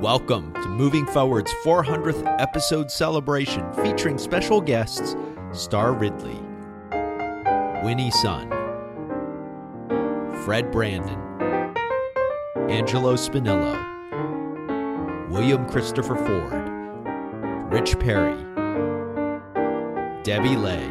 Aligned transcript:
Welcome 0.00 0.52
to 0.52 0.68
Moving 0.68 1.06
Forward's 1.06 1.54
400th 1.64 2.22
episode 2.38 2.90
celebration 2.90 3.72
featuring 3.72 4.18
special 4.18 4.60
guests 4.60 5.16
Star 5.52 5.94
Ridley, 5.94 6.38
Winnie 7.82 8.10
Sun, 8.10 8.50
Fred 10.44 10.70
Brandon, 10.70 11.18
Angelo 12.68 13.14
Spinello, 13.14 13.80
William 15.30 15.66
Christopher 15.66 16.16
Ford, 16.16 17.72
Rich 17.72 17.98
Perry, 17.98 18.36
Debbie 20.24 20.56
Lay, 20.56 20.84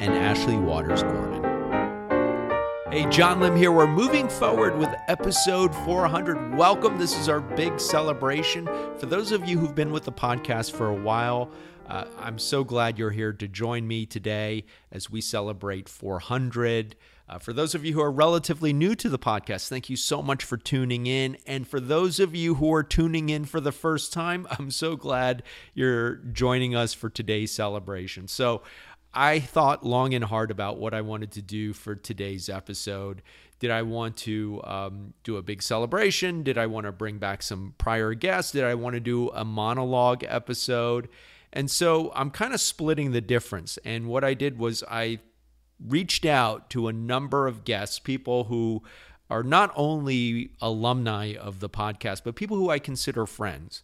and 0.00 0.14
Ashley 0.14 0.56
Waters 0.56 1.04
Gordon. 1.04 1.49
Hey, 2.90 3.08
John 3.08 3.38
Lim 3.38 3.54
here. 3.54 3.70
We're 3.70 3.86
moving 3.86 4.28
forward 4.28 4.76
with 4.76 4.92
episode 5.06 5.72
400. 5.72 6.56
Welcome. 6.56 6.98
This 6.98 7.16
is 7.16 7.28
our 7.28 7.38
big 7.38 7.78
celebration. 7.78 8.66
For 8.98 9.06
those 9.06 9.30
of 9.30 9.48
you 9.48 9.60
who've 9.60 9.76
been 9.76 9.92
with 9.92 10.02
the 10.02 10.12
podcast 10.12 10.72
for 10.72 10.88
a 10.88 10.94
while, 10.94 11.52
uh, 11.88 12.06
I'm 12.18 12.36
so 12.36 12.64
glad 12.64 12.98
you're 12.98 13.12
here 13.12 13.32
to 13.32 13.46
join 13.46 13.86
me 13.86 14.06
today 14.06 14.64
as 14.90 15.08
we 15.08 15.20
celebrate 15.20 15.88
400. 15.88 16.96
Uh, 17.28 17.38
for 17.38 17.52
those 17.52 17.76
of 17.76 17.84
you 17.84 17.92
who 17.92 18.00
are 18.00 18.10
relatively 18.10 18.72
new 18.72 18.96
to 18.96 19.08
the 19.08 19.18
podcast, 19.18 19.68
thank 19.68 19.88
you 19.88 19.94
so 19.94 20.20
much 20.20 20.42
for 20.42 20.56
tuning 20.56 21.06
in. 21.06 21.36
And 21.46 21.68
for 21.68 21.78
those 21.78 22.18
of 22.18 22.34
you 22.34 22.56
who 22.56 22.74
are 22.74 22.82
tuning 22.82 23.28
in 23.28 23.44
for 23.44 23.60
the 23.60 23.70
first 23.70 24.12
time, 24.12 24.48
I'm 24.58 24.72
so 24.72 24.96
glad 24.96 25.44
you're 25.74 26.16
joining 26.16 26.74
us 26.74 26.92
for 26.92 27.08
today's 27.08 27.52
celebration. 27.52 28.26
So, 28.26 28.62
I 29.12 29.40
thought 29.40 29.84
long 29.84 30.14
and 30.14 30.24
hard 30.24 30.50
about 30.50 30.78
what 30.78 30.94
I 30.94 31.00
wanted 31.00 31.32
to 31.32 31.42
do 31.42 31.72
for 31.72 31.94
today's 31.94 32.48
episode. 32.48 33.22
Did 33.58 33.70
I 33.70 33.82
want 33.82 34.16
to 34.18 34.60
um, 34.64 35.14
do 35.24 35.36
a 35.36 35.42
big 35.42 35.62
celebration? 35.62 36.42
Did 36.42 36.56
I 36.56 36.66
want 36.66 36.86
to 36.86 36.92
bring 36.92 37.18
back 37.18 37.42
some 37.42 37.74
prior 37.76 38.14
guests? 38.14 38.52
Did 38.52 38.64
I 38.64 38.74
want 38.74 38.94
to 38.94 39.00
do 39.00 39.28
a 39.30 39.44
monologue 39.44 40.24
episode? 40.26 41.08
And 41.52 41.70
so 41.70 42.12
I'm 42.14 42.30
kind 42.30 42.54
of 42.54 42.60
splitting 42.60 43.12
the 43.12 43.20
difference. 43.20 43.78
And 43.84 44.06
what 44.06 44.24
I 44.24 44.34
did 44.34 44.58
was 44.58 44.84
I 44.88 45.18
reached 45.84 46.24
out 46.24 46.70
to 46.70 46.88
a 46.88 46.92
number 46.92 47.46
of 47.46 47.64
guests, 47.64 47.98
people 47.98 48.44
who 48.44 48.82
are 49.28 49.42
not 49.42 49.72
only 49.76 50.50
alumni 50.60 51.34
of 51.34 51.60
the 51.60 51.68
podcast, 51.68 52.22
but 52.24 52.36
people 52.36 52.56
who 52.56 52.70
I 52.70 52.78
consider 52.78 53.26
friends 53.26 53.82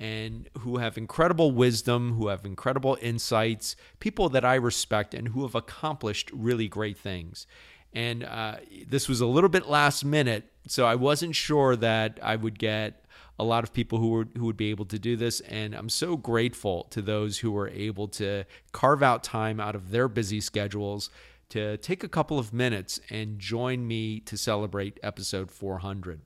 and 0.00 0.48
who 0.60 0.78
have 0.78 0.96
incredible 0.96 1.50
wisdom, 1.50 2.14
who 2.14 2.28
have 2.28 2.44
incredible 2.44 2.96
insights, 3.00 3.74
people 3.98 4.28
that 4.28 4.44
I 4.44 4.54
respect 4.54 5.14
and 5.14 5.28
who 5.28 5.42
have 5.42 5.54
accomplished 5.54 6.30
really 6.32 6.68
great 6.68 6.96
things. 6.96 7.46
And 7.92 8.22
uh, 8.22 8.56
this 8.86 9.08
was 9.08 9.20
a 9.20 9.26
little 9.26 9.48
bit 9.48 9.66
last 9.66 10.04
minute, 10.04 10.52
so 10.66 10.86
I 10.86 10.94
wasn't 10.94 11.34
sure 11.34 11.74
that 11.76 12.20
I 12.22 12.36
would 12.36 12.58
get 12.58 13.04
a 13.38 13.44
lot 13.44 13.64
of 13.64 13.72
people 13.72 13.98
who 13.98 14.10
were 14.10 14.28
who 14.36 14.44
would 14.46 14.56
be 14.56 14.70
able 14.70 14.84
to 14.86 14.98
do 14.98 15.16
this 15.16 15.38
and 15.40 15.72
I'm 15.74 15.88
so 15.88 16.16
grateful 16.16 16.88
to 16.90 17.00
those 17.00 17.38
who 17.38 17.52
were 17.52 17.68
able 17.68 18.08
to 18.08 18.44
carve 18.72 19.00
out 19.00 19.22
time 19.22 19.60
out 19.60 19.76
of 19.76 19.92
their 19.92 20.08
busy 20.08 20.40
schedules 20.40 21.08
to 21.50 21.76
take 21.78 22.02
a 22.04 22.08
couple 22.08 22.38
of 22.38 22.52
minutes 22.52 23.00
and 23.10 23.38
join 23.38 23.86
me 23.86 24.20
to 24.20 24.36
celebrate 24.36 24.98
episode 25.02 25.50
400. 25.50 26.20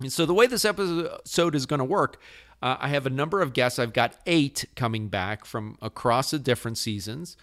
And 0.00 0.12
so 0.12 0.24
the 0.24 0.32
way 0.32 0.46
this 0.46 0.64
episode 0.64 1.54
is 1.54 1.66
going 1.66 1.78
to 1.78 1.84
work, 1.84 2.18
uh, 2.62 2.76
I 2.78 2.88
have 2.88 3.06
a 3.06 3.10
number 3.10 3.40
of 3.40 3.52
guests. 3.52 3.78
I've 3.78 3.92
got 3.92 4.16
eight 4.26 4.66
coming 4.76 5.08
back 5.08 5.44
from 5.44 5.78
across 5.80 6.30
the 6.30 6.38
different 6.38 6.78
seasons. 6.78 7.36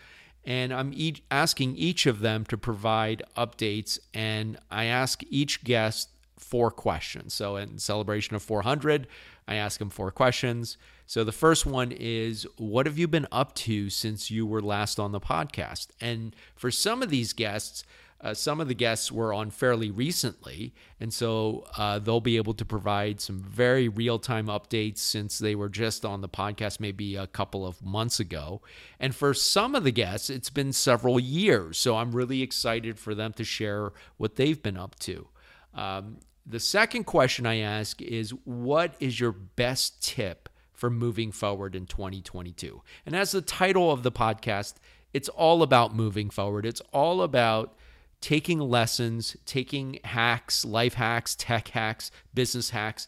And 0.45 0.73
I'm 0.73 0.91
each 0.93 1.23
asking 1.29 1.75
each 1.75 2.05
of 2.05 2.21
them 2.21 2.45
to 2.45 2.57
provide 2.57 3.23
updates. 3.35 3.99
And 4.13 4.57
I 4.71 4.85
ask 4.85 5.21
each 5.29 5.63
guest 5.63 6.09
four 6.37 6.71
questions. 6.71 7.33
So, 7.33 7.57
in 7.57 7.79
celebration 7.79 8.35
of 8.35 8.43
400, 8.43 9.07
I 9.47 9.55
ask 9.55 9.79
them 9.79 9.89
four 9.89 10.11
questions. 10.11 10.77
So, 11.05 11.23
the 11.23 11.31
first 11.31 11.65
one 11.65 11.91
is 11.91 12.47
What 12.57 12.85
have 12.85 12.97
you 12.97 13.07
been 13.07 13.27
up 13.31 13.55
to 13.55 13.89
since 13.89 14.31
you 14.31 14.45
were 14.45 14.61
last 14.61 14.99
on 14.99 15.11
the 15.11 15.19
podcast? 15.19 15.87
And 15.99 16.35
for 16.55 16.71
some 16.71 17.03
of 17.03 17.09
these 17.09 17.33
guests, 17.33 17.83
uh, 18.19 18.33
some 18.33 18.59
of 18.59 18.67
the 18.67 18.73
guests 18.73 19.11
were 19.11 19.31
on 19.31 19.51
fairly 19.51 19.91
recently, 19.91 20.73
and 20.99 21.13
so 21.13 21.65
uh, 21.77 21.99
they'll 21.99 22.19
be 22.19 22.37
able 22.37 22.55
to 22.55 22.65
provide 22.65 23.21
some 23.21 23.39
very 23.39 23.87
real 23.87 24.17
time 24.17 24.47
updates 24.47 24.97
since 24.97 25.37
they 25.37 25.53
were 25.53 25.69
just 25.69 26.03
on 26.03 26.21
the 26.21 26.29
podcast 26.29 26.79
maybe 26.79 27.15
a 27.15 27.27
couple 27.27 27.65
of 27.65 27.83
months 27.83 28.19
ago. 28.19 28.61
And 28.99 29.15
for 29.15 29.35
some 29.35 29.75
of 29.75 29.83
the 29.83 29.91
guests, 29.91 30.31
it's 30.31 30.49
been 30.49 30.73
several 30.73 31.19
years, 31.19 31.77
so 31.77 31.97
I'm 31.97 32.11
really 32.11 32.41
excited 32.41 32.97
for 32.97 33.13
them 33.13 33.33
to 33.33 33.43
share 33.43 33.93
what 34.17 34.35
they've 34.35 34.61
been 34.61 34.77
up 34.77 34.97
to. 34.99 35.27
Um, 35.75 36.17
the 36.43 36.59
second 36.59 37.03
question 37.03 37.45
I 37.45 37.57
ask 37.57 38.01
is 38.01 38.31
What 38.45 38.95
is 38.99 39.19
your 39.19 39.31
best 39.31 40.01
tip 40.01 40.49
for 40.73 40.89
moving 40.89 41.31
forward 41.31 41.75
in 41.75 41.85
2022? 41.85 42.81
And 43.05 43.15
as 43.15 43.31
the 43.31 43.41
title 43.41 43.91
of 43.91 44.01
the 44.01 44.11
podcast, 44.11 44.75
it's 45.13 45.29
all 45.29 45.61
about 45.61 45.95
moving 45.95 46.29
forward. 46.29 46.65
It's 46.65 46.81
all 46.91 47.21
about 47.21 47.75
taking 48.21 48.59
lessons, 48.59 49.37
taking 49.45 49.99
hacks, 50.03 50.65
life 50.65 50.95
hacks, 50.95 51.35
tech 51.35 51.69
hacks, 51.69 52.11
business 52.33 52.71
hacks, 52.71 53.07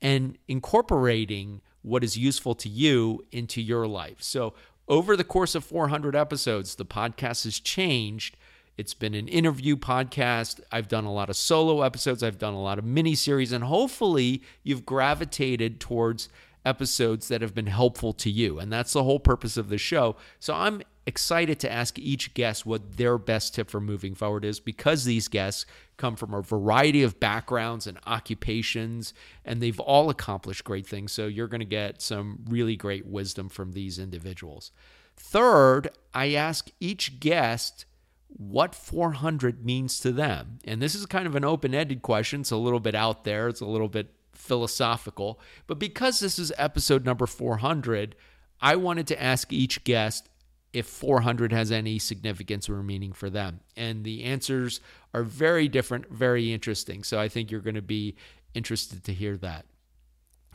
and 0.00 0.38
incorporating 0.46 1.60
what 1.82 2.04
is 2.04 2.16
useful 2.16 2.54
to 2.54 2.68
you 2.68 3.24
into 3.32 3.60
your 3.60 3.86
life. 3.86 4.22
So, 4.22 4.54
over 4.86 5.16
the 5.16 5.24
course 5.24 5.54
of 5.54 5.64
400 5.64 6.16
episodes, 6.16 6.76
the 6.76 6.86
podcast 6.86 7.44
has 7.44 7.60
changed. 7.60 8.36
It's 8.78 8.94
been 8.94 9.14
an 9.14 9.28
interview 9.28 9.76
podcast. 9.76 10.60
I've 10.72 10.88
done 10.88 11.04
a 11.04 11.12
lot 11.12 11.28
of 11.28 11.36
solo 11.36 11.82
episodes, 11.82 12.22
I've 12.22 12.38
done 12.38 12.54
a 12.54 12.62
lot 12.62 12.78
of 12.78 12.84
mini 12.84 13.14
series, 13.14 13.52
and 13.52 13.64
hopefully, 13.64 14.42
you've 14.62 14.86
gravitated 14.86 15.80
towards 15.80 16.28
episodes 16.64 17.28
that 17.28 17.40
have 17.40 17.54
been 17.54 17.66
helpful 17.66 18.12
to 18.12 18.30
you. 18.30 18.58
And 18.58 18.72
that's 18.72 18.92
the 18.92 19.04
whole 19.04 19.20
purpose 19.20 19.56
of 19.56 19.68
the 19.68 19.78
show. 19.78 20.16
So, 20.38 20.54
I'm 20.54 20.82
excited 21.08 21.58
to 21.58 21.72
ask 21.72 21.98
each 21.98 22.34
guest 22.34 22.66
what 22.66 22.98
their 22.98 23.16
best 23.16 23.54
tip 23.54 23.70
for 23.70 23.80
moving 23.80 24.14
forward 24.14 24.44
is 24.44 24.60
because 24.60 25.04
these 25.04 25.26
guests 25.26 25.64
come 25.96 26.14
from 26.16 26.34
a 26.34 26.42
variety 26.42 27.02
of 27.02 27.18
backgrounds 27.18 27.86
and 27.86 27.98
occupations, 28.06 29.14
and 29.42 29.62
they've 29.62 29.80
all 29.80 30.10
accomplished 30.10 30.64
great 30.64 30.86
things. 30.86 31.10
So 31.10 31.26
you're 31.26 31.48
going 31.48 31.60
to 31.60 31.64
get 31.64 32.02
some 32.02 32.40
really 32.46 32.76
great 32.76 33.06
wisdom 33.06 33.48
from 33.48 33.72
these 33.72 33.98
individuals. 33.98 34.70
Third, 35.16 35.88
I 36.12 36.34
ask 36.34 36.68
each 36.78 37.20
guest 37.20 37.86
what 38.28 38.74
400 38.74 39.64
means 39.64 39.98
to 40.00 40.12
them. 40.12 40.58
And 40.66 40.82
this 40.82 40.94
is 40.94 41.06
kind 41.06 41.26
of 41.26 41.34
an 41.34 41.44
open 41.44 41.74
ended 41.74 42.02
question. 42.02 42.42
It's 42.42 42.50
a 42.50 42.56
little 42.56 42.80
bit 42.80 42.94
out 42.94 43.24
there, 43.24 43.48
it's 43.48 43.62
a 43.62 43.66
little 43.66 43.88
bit 43.88 44.14
philosophical. 44.34 45.40
But 45.66 45.78
because 45.78 46.20
this 46.20 46.38
is 46.38 46.52
episode 46.58 47.06
number 47.06 47.26
400, 47.26 48.14
I 48.60 48.76
wanted 48.76 49.06
to 49.08 49.22
ask 49.22 49.52
each 49.52 49.84
guest 49.84 50.28
if 50.72 50.86
400 50.86 51.52
has 51.52 51.72
any 51.72 51.98
significance 51.98 52.68
or 52.68 52.82
meaning 52.82 53.12
for 53.12 53.30
them. 53.30 53.60
And 53.76 54.04
the 54.04 54.24
answers 54.24 54.80
are 55.14 55.22
very 55.22 55.68
different, 55.68 56.10
very 56.10 56.52
interesting. 56.52 57.04
So 57.04 57.18
I 57.18 57.28
think 57.28 57.50
you're 57.50 57.60
going 57.60 57.74
to 57.74 57.82
be 57.82 58.16
interested 58.54 59.04
to 59.04 59.14
hear 59.14 59.36
that. 59.38 59.66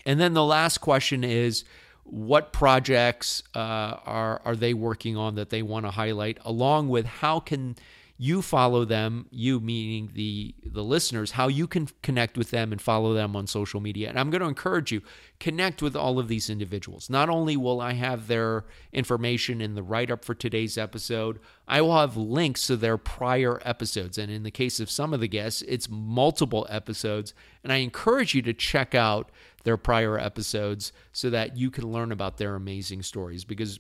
And 0.06 0.20
then 0.20 0.34
the 0.34 0.44
last 0.44 0.80
question 0.80 1.24
is 1.24 1.64
what 2.04 2.52
projects 2.52 3.44
uh, 3.56 3.60
are 4.06 4.42
are 4.44 4.56
they 4.56 4.74
working 4.74 5.16
on 5.16 5.36
that 5.36 5.50
they 5.50 5.62
want 5.62 5.86
to 5.86 5.92
highlight 5.92 6.38
along 6.44 6.90
with 6.90 7.06
how 7.06 7.40
can 7.40 7.76
you 8.18 8.42
follow 8.42 8.86
them 8.86 9.26
you 9.32 9.60
meaning 9.60 10.12
the 10.14 10.54
the 10.64 10.84
listeners 10.84 11.32
how 11.32 11.48
you 11.48 11.66
can 11.66 11.88
connect 12.04 12.38
with 12.38 12.52
them 12.52 12.72
and 12.72 12.80
follow 12.80 13.14
them 13.14 13.36
on 13.36 13.48
social 13.48 13.80
media. 13.80 14.08
And 14.08 14.20
i'm 14.20 14.30
going 14.30 14.42
to 14.42 14.48
encourage 14.48 14.92
you 14.92 15.02
connect 15.40 15.82
with 15.82 15.96
all 15.96 16.20
of 16.20 16.28
these 16.28 16.50
individuals. 16.50 17.10
Not 17.10 17.30
only 17.30 17.58
will 17.58 17.82
i 17.82 17.94
have 17.94 18.28
their 18.28 18.66
information 18.92 19.62
in 19.62 19.74
the 19.74 19.84
write 19.84 20.12
up 20.12 20.24
for 20.24 20.36
today's 20.36 20.78
episode 20.78 21.40
i 21.68 21.82
will 21.82 21.98
have 21.98 22.16
links 22.16 22.68
to 22.68 22.78
their 22.78 22.98
prior 22.98 23.60
episodes. 23.66 24.18
And 24.18 24.32
in 24.32 24.44
the 24.44 24.52
case 24.52 24.80
of 24.80 24.92
some 24.92 25.14
of 25.14 25.20
the 25.20 25.28
guests 25.28 25.64
it's 25.64 25.90
multiple 25.90 26.68
episodes. 26.70 27.34
And 27.64 27.74
i 27.74 27.78
encourage 27.78 28.36
you 28.36 28.44
to 28.44 28.54
check 28.54 28.94
out 28.94 29.32
their 29.64 29.78
prior 29.78 30.20
episodes 30.20 30.92
so 31.12 31.30
that 31.30 31.58
you 31.58 31.72
can 31.72 31.92
learn 31.92 32.12
about 32.12 32.38
their 32.38 32.56
amazing 32.56 33.02
stories. 33.02 33.44
Because 33.44 33.80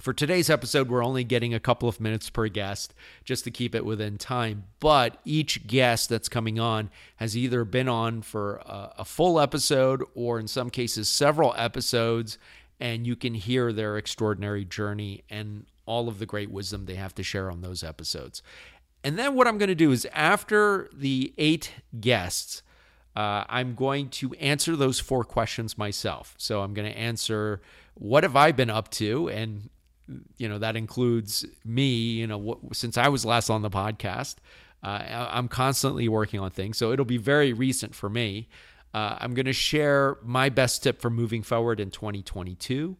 for 0.00 0.12
today's 0.12 0.50
episode, 0.50 0.88
we're 0.88 1.04
only 1.04 1.22
getting 1.22 1.54
a 1.54 1.60
couple 1.60 1.88
of 1.88 2.00
minutes 2.00 2.28
per 2.28 2.48
guest 2.48 2.94
just 3.24 3.44
to 3.44 3.50
keep 3.50 3.74
it 3.74 3.84
within 3.84 4.18
time. 4.18 4.64
But 4.80 5.18
each 5.24 5.66
guest 5.66 6.08
that's 6.08 6.28
coming 6.28 6.58
on 6.58 6.90
has 7.16 7.36
either 7.36 7.64
been 7.64 7.88
on 7.88 8.22
for 8.22 8.60
a, 8.66 9.04
full 9.04 9.38
episode 9.38 10.02
or, 10.14 10.40
in 10.40 10.48
some 10.48 10.68
cases, 10.68 11.08
several 11.08 11.54
episodes. 11.56 12.38
And 12.80 13.06
you 13.06 13.14
can 13.14 13.34
hear 13.34 13.72
their 13.72 13.96
extraordinary 13.96 14.64
journey 14.64 15.22
and 15.30 15.66
all 15.86 16.08
of 16.08 16.18
the 16.18 16.26
great 16.26 16.50
wisdom 16.50 16.86
they 16.86 16.96
have 16.96 17.14
to 17.14 17.22
share 17.22 17.50
on 17.50 17.60
those 17.60 17.84
episodes. 17.84 18.42
And 19.04 19.16
then 19.16 19.34
what 19.34 19.46
I'm 19.46 19.58
going 19.58 19.68
to 19.68 19.74
do 19.74 19.92
is, 19.92 20.08
after 20.12 20.88
the 20.92 21.32
eight 21.38 21.72
guests, 22.00 22.62
uh, 23.14 23.44
I'm 23.48 23.74
going 23.74 24.08
to 24.08 24.32
answer 24.34 24.74
those 24.74 24.98
four 24.98 25.22
questions 25.22 25.78
myself. 25.78 26.34
So 26.36 26.62
I'm 26.62 26.74
going 26.74 26.90
to 26.90 26.98
answer 26.98 27.60
what 27.94 28.24
have 28.24 28.34
I 28.34 28.50
been 28.50 28.70
up 28.70 28.90
to 28.92 29.28
and 29.28 29.70
you 30.36 30.48
know 30.48 30.58
that 30.58 30.76
includes 30.76 31.46
me 31.64 31.88
you 32.20 32.26
know 32.26 32.38
what, 32.38 32.58
since 32.72 32.96
i 32.98 33.08
was 33.08 33.24
last 33.24 33.48
on 33.50 33.62
the 33.62 33.70
podcast 33.70 34.36
uh, 34.82 35.28
i'm 35.30 35.48
constantly 35.48 36.08
working 36.08 36.38
on 36.40 36.50
things 36.50 36.76
so 36.76 36.92
it'll 36.92 37.04
be 37.04 37.16
very 37.16 37.52
recent 37.52 37.94
for 37.94 38.08
me 38.10 38.48
Uh, 38.94 39.18
I'm 39.18 39.34
going 39.34 39.46
to 39.46 39.52
share 39.52 40.18
my 40.22 40.50
best 40.50 40.84
tip 40.84 41.00
for 41.00 41.10
moving 41.10 41.42
forward 41.42 41.80
in 41.80 41.90
2022. 41.90 42.96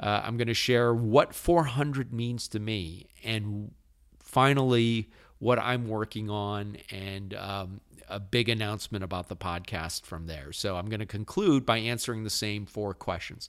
Uh, 0.00 0.22
I'm 0.24 0.38
going 0.38 0.48
to 0.48 0.54
share 0.54 0.94
what 0.94 1.34
400 1.34 2.14
means 2.14 2.48
to 2.48 2.58
me, 2.58 3.08
and 3.22 3.70
finally, 4.18 5.10
what 5.38 5.58
I'm 5.58 5.86
working 5.86 6.30
on, 6.30 6.78
and 6.90 7.34
um, 7.34 7.80
a 8.08 8.18
big 8.18 8.48
announcement 8.48 9.04
about 9.04 9.28
the 9.28 9.36
podcast 9.36 10.06
from 10.06 10.26
there. 10.26 10.50
So 10.52 10.76
I'm 10.76 10.86
going 10.86 11.00
to 11.00 11.06
conclude 11.18 11.66
by 11.66 11.76
answering 11.76 12.24
the 12.24 12.30
same 12.30 12.64
four 12.64 12.94
questions. 12.94 13.48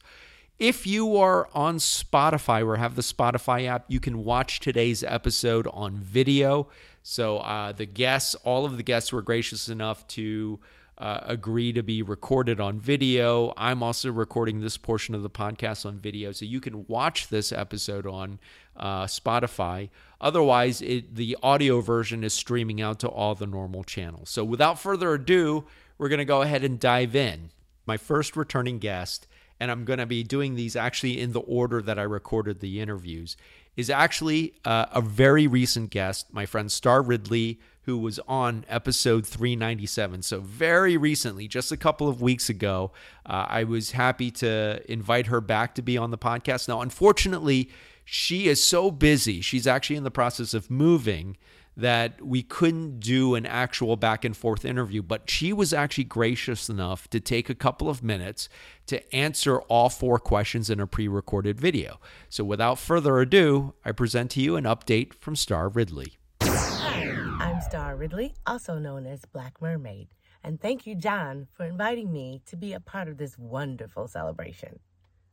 If 0.58 0.88
you 0.88 1.18
are 1.18 1.50
on 1.54 1.80
Spotify 1.80 2.66
or 2.66 2.78
have 2.78 2.96
the 2.96 3.02
Spotify 3.02 3.68
app, 3.68 3.84
you 3.90 4.00
can 4.00 4.24
watch 4.24 4.62
today's 4.62 5.04
episode 5.04 5.68
on 5.74 5.98
video. 5.98 6.70
So 7.04 7.40
uh, 7.40 7.74
the 7.74 7.86
guests, 7.86 8.36
all 8.46 8.64
of 8.64 8.78
the 8.78 8.84
guests 8.84 9.12
were 9.12 9.22
gracious 9.22 9.68
enough 9.68 10.08
to 10.10 10.62
uh, 10.98 11.20
agree 11.24 11.74
to 11.74 11.84
be 11.84 12.02
recorded 12.02 12.62
on 12.62 12.80
video. 12.80 13.54
I'm 13.58 13.84
also 13.84 14.10
recording 14.14 14.62
this 14.62 14.78
portion 14.78 15.14
of 15.14 15.24
the 15.24 15.30
podcast 15.30 15.86
on 15.86 16.00
video, 16.00 16.32
so 16.32 16.46
you 16.46 16.62
can 16.62 16.86
watch 16.88 17.28
this 17.28 17.52
episode 17.52 18.08
on 18.08 18.40
uh, 18.78 19.08
Spotify. 19.08 19.90
Otherwise, 20.22 20.82
it, 20.82 21.16
the 21.16 21.36
audio 21.44 21.82
version 21.82 22.24
is 22.24 22.34
streaming 22.34 22.80
out 22.82 23.00
to 23.00 23.10
all 23.10 23.36
the 23.36 23.46
normal 23.46 23.84
channels. 23.84 24.30
So 24.30 24.46
without 24.46 24.80
further 24.80 25.16
ado, 25.16 25.66
we're 25.98 26.08
going 26.08 26.20
to 26.20 26.26
go 26.26 26.44
ahead 26.44 26.64
and 26.64 26.80
dive 26.80 27.14
in. 27.14 27.50
My 27.86 27.98
first 27.98 28.38
returning 28.38 28.80
guest, 28.80 29.28
and 29.60 29.72
I'm 29.72 29.86
going 29.86 30.00
to 30.00 30.06
be 30.06 30.24
doing 30.24 30.56
these 30.56 30.76
actually 30.76 31.20
in 31.20 31.32
the 31.32 31.42
order 31.42 31.82
that 31.82 31.98
I 32.00 32.04
recorded 32.04 32.60
the 32.60 32.80
interviews, 32.80 33.38
is 33.76 33.90
actually 33.90 34.54
uh, 34.64 34.86
a 34.92 35.02
very 35.02 35.48
recent 35.48 35.90
guest, 35.90 36.34
my 36.34 36.46
friend 36.46 36.72
Star 36.72 37.02
Ridley 37.02 37.60
who 37.86 38.00
was 38.00 38.20
on 38.28 38.66
episode 38.68 39.26
397. 39.28 40.24
So, 40.24 40.40
very 40.40 40.98
recently, 40.98 41.48
just 41.48 41.72
a 41.72 41.78
couple 41.78 42.10
of 42.10 42.20
weeks 42.22 42.50
ago, 42.50 42.92
uh, 43.26 43.46
I 43.48 43.64
was 43.64 43.92
happy 43.92 44.32
to 44.32 44.82
invite 44.92 45.28
her 45.28 45.40
back 45.40 45.76
to 45.76 45.82
be 45.84 45.98
on 45.98 46.10
the 46.10 46.18
podcast. 46.18 46.68
Now, 46.68 46.82
unfortunately, 46.82 47.70
she 48.04 48.48
is 48.48 48.64
so 48.64 48.90
busy. 48.90 49.40
She's 49.42 49.68
actually 49.68 49.98
in 49.98 50.04
the 50.04 50.12
process 50.12 50.54
of 50.54 50.72
moving 50.72 51.38
that 51.78 52.22
we 52.22 52.42
couldn't 52.42 53.00
do 53.00 53.36
an 53.36 53.46
actual 53.46 53.98
back 53.98 54.24
and 54.24 54.36
forth 54.36 54.64
interview, 54.64 55.02
but 55.02 55.30
she 55.30 55.52
was 55.52 55.74
actually 55.74 56.06
gracious 56.06 56.70
enough 56.70 57.10
to 57.10 57.20
take 57.20 57.50
a 57.50 57.56
couple 57.56 57.90
of 57.90 58.02
minutes 58.02 58.48
to 58.88 59.16
answer 59.16 59.60
all 59.64 59.90
four 59.90 60.20
questions 60.20 60.70
in 60.70 60.80
a 60.80 60.88
pre 60.88 61.08
recorded 61.08 61.60
video. 61.60 62.00
So, 62.30 62.44
without 62.44 62.80
further 62.80 63.20
ado, 63.20 63.74
I 63.84 63.92
present 63.92 64.32
to 64.32 64.42
you 64.42 64.56
an 64.56 64.64
update 64.64 65.14
from 65.16 65.36
Star 65.36 65.70
Ridley. 65.70 66.18
I'm 66.42 67.62
Star 67.62 67.96
Ridley, 67.96 68.34
also 68.48 68.80
known 68.80 69.06
as 69.06 69.26
Black 69.26 69.62
Mermaid, 69.62 70.08
and 70.44 70.62
thank 70.62 70.88
you, 70.88 70.96
John, 70.96 71.48
for 71.54 71.66
inviting 71.66 72.12
me 72.12 72.42
to 72.46 72.56
be 72.56 72.74
a 72.74 72.80
part 72.80 73.08
of 73.08 73.18
this 73.18 73.38
wonderful 73.38 74.08
celebration. 74.08 74.80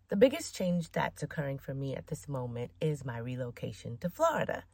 The 0.08 0.16
biggest 0.16 0.54
change 0.54 0.90
that's 0.90 1.22
occurring 1.22 1.58
for 1.58 1.72
me 1.72 1.96
at 1.96 2.08
this 2.08 2.28
moment 2.28 2.70
is 2.80 3.04
my 3.04 3.18
relocation 3.18 3.96
to 3.98 4.10
Florida. 4.10 4.64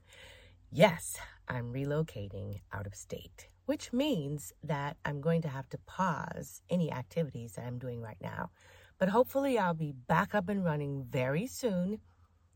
Yes, 0.72 1.16
I'm 1.48 1.72
relocating 1.72 2.60
out 2.72 2.86
of 2.86 2.94
state, 2.94 3.48
which 3.66 3.92
means 3.92 4.52
that 4.62 4.96
I'm 5.04 5.20
going 5.20 5.42
to 5.42 5.48
have 5.48 5.68
to 5.70 5.78
pause 5.78 6.62
any 6.68 6.92
activities 6.92 7.52
that 7.54 7.66
I'm 7.66 7.78
doing 7.78 8.00
right 8.00 8.20
now. 8.20 8.50
But 8.98 9.08
hopefully, 9.10 9.58
I'll 9.58 9.74
be 9.74 9.92
back 9.92 10.34
up 10.34 10.48
and 10.48 10.64
running 10.64 11.06
very 11.08 11.46
soon, 11.46 12.00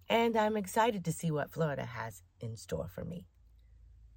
and 0.08 0.36
I'm 0.36 0.56
excited 0.56 1.04
to 1.04 1.12
see 1.12 1.30
what 1.30 1.52
Florida 1.52 1.84
has 1.84 2.22
in 2.40 2.56
store 2.56 2.88
for 2.88 3.04
me. 3.04 3.26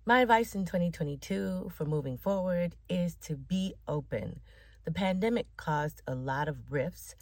My 0.05 0.21
advice 0.21 0.53
in 0.53 0.65
2022 0.65 1.71
for 1.73 1.85
moving 1.85 2.17
forward 2.17 2.75
is 2.89 3.15
to 3.21 3.35
be 3.35 3.73
open. 3.87 4.41
The 4.83 4.91
pandemic 4.91 5.47
caused 5.57 6.01
a 6.07 6.13
lot 6.13 6.47
of 6.47 6.71
rifts, 6.71 7.15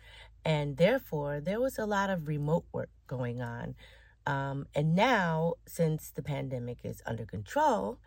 and 0.43 0.75
therefore, 0.77 1.39
there 1.39 1.61
was 1.61 1.77
a 1.77 1.85
lot 1.85 2.09
of 2.09 2.27
remote 2.27 2.65
work 2.73 2.89
going 3.07 3.41
on. 3.41 3.75
Um, 4.25 4.67
and 4.73 4.95
now, 4.95 5.55
since 5.67 6.11
the 6.11 6.23
pandemic 6.23 6.79
is 6.83 7.01
under 7.05 7.25
control, 7.25 7.99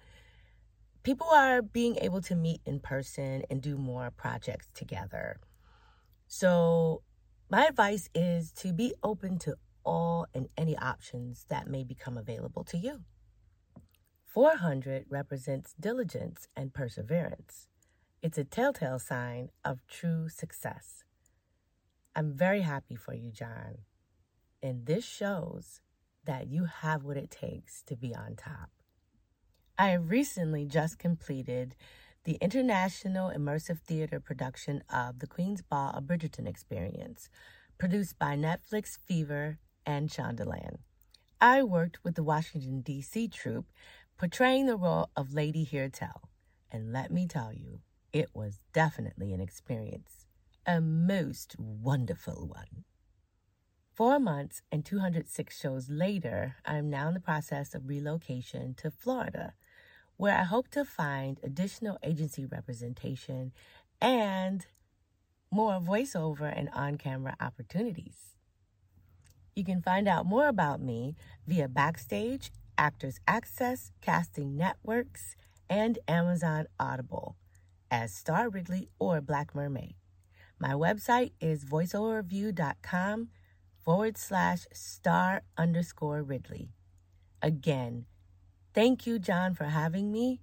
people 1.02 1.28
are 1.28 1.60
being 1.62 1.96
able 1.96 2.22
to 2.22 2.34
meet 2.34 2.60
in 2.64 2.80
person 2.80 3.42
and 3.50 3.60
do 3.60 3.76
more 3.76 4.10
projects 4.10 4.68
together. 4.74 5.38
So, 6.26 7.02
my 7.50 7.66
advice 7.66 8.08
is 8.14 8.50
to 8.52 8.72
be 8.72 8.94
open 9.02 9.38
to 9.40 9.56
all 9.84 10.26
and 10.34 10.48
any 10.56 10.76
options 10.76 11.46
that 11.48 11.68
may 11.68 11.84
become 11.84 12.18
available 12.18 12.64
to 12.64 12.76
you. 12.76 13.04
400 14.26 15.06
represents 15.08 15.74
diligence 15.78 16.48
and 16.56 16.74
perseverance. 16.74 17.68
It's 18.20 18.36
a 18.36 18.44
telltale 18.44 18.98
sign 18.98 19.50
of 19.64 19.86
true 19.86 20.28
success. 20.28 21.04
I'm 22.14 22.32
very 22.32 22.62
happy 22.62 22.96
for 22.96 23.14
you, 23.14 23.30
John. 23.30 23.78
And 24.62 24.86
this 24.86 25.04
shows 25.04 25.80
that 26.26 26.48
you 26.48 26.64
have 26.64 27.04
what 27.04 27.16
it 27.16 27.30
takes 27.30 27.82
to 27.82 27.96
be 27.96 28.14
on 28.14 28.36
top. 28.36 28.70
I 29.78 29.94
recently 29.94 30.64
just 30.64 30.98
completed 30.98 31.74
the 32.24 32.38
International 32.40 33.30
Immersive 33.30 33.80
Theater 33.80 34.20
production 34.20 34.82
of 34.92 35.20
The 35.20 35.26
Queen's 35.26 35.62
Ball 35.62 35.92
of 35.94 36.04
Bridgerton 36.04 36.48
Experience, 36.48 37.28
produced 37.78 38.18
by 38.18 38.36
Netflix 38.36 38.98
Fever 39.06 39.58
and 39.84 40.10
Shondaland. 40.10 40.78
I 41.40 41.62
worked 41.62 42.02
with 42.02 42.14
the 42.14 42.24
Washington, 42.24 42.80
D.C. 42.80 43.28
troupe 43.28 43.66
portraying 44.18 44.66
the 44.66 44.76
role 44.76 45.10
of 45.14 45.34
Lady 45.34 45.64
Hear'tell. 45.64 46.22
And 46.72 46.92
let 46.92 47.12
me 47.12 47.26
tell 47.28 47.52
you, 47.52 47.80
it 48.12 48.30
was 48.34 48.60
definitely 48.72 49.32
an 49.32 49.40
experience, 49.40 50.26
a 50.66 50.80
most 50.80 51.54
wonderful 51.58 52.48
one. 52.48 52.84
Four 53.96 54.18
months 54.18 54.60
and 54.70 54.84
206 54.84 55.58
shows 55.58 55.88
later, 55.88 56.56
I 56.66 56.76
am 56.76 56.90
now 56.90 57.08
in 57.08 57.14
the 57.14 57.20
process 57.20 57.74
of 57.74 57.88
relocation 57.88 58.74
to 58.74 58.90
Florida, 58.90 59.54
where 60.18 60.36
I 60.36 60.42
hope 60.42 60.68
to 60.72 60.84
find 60.84 61.40
additional 61.42 61.96
agency 62.02 62.44
representation 62.44 63.52
and 63.98 64.66
more 65.50 65.80
voiceover 65.80 66.52
and 66.54 66.68
on 66.74 66.98
camera 66.98 67.36
opportunities. 67.40 68.36
You 69.54 69.64
can 69.64 69.80
find 69.80 70.06
out 70.06 70.26
more 70.26 70.46
about 70.46 70.82
me 70.82 71.16
via 71.46 71.66
Backstage 71.66 72.50
Actors 72.76 73.18
Access, 73.26 73.92
Casting 74.02 74.58
Networks, 74.58 75.36
and 75.70 75.98
Amazon 76.06 76.66
Audible 76.78 77.34
as 77.90 78.12
Star 78.12 78.50
Ridley 78.50 78.90
or 78.98 79.22
Black 79.22 79.54
Mermaid. 79.54 79.94
My 80.58 80.72
website 80.72 81.32
is 81.40 81.64
voiceoverreview.com 81.64 83.28
forward 83.86 84.18
slash 84.18 84.66
star 84.72 85.42
underscore 85.56 86.22
Ridley. 86.22 86.72
Again, 87.40 88.04
thank 88.74 89.06
you, 89.06 89.18
John, 89.18 89.54
for 89.54 89.64
having 89.64 90.12
me 90.12 90.40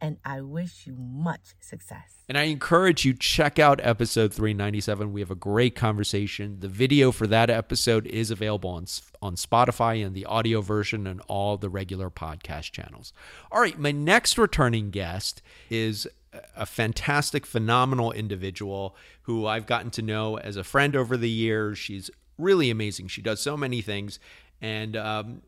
and 0.00 0.18
I 0.22 0.42
wish 0.42 0.86
you 0.86 0.94
much 0.96 1.54
success. 1.60 2.24
And 2.28 2.36
I 2.36 2.42
encourage 2.42 3.06
you 3.06 3.14
check 3.14 3.58
out 3.58 3.80
episode 3.82 4.34
397. 4.34 5.12
We 5.12 5.20
have 5.20 5.30
a 5.30 5.34
great 5.34 5.74
conversation. 5.74 6.60
The 6.60 6.68
video 6.68 7.10
for 7.10 7.26
that 7.28 7.48
episode 7.48 8.06
is 8.06 8.30
available 8.30 8.70
on 8.70 8.86
on 9.22 9.36
Spotify 9.36 10.04
and 10.04 10.14
the 10.14 10.26
audio 10.26 10.60
version 10.60 11.06
and 11.06 11.22
all 11.26 11.56
the 11.56 11.70
regular 11.70 12.10
podcast 12.10 12.72
channels. 12.72 13.14
All 13.50 13.62
right, 13.62 13.78
my 13.78 13.92
next 13.92 14.36
returning 14.36 14.90
guest 14.90 15.40
is 15.70 16.06
a 16.54 16.66
fantastic, 16.66 17.46
phenomenal 17.46 18.12
individual 18.12 18.96
who 19.22 19.46
I've 19.46 19.66
gotten 19.66 19.90
to 19.92 20.02
know 20.02 20.36
as 20.36 20.56
a 20.56 20.64
friend 20.64 20.94
over 20.94 21.16
the 21.16 21.30
years. 21.30 21.78
She's 21.78 22.10
really 22.38 22.70
amazing. 22.70 23.08
She 23.08 23.22
does 23.22 23.40
so 23.40 23.56
many 23.56 23.80
things. 23.80 24.18
And 24.60 24.96
um, 24.96 25.42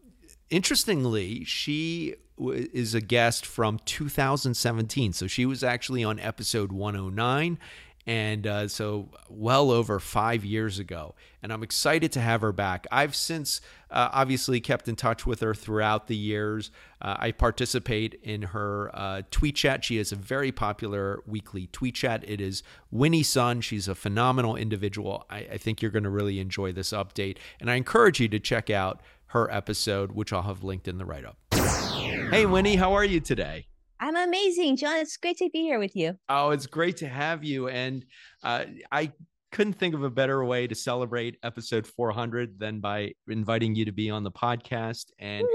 interestingly, 0.51 1.45
she 1.45 2.17
is 2.39 2.95
a 2.95 3.01
guest 3.01 3.47
from 3.47 3.79
2017. 3.85 5.13
So 5.13 5.27
she 5.27 5.47
was 5.47 5.65
actually 5.65 6.05
on 6.05 6.19
episode 6.21 6.73
109. 6.73 7.59
And 8.07 8.47
uh, 8.47 8.69
so, 8.69 9.09
well 9.29 9.73
over 9.73 9.99
five 9.99 10.45
years 10.45 10.79
ago. 10.79 11.17
And 11.43 11.53
I'm 11.53 11.65
excited 11.65 12.13
to 12.13 12.21
have 12.21 12.41
her 12.41 12.53
back. 12.53 12.87
I've 12.93 13.17
since 13.17 13.61
uh, 13.91 14.11
obviously 14.13 14.61
kept 14.61 14.89
in 14.89 14.95
touch 14.95 15.27
with 15.27 15.41
her 15.41 15.55
throughout 15.55 16.07
the 16.07 16.17
years. 16.17 16.71
Uh, 17.03 17.17
I 17.19 17.33
participate 17.33 18.15
in 18.23 18.43
her 18.43 18.91
uh, 18.95 19.23
tweet 19.33 19.57
chat. 19.57 19.85
She 19.85 19.97
has 19.97 20.13
a 20.13 20.17
very 20.17 20.53
popular 20.53 21.21
weekly 21.27 21.67
tweet 21.69 21.97
chat. 21.97 22.23
It 22.29 22.41
is 22.41 22.63
Winnie 22.93 23.25
Sun. 23.25 23.61
She's 23.63 23.89
a 23.89 23.95
phenomenal 23.95 24.55
individual. 24.55 25.27
I, 25.29 25.39
I 25.39 25.59
think 25.59 25.83
you're 25.83 25.91
going 25.91 26.05
to 26.05 26.11
really 26.11 26.39
enjoy 26.39 26.73
this 26.73 26.91
update. 26.91 27.39
And 27.61 27.71
I 27.71 27.75
encourage 27.75 28.21
you 28.21 28.29
to 28.29 28.39
check 28.39 28.71
out 28.71 29.01
her 29.27 29.51
episode, 29.53 30.13
which 30.13 30.33
I'll 30.33 30.43
have 30.43 30.63
linked 30.63 30.87
in 30.87 30.99
the 30.99 31.05
write 31.05 31.25
up. 31.25 31.39
Hey, 31.53 32.47
Winnie, 32.47 32.77
how 32.77 32.93
are 32.95 33.05
you 33.05 33.21
today? 33.21 33.67
I'm 34.01 34.17
amazing, 34.17 34.77
John. 34.77 34.99
It's 34.99 35.17
great 35.17 35.39
to 35.39 35.49
be 35.51 35.63
here 35.63 35.79
with 35.79 35.97
you. 35.97 36.17
Oh, 36.29 36.51
it's 36.51 36.67
great 36.67 36.99
to 36.99 37.09
have 37.09 37.45
you. 37.45 37.69
And 37.69 38.05
uh, 38.43 38.65
I 38.93 39.13
couldn't 39.53 39.75
think 39.75 39.95
of 39.95 40.03
a 40.03 40.11
better 40.11 40.45
way 40.45 40.67
to 40.67 40.75
celebrate 40.75 41.39
episode 41.43 41.87
400 41.87 42.59
than 42.59 42.81
by 42.81 43.13
inviting 43.29 43.75
you 43.75 43.87
to 43.87 43.93
be 43.93 44.11
on 44.11 44.23
the 44.23 44.31
podcast. 44.31 45.07
And 45.19 45.47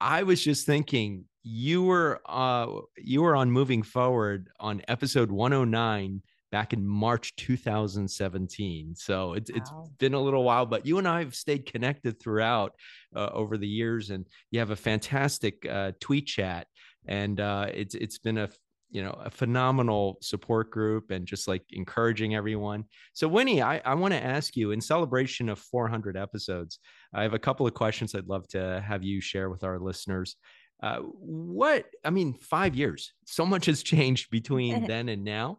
I 0.00 0.22
was 0.22 0.42
just 0.42 0.66
thinking, 0.66 1.24
you 1.44 1.82
were 1.82 2.20
uh, 2.26 2.68
you 2.96 3.22
were 3.22 3.34
on 3.34 3.50
moving 3.50 3.82
forward 3.82 4.48
on 4.60 4.80
episode 4.86 5.32
109 5.32 6.22
back 6.52 6.72
in 6.74 6.86
March 6.86 7.34
2017. 7.36 8.94
So 8.94 9.32
it's, 9.32 9.50
wow. 9.50 9.56
it's 9.56 9.70
been 9.98 10.14
a 10.14 10.20
little 10.20 10.44
while, 10.44 10.66
but 10.66 10.86
you 10.86 10.98
and 10.98 11.08
I 11.08 11.20
have 11.20 11.34
stayed 11.34 11.64
connected 11.64 12.20
throughout 12.20 12.74
uh, 13.16 13.30
over 13.32 13.56
the 13.56 13.66
years, 13.66 14.10
and 14.10 14.26
you 14.50 14.60
have 14.60 14.70
a 14.70 14.76
fantastic 14.76 15.66
uh, 15.68 15.92
tweet 15.98 16.26
chat, 16.26 16.66
and 17.06 17.40
uh, 17.40 17.66
it's 17.72 17.94
it's 17.94 18.18
been 18.18 18.38
a 18.38 18.48
you 18.90 19.02
know 19.02 19.18
a 19.24 19.30
phenomenal 19.30 20.18
support 20.20 20.70
group 20.70 21.10
and 21.10 21.26
just 21.26 21.48
like 21.48 21.64
encouraging 21.70 22.34
everyone. 22.34 22.84
So 23.14 23.26
winnie 23.26 23.62
i, 23.62 23.80
I 23.84 23.94
want 23.94 24.12
to 24.12 24.22
ask 24.22 24.56
you 24.56 24.70
in 24.70 24.80
celebration 24.80 25.48
of 25.48 25.58
400 25.58 26.16
episodes 26.16 26.78
i 27.14 27.22
have 27.22 27.34
a 27.34 27.38
couple 27.38 27.66
of 27.66 27.74
questions 27.74 28.14
i'd 28.14 28.28
love 28.28 28.46
to 28.48 28.84
have 28.86 29.02
you 29.02 29.20
share 29.20 29.50
with 29.50 29.64
our 29.64 29.78
listeners. 29.78 30.36
Uh, 30.82 30.98
what 30.98 31.86
i 32.04 32.10
mean 32.10 32.34
five 32.34 32.74
years 32.74 33.12
so 33.24 33.46
much 33.46 33.66
has 33.66 33.82
changed 33.82 34.30
between 34.30 34.86
then 34.92 35.08
and 35.08 35.24
now. 35.24 35.58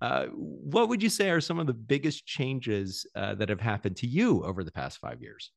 Uh, 0.00 0.26
what 0.26 0.90
would 0.90 1.02
you 1.02 1.08
say 1.08 1.30
are 1.30 1.40
some 1.40 1.58
of 1.58 1.66
the 1.66 1.72
biggest 1.72 2.26
changes 2.26 3.06
uh, 3.14 3.34
that 3.34 3.48
have 3.48 3.60
happened 3.60 3.96
to 3.96 4.06
you 4.06 4.44
over 4.44 4.62
the 4.62 4.72
past 4.72 4.98
five 4.98 5.22
years? 5.22 5.50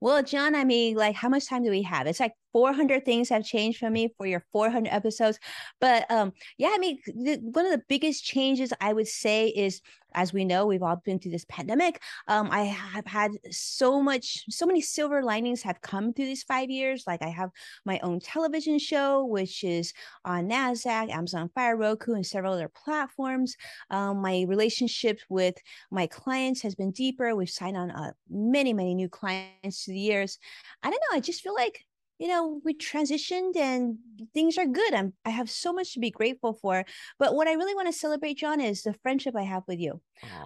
Well, 0.00 0.22
John, 0.22 0.54
I 0.54 0.64
mean, 0.64 0.96
like, 0.96 1.14
how 1.14 1.28
much 1.28 1.48
time 1.48 1.64
do 1.64 1.70
we 1.70 1.82
have? 1.82 2.06
It's 2.06 2.20
like 2.20 2.32
400 2.54 3.04
things 3.04 3.28
have 3.30 3.44
changed 3.44 3.80
for 3.80 3.90
me 3.90 4.14
for 4.16 4.26
your 4.26 4.44
400 4.52 4.88
episodes. 4.88 5.40
But 5.80 6.08
um, 6.08 6.32
yeah, 6.56 6.70
I 6.72 6.78
mean, 6.78 6.98
the, 7.06 7.40
one 7.42 7.66
of 7.66 7.72
the 7.72 7.82
biggest 7.88 8.24
changes 8.24 8.72
I 8.80 8.92
would 8.92 9.08
say 9.08 9.48
is, 9.48 9.82
as 10.14 10.32
we 10.32 10.44
know, 10.44 10.64
we've 10.64 10.84
all 10.84 11.02
been 11.04 11.18
through 11.18 11.32
this 11.32 11.46
pandemic. 11.48 12.00
Um, 12.28 12.48
I 12.52 12.62
have 12.62 13.06
had 13.06 13.32
so 13.50 14.00
much, 14.00 14.44
so 14.48 14.66
many 14.66 14.80
silver 14.80 15.24
linings 15.24 15.62
have 15.62 15.80
come 15.80 16.12
through 16.12 16.26
these 16.26 16.44
five 16.44 16.70
years. 16.70 17.02
Like 17.08 17.22
I 17.22 17.28
have 17.30 17.50
my 17.84 17.98
own 18.04 18.20
television 18.20 18.78
show, 18.78 19.24
which 19.24 19.64
is 19.64 19.92
on 20.24 20.48
NASDAQ, 20.48 21.10
Amazon 21.10 21.50
Fire, 21.56 21.76
Roku, 21.76 22.14
and 22.14 22.24
several 22.24 22.52
other 22.52 22.70
platforms. 22.84 23.56
Um, 23.90 24.22
my 24.22 24.44
relationship 24.46 25.18
with 25.28 25.56
my 25.90 26.06
clients 26.06 26.62
has 26.62 26.76
been 26.76 26.92
deeper. 26.92 27.34
We've 27.34 27.50
signed 27.50 27.76
on 27.76 27.90
uh, 27.90 28.12
many, 28.30 28.72
many 28.72 28.94
new 28.94 29.08
clients 29.08 29.82
through 29.82 29.94
the 29.94 30.00
years. 30.00 30.38
I 30.84 30.90
don't 30.90 31.02
know. 31.10 31.16
I 31.16 31.20
just 31.20 31.42
feel 31.42 31.54
like 31.54 31.84
you 32.18 32.28
know 32.28 32.60
we 32.64 32.74
transitioned 32.74 33.56
and 33.56 33.98
things 34.32 34.56
are 34.56 34.66
good. 34.66 34.94
I'm 34.94 35.12
i 35.24 35.30
have 35.30 35.50
so 35.50 35.72
much 35.72 35.94
to 35.94 36.00
be 36.00 36.10
grateful 36.10 36.54
for. 36.54 36.84
But 37.18 37.34
what 37.34 37.48
i 37.48 37.54
really 37.54 37.74
want 37.74 37.88
to 37.88 37.92
celebrate 37.92 38.38
john 38.38 38.60
is 38.60 38.82
the 38.82 38.94
friendship 39.02 39.34
i 39.36 39.42
have 39.42 39.64
with 39.66 39.80
you. 39.80 40.00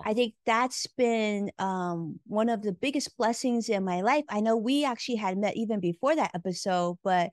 I 0.05 0.15
think 0.15 0.35
that's 0.47 0.87
been 0.87 1.51
um, 1.59 2.19
one 2.27 2.49
of 2.49 2.63
the 2.63 2.73
biggest 2.73 3.17
blessings 3.17 3.69
in 3.69 3.85
my 3.85 4.01
life. 4.01 4.25
I 4.29 4.41
know 4.41 4.57
we 4.57 4.85
actually 4.85 5.17
had 5.17 5.37
met 5.39 5.57
even 5.57 5.81
before 5.81 6.17
that 6.17 6.31
episode 6.35 6.97
but 7.05 7.31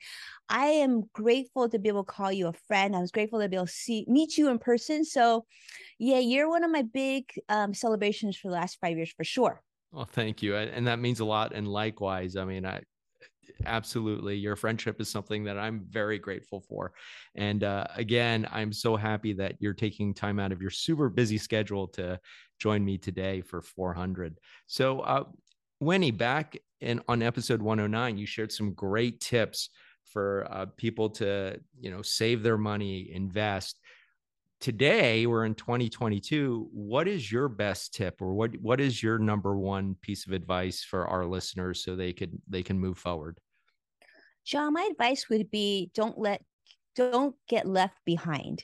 i 0.49 0.67
am 0.67 1.03
grateful 1.13 1.69
to 1.69 1.79
be 1.79 1.89
able 1.89 2.03
to 2.03 2.11
call 2.11 2.31
you 2.31 2.47
a 2.47 2.53
friend. 2.67 2.95
I 2.95 2.99
was 2.99 3.11
grateful 3.11 3.39
to 3.39 3.49
be 3.49 3.55
able 3.55 3.67
to 3.67 3.71
see 3.71 4.05
meet 4.07 4.37
you 4.37 4.49
in 4.49 4.59
person. 4.59 5.05
So 5.05 5.45
yeah 5.97 6.19
you're 6.19 6.49
one 6.49 6.63
of 6.63 6.71
my 6.71 6.81
big 6.81 7.25
um, 7.49 7.73
celebrations 7.73 8.37
for 8.37 8.49
the 8.49 8.55
last 8.55 8.79
five 8.81 8.97
years 8.97 9.13
for 9.15 9.23
sure. 9.23 9.61
Well, 9.91 10.09
thank 10.11 10.43
you. 10.43 10.57
And 10.57 10.87
that 10.87 10.99
means 10.99 11.21
a 11.21 11.25
lot. 11.25 11.53
And 11.55 11.69
likewise, 11.69 12.35
I 12.35 12.43
mean, 12.43 12.65
I, 12.65 12.81
absolutely. 13.65 14.35
Your 14.35 14.55
friendship 14.55 14.99
is 15.01 15.09
something 15.09 15.43
that 15.45 15.57
i'm 15.57 15.85
very 15.89 16.17
grateful 16.17 16.61
for. 16.61 16.93
And 17.35 17.63
uh, 17.63 17.85
again 17.95 18.47
i'm 18.51 18.71
so 18.71 18.95
happy 18.95 19.33
that 19.33 19.55
you're 19.59 19.73
taking 19.73 20.13
time 20.13 20.39
out 20.39 20.51
of 20.51 20.61
your 20.61 20.71
super 20.71 21.09
busy 21.09 21.37
schedule 21.37 21.87
to 21.89 22.19
join 22.59 22.83
me 22.83 22.97
today 22.97 23.41
for 23.41 23.61
400 23.61 24.39
so 24.67 25.01
uh, 25.01 25.23
winnie 25.79 26.11
back 26.11 26.57
in 26.81 27.01
on 27.07 27.21
episode 27.21 27.61
109 27.61 28.17
you 28.17 28.25
shared 28.25 28.51
some 28.51 28.73
great 28.73 29.19
tips 29.19 29.69
for 30.05 30.47
uh, 30.49 30.65
people 30.77 31.09
to 31.09 31.59
you 31.79 31.91
know 31.91 32.01
save 32.01 32.43
their 32.43 32.57
money 32.57 33.11
invest 33.13 33.79
today 34.65 35.27
we're 35.27 35.45
in 35.45 35.53
2022 35.53 36.67
what 36.73 37.07
is 37.07 37.31
your 37.31 37.47
best 37.47 37.93
tip 37.93 38.19
or 38.19 38.33
what 38.33 38.49
what 38.63 38.81
is 38.81 39.03
your 39.03 39.19
number 39.19 39.55
one 39.55 39.95
piece 40.01 40.25
of 40.25 40.33
advice 40.33 40.83
for 40.83 41.05
our 41.05 41.23
listeners 41.23 41.83
so 41.83 41.95
they 41.95 42.11
could 42.11 42.31
they 42.49 42.63
can 42.63 42.79
move 42.79 42.97
forward 42.97 43.37
John, 44.43 44.73
my 44.73 44.87
advice 44.91 45.27
would 45.29 45.49
be 45.49 45.91
don't 45.95 46.17
let 46.17 46.41
don't 46.95 47.35
get 47.49 47.67
left 47.67 47.97
behind. 48.05 48.63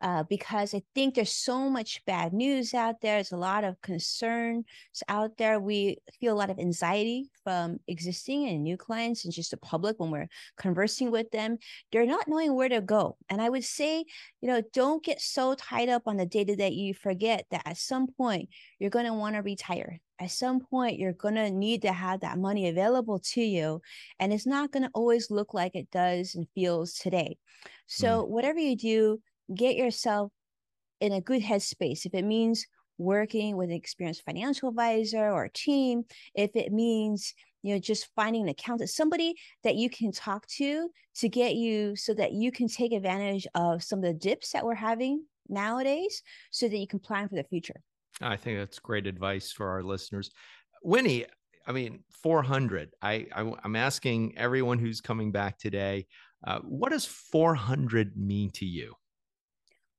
Uh, 0.00 0.22
because 0.28 0.74
I 0.74 0.82
think 0.94 1.14
there's 1.14 1.32
so 1.32 1.68
much 1.68 2.04
bad 2.06 2.32
news 2.32 2.72
out 2.72 3.00
there. 3.00 3.16
There's 3.16 3.32
a 3.32 3.36
lot 3.36 3.64
of 3.64 3.80
concerns 3.82 4.64
out 5.08 5.36
there. 5.38 5.58
We 5.58 5.98
feel 6.20 6.34
a 6.34 6.38
lot 6.38 6.50
of 6.50 6.58
anxiety 6.60 7.30
from 7.42 7.78
existing 7.88 8.46
and 8.48 8.62
new 8.62 8.76
clients 8.76 9.24
and 9.24 9.34
just 9.34 9.50
the 9.50 9.56
public 9.56 9.98
when 9.98 10.12
we're 10.12 10.28
conversing 10.56 11.10
with 11.10 11.30
them. 11.32 11.58
They're 11.90 12.06
not 12.06 12.28
knowing 12.28 12.54
where 12.54 12.68
to 12.68 12.80
go. 12.80 13.16
And 13.28 13.42
I 13.42 13.48
would 13.48 13.64
say, 13.64 14.04
you 14.40 14.48
know, 14.48 14.62
don't 14.72 15.04
get 15.04 15.20
so 15.20 15.54
tied 15.54 15.88
up 15.88 16.02
on 16.06 16.16
the 16.16 16.26
data 16.26 16.54
that 16.56 16.74
you 16.74 16.94
forget 16.94 17.46
that 17.50 17.62
at 17.66 17.76
some 17.76 18.06
point 18.06 18.50
you're 18.78 18.90
going 18.90 19.06
to 19.06 19.14
want 19.14 19.34
to 19.34 19.42
retire 19.42 20.00
at 20.20 20.30
some 20.30 20.60
point 20.60 20.98
you're 20.98 21.12
going 21.12 21.34
to 21.34 21.50
need 21.50 21.82
to 21.82 21.92
have 21.92 22.20
that 22.20 22.38
money 22.38 22.68
available 22.68 23.18
to 23.18 23.40
you 23.40 23.80
and 24.18 24.32
it's 24.32 24.46
not 24.46 24.72
going 24.72 24.82
to 24.82 24.90
always 24.94 25.30
look 25.30 25.54
like 25.54 25.74
it 25.74 25.90
does 25.90 26.34
and 26.34 26.46
feels 26.54 26.94
today 26.94 27.36
so 27.86 28.22
mm. 28.22 28.28
whatever 28.28 28.58
you 28.58 28.76
do 28.76 29.20
get 29.54 29.76
yourself 29.76 30.32
in 31.00 31.12
a 31.12 31.20
good 31.20 31.42
headspace 31.42 32.04
if 32.04 32.14
it 32.14 32.24
means 32.24 32.66
working 32.98 33.56
with 33.56 33.70
an 33.70 33.76
experienced 33.76 34.24
financial 34.24 34.68
advisor 34.68 35.30
or 35.30 35.48
team 35.48 36.02
if 36.34 36.50
it 36.56 36.72
means 36.72 37.32
you 37.62 37.72
know 37.72 37.78
just 37.78 38.08
finding 38.16 38.42
an 38.42 38.48
accountant 38.48 38.90
somebody 38.90 39.34
that 39.62 39.76
you 39.76 39.88
can 39.88 40.10
talk 40.10 40.46
to 40.48 40.90
to 41.14 41.28
get 41.28 41.54
you 41.54 41.94
so 41.94 42.12
that 42.12 42.32
you 42.32 42.50
can 42.50 42.66
take 42.66 42.92
advantage 42.92 43.46
of 43.54 43.82
some 43.82 44.00
of 44.00 44.04
the 44.04 44.14
dips 44.14 44.50
that 44.50 44.64
we're 44.64 44.74
having 44.74 45.24
nowadays 45.48 46.22
so 46.50 46.68
that 46.68 46.78
you 46.78 46.86
can 46.86 46.98
plan 46.98 47.28
for 47.28 47.36
the 47.36 47.44
future 47.44 47.80
I 48.20 48.36
think 48.36 48.58
that's 48.58 48.78
great 48.78 49.06
advice 49.06 49.52
for 49.52 49.68
our 49.68 49.82
listeners. 49.82 50.30
Winnie, 50.82 51.26
I 51.66 51.72
mean, 51.72 52.00
400. 52.22 52.90
I, 53.02 53.26
I 53.32 53.52
am 53.64 53.76
asking 53.76 54.36
everyone 54.36 54.78
who's 54.78 55.00
coming 55.00 55.32
back 55.32 55.58
today, 55.58 56.06
uh, 56.46 56.60
what 56.60 56.90
does 56.90 57.04
400 57.04 58.16
mean 58.16 58.50
to 58.52 58.64
you? 58.64 58.94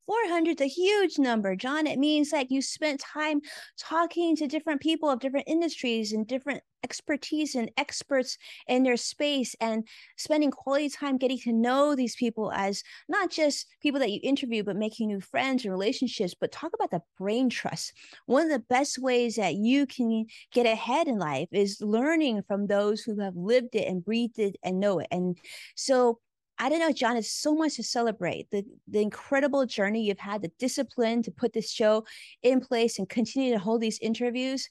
400 0.09 0.59
is 0.59 0.65
a 0.65 0.67
huge 0.67 1.19
number, 1.19 1.55
John. 1.55 1.85
It 1.85 1.99
means 1.99 2.31
like 2.31 2.49
you 2.49 2.63
spent 2.63 2.99
time 2.99 3.41
talking 3.77 4.35
to 4.37 4.47
different 4.47 4.81
people 4.81 5.07
of 5.07 5.19
different 5.19 5.47
industries 5.47 6.13
and 6.13 6.25
different 6.25 6.63
expertise 6.83 7.53
and 7.53 7.69
experts 7.77 8.35
in 8.67 8.81
their 8.81 8.97
space 8.97 9.55
and 9.61 9.87
spending 10.17 10.49
quality 10.49 10.89
time 10.89 11.17
getting 11.17 11.37
to 11.37 11.53
know 11.53 11.93
these 11.93 12.15
people 12.15 12.51
as 12.53 12.81
not 13.07 13.29
just 13.29 13.67
people 13.83 13.99
that 13.99 14.09
you 14.09 14.19
interview, 14.23 14.63
but 14.63 14.75
making 14.75 15.09
new 15.09 15.21
friends 15.21 15.63
and 15.63 15.71
relationships. 15.71 16.33
But 16.33 16.51
talk 16.51 16.71
about 16.73 16.89
the 16.89 17.03
brain 17.19 17.47
trust. 17.47 17.93
One 18.25 18.45
of 18.45 18.49
the 18.51 18.65
best 18.67 18.97
ways 18.97 19.35
that 19.35 19.53
you 19.53 19.85
can 19.85 20.25
get 20.51 20.65
ahead 20.65 21.07
in 21.07 21.19
life 21.19 21.49
is 21.51 21.81
learning 21.81 22.41
from 22.47 22.65
those 22.65 23.01
who 23.01 23.19
have 23.19 23.35
lived 23.35 23.75
it 23.75 23.87
and 23.87 24.03
breathed 24.03 24.39
it 24.39 24.55
and 24.63 24.79
know 24.79 24.97
it. 24.97 25.07
And 25.11 25.37
so 25.75 26.19
I 26.59 26.67
don't 26.67 26.79
know, 26.79 26.91
John, 26.91 27.15
it's 27.15 27.31
so 27.31 27.55
much 27.55 27.77
to 27.77 27.83
celebrate 27.83 28.49
the, 28.51 28.65
the 28.87 29.01
incredible 29.01 29.65
journey 29.65 30.03
you've 30.03 30.19
had, 30.19 30.41
the 30.41 30.51
discipline 30.59 31.23
to 31.23 31.31
put 31.31 31.53
this 31.53 31.71
show 31.71 32.03
in 32.43 32.59
place 32.59 32.99
and 32.99 33.07
continue 33.07 33.53
to 33.53 33.59
hold 33.59 33.79
these 33.79 33.97
interviews. 33.99 34.69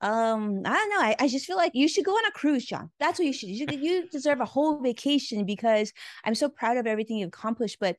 Um, 0.00 0.62
I 0.64 0.74
don't 0.74 0.90
know. 0.90 1.00
I, 1.00 1.16
I 1.18 1.28
just 1.28 1.44
feel 1.44 1.56
like 1.56 1.72
you 1.74 1.88
should 1.88 2.04
go 2.04 2.12
on 2.12 2.24
a 2.26 2.30
cruise, 2.30 2.64
John. 2.64 2.90
That's 3.00 3.18
what 3.18 3.26
you 3.26 3.32
should. 3.32 3.48
You, 3.48 3.66
you 3.72 4.08
deserve 4.08 4.40
a 4.40 4.44
whole 4.44 4.80
vacation 4.80 5.44
because 5.44 5.92
I'm 6.24 6.36
so 6.36 6.48
proud 6.48 6.76
of 6.76 6.86
everything 6.86 7.16
you've 7.16 7.28
accomplished. 7.28 7.78
But 7.80 7.96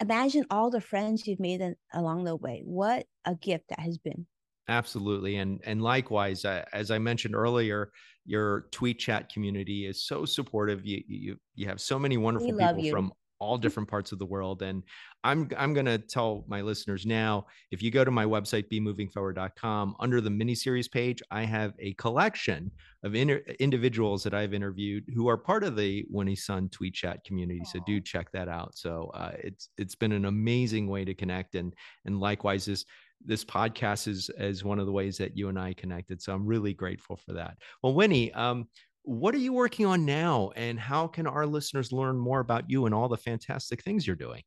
imagine 0.00 0.44
all 0.50 0.70
the 0.70 0.80
friends 0.80 1.28
you've 1.28 1.38
made 1.38 1.62
along 1.94 2.24
the 2.24 2.34
way. 2.34 2.62
What 2.64 3.06
a 3.24 3.36
gift 3.36 3.68
that 3.68 3.78
has 3.78 3.96
been. 3.96 4.26
Absolutely, 4.68 5.36
and 5.36 5.60
and 5.64 5.82
likewise, 5.82 6.44
uh, 6.44 6.64
as 6.72 6.90
I 6.90 6.98
mentioned 6.98 7.34
earlier, 7.34 7.90
your 8.24 8.66
tweet 8.70 8.98
chat 8.98 9.32
community 9.32 9.86
is 9.86 10.04
so 10.04 10.24
supportive. 10.24 10.84
You 10.84 11.02
you 11.08 11.36
you 11.54 11.66
have 11.66 11.80
so 11.80 11.98
many 11.98 12.16
wonderful 12.16 12.52
people 12.52 12.78
you. 12.78 12.92
from 12.92 13.12
all 13.40 13.58
different 13.58 13.88
parts 13.88 14.12
of 14.12 14.18
the 14.18 14.26
world. 14.26 14.62
And 14.62 14.84
I'm 15.24 15.48
I'm 15.58 15.74
gonna 15.74 15.98
tell 15.98 16.44
my 16.46 16.60
listeners 16.60 17.04
now, 17.04 17.46
if 17.70 17.82
you 17.82 17.90
go 17.90 18.04
to 18.04 18.10
my 18.10 18.24
website, 18.24 18.70
bemovingforward.com, 18.70 19.96
under 19.98 20.20
the 20.20 20.30
mini 20.30 20.54
series 20.54 20.88
page, 20.88 21.20
I 21.30 21.42
have 21.42 21.72
a 21.78 21.94
collection 21.94 22.70
of 23.02 23.14
inter- 23.14 23.42
individuals 23.58 24.22
that 24.22 24.34
I've 24.34 24.54
interviewed 24.54 25.04
who 25.14 25.28
are 25.28 25.36
part 25.36 25.64
of 25.64 25.74
the 25.74 26.06
Winnie 26.08 26.36
Sun 26.36 26.68
tweet 26.68 26.94
chat 26.94 27.24
community. 27.24 27.62
So 27.64 27.80
do 27.86 28.00
check 28.00 28.30
that 28.32 28.48
out. 28.48 28.76
So 28.76 29.10
uh, 29.14 29.32
it's 29.42 29.70
it's 29.76 29.94
been 29.94 30.12
an 30.12 30.26
amazing 30.26 30.86
way 30.86 31.04
to 31.04 31.14
connect, 31.14 31.54
and 31.54 31.74
and 32.04 32.20
likewise 32.20 32.66
this 32.66 32.84
this 33.24 33.44
podcast 33.44 34.08
is 34.08 34.30
is 34.38 34.64
one 34.64 34.78
of 34.78 34.86
the 34.86 34.92
ways 34.92 35.18
that 35.18 35.36
you 35.36 35.48
and 35.48 35.58
I 35.58 35.74
connected. 35.74 36.22
So 36.22 36.32
I'm 36.32 36.46
really 36.46 36.74
grateful 36.74 37.16
for 37.16 37.34
that. 37.34 37.56
Well, 37.82 37.94
Winnie, 37.94 38.32
um, 38.32 38.68
what 39.02 39.34
are 39.34 39.38
you 39.38 39.52
working 39.52 39.86
on 39.86 40.04
now, 40.04 40.50
and 40.56 40.78
how 40.78 41.06
can 41.06 41.26
our 41.26 41.46
listeners 41.46 41.92
learn 41.92 42.18
more 42.18 42.40
about 42.40 42.68
you 42.68 42.86
and 42.86 42.94
all 42.94 43.08
the 43.08 43.16
fantastic 43.16 43.82
things 43.82 44.06
you're 44.06 44.16
doing? 44.16 44.42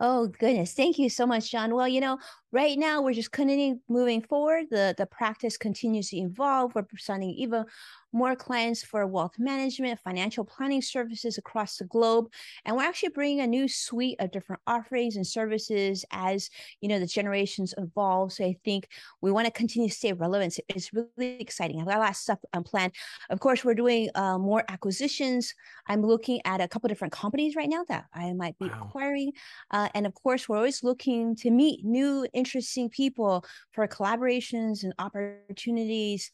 Oh, 0.00 0.28
goodness. 0.28 0.72
Thank 0.72 0.98
you 0.98 1.10
so 1.10 1.26
much, 1.26 1.50
John. 1.50 1.74
Well, 1.74 1.86
you 1.86 2.00
know, 2.00 2.18
right 2.52 2.78
now 2.78 3.00
we're 3.00 3.12
just 3.12 3.32
continuing 3.32 3.80
moving 3.88 4.22
forward. 4.22 4.66
The 4.70 4.94
the 4.96 5.06
practice 5.06 5.56
continues 5.56 6.10
to 6.10 6.16
evolve. 6.16 6.74
We're 6.74 6.82
presenting 6.82 7.30
even 7.30 7.64
more 8.12 8.34
clients 8.34 8.82
for 8.82 9.06
wealth 9.06 9.38
management, 9.38 10.00
financial 10.00 10.44
planning 10.44 10.82
services 10.82 11.38
across 11.38 11.76
the 11.76 11.84
globe. 11.84 12.26
And 12.64 12.76
we're 12.76 12.82
actually 12.82 13.10
bringing 13.10 13.40
a 13.40 13.46
new 13.46 13.68
suite 13.68 14.16
of 14.18 14.32
different 14.32 14.60
offerings 14.66 15.16
and 15.16 15.26
services 15.26 16.04
as 16.10 16.50
you 16.80 16.88
know 16.88 16.98
the 16.98 17.06
generations 17.06 17.74
evolve. 17.78 18.32
So 18.32 18.44
I 18.44 18.56
think 18.64 18.88
we 19.20 19.30
want 19.30 19.46
to 19.46 19.52
continue 19.52 19.88
to 19.88 19.94
stay 19.94 20.12
relevant. 20.12 20.58
It's 20.68 20.92
really 20.92 21.40
exciting. 21.40 21.80
I've 21.80 21.86
got 21.86 21.96
a 21.96 22.00
lot 22.00 22.10
of 22.10 22.16
stuff 22.16 22.38
planned. 22.64 22.92
Of 23.30 23.40
course, 23.40 23.64
we're 23.64 23.74
doing 23.74 24.10
uh, 24.14 24.38
more 24.38 24.64
acquisitions. 24.68 25.54
I'm 25.86 26.02
looking 26.02 26.40
at 26.44 26.60
a 26.60 26.68
couple 26.68 26.88
different 26.88 27.12
companies 27.12 27.56
right 27.56 27.68
now 27.68 27.84
that 27.88 28.06
I 28.14 28.32
might 28.32 28.58
be 28.58 28.66
wow. 28.66 28.86
acquiring. 28.86 29.32
Uh, 29.70 29.88
and 29.94 30.06
of 30.06 30.14
course, 30.14 30.48
we're 30.48 30.56
always 30.56 30.82
looking 30.82 31.36
to 31.36 31.50
meet 31.50 31.84
new, 31.84 32.26
interesting 32.40 32.88
people 32.88 33.44
for 33.72 33.86
collaborations 33.86 34.82
and 34.82 34.92
opportunities. 34.98 36.30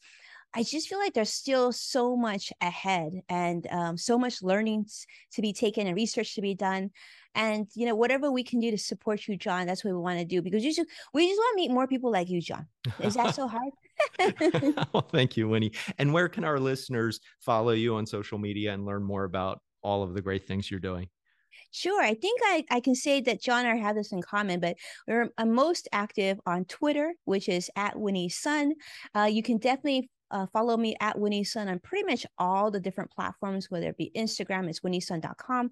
I 0.53 0.63
just 0.63 0.87
feel 0.87 0.97
like 0.97 1.13
there's 1.13 1.33
still 1.33 1.71
so 1.71 2.15
much 2.15 2.51
ahead 2.61 3.11
and 3.29 3.67
um, 3.69 3.97
so 3.97 4.17
much 4.17 4.41
learning 4.41 4.85
to 5.33 5.41
be 5.41 5.53
taken 5.53 5.85
and 5.85 5.95
research 5.95 6.35
to 6.35 6.41
be 6.41 6.55
done. 6.55 6.89
And 7.35 7.67
you 7.75 7.85
know, 7.85 7.95
whatever 7.95 8.31
we 8.31 8.43
can 8.43 8.59
do 8.59 8.71
to 8.71 8.77
support 8.77 9.27
you, 9.27 9.37
John, 9.37 9.67
that's 9.67 9.83
what 9.83 9.93
we 9.93 9.99
want 9.99 10.19
to 10.19 10.25
do 10.25 10.41
because 10.41 10.63
you 10.63 10.73
just 10.73 10.89
we 11.13 11.27
just 11.27 11.37
want 11.37 11.57
to 11.57 11.61
meet 11.61 11.71
more 11.71 11.85
people 11.85 12.11
like 12.11 12.29
you, 12.29 12.41
John. 12.41 12.65
Is 12.99 13.13
that 13.15 13.35
so 13.35 13.47
hard? 13.47 13.71
well, 14.93 15.07
thank 15.11 15.37
you, 15.37 15.47
Winnie. 15.49 15.73
And 15.99 16.13
where 16.13 16.29
can 16.29 16.43
our 16.43 16.59
listeners 16.59 17.19
follow 17.41 17.71
you 17.71 17.95
on 17.95 18.05
social 18.07 18.39
media 18.39 18.73
and 18.73 18.85
learn 18.85 19.03
more 19.03 19.25
about 19.25 19.59
all 19.83 20.01
of 20.01 20.13
the 20.13 20.21
great 20.21 20.47
things 20.47 20.71
you're 20.71 20.79
doing? 20.79 21.09
Sure. 21.71 22.01
I 22.01 22.13
think 22.13 22.39
I, 22.43 22.63
I 22.71 22.79
can 22.79 22.95
say 22.95 23.21
that 23.21 23.41
John 23.41 23.65
and 23.65 23.79
I 23.79 23.81
have 23.81 23.95
this 23.95 24.11
in 24.11 24.21
common, 24.21 24.59
but 24.59 24.77
we're 25.07 25.29
I'm 25.37 25.53
most 25.53 25.87
active 25.91 26.39
on 26.45 26.65
Twitter, 26.65 27.13
which 27.25 27.49
is 27.49 27.69
at 27.75 27.99
Winnie 27.99 28.29
Sun. 28.29 28.73
Uh, 29.15 29.23
you 29.29 29.43
can 29.43 29.57
definitely 29.57 30.09
uh, 30.31 30.45
follow 30.47 30.77
me 30.77 30.95
at 30.99 31.17
Winnie 31.17 31.43
Sun 31.43 31.67
on 31.67 31.79
pretty 31.79 32.05
much 32.05 32.25
all 32.37 32.71
the 32.71 32.79
different 32.79 33.11
platforms, 33.11 33.69
whether 33.69 33.89
it 33.89 33.97
be 33.97 34.11
Instagram, 34.15 34.69
it's 34.69 34.81
winniesun.com, 34.81 35.71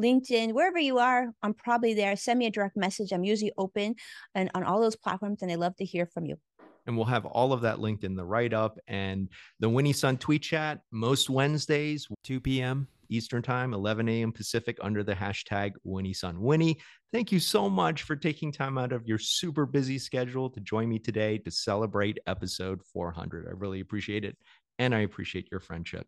LinkedIn, 0.00 0.52
wherever 0.52 0.78
you 0.78 0.98
are, 0.98 1.32
I'm 1.42 1.54
probably 1.54 1.94
there. 1.94 2.14
Send 2.16 2.38
me 2.38 2.46
a 2.46 2.50
direct 2.50 2.76
message. 2.76 3.12
I'm 3.12 3.24
usually 3.24 3.52
open 3.56 3.94
and 4.34 4.50
on 4.54 4.64
all 4.64 4.80
those 4.80 4.96
platforms, 4.96 5.42
and 5.42 5.50
I 5.50 5.56
love 5.56 5.76
to 5.76 5.84
hear 5.84 6.06
from 6.06 6.26
you. 6.26 6.36
And 6.86 6.96
we'll 6.96 7.06
have 7.06 7.24
all 7.24 7.52
of 7.52 7.62
that 7.62 7.80
linked 7.80 8.04
in 8.04 8.14
the 8.14 8.24
write 8.24 8.52
up 8.52 8.78
and 8.86 9.28
the 9.58 9.68
Winnie 9.68 9.92
Sun 9.92 10.18
tweet 10.18 10.42
chat 10.42 10.82
most 10.92 11.28
Wednesdays, 11.28 12.06
2 12.22 12.40
p.m. 12.40 12.86
Eastern 13.08 13.42
Time, 13.42 13.72
11 13.74 14.08
a.m. 14.08 14.32
Pacific, 14.32 14.78
under 14.80 15.02
the 15.02 15.14
hashtag 15.14 15.72
Winnie 15.84 16.12
Sun. 16.12 16.40
Winnie, 16.40 16.78
thank 17.12 17.32
you 17.32 17.40
so 17.40 17.68
much 17.68 18.02
for 18.02 18.16
taking 18.16 18.52
time 18.52 18.78
out 18.78 18.92
of 18.92 19.06
your 19.06 19.18
super 19.18 19.66
busy 19.66 19.98
schedule 19.98 20.50
to 20.50 20.60
join 20.60 20.88
me 20.88 20.98
today 20.98 21.38
to 21.38 21.50
celebrate 21.50 22.18
episode 22.26 22.82
400. 22.92 23.46
I 23.48 23.52
really 23.52 23.80
appreciate 23.80 24.24
it. 24.24 24.36
And 24.78 24.94
I 24.94 25.00
appreciate 25.00 25.48
your 25.50 25.60
friendship. 25.60 26.06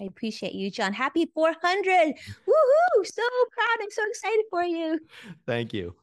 I 0.00 0.04
appreciate 0.04 0.54
you, 0.54 0.70
John. 0.70 0.92
Happy 0.92 1.26
400. 1.34 1.54
Woohoo! 1.86 3.06
So 3.06 3.22
proud. 3.52 3.78
I'm 3.80 3.90
so 3.90 4.02
excited 4.08 4.44
for 4.50 4.62
you. 4.64 5.00
Thank 5.46 5.72
you. 5.72 5.94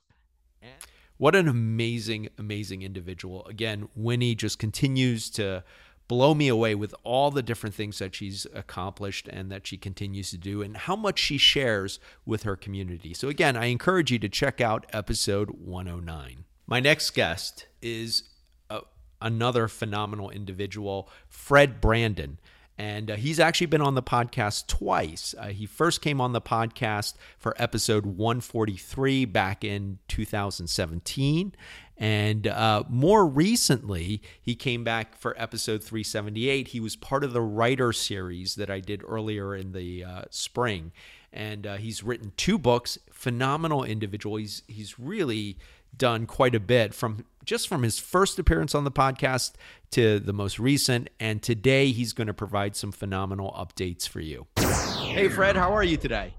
What 1.17 1.35
an 1.35 1.47
amazing, 1.47 2.29
amazing 2.39 2.81
individual. 2.81 3.45
Again, 3.45 3.87
Winnie 3.93 4.33
just 4.33 4.57
continues 4.57 5.29
to 5.31 5.63
blow 6.07 6.33
me 6.33 6.47
away 6.47 6.75
with 6.75 6.93
all 7.03 7.31
the 7.31 7.41
different 7.41 7.73
things 7.75 7.99
that 7.99 8.13
she's 8.13 8.45
accomplished 8.53 9.27
and 9.29 9.51
that 9.51 9.65
she 9.65 9.77
continues 9.77 10.29
to 10.31 10.37
do 10.37 10.61
and 10.61 10.75
how 10.75 10.95
much 10.95 11.19
she 11.19 11.37
shares 11.37 11.99
with 12.25 12.43
her 12.43 12.55
community. 12.55 13.13
So, 13.13 13.29
again, 13.29 13.55
I 13.55 13.65
encourage 13.65 14.11
you 14.11 14.19
to 14.19 14.29
check 14.29 14.59
out 14.59 14.85
episode 14.91 15.51
109. 15.51 16.43
My 16.67 16.79
next 16.79 17.11
guest 17.11 17.67
is 17.81 18.23
a, 18.69 18.81
another 19.21 19.67
phenomenal 19.67 20.29
individual, 20.29 21.09
Fred 21.27 21.81
Brandon. 21.81 22.39
And 22.77 23.11
uh, 23.11 23.15
he's 23.15 23.39
actually 23.39 23.67
been 23.67 23.81
on 23.81 23.95
the 23.95 24.01
podcast 24.01 24.67
twice. 24.67 25.35
Uh, 25.37 25.47
he 25.49 25.65
first 25.65 26.01
came 26.01 26.19
on 26.19 26.33
the 26.33 26.41
podcast 26.41 27.13
for 27.37 27.53
episode 27.61 28.05
143 28.05 29.25
back 29.25 29.63
in 29.63 29.99
2017. 30.07 31.53
And 32.01 32.47
uh, 32.47 32.83
more 32.89 33.27
recently, 33.27 34.23
he 34.41 34.55
came 34.55 34.83
back 34.83 35.15
for 35.15 35.39
episode 35.39 35.83
378. 35.83 36.69
He 36.69 36.79
was 36.79 36.95
part 36.95 37.23
of 37.23 37.31
the 37.31 37.43
writer 37.43 37.93
series 37.93 38.55
that 38.55 38.71
I 38.71 38.79
did 38.79 39.03
earlier 39.07 39.55
in 39.55 39.71
the 39.71 40.03
uh, 40.03 40.21
spring. 40.31 40.93
And 41.31 41.67
uh, 41.67 41.77
he's 41.77 42.01
written 42.01 42.33
two 42.37 42.57
books, 42.57 42.97
phenomenal 43.11 43.83
individual. 43.83 44.37
He's, 44.37 44.63
he's 44.67 44.97
really 44.97 45.59
done 45.95 46.25
quite 46.25 46.55
a 46.55 46.59
bit 46.59 46.95
from 46.95 47.23
just 47.45 47.67
from 47.67 47.83
his 47.83 47.99
first 47.99 48.39
appearance 48.39 48.73
on 48.73 48.83
the 48.83 48.91
podcast 48.91 49.53
to 49.91 50.19
the 50.19 50.33
most 50.33 50.57
recent. 50.57 51.07
And 51.19 51.43
today 51.43 51.91
he's 51.91 52.13
going 52.13 52.27
to 52.27 52.33
provide 52.33 52.75
some 52.75 52.91
phenomenal 52.91 53.51
updates 53.51 54.07
for 54.07 54.21
you. 54.21 54.47
Hey, 54.57 55.29
Fred, 55.29 55.55
how 55.55 55.71
are 55.71 55.83
you 55.83 55.97
today? 55.97 56.33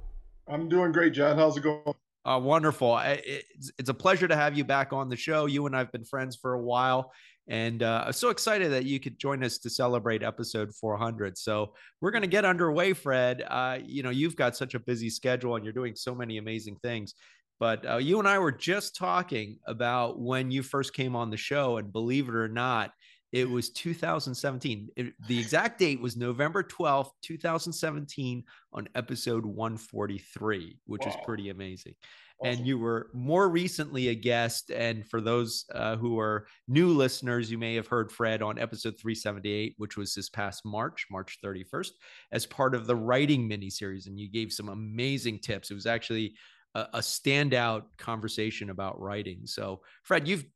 I'm 0.48 0.68
doing 0.68 0.90
great, 0.90 1.12
John. 1.12 1.38
How's 1.38 1.56
it 1.56 1.62
going? 1.62 1.94
Uh, 2.24 2.38
wonderful. 2.42 2.98
It's, 2.98 3.72
it's 3.78 3.88
a 3.88 3.94
pleasure 3.94 4.28
to 4.28 4.36
have 4.36 4.56
you 4.56 4.64
back 4.64 4.92
on 4.92 5.08
the 5.08 5.16
show. 5.16 5.46
You 5.46 5.66
and 5.66 5.74
I 5.74 5.80
have 5.80 5.90
been 5.90 6.04
friends 6.04 6.36
for 6.36 6.52
a 6.52 6.60
while, 6.60 7.12
and 7.48 7.82
uh, 7.82 8.04
I'm 8.06 8.12
so 8.12 8.30
excited 8.30 8.70
that 8.70 8.84
you 8.84 9.00
could 9.00 9.18
join 9.18 9.42
us 9.42 9.58
to 9.58 9.70
celebrate 9.70 10.22
episode 10.22 10.72
400. 10.72 11.36
So 11.36 11.72
we're 12.00 12.12
going 12.12 12.22
to 12.22 12.28
get 12.28 12.44
underway, 12.44 12.92
Fred. 12.92 13.44
Uh, 13.48 13.78
you 13.84 14.04
know, 14.04 14.10
you've 14.10 14.36
got 14.36 14.56
such 14.56 14.74
a 14.74 14.80
busy 14.80 15.10
schedule, 15.10 15.56
and 15.56 15.64
you're 15.64 15.72
doing 15.72 15.96
so 15.96 16.14
many 16.14 16.38
amazing 16.38 16.76
things. 16.76 17.14
But 17.58 17.88
uh, 17.88 17.96
you 17.96 18.20
and 18.20 18.28
I 18.28 18.38
were 18.38 18.52
just 18.52 18.94
talking 18.94 19.58
about 19.66 20.20
when 20.20 20.50
you 20.52 20.62
first 20.62 20.94
came 20.94 21.16
on 21.16 21.30
the 21.30 21.36
show, 21.36 21.78
and 21.78 21.92
believe 21.92 22.28
it 22.28 22.36
or 22.36 22.48
not, 22.48 22.92
it 23.32 23.48
was 23.48 23.70
2017. 23.70 24.90
It, 24.94 25.14
the 25.26 25.38
exact 25.38 25.78
date 25.78 26.00
was 26.00 26.16
November 26.16 26.62
12th, 26.62 27.10
2017, 27.22 28.44
on 28.74 28.88
episode 28.94 29.46
143, 29.46 30.78
which 30.84 31.02
wow. 31.02 31.08
is 31.08 31.16
pretty 31.24 31.48
amazing. 31.48 31.94
Awesome. 32.40 32.58
And 32.58 32.66
you 32.66 32.78
were 32.78 33.08
more 33.14 33.48
recently 33.48 34.08
a 34.08 34.14
guest. 34.14 34.70
And 34.70 35.08
for 35.08 35.22
those 35.22 35.64
uh, 35.74 35.96
who 35.96 36.18
are 36.18 36.46
new 36.68 36.88
listeners, 36.88 37.50
you 37.50 37.56
may 37.56 37.74
have 37.74 37.86
heard 37.86 38.12
Fred 38.12 38.42
on 38.42 38.58
episode 38.58 38.94
378, 39.00 39.74
which 39.78 39.96
was 39.96 40.14
this 40.14 40.28
past 40.28 40.64
March, 40.66 41.06
March 41.10 41.38
31st, 41.42 41.92
as 42.32 42.44
part 42.44 42.74
of 42.74 42.86
the 42.86 42.96
writing 42.96 43.48
mini 43.48 43.70
series. 43.70 44.08
And 44.08 44.20
you 44.20 44.30
gave 44.30 44.52
some 44.52 44.68
amazing 44.68 45.38
tips. 45.38 45.70
It 45.70 45.74
was 45.74 45.86
actually 45.86 46.34
a 46.74 46.98
standout 46.98 47.82
conversation 47.98 48.70
about 48.70 48.98
writing. 49.00 49.40
So, 49.44 49.82
Fred, 50.04 50.26
you've 50.26 50.46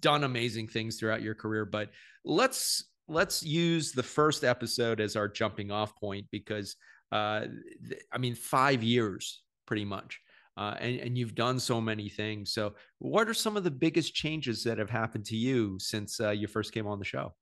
done 0.00 0.24
amazing 0.24 0.68
things 0.68 0.96
throughout 0.98 1.22
your 1.22 1.34
career, 1.34 1.64
but 1.64 1.90
let's 2.24 2.84
let's 3.08 3.42
use 3.42 3.92
the 3.92 4.02
first 4.02 4.44
episode 4.44 5.00
as 5.00 5.16
our 5.16 5.28
jumping 5.28 5.70
off 5.70 5.94
point 5.96 6.26
because 6.30 6.76
uh, 7.12 7.40
th- 7.88 8.02
I 8.12 8.18
mean 8.18 8.34
five 8.34 8.82
years 8.82 9.42
pretty 9.66 9.84
much. 9.84 10.20
Uh, 10.56 10.76
and, 10.78 11.00
and 11.00 11.18
you've 11.18 11.34
done 11.34 11.58
so 11.58 11.80
many 11.80 12.08
things. 12.08 12.52
So, 12.52 12.74
what 13.00 13.28
are 13.28 13.34
some 13.34 13.56
of 13.56 13.64
the 13.64 13.72
biggest 13.72 14.14
changes 14.14 14.62
that 14.62 14.78
have 14.78 14.88
happened 14.88 15.24
to 15.26 15.36
you 15.36 15.78
since 15.80 16.20
uh, 16.20 16.30
you 16.30 16.46
first 16.46 16.72
came 16.72 16.86
on 16.86 17.00
the 17.00 17.04
show? 17.04 17.34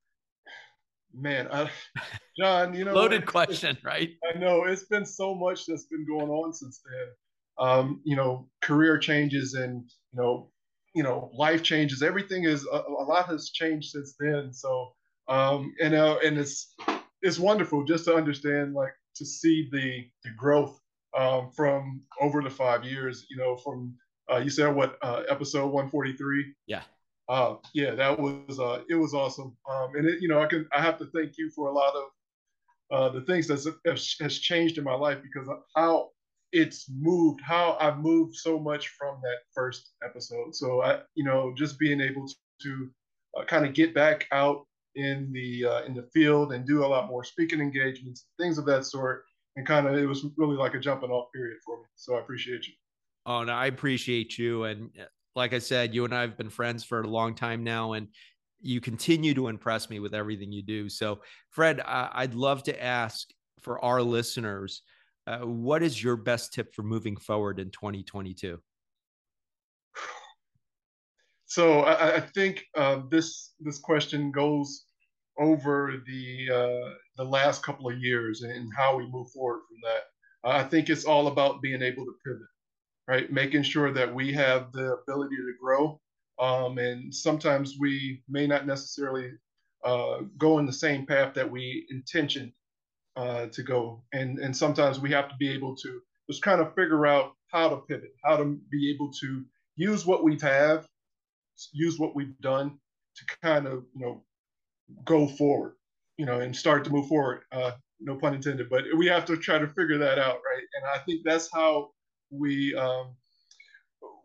Man, 1.14 1.46
I, 1.52 1.70
John, 2.38 2.72
you 2.72 2.86
know, 2.86 2.94
loaded 2.94 3.26
question, 3.26 3.76
right? 3.84 4.10
I 4.34 4.38
know 4.38 4.64
it's 4.64 4.84
been 4.84 5.04
so 5.04 5.34
much 5.34 5.66
that's 5.66 5.84
been 5.84 6.06
going 6.06 6.30
on 6.30 6.54
since 6.54 6.80
then. 6.86 7.68
Um, 7.68 8.00
you 8.04 8.16
know, 8.16 8.48
career 8.62 8.96
changes 8.96 9.52
and 9.54 9.84
you 10.12 10.22
know 10.22 10.50
you 10.94 11.02
know 11.02 11.30
life 11.34 11.62
changes. 11.62 12.02
Everything 12.02 12.44
is 12.44 12.66
a, 12.72 12.76
a 12.76 13.04
lot 13.04 13.26
has 13.26 13.50
changed 13.50 13.90
since 13.90 14.14
then. 14.18 14.52
So 14.52 14.92
um 15.28 15.72
and 15.80 15.94
uh, 15.94 16.18
and 16.24 16.38
it's 16.38 16.74
it's 17.22 17.38
wonderful 17.38 17.84
just 17.84 18.04
to 18.04 18.14
understand 18.14 18.74
like 18.74 18.92
to 19.16 19.24
see 19.24 19.68
the 19.70 20.04
the 20.24 20.30
growth 20.36 20.78
um 21.16 21.50
from 21.54 22.02
over 22.20 22.42
the 22.42 22.50
five 22.50 22.84
years 22.84 23.26
you 23.30 23.36
know 23.36 23.56
from 23.56 23.94
uh 24.32 24.38
you 24.38 24.50
said 24.50 24.68
what 24.68 24.96
uh 25.02 25.22
episode 25.28 25.66
143 25.66 26.54
yeah. 26.66 26.82
Uh 27.28 27.54
yeah 27.74 27.94
that 27.94 28.18
was 28.18 28.58
uh 28.58 28.80
it 28.88 28.94
was 28.94 29.14
awesome. 29.14 29.56
Um 29.70 29.90
and 29.94 30.08
it 30.08 30.20
you 30.20 30.28
know 30.28 30.40
i 30.42 30.46
can 30.46 30.66
i 30.72 30.80
have 30.80 30.98
to 30.98 31.06
thank 31.14 31.34
you 31.38 31.50
for 31.54 31.68
a 31.68 31.72
lot 31.72 31.94
of 31.94 32.04
uh 32.90 33.08
the 33.10 33.20
things 33.22 33.46
that 33.46 33.74
has 33.86 34.38
changed 34.38 34.78
in 34.78 34.84
my 34.84 34.94
life 34.94 35.18
because 35.22 35.48
how 35.76 36.10
it's 36.52 36.86
moved 36.94 37.40
how 37.40 37.76
I've 37.80 37.98
moved 37.98 38.36
so 38.36 38.58
much 38.58 38.88
from 38.88 39.16
that 39.22 39.38
first 39.54 39.92
episode. 40.04 40.54
So 40.54 40.82
I, 40.82 41.00
you 41.14 41.24
know, 41.24 41.52
just 41.56 41.78
being 41.78 42.00
able 42.00 42.26
to 42.62 42.90
uh, 43.38 43.44
kind 43.44 43.66
of 43.66 43.74
get 43.74 43.94
back 43.94 44.26
out 44.32 44.66
in 44.94 45.32
the 45.32 45.64
uh, 45.64 45.82
in 45.84 45.94
the 45.94 46.08
field 46.12 46.52
and 46.52 46.66
do 46.66 46.84
a 46.84 46.86
lot 46.86 47.08
more 47.08 47.24
speaking 47.24 47.60
engagements, 47.60 48.26
things 48.38 48.58
of 48.58 48.66
that 48.66 48.84
sort, 48.84 49.24
and 49.56 49.66
kind 49.66 49.86
of 49.86 49.94
it 49.94 50.06
was 50.06 50.26
really 50.36 50.56
like 50.56 50.74
a 50.74 50.80
jumping 50.80 51.10
off 51.10 51.32
period 51.34 51.58
for 51.64 51.78
me. 51.78 51.84
So 51.96 52.16
I 52.16 52.20
appreciate 52.20 52.66
you. 52.66 52.74
Oh, 53.24 53.44
no, 53.44 53.52
I 53.52 53.66
appreciate 53.66 54.36
you, 54.36 54.64
and 54.64 54.90
uh, 55.00 55.04
like 55.34 55.54
I 55.54 55.58
said, 55.58 55.94
you 55.94 56.04
and 56.04 56.14
I 56.14 56.20
have 56.20 56.36
been 56.36 56.50
friends 56.50 56.84
for 56.84 57.00
a 57.00 57.06
long 57.06 57.34
time 57.34 57.64
now, 57.64 57.94
and 57.94 58.08
you 58.60 58.80
continue 58.80 59.32
to 59.34 59.48
impress 59.48 59.88
me 59.88 60.00
with 60.00 60.14
everything 60.14 60.52
you 60.52 60.62
do. 60.62 60.88
So, 60.88 61.20
Fred, 61.50 61.80
I'd 61.80 62.34
love 62.34 62.62
to 62.64 62.82
ask 62.82 63.28
for 63.60 63.82
our 63.84 64.02
listeners 64.02 64.82
uh, 65.26 65.38
what 65.40 65.82
is 65.82 66.02
your 66.02 66.16
best 66.16 66.52
tip 66.52 66.74
for 66.74 66.82
moving 66.82 67.16
forward 67.16 67.58
in 67.58 67.70
2022? 67.70 68.60
so 71.46 71.80
I, 71.80 72.16
I 72.16 72.20
think 72.20 72.64
uh, 72.76 73.00
this 73.10 73.54
this 73.60 73.78
question 73.78 74.32
goes 74.32 74.84
over 75.38 76.02
the 76.06 76.48
uh, 76.52 76.94
the 77.16 77.24
last 77.24 77.62
couple 77.62 77.88
of 77.88 77.98
years 77.98 78.42
and 78.42 78.70
how 78.76 78.96
we 78.96 79.06
move 79.06 79.30
forward 79.30 79.60
from 79.68 79.78
that. 79.84 80.02
I 80.44 80.64
think 80.64 80.88
it's 80.88 81.04
all 81.04 81.28
about 81.28 81.62
being 81.62 81.82
able 81.82 82.04
to 82.04 82.14
pivot, 82.26 82.48
right? 83.06 83.32
Making 83.32 83.62
sure 83.62 83.92
that 83.92 84.12
we 84.12 84.32
have 84.32 84.72
the 84.72 84.94
ability 84.94 85.36
to 85.36 85.54
grow. 85.62 86.00
Um, 86.40 86.78
and 86.78 87.14
sometimes 87.14 87.76
we 87.78 88.22
may 88.28 88.48
not 88.48 88.66
necessarily 88.66 89.30
uh, 89.84 90.22
go 90.38 90.58
in 90.58 90.66
the 90.66 90.72
same 90.72 91.06
path 91.06 91.34
that 91.34 91.48
we 91.48 91.86
intentioned 91.90 92.52
uh, 93.16 93.46
to 93.46 93.62
go. 93.62 94.02
And, 94.12 94.38
and 94.38 94.56
sometimes 94.56 95.00
we 95.00 95.10
have 95.12 95.28
to 95.28 95.36
be 95.38 95.50
able 95.52 95.76
to 95.76 96.00
just 96.30 96.42
kind 96.42 96.60
of 96.60 96.74
figure 96.74 97.06
out 97.06 97.32
how 97.48 97.68
to 97.68 97.76
pivot, 97.76 98.14
how 98.24 98.36
to 98.36 98.58
be 98.70 98.90
able 98.94 99.12
to 99.20 99.44
use 99.76 100.06
what 100.06 100.24
we 100.24 100.38
have, 100.40 100.86
use 101.72 101.98
what 101.98 102.14
we've 102.14 102.38
done 102.40 102.78
to 103.16 103.36
kind 103.42 103.66
of, 103.66 103.84
you 103.94 104.04
know, 104.04 104.24
go 105.04 105.26
forward, 105.26 105.74
you 106.16 106.26
know, 106.26 106.40
and 106.40 106.56
start 106.56 106.84
to 106.84 106.90
move 106.90 107.08
forward. 107.08 107.42
Uh, 107.52 107.72
no 108.00 108.16
pun 108.16 108.34
intended, 108.34 108.68
but 108.68 108.84
we 108.96 109.06
have 109.06 109.24
to 109.26 109.36
try 109.36 109.58
to 109.58 109.68
figure 109.68 109.98
that 109.98 110.18
out, 110.18 110.40
right? 110.50 110.64
And 110.74 110.84
I 110.92 110.98
think 111.04 111.22
that's 111.24 111.48
how 111.52 111.90
we 112.30 112.74
um, 112.74 113.14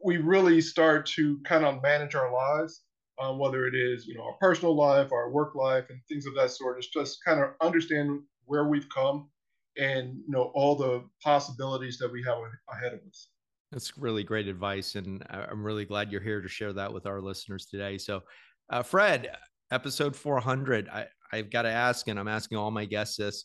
we 0.04 0.18
really 0.18 0.62
start 0.62 1.06
to 1.08 1.40
kind 1.44 1.66
of 1.66 1.82
manage 1.82 2.16
our 2.16 2.32
lives, 2.32 2.82
um, 3.20 3.38
whether 3.40 3.68
it 3.68 3.76
is 3.76 4.08
you 4.08 4.16
know 4.16 4.24
our 4.24 4.38
personal 4.40 4.76
life, 4.76 5.12
our 5.12 5.30
work 5.30 5.56
life, 5.56 5.86
and 5.90 6.00
things 6.08 6.26
of 6.26 6.36
that 6.36 6.52
sort. 6.52 6.78
It's 6.78 6.88
just 6.88 7.24
kind 7.24 7.42
of 7.42 7.52
understand 7.62 8.22
where 8.48 8.66
we've 8.66 8.90
come 8.90 9.30
and 9.78 10.16
you 10.16 10.30
know 10.32 10.52
all 10.56 10.76
the 10.76 11.04
possibilities 11.24 11.98
that 12.00 12.12
we 12.12 12.24
have 12.24 12.38
ahead 12.72 12.94
of 12.94 13.00
us. 13.08 13.30
That's 13.72 13.98
really 13.98 14.24
great 14.24 14.48
advice, 14.48 14.96
and 14.96 15.24
I'm 15.30 15.64
really 15.64 15.86
glad 15.86 16.12
you're 16.12 16.22
here 16.22 16.42
to 16.42 16.48
share 16.48 16.74
that 16.74 16.92
with 16.92 17.06
our 17.06 17.22
listeners 17.22 17.66
today. 17.66 17.98
So, 17.98 18.22
uh, 18.70 18.82
Fred, 18.82 19.30
episode 19.72 20.16
400, 20.16 20.88
I, 20.88 21.08
I've 21.34 21.50
got 21.50 21.64
to 21.64 21.70
ask, 21.70 22.08
and 22.08 22.18
I'm 22.18 22.30
asking 22.30 22.58
all 22.58 22.72
my 22.72 22.86
guests 22.86 23.18
this: 23.18 23.44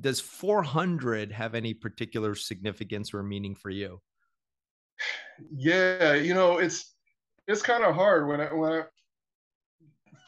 Does 0.00 0.20
400 0.20 1.32
have 1.32 1.54
any 1.54 1.74
particular 1.74 2.34
significance 2.36 3.12
or 3.12 3.22
meaning 3.22 3.54
for 3.56 3.70
you? 3.70 4.00
Yeah, 5.52 6.14
you 6.14 6.34
know, 6.34 6.58
it's 6.58 6.94
it's 7.48 7.62
kind 7.62 7.84
of 7.84 7.94
hard 7.96 8.28
when 8.28 8.40
I 8.40 8.54
when 8.54 8.72
I 8.72 8.82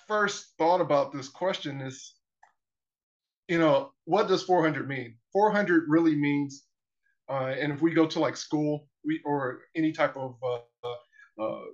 first 0.09 0.55
thought 0.59 0.81
about 0.81 1.13
this 1.13 1.29
question. 1.29 1.81
Is 1.81 2.14
you 3.49 3.59
know, 3.59 3.93
what 4.05 4.29
does 4.29 4.43
400 4.43 4.89
mean? 4.89 5.17
400 5.33 5.85
really 5.89 6.15
means, 6.15 6.65
uh, 7.29 7.55
and 7.59 7.73
if 7.73 7.83
we 7.83 7.93
go 7.93 8.07
to 8.07 8.21
like 8.21 8.37
school, 8.37 8.89
we 9.05 9.21
or 9.25 9.61
any 9.75 9.93
type 9.93 10.17
of 10.17 10.37
uh, 10.43 11.43
uh, 11.43 11.65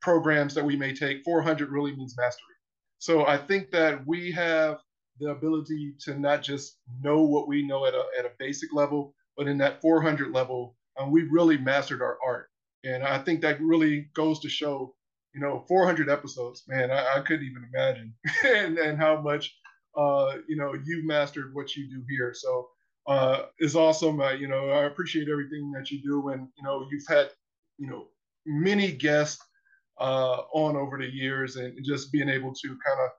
programs 0.00 0.54
that 0.54 0.64
we 0.64 0.76
may 0.76 0.92
take, 0.94 1.22
400 1.24 1.70
really 1.70 1.94
means 1.94 2.16
mastery. 2.16 2.54
So 2.98 3.26
I 3.26 3.36
think 3.36 3.70
that 3.70 4.06
we 4.06 4.32
have 4.32 4.78
the 5.18 5.30
ability 5.30 5.94
to 6.00 6.18
not 6.18 6.42
just 6.42 6.78
know 7.00 7.22
what 7.22 7.48
we 7.48 7.66
know 7.66 7.86
at 7.86 7.94
a, 7.94 8.04
at 8.18 8.24
a 8.24 8.32
basic 8.38 8.72
level, 8.72 9.14
but 9.36 9.46
in 9.46 9.58
that 9.58 9.80
400 9.80 10.32
level, 10.32 10.76
um, 10.98 11.10
we 11.10 11.22
really 11.22 11.58
mastered 11.58 12.02
our 12.02 12.18
art. 12.24 12.48
And 12.84 13.04
I 13.04 13.18
think 13.18 13.40
that 13.40 13.60
really 13.60 14.08
goes 14.14 14.40
to 14.40 14.48
show, 14.48 14.94
you 15.34 15.40
know, 15.40 15.64
400 15.68 16.10
episodes, 16.10 16.64
man, 16.66 16.90
I, 16.90 17.18
I 17.18 17.20
couldn't 17.20 17.46
even 17.46 17.68
imagine 17.72 18.14
and, 18.44 18.78
and 18.78 18.98
how 18.98 19.20
much 19.20 19.54
uh, 19.96 20.36
you 20.48 20.56
know, 20.56 20.74
you've 20.84 21.04
mastered 21.04 21.54
what 21.54 21.76
you 21.76 21.88
do 21.88 22.02
here. 22.08 22.32
So 22.34 22.68
uh, 23.06 23.42
it's 23.58 23.74
awesome. 23.74 24.20
Uh, 24.20 24.32
you 24.32 24.48
know, 24.48 24.70
I 24.70 24.84
appreciate 24.84 25.28
everything 25.28 25.72
that 25.72 25.90
you 25.90 26.02
do, 26.02 26.28
and 26.30 26.48
you 26.56 26.62
know, 26.62 26.86
you've 26.90 27.06
had, 27.08 27.30
you 27.78 27.88
know, 27.88 28.06
many 28.46 28.92
guests 28.92 29.42
uh, 30.00 30.42
on 30.52 30.76
over 30.76 30.98
the 30.98 31.12
years, 31.12 31.56
and 31.56 31.76
just 31.84 32.12
being 32.12 32.28
able 32.28 32.52
to 32.54 32.68
kind 32.68 33.00
of 33.04 33.10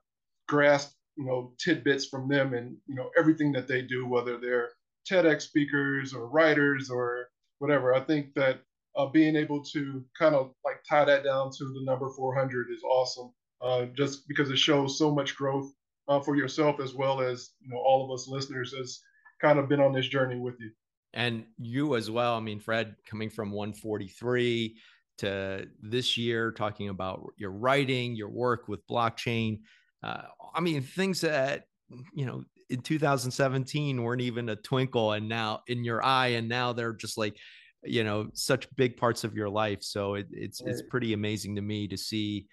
grasp, 0.48 0.92
you 1.16 1.24
know, 1.24 1.52
tidbits 1.62 2.06
from 2.06 2.28
them, 2.28 2.54
and 2.54 2.76
you 2.86 2.94
know, 2.94 3.10
everything 3.18 3.52
that 3.52 3.68
they 3.68 3.82
do, 3.82 4.06
whether 4.06 4.38
they're 4.38 4.70
TEDx 5.08 5.42
speakers 5.42 6.14
or 6.14 6.28
writers 6.28 6.90
or 6.90 7.28
whatever. 7.58 7.94
I 7.94 8.00
think 8.00 8.32
that 8.34 8.60
uh, 8.96 9.06
being 9.06 9.36
able 9.36 9.62
to 9.64 10.02
kind 10.18 10.34
of 10.34 10.52
like 10.64 10.76
tie 10.88 11.04
that 11.04 11.24
down 11.24 11.50
to 11.58 11.64
the 11.64 11.84
number 11.84 12.08
400 12.16 12.68
is 12.70 12.82
awesome, 12.82 13.32
uh, 13.60 13.86
just 13.96 14.26
because 14.28 14.50
it 14.50 14.58
shows 14.58 14.98
so 14.98 15.14
much 15.14 15.36
growth 15.36 15.70
uh, 16.08 16.20
for 16.20 16.36
yourself 16.36 16.80
as 16.80 16.94
well 16.94 17.20
as 17.20 17.50
you 17.60 17.70
know 17.70 17.78
all 17.78 18.04
of 18.04 18.10
us 18.14 18.28
listeners 18.28 18.74
has 18.76 19.00
kind 19.40 19.58
of 19.58 19.68
been 19.68 19.80
on 19.80 19.92
this 19.92 20.06
journey 20.06 20.38
with 20.38 20.54
you. 20.60 20.70
And 21.12 21.44
you 21.58 21.96
as 21.96 22.10
well. 22.10 22.36
I 22.36 22.40
mean 22.40 22.60
fred 22.60 22.96
coming 23.08 23.30
from 23.30 23.50
143 23.50 24.76
to 25.18 25.66
this 25.80 26.16
year 26.16 26.50
talking 26.50 26.88
about 26.88 27.32
your 27.36 27.52
writing 27.52 28.16
your 28.16 28.28
work 28.28 28.66
with 28.66 28.84
blockchain 28.88 29.60
uh, 30.02 30.22
i 30.56 30.60
mean 30.60 30.82
things 30.82 31.20
that 31.20 31.66
you 32.12 32.26
know 32.26 32.42
in 32.68 32.80
2017 32.80 34.02
weren't 34.02 34.20
even 34.20 34.48
a 34.48 34.56
twinkle 34.56 35.12
and 35.12 35.28
now 35.28 35.60
in 35.68 35.84
your 35.84 36.04
eye 36.04 36.28
and 36.28 36.48
now 36.48 36.72
they're 36.72 36.92
just 36.92 37.16
like 37.16 37.36
you 37.84 38.04
know 38.04 38.28
such 38.32 38.74
big 38.76 38.96
parts 38.96 39.24
of 39.24 39.34
your 39.34 39.48
life. 39.48 39.82
So 39.82 40.14
it, 40.14 40.26
it's 40.30 40.60
it's 40.60 40.82
pretty 40.82 41.12
amazing 41.12 41.56
to 41.56 41.62
me 41.62 41.86
to 41.88 41.96
see 41.96 42.46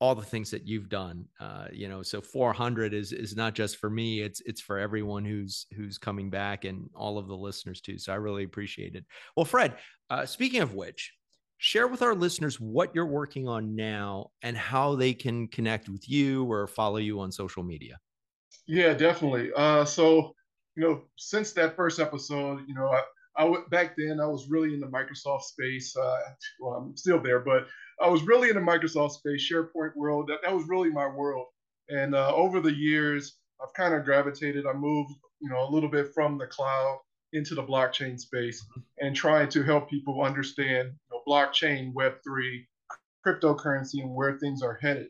all 0.00 0.14
the 0.14 0.22
things 0.22 0.50
that 0.50 0.66
you've 0.66 0.88
done 0.88 1.24
uh, 1.40 1.66
you 1.72 1.88
know 1.88 2.02
so 2.02 2.20
400 2.20 2.94
is 2.94 3.12
is 3.12 3.36
not 3.36 3.54
just 3.54 3.76
for 3.76 3.90
me 3.90 4.20
it's 4.20 4.40
it's 4.46 4.60
for 4.60 4.78
everyone 4.78 5.24
who's 5.24 5.66
who's 5.76 5.98
coming 5.98 6.30
back 6.30 6.64
and 6.64 6.88
all 6.94 7.18
of 7.18 7.28
the 7.28 7.36
listeners 7.36 7.80
too 7.80 7.98
so 7.98 8.12
i 8.12 8.16
really 8.16 8.44
appreciate 8.44 8.94
it. 8.94 9.04
Well 9.36 9.44
fred 9.44 9.76
uh, 10.08 10.26
speaking 10.26 10.62
of 10.62 10.74
which 10.74 11.12
share 11.58 11.86
with 11.86 12.00
our 12.00 12.14
listeners 12.14 12.58
what 12.58 12.94
you're 12.94 13.06
working 13.06 13.46
on 13.46 13.76
now 13.76 14.30
and 14.42 14.56
how 14.56 14.96
they 14.96 15.12
can 15.12 15.46
connect 15.46 15.90
with 15.90 16.08
you 16.08 16.50
or 16.50 16.66
follow 16.66 16.96
you 16.96 17.20
on 17.20 17.30
social 17.30 17.62
media. 17.62 17.98
Yeah 18.66 18.94
definitely. 18.94 19.50
Uh, 19.54 19.84
so 19.84 20.34
you 20.74 20.82
know 20.82 21.02
since 21.16 21.52
that 21.52 21.76
first 21.76 22.00
episode 22.00 22.62
you 22.66 22.74
know 22.74 22.88
I, 22.88 23.02
I 23.36 23.44
went 23.44 23.70
back 23.70 23.94
then 23.96 24.20
i 24.20 24.26
was 24.26 24.48
really 24.48 24.74
in 24.74 24.80
the 24.80 24.86
microsoft 24.86 25.42
space 25.42 25.96
uh, 25.96 26.16
well 26.60 26.74
i'm 26.74 26.96
still 26.96 27.20
there 27.22 27.40
but 27.40 27.66
I 28.00 28.08
was 28.08 28.22
really 28.22 28.48
in 28.48 28.54
the 28.54 28.62
Microsoft 28.62 29.12
space, 29.12 29.50
SharePoint 29.50 29.94
world. 29.94 30.28
That, 30.28 30.38
that 30.42 30.54
was 30.54 30.66
really 30.68 30.90
my 30.90 31.06
world. 31.06 31.46
And 31.90 32.14
uh, 32.14 32.34
over 32.34 32.60
the 32.60 32.72
years, 32.72 33.36
I've 33.62 33.74
kind 33.74 33.94
of 33.94 34.04
gravitated. 34.04 34.64
I 34.66 34.72
moved, 34.72 35.12
you 35.40 35.50
know, 35.50 35.68
a 35.68 35.70
little 35.70 35.90
bit 35.90 36.14
from 36.14 36.38
the 36.38 36.46
cloud 36.46 36.98
into 37.32 37.54
the 37.54 37.62
blockchain 37.62 38.18
space 38.18 38.64
mm-hmm. 38.64 39.06
and 39.06 39.14
trying 39.14 39.48
to 39.50 39.62
help 39.62 39.90
people 39.90 40.22
understand 40.22 40.88
you 40.88 41.10
know, 41.10 41.22
blockchain, 41.28 41.92
Web3, 41.92 42.64
cryptocurrency, 43.26 44.00
and 44.00 44.14
where 44.14 44.38
things 44.38 44.62
are 44.62 44.78
headed. 44.80 45.08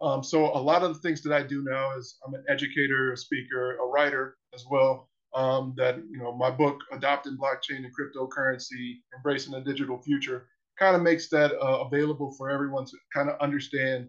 Um, 0.00 0.22
so 0.22 0.44
a 0.56 0.62
lot 0.62 0.84
of 0.84 0.94
the 0.94 1.00
things 1.00 1.22
that 1.22 1.32
I 1.32 1.42
do 1.42 1.64
now 1.68 1.96
is 1.96 2.18
I'm 2.24 2.34
an 2.34 2.44
educator, 2.48 3.12
a 3.12 3.16
speaker, 3.16 3.78
a 3.78 3.86
writer 3.86 4.36
as 4.54 4.64
well. 4.70 5.08
Um, 5.38 5.72
that 5.76 5.98
you 6.10 6.18
know, 6.18 6.36
my 6.36 6.50
book, 6.50 6.80
Adopting 6.90 7.36
Blockchain 7.36 7.84
and 7.84 7.92
Cryptocurrency: 7.94 8.96
Embracing 9.14 9.52
the 9.52 9.60
Digital 9.60 10.02
Future, 10.02 10.48
kind 10.76 10.96
of 10.96 11.02
makes 11.02 11.28
that 11.28 11.52
uh, 11.52 11.84
available 11.86 12.34
for 12.36 12.50
everyone 12.50 12.84
to 12.86 12.96
kind 13.14 13.30
of 13.30 13.38
understand 13.40 14.08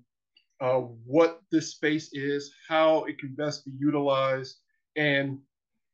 uh, 0.60 0.80
what 1.06 1.42
this 1.52 1.72
space 1.72 2.10
is, 2.13 2.52
how 2.68 3.04
it 3.04 3.20
can 3.20 3.36
best 3.36 3.63
be 3.63 3.72
utilized, 3.80 4.58
and 4.96 5.38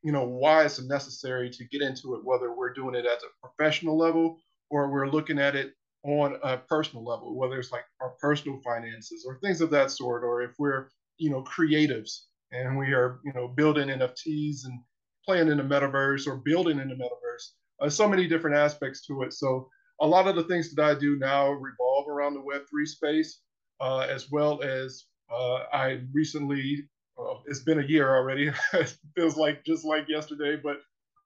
you 0.03 0.13
know 0.13 0.23
why 0.23 0.63
it's 0.63 0.81
necessary 0.81 1.49
to 1.49 1.65
get 1.65 1.81
into 1.81 2.15
it. 2.15 2.23
Whether 2.23 2.55
we're 2.55 2.73
doing 2.73 2.95
it 2.95 3.05
at 3.05 3.19
a 3.19 3.45
professional 3.45 3.97
level 3.97 4.39
or 4.69 4.89
we're 4.89 5.09
looking 5.09 5.37
at 5.37 5.55
it 5.55 5.73
on 6.03 6.37
a 6.43 6.59
personal 6.59 7.03
level, 7.03 7.37
whether 7.37 7.59
it's 7.59 7.73
like 7.73 7.85
our 7.99 8.13
personal 8.21 8.61
finances 8.63 9.25
or 9.27 9.39
things 9.39 9.59
of 9.59 9.69
that 9.71 9.91
sort, 9.91 10.23
or 10.23 10.43
if 10.43 10.51
we're 10.59 10.87
you 11.17 11.29
know 11.29 11.43
creatives 11.43 12.21
and 12.51 12.77
we 12.77 12.93
are 12.93 13.19
you 13.25 13.33
know 13.33 13.49
building 13.49 13.89
NFTs 13.89 14.63
and 14.63 14.79
playing 15.25 15.49
in 15.49 15.57
the 15.57 15.63
metaverse 15.63 16.27
or 16.27 16.37
building 16.37 16.79
in 16.79 16.89
the 16.89 16.95
metaverse. 16.95 17.51
Uh, 17.81 17.89
so 17.89 18.07
many 18.07 18.27
different 18.27 18.55
aspects 18.55 19.05
to 19.05 19.23
it. 19.23 19.33
So 19.33 19.69
a 20.01 20.07
lot 20.07 20.27
of 20.27 20.35
the 20.35 20.43
things 20.43 20.73
that 20.73 20.83
I 20.83 20.97
do 20.97 21.17
now 21.17 21.51
revolve 21.51 22.07
around 22.07 22.33
the 22.33 22.41
Web3 22.41 22.87
space, 22.87 23.39
uh, 23.79 23.99
as 23.99 24.31
well 24.31 24.61
as 24.61 25.05
uh, 25.33 25.63
I 25.73 26.01
recently, 26.13 26.87
uh, 27.19 27.35
it's 27.47 27.61
been 27.61 27.79
a 27.79 27.87
year 27.87 28.15
already, 28.15 28.51
it 28.73 28.97
feels 29.15 29.37
like 29.37 29.65
just 29.65 29.85
like 29.85 30.07
yesterday, 30.07 30.59
but 30.61 30.77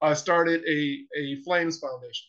I 0.02 0.14
started 0.14 0.64
a, 0.68 1.00
a 1.18 1.42
Flames 1.44 1.80
Foundation. 1.80 2.28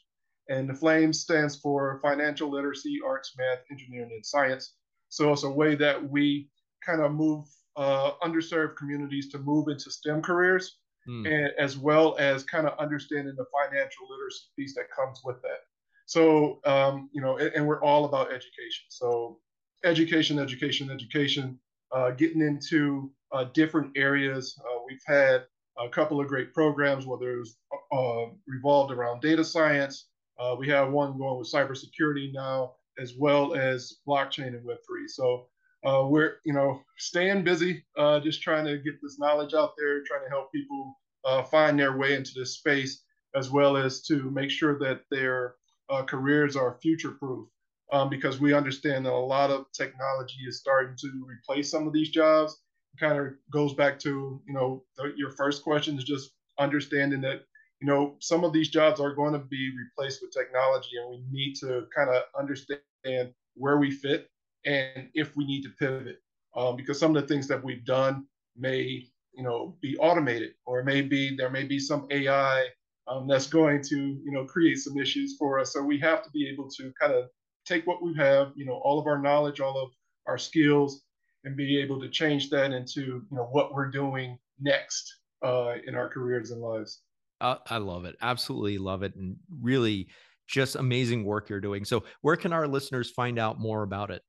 And 0.49 0.69
the 0.69 0.75
Flames 0.75 1.21
stands 1.21 1.57
for 1.57 2.01
Financial 2.03 2.51
Literacy, 2.51 2.99
Arts, 3.07 3.35
Math, 3.39 3.61
Engineering, 3.71 4.11
and 4.13 4.27
Science. 4.27 4.75
So 5.09 5.33
it's 5.33 5.45
a 5.45 5.51
way 5.51 5.77
that 5.77 6.11
we 6.11 6.49
kind 6.85 7.01
of 7.01 7.13
move 7.13 7.47
uh, 7.77 8.13
underserved 8.23 8.77
communities 8.77 9.31
to 9.31 9.39
move 9.39 9.69
into 9.69 9.91
STEM 9.91 10.23
careers, 10.23 10.79
mm. 11.11 11.27
and 11.27 11.53
as 11.59 11.77
well 11.77 12.17
as 12.19 12.45
kind 12.45 12.67
of 12.67 12.79
understanding 12.79 13.35
the 13.37 13.47
financial 13.53 14.09
literacy 14.09 14.45
piece 14.57 14.75
that 14.75 14.91
comes 14.91 15.21
with 15.25 15.41
that. 15.43 15.61
So, 16.07 16.61
um, 16.65 17.11
you 17.13 17.21
know, 17.21 17.37
and, 17.39 17.53
and, 17.55 17.67
we're 17.67 17.83
all 17.83 18.05
about 18.05 18.29
education. 18.29 18.87
So, 18.89 19.39
education, 19.85 20.39
education, 20.39 20.91
education, 20.91 21.59
uh, 21.93 22.11
getting 22.13 22.41
into 22.41 23.13
uh, 23.33 23.45
different 23.55 23.97
areas. 23.97 24.59
Uh, 24.61 24.81
we've 24.89 25.03
had 25.07 25.45
a 25.79 25.89
couple 25.89 26.21
of 26.21 26.27
great 26.27 26.53
programs, 26.53 27.07
whether 27.07 27.33
it 27.33 27.39
was 27.39 27.57
uh, 27.93 28.33
revolved 28.47 28.93
around 28.93 29.21
data 29.21 29.45
science. 29.45 30.09
Uh, 30.39 30.57
we 30.59 30.69
have 30.69 30.91
one 30.91 31.17
going 31.19 31.39
with 31.39 31.53
cybersecurity 31.53 32.33
now 32.33 32.75
as 32.99 33.15
well 33.19 33.55
as 33.55 33.97
blockchain 34.07 34.49
and 34.49 34.67
Web3. 34.67 35.09
So 35.09 35.47
uh, 35.85 36.05
we're 36.07 36.37
you 36.45 36.53
know 36.53 36.83
staying 36.99 37.45
busy, 37.45 37.85
uh, 37.97 38.21
just 38.21 38.43
trying 38.43 38.67
to 38.67 38.79
get 38.79 39.01
this 39.03 39.19
knowledge 39.19 39.55
out 39.55 39.73
there, 39.79 40.03
trying 40.05 40.25
to 40.25 40.29
help 40.29 40.53
people 40.53 40.99
uh, 41.25 41.43
find 41.43 41.79
their 41.79 41.97
way 41.97 42.15
into 42.15 42.33
this 42.35 42.55
space, 42.55 43.03
as 43.35 43.51
well 43.51 43.77
as 43.77 44.03
to 44.03 44.31
make 44.31 44.51
sure 44.51 44.79
that 44.79 45.03
their 45.11 45.55
uh, 45.89 46.03
careers 46.03 46.57
are 46.57 46.79
future 46.83 47.13
proof. 47.13 47.49
Um, 47.93 48.09
because 48.09 48.39
we 48.39 48.55
understand 48.55 49.07
that 49.07 49.13
a 49.13 49.17
lot 49.17 49.51
of 49.51 49.67
technology 49.73 50.39
is 50.47 50.61
starting 50.61 50.95
to 50.99 51.27
replace 51.27 51.69
some 51.73 51.89
of 51.89 51.93
these 51.93 52.11
jobs. 52.11 52.57
It 52.95 53.01
kind 53.01 53.19
of 53.19 53.33
goes 53.53 53.75
back 53.75 53.99
to 54.01 54.41
you 54.47 54.55
know 54.55 54.85
the, 54.97 55.13
your 55.17 55.31
first 55.31 55.63
question 55.65 55.99
is 55.99 56.05
just 56.05 56.31
understanding 56.59 57.23
that 57.23 57.43
you 57.81 57.89
know 57.89 58.17
some 58.21 58.45
of 58.45 58.53
these 58.53 58.69
jobs 58.69 59.01
are 59.01 59.15
going 59.15 59.33
to 59.33 59.41
be 59.41 59.73
replaced 59.77 60.21
with 60.23 60.33
technology, 60.33 60.99
and 61.01 61.11
we 61.11 61.25
need 61.33 61.55
to 61.61 61.87
kind 61.97 62.11
of 62.11 62.23
understand 62.39 63.33
where 63.55 63.79
we 63.79 63.91
fit 63.91 64.29
and 64.65 65.09
if 65.15 65.37
we 65.37 65.47
need 65.47 65.63
to 65.63 65.71
pivot. 65.79 66.17
Um, 66.57 66.77
because 66.77 66.99
some 66.99 67.15
of 67.15 67.23
the 67.23 67.29
things 67.29 67.47
that 67.49 67.63
we've 67.63 67.85
done 67.85 68.27
may 68.57 69.05
you 69.33 69.45
know 69.45 69.77
be 69.81 69.97
automated 69.99 70.51
or 70.67 70.83
maybe 70.83 71.37
there 71.37 71.51
may 71.51 71.63
be 71.63 71.79
some 71.79 72.09
ai 72.11 72.67
um, 73.07 73.29
that's 73.29 73.47
going 73.47 73.83
to 73.83 73.97
you 73.97 74.33
know 74.33 74.45
create 74.45 74.79
some 74.79 74.99
issues 74.99 75.37
for 75.39 75.59
us. 75.59 75.73
So 75.73 75.83
we 75.83 75.99
have 76.01 76.23
to 76.23 76.31
be 76.31 76.49
able 76.49 76.69
to 76.71 76.93
kind 77.01 77.13
of 77.13 77.27
take 77.67 77.87
what 77.87 78.03
we 78.03 78.15
have 78.17 78.53
you 78.57 78.65
know 78.65 78.81
all 78.85 78.99
of 78.99 79.07
our 79.07 79.21
knowledge 79.21 79.61
all 79.61 79.81
of 79.81 79.91
our 80.27 80.39
skills 80.39 81.03
and 81.45 81.57
be 81.57 81.81
able 81.81 82.01
to 82.01 82.09
change 82.09 82.51
that 82.51 82.73
into 82.73 83.01
you 83.01 83.27
know 83.31 83.49
what 83.53 83.73
we're 83.73 83.91
doing 83.91 84.39
next 84.61 85.21
uh, 85.43 85.75
in 85.87 85.95
our 85.95 86.09
careers 86.09 86.51
and 86.51 86.61
lives. 86.61 87.03
Uh, 87.41 87.57
i 87.69 87.79
love 87.79 88.05
it. 88.05 88.17
Absolutely 88.21 88.79
love 88.79 89.03
it 89.03 89.15
and 89.17 89.37
really 89.63 90.09
just 90.47 90.77
amazing 90.77 91.25
work 91.25 91.49
you're 91.49 91.61
doing. 91.61 91.85
So 91.85 92.05
where 92.23 92.37
can 92.37 92.53
our 92.53 92.67
listeners 92.67 93.11
find 93.11 93.39
out 93.39 93.59
more 93.59 93.83
about 93.83 94.11
it 94.11 94.23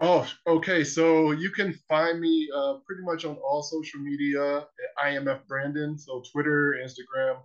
Oh, 0.00 0.26
okay. 0.46 0.84
So 0.84 1.30
you 1.30 1.50
can 1.50 1.72
find 1.88 2.20
me 2.20 2.48
uh, 2.54 2.74
pretty 2.86 3.02
much 3.02 3.24
on 3.24 3.36
all 3.36 3.62
social 3.62 4.00
media 4.00 4.58
at 4.58 5.06
IMF 5.06 5.46
Brandon, 5.46 5.98
so 5.98 6.22
Twitter, 6.32 6.76
Instagram. 6.84 7.38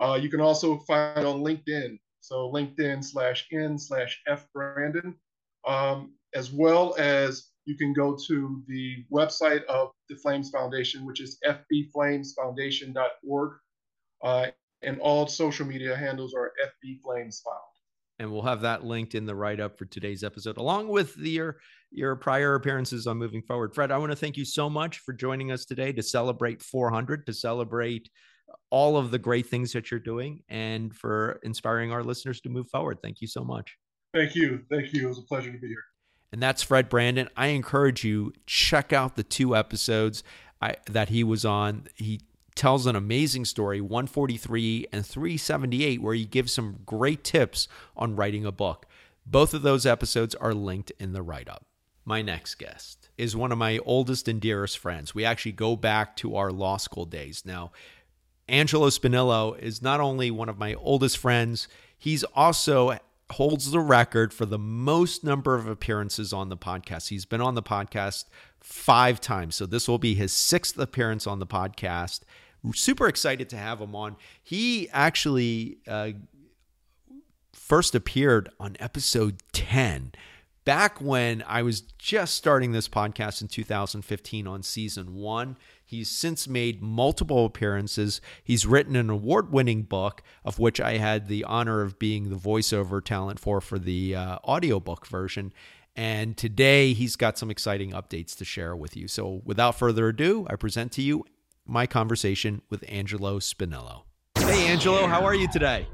Uh, 0.00 0.18
you 0.20 0.28
can 0.30 0.40
also 0.40 0.78
find 0.78 1.26
on 1.26 1.42
LinkedIn, 1.42 1.98
so 2.20 2.50
LinkedIn 2.50 3.04
slash 3.04 3.46
N 3.52 3.78
slash 3.78 4.20
F 4.26 4.46
Brandon, 4.54 5.14
um, 5.66 6.14
as 6.34 6.50
well 6.50 6.94
as 6.98 7.48
you 7.66 7.76
can 7.76 7.92
go 7.92 8.16
to 8.26 8.62
the 8.66 9.04
website 9.12 9.62
of 9.66 9.90
the 10.08 10.16
Flames 10.16 10.48
Foundation, 10.50 11.04
which 11.04 11.20
is 11.20 11.38
fbflamesfoundation.org. 11.46 13.52
Uh, 14.22 14.46
and 14.82 14.98
all 15.00 15.26
social 15.26 15.66
media 15.66 15.94
handles 15.94 16.32
are 16.34 16.52
FB 16.64 17.02
Flames 17.02 17.42
Found 17.44 17.69
and 18.20 18.30
we'll 18.30 18.42
have 18.42 18.60
that 18.60 18.84
linked 18.84 19.14
in 19.14 19.24
the 19.24 19.34
write 19.34 19.60
up 19.60 19.78
for 19.78 19.86
today's 19.86 20.22
episode, 20.22 20.58
along 20.58 20.88
with 20.88 21.14
the, 21.16 21.30
your 21.30 21.56
your 21.90 22.14
prior 22.14 22.54
appearances 22.54 23.06
on 23.06 23.16
Moving 23.16 23.42
Forward. 23.42 23.74
Fred, 23.74 23.90
I 23.90 23.98
want 23.98 24.12
to 24.12 24.16
thank 24.16 24.36
you 24.36 24.44
so 24.44 24.70
much 24.70 24.98
for 24.98 25.12
joining 25.12 25.50
us 25.50 25.64
today 25.64 25.90
to 25.94 26.02
celebrate 26.02 26.62
400, 26.62 27.26
to 27.26 27.32
celebrate 27.32 28.10
all 28.68 28.96
of 28.96 29.10
the 29.10 29.18
great 29.18 29.46
things 29.46 29.72
that 29.72 29.90
you're 29.90 29.98
doing, 29.98 30.42
and 30.50 30.94
for 30.94 31.40
inspiring 31.42 31.92
our 31.92 32.04
listeners 32.04 32.40
to 32.42 32.50
move 32.50 32.68
forward. 32.68 32.98
Thank 33.02 33.22
you 33.22 33.26
so 33.26 33.42
much. 33.42 33.76
Thank 34.14 34.36
you. 34.36 34.60
Thank 34.70 34.92
you. 34.92 35.06
It 35.06 35.08
was 35.08 35.18
a 35.18 35.22
pleasure 35.22 35.50
to 35.50 35.58
be 35.58 35.68
here. 35.68 35.84
And 36.30 36.42
that's 36.42 36.62
Fred 36.62 36.88
Brandon. 36.88 37.28
I 37.36 37.48
encourage 37.48 38.04
you 38.04 38.34
check 38.46 38.92
out 38.92 39.16
the 39.16 39.24
two 39.24 39.56
episodes 39.56 40.22
I, 40.60 40.76
that 40.86 41.08
he 41.08 41.24
was 41.24 41.44
on. 41.44 41.88
He 41.96 42.20
tells 42.60 42.84
an 42.84 42.94
amazing 42.94 43.46
story 43.46 43.80
143 43.80 44.88
and 44.92 45.06
378 45.06 46.02
where 46.02 46.12
he 46.14 46.26
gives 46.26 46.52
some 46.52 46.80
great 46.84 47.24
tips 47.24 47.66
on 47.96 48.14
writing 48.14 48.44
a 48.44 48.52
book 48.52 48.84
both 49.24 49.54
of 49.54 49.62
those 49.62 49.86
episodes 49.86 50.34
are 50.34 50.52
linked 50.52 50.92
in 51.00 51.14
the 51.14 51.22
write-up 51.22 51.64
my 52.04 52.20
next 52.20 52.56
guest 52.56 53.08
is 53.16 53.34
one 53.34 53.50
of 53.50 53.56
my 53.56 53.78
oldest 53.86 54.28
and 54.28 54.42
dearest 54.42 54.76
friends 54.76 55.14
we 55.14 55.24
actually 55.24 55.52
go 55.52 55.74
back 55.74 56.14
to 56.14 56.36
our 56.36 56.52
law 56.52 56.76
school 56.76 57.06
days 57.06 57.44
now 57.46 57.72
angelo 58.46 58.88
spinillo 58.88 59.58
is 59.58 59.80
not 59.80 59.98
only 59.98 60.30
one 60.30 60.50
of 60.50 60.58
my 60.58 60.74
oldest 60.74 61.16
friends 61.16 61.66
he's 61.96 62.24
also 62.34 62.94
holds 63.30 63.70
the 63.70 63.80
record 63.80 64.34
for 64.34 64.44
the 64.44 64.58
most 64.58 65.24
number 65.24 65.54
of 65.54 65.66
appearances 65.66 66.32
on 66.32 66.48
the 66.48 66.56
podcast. 66.56 67.10
He's 67.10 67.24
been 67.24 67.40
on 67.40 67.54
the 67.54 67.62
podcast 67.62 68.24
five 68.58 69.20
times. 69.20 69.54
So 69.54 69.66
this 69.66 69.86
will 69.86 69.98
be 69.98 70.14
his 70.14 70.32
sixth 70.32 70.76
appearance 70.76 71.28
on 71.28 71.38
the 71.38 71.46
podcast. 71.46 72.22
Super 72.74 73.08
excited 73.08 73.48
to 73.50 73.56
have 73.56 73.80
him 73.80 73.94
on. 73.94 74.16
He 74.42 74.88
actually 74.90 75.78
uh, 75.88 76.10
first 77.52 77.94
appeared 77.94 78.50
on 78.58 78.76
episode 78.80 79.36
10 79.52 80.12
back 80.64 81.00
when 81.00 81.42
I 81.46 81.62
was 81.62 81.80
just 81.80 82.34
starting 82.34 82.72
this 82.72 82.88
podcast 82.88 83.42
in 83.42 83.48
2015 83.48 84.46
on 84.46 84.62
season 84.62 85.14
one. 85.14 85.56
He's 85.84 86.08
since 86.10 86.46
made 86.46 86.82
multiple 86.82 87.46
appearances. 87.46 88.20
He's 88.44 88.66
written 88.66 88.94
an 88.94 89.10
award 89.10 89.52
winning 89.52 89.82
book, 89.82 90.22
of 90.44 90.58
which 90.58 90.80
I 90.80 90.98
had 90.98 91.28
the 91.28 91.44
honor 91.44 91.82
of 91.82 91.98
being 91.98 92.30
the 92.30 92.36
voiceover 92.36 93.04
talent 93.04 93.40
for 93.40 93.60
for 93.60 93.78
the 93.78 94.14
uh, 94.14 94.38
audiobook 94.44 95.06
version. 95.06 95.52
And 95.96 96.36
today 96.36 96.92
he's 96.92 97.16
got 97.16 97.36
some 97.36 97.50
exciting 97.50 97.90
updates 97.90 98.36
to 98.36 98.44
share 98.44 98.76
with 98.76 98.96
you. 98.96 99.08
So 99.08 99.42
without 99.44 99.76
further 99.76 100.08
ado, 100.08 100.46
I 100.48 100.54
present 100.54 100.92
to 100.92 101.02
you 101.02 101.24
my 101.70 101.86
conversation 101.86 102.60
with 102.68 102.84
Angelo 102.88 103.38
Spinello. 103.38 104.02
Hey, 104.36 104.66
Angelo, 104.66 105.06
how 105.06 105.24
are 105.24 105.36
you 105.36 105.46
today? 105.46 105.86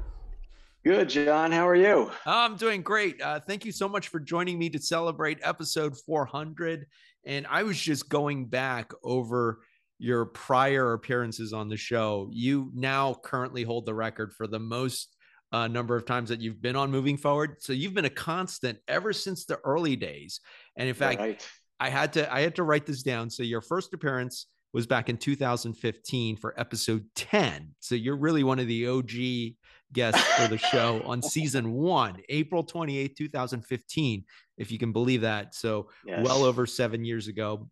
Good, 0.83 1.09
John. 1.09 1.51
How 1.51 1.67
are 1.67 1.75
you? 1.75 2.09
I'm 2.25 2.55
doing 2.55 2.81
great. 2.81 3.21
Uh, 3.21 3.39
thank 3.39 3.63
you 3.63 3.71
so 3.71 3.87
much 3.87 4.07
for 4.07 4.19
joining 4.19 4.57
me 4.57 4.71
to 4.71 4.79
celebrate 4.79 5.37
episode 5.43 5.95
400. 5.95 6.87
And 7.25 7.45
I 7.47 7.61
was 7.61 7.79
just 7.79 8.09
going 8.09 8.47
back 8.47 8.91
over 9.03 9.59
your 9.99 10.25
prior 10.25 10.93
appearances 10.93 11.53
on 11.53 11.69
the 11.69 11.77
show. 11.77 12.27
You 12.31 12.71
now 12.73 13.13
currently 13.23 13.61
hold 13.61 13.85
the 13.85 13.93
record 13.93 14.33
for 14.33 14.47
the 14.47 14.59
most 14.59 15.15
uh, 15.51 15.67
number 15.67 15.95
of 15.95 16.07
times 16.07 16.29
that 16.29 16.41
you've 16.41 16.61
been 16.61 16.75
on 16.75 16.89
moving 16.89 17.17
forward. 17.17 17.57
So 17.59 17.71
you've 17.71 17.93
been 17.93 18.05
a 18.05 18.09
constant 18.09 18.79
ever 18.87 19.13
since 19.13 19.45
the 19.45 19.59
early 19.63 19.95
days. 19.95 20.39
And 20.75 20.89
in 20.89 20.95
fact, 20.95 21.19
right. 21.19 21.47
I 21.79 21.89
had 21.89 22.13
to 22.13 22.33
I 22.33 22.41
had 22.41 22.55
to 22.55 22.63
write 22.63 22.87
this 22.87 23.03
down. 23.03 23.29
So 23.29 23.43
your 23.43 23.61
first 23.61 23.93
appearance 23.93 24.47
was 24.77 24.85
back 24.85 25.09
in 25.09 25.17
2015 25.17 26.37
for 26.37 26.53
episode 26.55 27.03
10. 27.15 27.73
So 27.79 27.95
you're 27.95 28.15
really 28.15 28.43
one 28.43 28.59
of 28.59 28.67
the 28.67 28.87
OG 28.87 29.55
guests 29.91 30.21
for 30.35 30.47
the 30.47 30.59
show 30.59 31.01
on 31.07 31.23
season 31.23 31.71
one, 31.71 32.21
April 32.29 32.63
28, 32.63 33.17
2015, 33.17 34.23
if 34.59 34.71
you 34.71 34.77
can 34.77 34.91
believe 34.91 35.21
that. 35.21 35.55
So 35.55 35.89
yes. 36.05 36.23
well 36.23 36.43
over 36.43 36.67
seven 36.67 37.03
years 37.03 37.27
ago. 37.27 37.67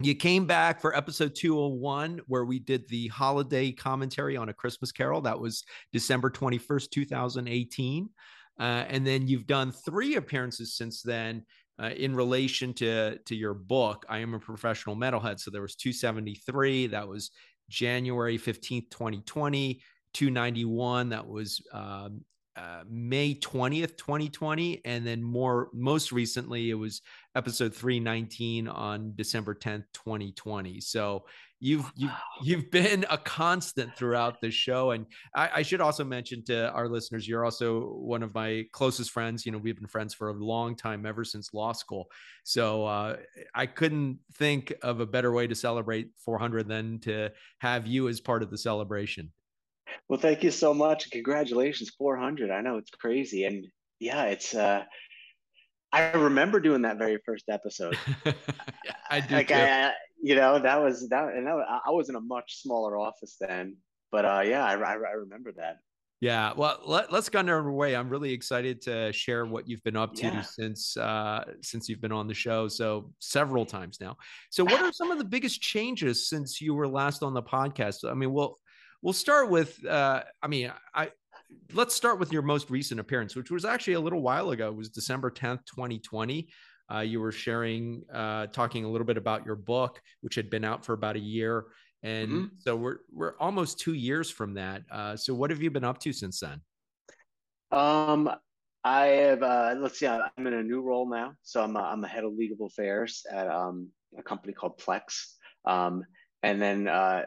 You 0.00 0.14
came 0.14 0.46
back 0.46 0.80
for 0.80 0.96
episode 0.96 1.34
201, 1.34 2.22
where 2.28 2.46
we 2.46 2.58
did 2.58 2.88
the 2.88 3.08
holiday 3.08 3.70
commentary 3.70 4.34
on 4.34 4.48
A 4.48 4.54
Christmas 4.54 4.90
Carol. 4.90 5.20
That 5.20 5.38
was 5.38 5.62
December 5.92 6.30
21st, 6.30 6.90
2018. 6.92 8.08
Uh, 8.58 8.62
and 8.62 9.06
then 9.06 9.28
you've 9.28 9.46
done 9.46 9.70
three 9.70 10.16
appearances 10.16 10.76
since 10.78 11.02
then 11.02 11.44
uh, 11.82 11.90
in 11.96 12.14
relation 12.14 12.72
to, 12.74 13.18
to 13.18 13.34
your 13.34 13.54
book. 13.54 14.06
I 14.08 14.18
am 14.18 14.34
a 14.34 14.38
professional 14.38 14.96
metalhead. 14.96 15.40
So 15.40 15.50
there 15.50 15.62
was 15.62 15.74
273. 15.74 16.88
That 16.88 17.08
was 17.08 17.30
January 17.68 18.38
15th, 18.38 18.90
2020. 18.90 19.80
291 20.14 21.08
that 21.08 21.26
was 21.26 21.60
um, 21.72 22.20
uh, 22.56 22.82
May 22.88 23.34
20th, 23.34 23.96
2020. 23.96 24.82
And 24.84 25.06
then 25.06 25.22
more, 25.22 25.68
most 25.72 26.12
recently, 26.12 26.70
it 26.70 26.74
was 26.74 27.00
episode 27.34 27.74
319 27.74 28.68
on 28.68 29.12
December 29.14 29.54
10th, 29.54 29.84
2020. 29.94 30.80
So 30.80 31.24
you've, 31.60 31.90
you've, 31.96 32.10
you've 32.42 32.70
been 32.70 33.06
a 33.08 33.16
constant 33.16 33.96
throughout 33.96 34.40
the 34.40 34.50
show. 34.50 34.90
And 34.90 35.06
I, 35.34 35.50
I, 35.54 35.62
should 35.62 35.80
also 35.80 36.04
mention 36.04 36.44
to 36.46 36.70
our 36.72 36.88
listeners, 36.88 37.26
you're 37.26 37.44
also 37.44 37.80
one 37.80 38.22
of 38.22 38.34
my 38.34 38.64
closest 38.72 39.12
friends. 39.12 39.46
You 39.46 39.52
know, 39.52 39.58
we've 39.58 39.76
been 39.76 39.86
friends 39.86 40.12
for 40.12 40.28
a 40.28 40.34
long 40.34 40.76
time, 40.76 41.06
ever 41.06 41.24
since 41.24 41.54
law 41.54 41.72
school. 41.72 42.08
So 42.44 42.84
uh, 42.84 43.16
I 43.54 43.66
couldn't 43.66 44.18
think 44.34 44.74
of 44.82 45.00
a 45.00 45.06
better 45.06 45.32
way 45.32 45.46
to 45.46 45.54
celebrate 45.54 46.10
400 46.24 46.68
than 46.68 46.98
to 47.00 47.30
have 47.60 47.86
you 47.86 48.08
as 48.08 48.20
part 48.20 48.42
of 48.42 48.50
the 48.50 48.58
celebration. 48.58 49.30
Well, 50.08 50.18
thank 50.18 50.42
you 50.42 50.50
so 50.50 50.74
much. 50.74 51.10
Congratulations, 51.10 51.90
400. 51.98 52.50
I 52.50 52.60
know 52.60 52.76
it's 52.76 52.90
crazy. 52.90 53.44
And 53.44 53.66
yeah, 53.98 54.24
it's, 54.24 54.54
uh, 54.54 54.84
I 55.92 56.12
remember 56.12 56.60
doing 56.60 56.82
that 56.82 56.98
very 56.98 57.18
first 57.24 57.44
episode. 57.48 57.98
yeah, 58.26 58.32
I 59.10 59.20
do. 59.20 59.34
Like. 59.34 59.50
I, 59.50 59.92
you 60.22 60.36
know, 60.36 60.58
that 60.58 60.80
was 60.80 61.08
that, 61.08 61.34
and 61.34 61.46
that, 61.46 61.80
I 61.84 61.90
was 61.90 62.08
in 62.08 62.14
a 62.14 62.20
much 62.20 62.62
smaller 62.62 62.96
office 62.96 63.36
then, 63.40 63.76
but 64.12 64.24
uh, 64.24 64.42
yeah, 64.44 64.64
I, 64.64 64.74
I, 64.74 64.92
I 64.92 65.12
remember 65.12 65.52
that. 65.56 65.78
Yeah, 66.22 66.52
well, 66.56 66.78
let, 66.86 67.12
us 67.12 67.28
get 67.28 67.40
underway. 67.40 67.96
I'm 67.96 68.08
really 68.08 68.32
excited 68.32 68.80
to 68.82 69.12
share 69.12 69.44
what 69.44 69.68
you've 69.68 69.82
been 69.82 69.96
up 69.96 70.14
to 70.14 70.26
yeah. 70.26 70.42
since 70.42 70.96
uh, 70.96 71.42
since 71.62 71.88
you've 71.88 72.00
been 72.00 72.12
on 72.12 72.28
the 72.28 72.34
show. 72.34 72.68
So 72.68 73.10
several 73.18 73.66
times 73.66 73.98
now. 74.00 74.16
So, 74.48 74.62
what 74.62 74.80
are 74.82 74.92
some 74.92 75.10
of 75.10 75.18
the 75.18 75.24
biggest 75.24 75.60
changes 75.60 76.28
since 76.28 76.60
you 76.60 76.74
were 76.74 76.86
last 76.86 77.24
on 77.24 77.34
the 77.34 77.42
podcast? 77.42 78.08
I 78.08 78.14
mean, 78.14 78.32
well, 78.32 78.60
we'll 79.02 79.12
start 79.12 79.50
with 79.50 79.84
uh, 79.86 80.22
i 80.42 80.46
mean 80.46 80.72
i 80.94 81.10
let's 81.74 81.94
start 81.94 82.18
with 82.18 82.32
your 82.32 82.42
most 82.42 82.70
recent 82.70 83.00
appearance, 83.00 83.34
which 83.36 83.50
was 83.50 83.64
actually 83.64 83.94
a 83.94 84.00
little 84.00 84.20
while 84.20 84.50
ago. 84.50 84.68
It 84.68 84.76
was 84.76 84.88
December 84.88 85.30
10th, 85.30 85.64
2020. 85.66 86.48
Uh, 86.92 87.00
you 87.00 87.20
were 87.20 87.32
sharing, 87.32 88.02
uh, 88.12 88.46
talking 88.48 88.84
a 88.84 88.88
little 88.88 89.06
bit 89.06 89.16
about 89.16 89.46
your 89.46 89.56
book, 89.56 90.00
which 90.20 90.34
had 90.34 90.50
been 90.50 90.64
out 90.64 90.84
for 90.84 90.92
about 90.92 91.16
a 91.16 91.20
year. 91.20 91.66
And 92.02 92.30
mm-hmm. 92.30 92.46
so 92.58 92.76
we're, 92.76 92.98
we're 93.10 93.34
almost 93.38 93.78
two 93.78 93.94
years 93.94 94.30
from 94.30 94.54
that. 94.54 94.82
Uh, 94.90 95.16
so 95.16 95.34
what 95.34 95.50
have 95.50 95.62
you 95.62 95.70
been 95.70 95.84
up 95.84 95.98
to 96.00 96.12
since 96.12 96.40
then? 96.40 96.60
Um, 97.70 98.30
I 98.84 99.06
have, 99.06 99.42
uh, 99.42 99.74
let's 99.78 99.98
see, 99.98 100.06
I'm 100.06 100.46
in 100.46 100.52
a 100.52 100.62
new 100.62 100.82
role 100.82 101.08
now. 101.08 101.34
So 101.42 101.62
I'm 101.62 101.76
a, 101.76 101.80
I'm 101.80 102.04
a 102.04 102.08
head 102.08 102.24
of 102.24 102.32
legal 102.34 102.66
affairs 102.66 103.24
at 103.30 103.48
um, 103.48 103.88
a 104.18 104.22
company 104.22 104.52
called 104.52 104.78
Plex. 104.78 105.36
Um, 105.64 106.04
and 106.42 106.60
then 106.60 106.88
uh, 106.88 107.22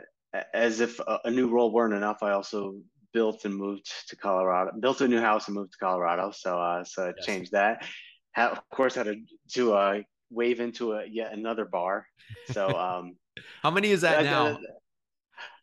as 0.54 0.80
if 0.80 1.00
a, 1.00 1.20
a 1.26 1.32
new 1.32 1.48
role 1.48 1.72
weren't 1.72 1.94
enough, 1.94 2.24
I 2.24 2.32
also 2.32 2.76
built 3.14 3.46
and 3.46 3.56
moved 3.56 3.90
to 4.10 4.16
Colorado, 4.16 4.72
built 4.80 5.02
a 5.02 5.08
new 5.08 5.22
house 5.22 5.48
and 5.48 5.56
moved 5.56 5.72
to 5.72 5.78
Colorado. 5.78 6.32
So, 6.32 6.60
uh, 6.60 6.84
so 6.84 7.06
I 7.06 7.14
yes. 7.18 7.26
changed 7.26 7.52
that. 7.54 7.86
Had, 8.34 8.52
of 8.52 8.70
course, 8.70 8.96
had 8.96 9.06
to, 9.06 9.16
to 9.54 9.74
uh, 9.74 10.02
waive 10.30 10.60
into 10.60 10.94
a 10.94 11.06
yet 11.10 11.32
another 11.34 11.66
bar. 11.66 12.06
So, 12.52 12.68
um, 12.78 13.16
how 13.62 13.72
many 13.72 13.92
is 13.92 14.02
that 14.02 14.24
now? 14.24 14.60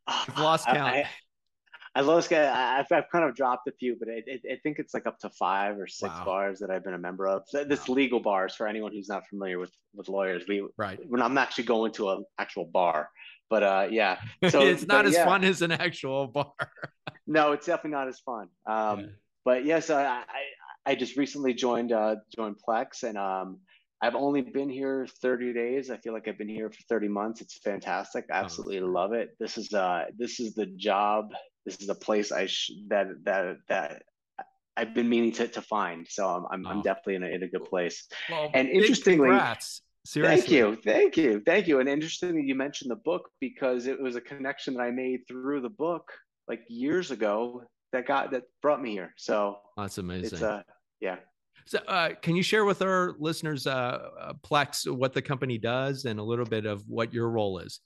I've 0.06 0.38
lost 0.38 0.66
count. 0.66 0.78
I, 0.78 1.08
I 1.94 2.00
lost. 2.00 2.32
I've, 2.32 2.86
I've 2.90 3.10
kind 3.10 3.24
of 3.24 3.34
dropped 3.34 3.68
a 3.68 3.72
few, 3.72 3.96
but 3.98 4.08
I, 4.08 4.22
I 4.50 4.56
think 4.62 4.78
it's 4.78 4.94
like 4.94 5.06
up 5.06 5.18
to 5.20 5.30
five 5.30 5.78
or 5.78 5.86
six 5.86 6.12
wow. 6.14 6.24
bars 6.24 6.58
that 6.60 6.70
I've 6.70 6.82
been 6.82 6.94
a 6.94 6.98
member 6.98 7.28
of. 7.28 7.42
This 7.52 7.86
wow. 7.86 7.94
legal 7.94 8.20
bars 8.20 8.54
for 8.54 8.66
anyone 8.66 8.92
who's 8.92 9.08
not 9.08 9.26
familiar 9.28 9.58
with 9.58 9.72
with 9.94 10.08
lawyers. 10.08 10.44
We 10.48 10.66
right 10.78 10.98
when 11.06 11.20
I'm 11.20 11.36
actually 11.36 11.64
going 11.64 11.92
to 11.92 12.10
an 12.10 12.24
actual 12.38 12.64
bar, 12.64 13.10
but 13.52 13.62
uh, 13.62 13.86
yeah. 13.90 14.16
So 14.48 14.62
it's 14.62 14.86
not 14.86 15.04
as 15.04 15.12
yeah. 15.12 15.26
fun 15.26 15.44
as 15.44 15.60
an 15.60 15.72
actual 15.72 16.26
bar. 16.26 16.54
no, 17.26 17.52
it's 17.52 17.66
definitely 17.66 17.90
not 17.90 18.08
as 18.08 18.18
fun. 18.20 18.48
Um, 18.66 19.00
yeah. 19.00 19.06
But 19.44 19.64
yes, 19.66 19.90
I, 19.90 20.04
I 20.04 20.24
I 20.86 20.94
just 20.94 21.16
recently 21.16 21.52
joined 21.52 21.92
uh 21.92 22.16
joined 22.34 22.56
Plex 22.66 23.02
and 23.02 23.18
um 23.18 23.58
I've 24.00 24.16
only 24.16 24.40
been 24.40 24.68
here 24.68 25.06
30 25.20 25.52
days. 25.52 25.90
I 25.90 25.96
feel 25.98 26.12
like 26.12 26.26
I've 26.26 26.38
been 26.38 26.48
here 26.48 26.70
for 26.70 26.78
30 26.88 27.08
months. 27.08 27.40
It's 27.40 27.58
fantastic. 27.58 28.24
I 28.32 28.40
oh, 28.40 28.44
absolutely 28.44 28.80
oh, 28.80 28.86
love 28.86 29.12
it. 29.12 29.36
This 29.38 29.58
is 29.58 29.72
uh 29.74 30.04
this 30.16 30.40
is 30.40 30.54
the 30.54 30.66
job. 30.66 31.28
This 31.66 31.76
is 31.80 31.86
the 31.86 31.94
place 31.94 32.32
I 32.32 32.46
sh- 32.46 32.72
that 32.88 33.08
that 33.24 33.56
that 33.68 34.02
I've 34.78 34.94
been 34.94 35.10
meaning 35.10 35.32
to, 35.32 35.46
to 35.48 35.60
find. 35.60 36.06
So 36.08 36.26
I'm 36.26 36.46
I'm, 36.50 36.66
oh. 36.66 36.70
I'm 36.70 36.82
definitely 36.82 37.16
in 37.16 37.22
a, 37.24 37.28
in 37.36 37.42
a 37.42 37.48
good 37.48 37.66
place. 37.66 38.06
Well, 38.30 38.50
and 38.54 38.68
interestingly, 38.68 39.28
congrats. 39.28 39.82
Seriously. 40.04 40.40
Thank 40.40 40.50
you. 40.50 40.76
Thank 40.82 41.16
you. 41.16 41.42
Thank 41.46 41.68
you. 41.68 41.80
And 41.80 41.88
interestingly, 41.88 42.42
you 42.42 42.54
mentioned 42.54 42.90
the 42.90 42.96
book 42.96 43.28
because 43.40 43.86
it 43.86 44.00
was 44.00 44.16
a 44.16 44.20
connection 44.20 44.74
that 44.74 44.82
I 44.82 44.90
made 44.90 45.20
through 45.28 45.60
the 45.60 45.70
book 45.70 46.10
like 46.48 46.62
years 46.68 47.10
ago 47.12 47.62
that 47.92 48.06
got 48.06 48.32
that 48.32 48.42
brought 48.62 48.82
me 48.82 48.90
here. 48.92 49.14
So 49.16 49.58
that's 49.76 49.98
amazing. 49.98 50.34
It's 50.34 50.42
uh 50.42 50.62
yeah. 51.00 51.16
So, 51.66 51.78
uh, 51.86 52.10
can 52.20 52.34
you 52.34 52.42
share 52.42 52.64
with 52.64 52.82
our 52.82 53.14
listeners, 53.20 53.66
uh, 53.68 54.08
uh, 54.20 54.32
Plex, 54.42 54.90
what 54.92 55.12
the 55.12 55.22
company 55.22 55.58
does 55.58 56.06
and 56.06 56.18
a 56.18 56.22
little 56.22 56.44
bit 56.44 56.66
of 56.66 56.82
what 56.88 57.14
your 57.14 57.28
role 57.28 57.58
is? 57.58 57.80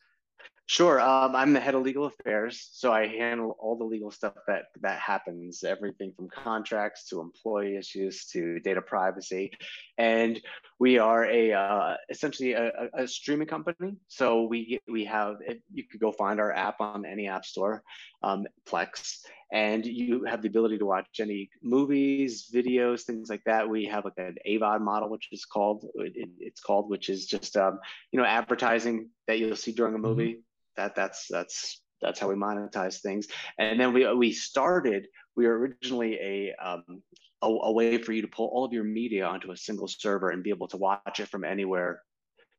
Sure. 0.68 1.00
Um, 1.00 1.37
I'm 1.37 1.52
the 1.52 1.61
head 1.61 1.76
of 1.76 1.83
legal 1.83 2.07
affairs, 2.07 2.68
so 2.72 2.92
I 2.92 3.07
handle 3.07 3.57
all 3.61 3.79
the 3.79 3.85
legal 3.85 4.11
stuff 4.11 4.35
that 4.48 4.64
that 4.81 4.98
happens, 4.98 5.62
everything 5.62 6.12
from 6.16 6.29
contracts 6.29 7.09
to 7.11 7.20
employee 7.20 7.76
issues 7.76 8.26
to 8.33 8.59
data 8.59 8.83
privacy, 8.83 9.52
and 9.96 10.40
we 10.81 10.98
are 10.98 11.24
a 11.24 11.52
uh, 11.52 11.94
essentially 12.11 12.55
a, 12.55 12.72
a, 12.94 13.07
streaming 13.07 13.46
company. 13.46 13.94
So 14.09 14.42
we 14.42 14.81
we 14.88 15.05
have 15.05 15.37
you 15.72 15.85
could 15.85 16.00
go 16.00 16.11
find 16.11 16.40
our 16.40 16.52
app 16.52 16.81
on 16.81 17.07
any 17.07 17.29
app 17.29 17.46
store, 17.46 17.85
um, 18.24 18.44
Plex, 18.68 19.20
and 19.52 19.87
you 19.87 20.24
have 20.24 20.42
the 20.42 20.48
ability 20.48 20.79
to 20.79 20.87
watch 20.87 21.20
any 21.20 21.48
movies, 21.62 22.50
videos, 22.52 23.02
things 23.02 23.31
like 23.31 23.44
that. 23.44 23.68
We 23.68 23.85
have 23.85 24.05
like 24.05 24.18
an 24.18 24.35
AVOD 24.44 24.81
model, 24.81 25.11
which 25.11 25.29
is 25.31 25.44
called 25.44 25.87
it, 25.94 26.29
it's 26.40 26.61
called, 26.61 26.90
which 26.90 27.09
is 27.09 27.24
just 27.24 27.57
um, 27.57 27.79
you 28.11 28.18
know 28.18 28.26
advertising 28.26 29.11
that 29.29 29.38
you'll 29.38 29.55
see 29.55 29.70
during 29.70 29.94
a 29.94 29.98
mm-hmm. 29.98 30.07
movie. 30.07 30.40
That 30.77 30.95
that's 30.95 31.27
that's 31.31 31.81
that's 32.03 32.21
how 32.21 32.29
we 32.29 32.35
monetize 32.35 33.01
things. 33.01 33.27
And 33.59 33.81
then 33.81 33.93
we 33.93 34.12
we 34.15 34.33
started. 34.33 35.07
We 35.37 35.47
were 35.47 35.59
originally 35.59 36.15
a 36.15 36.55
um, 36.62 37.03
a, 37.43 37.47
a, 37.47 37.73
way 37.73 37.99
for 37.99 38.12
you 38.12 38.23
to 38.23 38.29
pull 38.29 38.49
all 38.49 38.65
of 38.65 38.73
your 38.73 38.85
media 38.85 39.27
onto 39.27 39.53
a 39.53 39.57
single 39.57 39.89
server 39.89 40.31
and 40.31 40.43
be 40.43 40.51
able 40.51 40.69
to 40.69 40.77
watch 40.77 41.21
it 41.21 41.29
from 41.29 41.45
anywhere. 41.45 42.03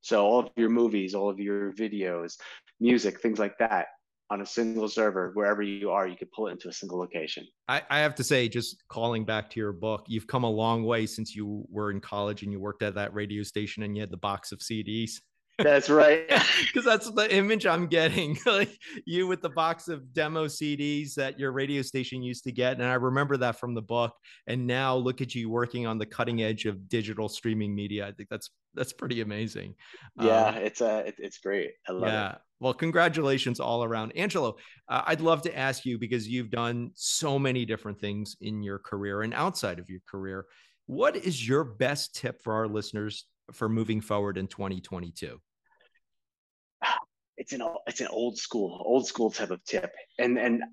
So 0.01 0.25
all 0.25 0.39
of 0.39 0.49
your 0.55 0.69
movies, 0.69 1.15
all 1.15 1.29
of 1.29 1.39
your 1.39 1.73
videos, 1.73 2.37
music, 2.79 3.19
things 3.19 3.39
like 3.39 3.57
that 3.57 3.87
on 4.29 4.41
a 4.41 4.45
single 4.45 4.89
server, 4.89 5.31
wherever 5.33 5.61
you 5.61 5.89
are, 5.89 6.07
you 6.07 6.17
could 6.17 6.31
pull 6.31 6.47
it 6.47 6.51
into 6.51 6.67
a 6.67 6.73
single 6.73 6.99
location. 6.99 7.47
I, 7.67 7.81
I 7.89 7.99
have 7.99 8.13
to 8.15 8.23
say, 8.23 8.49
just 8.49 8.83
calling 8.89 9.23
back 9.23 9.49
to 9.51 9.59
your 9.59 9.71
book, 9.71 10.05
you've 10.07 10.27
come 10.27 10.43
a 10.43 10.49
long 10.49 10.83
way 10.83 11.05
since 11.05 11.35
you 11.35 11.65
were 11.69 11.91
in 11.91 12.01
college 12.01 12.43
and 12.43 12.51
you 12.51 12.59
worked 12.59 12.83
at 12.83 12.95
that 12.95 13.13
radio 13.13 13.43
station 13.43 13.83
and 13.83 13.95
you 13.95 14.01
had 14.01 14.11
the 14.11 14.17
box 14.17 14.51
of 14.51 14.59
CDs. 14.59 15.11
That's 15.57 15.89
right. 15.89 16.23
Because 16.67 16.85
that's 16.85 17.09
the 17.11 17.33
image 17.33 17.65
I'm 17.65 17.87
getting. 17.87 18.37
like 18.45 18.77
you 19.05 19.27
with 19.27 19.41
the 19.41 19.49
box 19.49 19.87
of 19.87 20.13
demo 20.13 20.45
CDs 20.45 21.13
that 21.15 21.39
your 21.39 21.51
radio 21.51 21.81
station 21.81 22.21
used 22.21 22.43
to 22.43 22.51
get. 22.51 22.73
And 22.73 22.83
I 22.83 22.93
remember 22.95 23.37
that 23.37 23.59
from 23.59 23.73
the 23.73 23.81
book. 23.81 24.13
And 24.47 24.67
now 24.67 24.95
look 24.95 25.21
at 25.21 25.33
you 25.33 25.49
working 25.49 25.87
on 25.87 25.97
the 25.97 26.05
cutting 26.05 26.41
edge 26.41 26.65
of 26.65 26.89
digital 26.89 27.29
streaming 27.29 27.73
media. 27.73 28.07
I 28.07 28.11
think 28.11 28.29
that's 28.29 28.49
that's 28.73 28.93
pretty 28.93 29.21
amazing. 29.21 29.75
Yeah, 30.19 30.47
um, 30.47 30.55
it's 30.57 30.81
uh, 30.81 31.03
it, 31.05 31.15
it's 31.17 31.39
great. 31.39 31.71
I 31.87 31.93
love 31.93 32.09
yeah. 32.09 32.31
it. 32.33 32.37
Well, 32.59 32.73
congratulations 32.73 33.59
all 33.59 33.83
around. 33.83 34.11
Angelo, 34.15 34.57
uh, 34.89 35.03
I'd 35.05 35.21
love 35.21 35.41
to 35.43 35.57
ask 35.57 35.85
you 35.85 35.97
because 35.97 36.27
you've 36.27 36.49
done 36.49 36.91
so 36.95 37.37
many 37.37 37.65
different 37.65 37.99
things 37.99 38.35
in 38.41 38.63
your 38.63 38.79
career 38.79 39.21
and 39.21 39.33
outside 39.33 39.79
of 39.79 39.89
your 39.89 40.01
career. 40.07 40.45
What 40.87 41.15
is 41.15 41.47
your 41.47 41.63
best 41.63 42.15
tip 42.15 42.41
for 42.41 42.53
our 42.53 42.67
listeners 42.67 43.25
for 43.53 43.69
moving 43.69 44.01
forward 44.01 44.37
in 44.37 44.47
2022? 44.47 45.39
It's 47.37 47.53
an 47.53 47.61
it's 47.85 48.01
an 48.01 48.07
old 48.07 48.37
school 48.37 48.81
old 48.85 49.07
school 49.07 49.31
type 49.31 49.51
of 49.51 49.63
tip. 49.63 49.91
And 50.19 50.37
and 50.37 50.63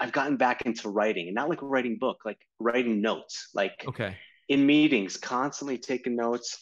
i've 0.00 0.12
gotten 0.12 0.38
back 0.38 0.62
into 0.62 0.88
writing 0.88 1.26
and 1.26 1.34
not 1.34 1.50
like 1.50 1.58
writing 1.60 1.98
book 1.98 2.18
like 2.24 2.38
writing 2.58 3.00
notes. 3.00 3.50
Like 3.54 3.84
okay. 3.86 4.16
in 4.48 4.64
meetings 4.66 5.16
constantly 5.16 5.78
taking 5.78 6.16
notes 6.16 6.58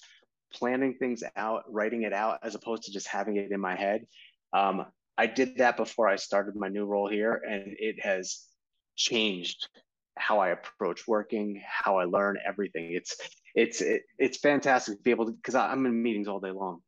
planning 0.53 0.95
things 0.99 1.23
out 1.37 1.63
writing 1.69 2.03
it 2.03 2.13
out 2.13 2.39
as 2.43 2.55
opposed 2.55 2.85
to 2.85 2.93
just 2.93 3.07
having 3.07 3.37
it 3.37 3.51
in 3.53 3.61
my 3.61 3.77
head. 3.77 4.07
Um, 4.53 4.87
i 5.19 5.27
did 5.27 5.59
that 5.59 5.77
before 5.77 6.09
i 6.09 6.17
started 6.17 6.55
my 6.57 6.69
new 6.69 6.85
role 6.85 7.09
here 7.09 7.41
and 7.49 7.63
it 7.79 7.97
has 8.03 8.43
changed 8.97 9.69
how 10.19 10.41
i 10.41 10.49
approach 10.49 11.07
working 11.07 11.63
how 11.67 11.99
i 11.99 12.05
learn 12.05 12.37
everything. 12.45 12.93
It's 12.93 13.17
it's 13.55 13.81
it, 13.81 14.03
it's 14.19 14.39
fantastic 14.39 14.97
to 14.97 15.03
be 15.03 15.11
able 15.11 15.27
to 15.27 15.33
because 15.33 15.55
i'm 15.55 15.87
in 15.87 16.03
meetings 16.03 16.29
all 16.29 16.41
day 16.41 16.51
long 16.51 16.81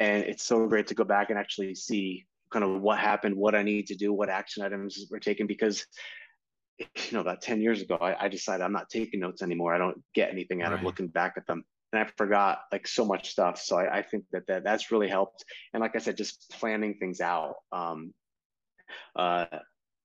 and 0.00 0.24
it's 0.24 0.44
so 0.44 0.66
great 0.66 0.86
to 0.88 0.94
go 0.94 1.04
back 1.04 1.30
and 1.30 1.38
actually 1.38 1.74
see 1.74 2.26
kind 2.50 2.64
of 2.64 2.80
what 2.80 2.98
happened, 2.98 3.36
what 3.36 3.54
I 3.54 3.62
need 3.62 3.86
to 3.88 3.94
do, 3.94 4.12
what 4.12 4.28
action 4.28 4.62
items 4.62 5.06
were 5.10 5.20
taken 5.20 5.46
because 5.46 5.86
you 6.78 7.12
know 7.12 7.20
about 7.20 7.42
10 7.42 7.60
years 7.60 7.82
ago 7.82 7.96
I, 8.00 8.26
I 8.26 8.28
decided 8.28 8.62
I'm 8.62 8.72
not 8.72 8.88
taking 8.88 9.20
notes 9.20 9.42
anymore. 9.42 9.74
I 9.74 9.78
don't 9.78 10.02
get 10.14 10.30
anything 10.30 10.62
out 10.62 10.70
right. 10.70 10.78
of 10.78 10.84
looking 10.84 11.08
back 11.08 11.34
at 11.36 11.46
them. 11.46 11.64
And 11.92 12.02
I 12.02 12.10
forgot 12.16 12.60
like 12.70 12.86
so 12.86 13.04
much 13.04 13.30
stuff. 13.30 13.60
So 13.60 13.76
I, 13.76 13.98
I 13.98 14.02
think 14.02 14.24
that, 14.32 14.46
that 14.46 14.62
that's 14.62 14.90
really 14.90 15.08
helped. 15.08 15.44
And 15.72 15.80
like 15.80 15.96
I 15.96 15.98
said, 15.98 16.16
just 16.16 16.50
planning 16.50 16.94
things 16.98 17.20
out. 17.20 17.54
Um, 17.72 18.12
uh, 19.16 19.46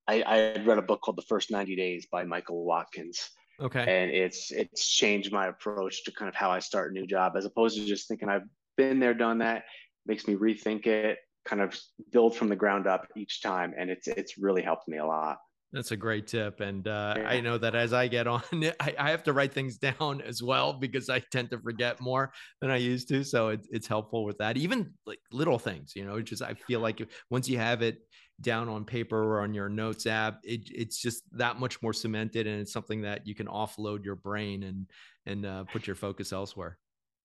I, 0.08 0.24
I 0.26 0.36
had 0.38 0.66
read 0.66 0.78
a 0.78 0.82
book 0.82 1.02
called 1.02 1.18
The 1.18 1.24
First 1.24 1.52
90 1.52 1.76
Days 1.76 2.08
by 2.12 2.24
Michael 2.24 2.64
Watkins. 2.66 3.30
Okay. 3.62 3.82
And 3.82 4.12
it's 4.12 4.52
it's 4.52 4.90
changed 4.90 5.32
my 5.32 5.48
approach 5.48 6.06
to 6.06 6.12
kind 6.12 6.28
of 6.28 6.36
how 6.36 6.50
I 6.50 6.60
start 6.60 6.92
a 6.92 6.94
new 6.94 7.06
job 7.06 7.34
as 7.38 7.46
opposed 7.46 7.78
to 7.78 7.86
just 7.86 8.08
thinking 8.08 8.30
I've 8.30 8.48
been 8.78 9.00
there, 9.00 9.14
done 9.14 9.38
that 9.40 9.64
makes 10.06 10.28
me 10.28 10.36
rethink 10.36 10.88
it, 10.88 11.18
kind 11.46 11.62
of 11.62 11.78
build 12.12 12.36
from 12.36 12.50
the 12.50 12.56
ground 12.56 12.88
up 12.88 13.08
each 13.16 13.42
time, 13.42 13.74
and 13.78 13.90
it's 13.90 14.08
it's 14.08 14.38
really 14.38 14.62
helped 14.62 14.88
me 14.88 14.98
a 14.98 15.06
lot. 15.06 15.38
That's 15.74 15.90
a 15.90 15.98
great 15.98 16.28
tip. 16.28 16.62
And 16.62 16.88
uh, 16.88 17.16
yeah. 17.18 17.28
I 17.28 17.42
know 17.42 17.58
that 17.58 17.74
as 17.74 17.94
I 17.94 18.08
get 18.08 18.28
on, 18.28 18.44
I, 18.80 18.94
I, 18.98 19.10
have 19.10 19.24
to 19.24 19.34
write 19.34 19.52
things 19.52 19.78
down 20.00 20.22
as 20.22 20.44
well 20.44 20.74
because 20.74 21.10
I 21.10 21.20
tend 21.32 21.50
to 21.50 21.58
forget 21.58 22.00
more 22.00 22.32
than 22.62 22.70
I 22.70 22.78
used 22.78 23.08
to. 23.10 23.24
So 23.24 23.50
it, 23.50 23.66
it's 23.72 23.88
helpful 23.88 24.24
with 24.24 24.38
that. 24.38 24.56
Even 24.56 24.94
like 25.08 25.20
little 25.32 25.58
things, 25.58 25.94
you 25.96 26.06
know, 26.06 26.22
just 26.22 26.44
I 26.44 26.54
feel 26.54 26.80
like 26.80 27.02
once 27.32 27.50
you 27.50 27.58
have 27.58 27.82
it 27.82 27.98
down 28.40 28.70
on 28.70 28.86
paper 28.86 29.18
or 29.18 29.42
on 29.42 29.56
your 29.56 29.68
notes 29.68 30.06
app, 30.06 30.40
it, 30.44 30.62
it's 30.72 31.02
just 31.02 31.24
that 31.32 31.60
much 31.60 31.82
more 31.82 31.94
cemented 31.94 32.46
and 32.46 32.62
it's 32.62 32.72
something 32.72 33.02
that 33.02 33.26
you 33.26 33.34
can 33.34 33.48
offload 33.48 34.06
your 34.06 34.16
brain 34.16 34.64
and, 34.64 34.86
and 35.26 35.46
uh, 35.46 35.64
put 35.64 35.88
your 35.88 35.96
focus 35.96 36.32
elsewhere. 36.32 36.78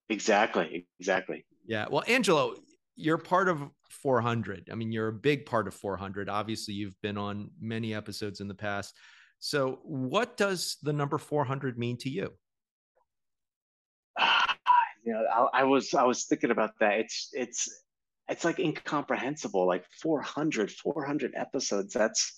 Exactly. 0.09 0.87
Exactly. 1.01 1.45
Yeah. 1.67 1.85
Well, 1.91 2.03
Angelo, 2.09 2.55
you're 2.99 3.17
part 3.17 3.49
of 3.49 3.63
400. 3.91 4.69
I 4.71 4.75
mean, 4.75 4.91
you're 4.91 5.09
a 5.09 5.13
big 5.13 5.47
part 5.47 5.69
of 5.69 5.75
400. 5.75 6.29
Obviously, 6.29 6.75
you've 6.75 7.01
been 7.01 7.17
on 7.17 7.51
many 7.61 7.95
episodes 7.95 8.41
in 8.41 8.49
the 8.49 8.55
past. 8.55 8.95
So, 9.39 9.79
what 9.85 10.37
does 10.37 10.77
the 10.83 10.93
number 10.93 11.17
400 11.17 11.79
mean 11.79 11.97
to 11.99 12.11
you? 12.11 12.33
you 15.05 15.13
know, 15.13 15.25
I, 15.33 15.61
I 15.61 15.65
was 15.65 15.95
I 15.95 16.03
was 16.03 16.25
thinking 16.25 16.51
about 16.51 16.73
that. 16.81 16.99
It's 16.99 17.31
it's 17.33 17.83
it's 18.29 18.45
like 18.45 18.59
incomprehensible. 18.59 19.67
Like 19.67 19.85
400, 20.03 20.71
400 20.73 21.35
episodes. 21.37 21.95
That's 21.95 22.37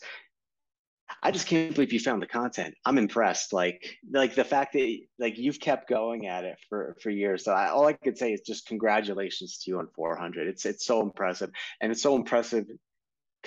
I 1.23 1.31
just 1.31 1.47
can't 1.47 1.75
believe 1.75 1.93
you 1.93 2.01
found 2.01 2.23
the 2.23 2.27
content. 2.27 2.75
I'm 2.85 2.99
impressed. 2.99 3.53
Like, 3.53 3.99
like 4.11 4.35
the 4.35 4.45
fact 4.45 4.73
that 4.75 4.99
like 5.19 5.39
you've 5.39 5.61
kept 5.61 5.89
going 5.89 6.27
at 6.27 6.45
it 6.45 6.59
for 6.69 6.97
for 7.03 7.11
years. 7.11 7.45
So 7.45 7.53
I, 7.53 7.69
all 7.69 7.87
I 7.87 7.93
could 7.93 8.19
say 8.19 8.33
is 8.33 8.41
just 8.41 8.67
congratulations 8.67 9.59
to 9.59 9.71
you 9.71 9.79
on 9.79 9.89
400. 9.95 10.49
It's 10.49 10.65
it's 10.65 10.85
so 10.85 11.01
impressive, 11.03 11.51
and 11.81 11.93
it's 11.93 12.03
so 12.03 12.17
impressive 12.17 12.67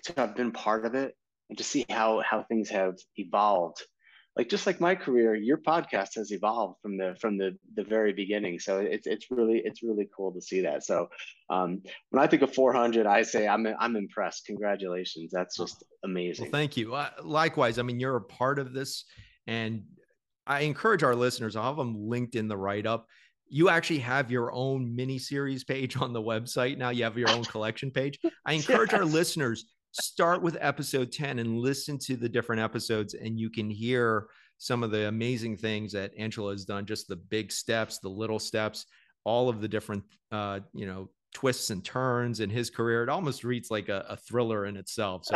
to 0.04 0.14
have 0.18 0.36
been 0.36 0.52
part 0.52 0.86
of 0.86 0.96
it 0.96 1.16
and 1.50 1.58
to 1.58 1.64
see 1.64 1.86
how 1.90 2.22
how 2.22 2.44
things 2.44 2.70
have 2.70 2.96
evolved 3.18 3.84
like 4.36 4.50
just 4.50 4.66
like 4.66 4.82
my 4.82 4.96
career 4.96 5.36
your 5.36 5.58
podcast 5.58 6.16
has 6.16 6.32
evolved 6.32 6.82
from 6.82 6.98
the 6.98 7.16
from 7.20 7.38
the 7.38 7.56
the 7.76 7.84
very 7.84 8.14
beginning. 8.14 8.60
So 8.60 8.80
it's 8.80 9.06
it's 9.06 9.30
really 9.30 9.62
it's 9.64 9.84
really 9.84 10.10
cool 10.16 10.32
to 10.34 10.42
see 10.42 10.62
that. 10.62 10.84
So 10.84 11.10
um, 11.50 11.82
when 12.10 12.24
i 12.24 12.28
think 12.28 12.42
of 12.42 12.54
400 12.54 13.06
i 13.06 13.22
say 13.22 13.48
i'm 13.48 13.68
i'm 13.80 13.96
impressed. 13.96 14.46
Congratulations. 14.46 15.32
That's 15.32 15.58
just 15.58 15.84
amazing. 16.04 16.46
well, 16.46 16.52
thank 16.52 16.78
you. 16.78 16.96
Uh, 16.96 17.10
likewise 17.24 17.78
i 17.80 17.84
mean 17.84 18.00
you're 18.00 18.16
a 18.16 18.22
part 18.22 18.60
of 18.60 18.74
this 18.74 19.06
and 19.48 19.84
i 20.48 20.62
encourage 20.62 21.04
our 21.04 21.16
listeners 21.16 21.56
i'll 21.56 21.66
have 21.66 21.78
them 21.78 22.08
linked 22.08 22.36
in 22.36 22.48
the 22.48 22.58
write-up. 22.58 23.08
You 23.50 23.70
actually 23.70 24.00
have 24.00 24.32
your 24.32 24.52
own 24.52 24.96
mini 24.96 25.20
series 25.20 25.64
page 25.64 25.96
on 25.98 26.12
the 26.12 26.22
website 26.22 26.78
now. 26.78 26.90
You 26.90 27.04
have 27.04 27.18
your 27.20 27.30
own 27.30 27.44
collection 27.44 27.92
page. 27.92 28.18
I 28.48 28.54
encourage 28.60 28.94
yes. 28.94 29.00
our 29.00 29.06
listeners 29.06 29.66
start 29.94 30.42
with 30.42 30.58
episode 30.60 31.12
10 31.12 31.40
and 31.40 31.58
listen 31.60 31.98
to 32.00 32.16
the 32.16 32.30
different 32.30 32.62
episodes 32.62 33.14
and 33.14 33.40
you 33.40 33.50
can 33.50 33.70
hear 33.70 34.28
some 34.58 34.84
of 34.84 34.92
the 34.92 35.08
amazing 35.08 35.58
things 35.58 35.92
that 35.92 36.12
Angelo 36.18 36.52
has 36.52 36.66
done 36.66 36.86
just 36.86 37.08
the 37.08 37.16
big 37.16 37.52
steps 37.52 38.00
the 38.00 38.10
little 38.10 38.40
steps 38.40 38.86
all 39.24 39.50
of 39.50 39.62
the 39.62 39.68
different 39.68 40.04
uh, 40.32 40.60
you 40.74 40.86
know 40.86 41.10
twists 41.34 41.72
and 41.72 41.84
turns 41.84 42.40
in 42.40 42.50
his 42.50 42.70
career. 42.70 43.04
It 43.04 43.10
almost 43.10 43.44
reads 43.44 43.72
like 43.72 43.90
a, 43.90 44.06
a 44.10 44.18
thriller 44.18 44.66
in 44.66 44.78
itself. 44.78 45.26
So 45.26 45.36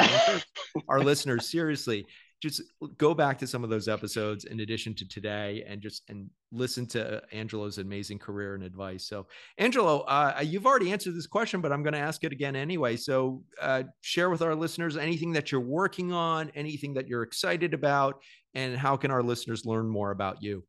our 0.87 0.99
listeners 1.03 1.49
seriously 1.49 2.05
just 2.41 2.61
go 2.97 3.13
back 3.13 3.38
to 3.39 3.47
some 3.47 3.63
of 3.63 3.69
those 3.69 3.88
episodes 3.88 4.45
in 4.45 4.59
addition 4.59 4.93
to 4.93 5.07
today 5.07 5.63
and 5.67 5.81
just 5.81 6.03
and 6.07 6.29
listen 6.51 6.85
to 6.85 7.21
angelo's 7.31 7.77
amazing 7.79 8.19
career 8.19 8.53
and 8.53 8.63
advice. 8.63 9.05
So 9.07 9.25
angelo 9.57 10.01
uh, 10.01 10.39
you've 10.43 10.65
already 10.65 10.91
answered 10.91 11.15
this 11.15 11.27
question 11.27 11.61
but 11.61 11.71
i'm 11.71 11.83
going 11.83 11.93
to 11.93 11.99
ask 11.99 12.23
it 12.23 12.31
again 12.31 12.55
anyway. 12.55 12.95
So 12.95 13.43
uh, 13.61 13.83
share 14.01 14.29
with 14.29 14.41
our 14.41 14.55
listeners 14.55 14.97
anything 14.97 15.33
that 15.33 15.51
you're 15.51 15.61
working 15.61 16.13
on 16.13 16.51
anything 16.55 16.93
that 16.93 17.07
you're 17.07 17.23
excited 17.23 17.73
about 17.73 18.21
and 18.53 18.77
how 18.77 18.97
can 18.97 19.11
our 19.11 19.23
listeners 19.23 19.65
learn 19.65 19.88
more 19.88 20.11
about 20.11 20.41
you? 20.41 20.63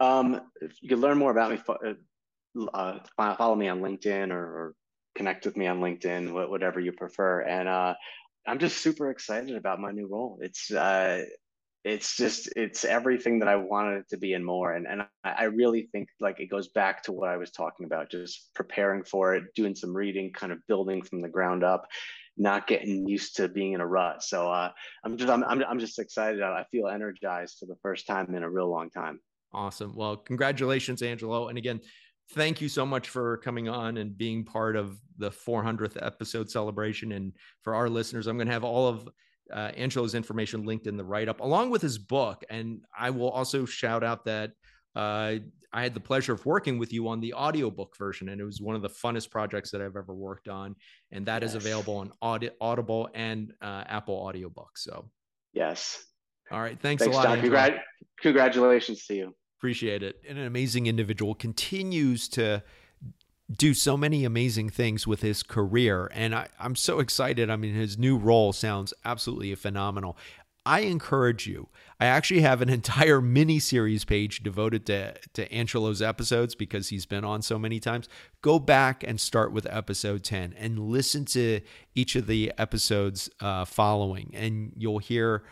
Um, 0.00 0.40
you 0.80 0.88
can 0.88 1.00
learn 1.00 1.18
more 1.18 1.30
about 1.30 1.52
me 1.52 1.60
uh, 1.68 2.68
uh 2.74 2.98
follow 3.16 3.54
me 3.54 3.68
on 3.68 3.80
linkedin 3.80 4.30
or, 4.30 4.44
or 4.44 4.74
connect 5.14 5.44
with 5.44 5.56
me 5.56 5.66
on 5.66 5.80
linkedin 5.80 6.32
whatever 6.48 6.80
you 6.80 6.92
prefer. 6.92 7.40
And 7.42 7.68
uh, 7.68 7.94
I'm 8.46 8.58
just 8.58 8.78
super 8.78 9.10
excited 9.10 9.56
about 9.56 9.80
my 9.80 9.92
new 9.92 10.08
role. 10.08 10.38
It's 10.40 10.70
uh, 10.70 11.24
it's 11.84 12.16
just 12.16 12.48
it's 12.56 12.84
everything 12.84 13.40
that 13.40 13.48
I 13.48 13.56
wanted 13.56 13.98
it 14.00 14.08
to 14.10 14.16
be 14.16 14.34
and 14.34 14.44
more. 14.44 14.72
And 14.72 14.86
and 14.86 15.02
I, 15.24 15.44
really 15.44 15.88
think 15.92 16.08
like 16.20 16.38
it 16.38 16.46
goes 16.46 16.68
back 16.68 17.02
to 17.04 17.12
what 17.12 17.28
I 17.28 17.36
was 17.36 17.50
talking 17.50 17.86
about, 17.86 18.10
just 18.10 18.50
preparing 18.54 19.02
for 19.02 19.34
it, 19.34 19.44
doing 19.54 19.74
some 19.74 19.94
reading, 19.94 20.32
kind 20.32 20.52
of 20.52 20.58
building 20.68 21.02
from 21.02 21.20
the 21.20 21.28
ground 21.28 21.64
up, 21.64 21.86
not 22.36 22.66
getting 22.66 23.08
used 23.08 23.36
to 23.36 23.48
being 23.48 23.72
in 23.72 23.80
a 23.80 23.86
rut. 23.86 24.22
So 24.22 24.50
uh, 24.50 24.70
I'm 25.04 25.16
just 25.16 25.30
I'm, 25.30 25.42
I'm 25.44 25.62
I'm 25.64 25.78
just 25.78 25.98
excited. 25.98 26.42
I 26.42 26.64
feel 26.70 26.88
energized 26.88 27.58
for 27.58 27.66
the 27.66 27.76
first 27.82 28.06
time 28.06 28.32
in 28.34 28.42
a 28.42 28.50
real 28.50 28.70
long 28.70 28.90
time. 28.90 29.18
Awesome. 29.52 29.94
Well, 29.94 30.16
congratulations, 30.16 31.02
Angelo. 31.02 31.48
And 31.48 31.58
again, 31.58 31.80
thank 32.32 32.60
you 32.60 32.68
so 32.68 32.84
much 32.84 33.08
for 33.08 33.36
coming 33.38 33.68
on 33.68 33.96
and 33.98 34.16
being 34.16 34.44
part 34.44 34.76
of 34.76 34.98
the 35.18 35.30
400th 35.30 35.96
episode 36.04 36.50
celebration. 36.50 37.12
And 37.12 37.32
for 37.62 37.74
our 37.74 37.88
listeners, 37.88 38.26
I'm 38.26 38.36
going 38.36 38.46
to 38.46 38.52
have 38.52 38.64
all 38.64 38.88
of 38.88 39.08
uh, 39.52 39.70
Angelo's 39.76 40.14
information 40.14 40.64
linked 40.64 40.86
in 40.86 40.96
the 40.96 41.04
write 41.04 41.28
up, 41.28 41.40
along 41.40 41.70
with 41.70 41.82
his 41.82 41.98
book. 41.98 42.42
And 42.48 42.80
I 42.98 43.10
will 43.10 43.30
also 43.30 43.64
shout 43.64 44.02
out 44.02 44.24
that 44.24 44.52
uh, 44.94 45.36
I 45.72 45.82
had 45.82 45.94
the 45.94 46.00
pleasure 46.00 46.32
of 46.32 46.44
working 46.44 46.78
with 46.78 46.92
you 46.92 47.08
on 47.08 47.20
the 47.20 47.32
audiobook 47.34 47.96
version, 47.96 48.28
and 48.28 48.40
it 48.40 48.44
was 48.44 48.60
one 48.60 48.76
of 48.76 48.82
the 48.82 48.90
funnest 48.90 49.30
projects 49.30 49.70
that 49.70 49.80
I've 49.80 49.96
ever 49.96 50.14
worked 50.14 50.48
on. 50.48 50.76
And 51.10 51.26
that 51.26 51.42
yes. 51.42 51.50
is 51.50 51.54
available 51.56 51.96
on 51.96 52.12
Audi- 52.20 52.50
Audible 52.60 53.08
and 53.14 53.52
uh, 53.62 53.84
Apple 53.86 54.22
Audiobooks. 54.22 54.78
So, 54.78 55.10
yes. 55.52 56.04
All 56.50 56.60
right. 56.60 56.78
Thanks, 56.80 57.02
thanks 57.02 57.16
a 57.16 57.20
lot. 57.20 57.40
John. 57.40 57.80
congratulations 58.20 59.06
to 59.06 59.14
you. 59.14 59.34
Appreciate 59.62 60.02
it. 60.02 60.20
And 60.28 60.38
an 60.38 60.44
amazing 60.44 60.88
individual 60.88 61.36
continues 61.36 62.28
to 62.30 62.64
do 63.56 63.74
so 63.74 63.96
many 63.96 64.24
amazing 64.24 64.70
things 64.70 65.06
with 65.06 65.22
his 65.22 65.44
career. 65.44 66.10
And 66.12 66.34
I, 66.34 66.48
am 66.58 66.74
so 66.74 66.98
excited. 66.98 67.48
I 67.48 67.54
mean, 67.54 67.72
his 67.72 67.96
new 67.96 68.16
role 68.16 68.52
sounds 68.52 68.92
absolutely 69.04 69.54
phenomenal. 69.54 70.18
I 70.66 70.80
encourage 70.80 71.46
you. 71.46 71.68
I 72.00 72.06
actually 72.06 72.40
have 72.40 72.60
an 72.60 72.68
entire 72.70 73.20
mini 73.20 73.60
series 73.60 74.04
page 74.04 74.42
devoted 74.42 74.84
to, 74.86 75.14
to 75.34 75.52
Angelo's 75.52 76.02
episodes 76.02 76.56
because 76.56 76.88
he's 76.88 77.06
been 77.06 77.24
on 77.24 77.40
so 77.40 77.56
many 77.56 77.78
times. 77.78 78.08
Go 78.40 78.58
back 78.58 79.04
and 79.06 79.20
start 79.20 79.52
with 79.52 79.68
episode 79.70 80.24
10 80.24 80.56
and 80.58 80.80
listen 80.80 81.24
to 81.26 81.60
each 81.94 82.16
of 82.16 82.26
the 82.26 82.52
episodes 82.58 83.30
uh, 83.40 83.64
following, 83.64 84.32
and 84.34 84.72
you'll 84.76 84.98
hear 84.98 85.44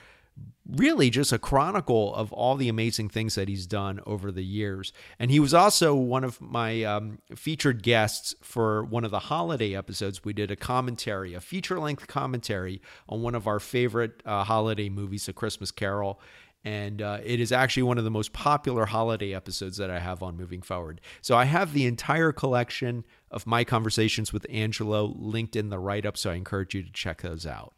really 0.76 1.10
just 1.10 1.32
a 1.32 1.38
chronicle 1.38 2.14
of 2.14 2.32
all 2.32 2.56
the 2.56 2.68
amazing 2.68 3.08
things 3.08 3.34
that 3.34 3.48
he's 3.48 3.66
done 3.66 4.00
over 4.06 4.30
the 4.30 4.44
years. 4.44 4.92
And 5.18 5.30
he 5.30 5.40
was 5.40 5.54
also 5.54 5.94
one 5.94 6.24
of 6.24 6.40
my 6.40 6.84
um, 6.84 7.18
featured 7.34 7.82
guests 7.82 8.34
for 8.42 8.84
one 8.84 9.04
of 9.04 9.10
the 9.10 9.18
holiday 9.18 9.74
episodes. 9.74 10.24
We 10.24 10.32
did 10.32 10.50
a 10.50 10.56
commentary, 10.56 11.34
a 11.34 11.40
feature 11.40 11.78
length 11.78 12.06
commentary 12.06 12.80
on 13.08 13.22
one 13.22 13.34
of 13.34 13.46
our 13.46 13.58
favorite 13.58 14.22
uh, 14.24 14.44
holiday 14.44 14.88
movies, 14.88 15.28
A 15.28 15.32
Christmas 15.32 15.70
Carol. 15.70 16.20
And 16.62 17.00
uh, 17.00 17.20
it 17.24 17.40
is 17.40 17.52
actually 17.52 17.84
one 17.84 17.96
of 17.96 18.04
the 18.04 18.10
most 18.10 18.34
popular 18.34 18.84
holiday 18.84 19.34
episodes 19.34 19.78
that 19.78 19.90
I 19.90 19.98
have 19.98 20.22
on 20.22 20.36
moving 20.36 20.60
forward. 20.60 21.00
So 21.22 21.36
I 21.36 21.46
have 21.46 21.72
the 21.72 21.86
entire 21.86 22.32
collection 22.32 23.04
of 23.30 23.46
my 23.46 23.64
conversations 23.64 24.32
with 24.32 24.46
Angelo 24.50 25.14
linked 25.16 25.56
in 25.56 25.70
the 25.70 25.78
write 25.78 26.04
up. 26.04 26.18
So 26.18 26.30
I 26.30 26.34
encourage 26.34 26.74
you 26.74 26.82
to 26.82 26.92
check 26.92 27.22
those 27.22 27.46
out. 27.46 27.72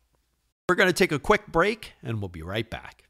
We're 0.72 0.76
going 0.76 0.88
to 0.88 0.94
take 0.94 1.12
a 1.12 1.18
quick 1.18 1.46
break 1.48 1.92
and 2.02 2.18
we'll 2.18 2.30
be 2.30 2.40
right 2.40 2.70
back. 2.70 3.04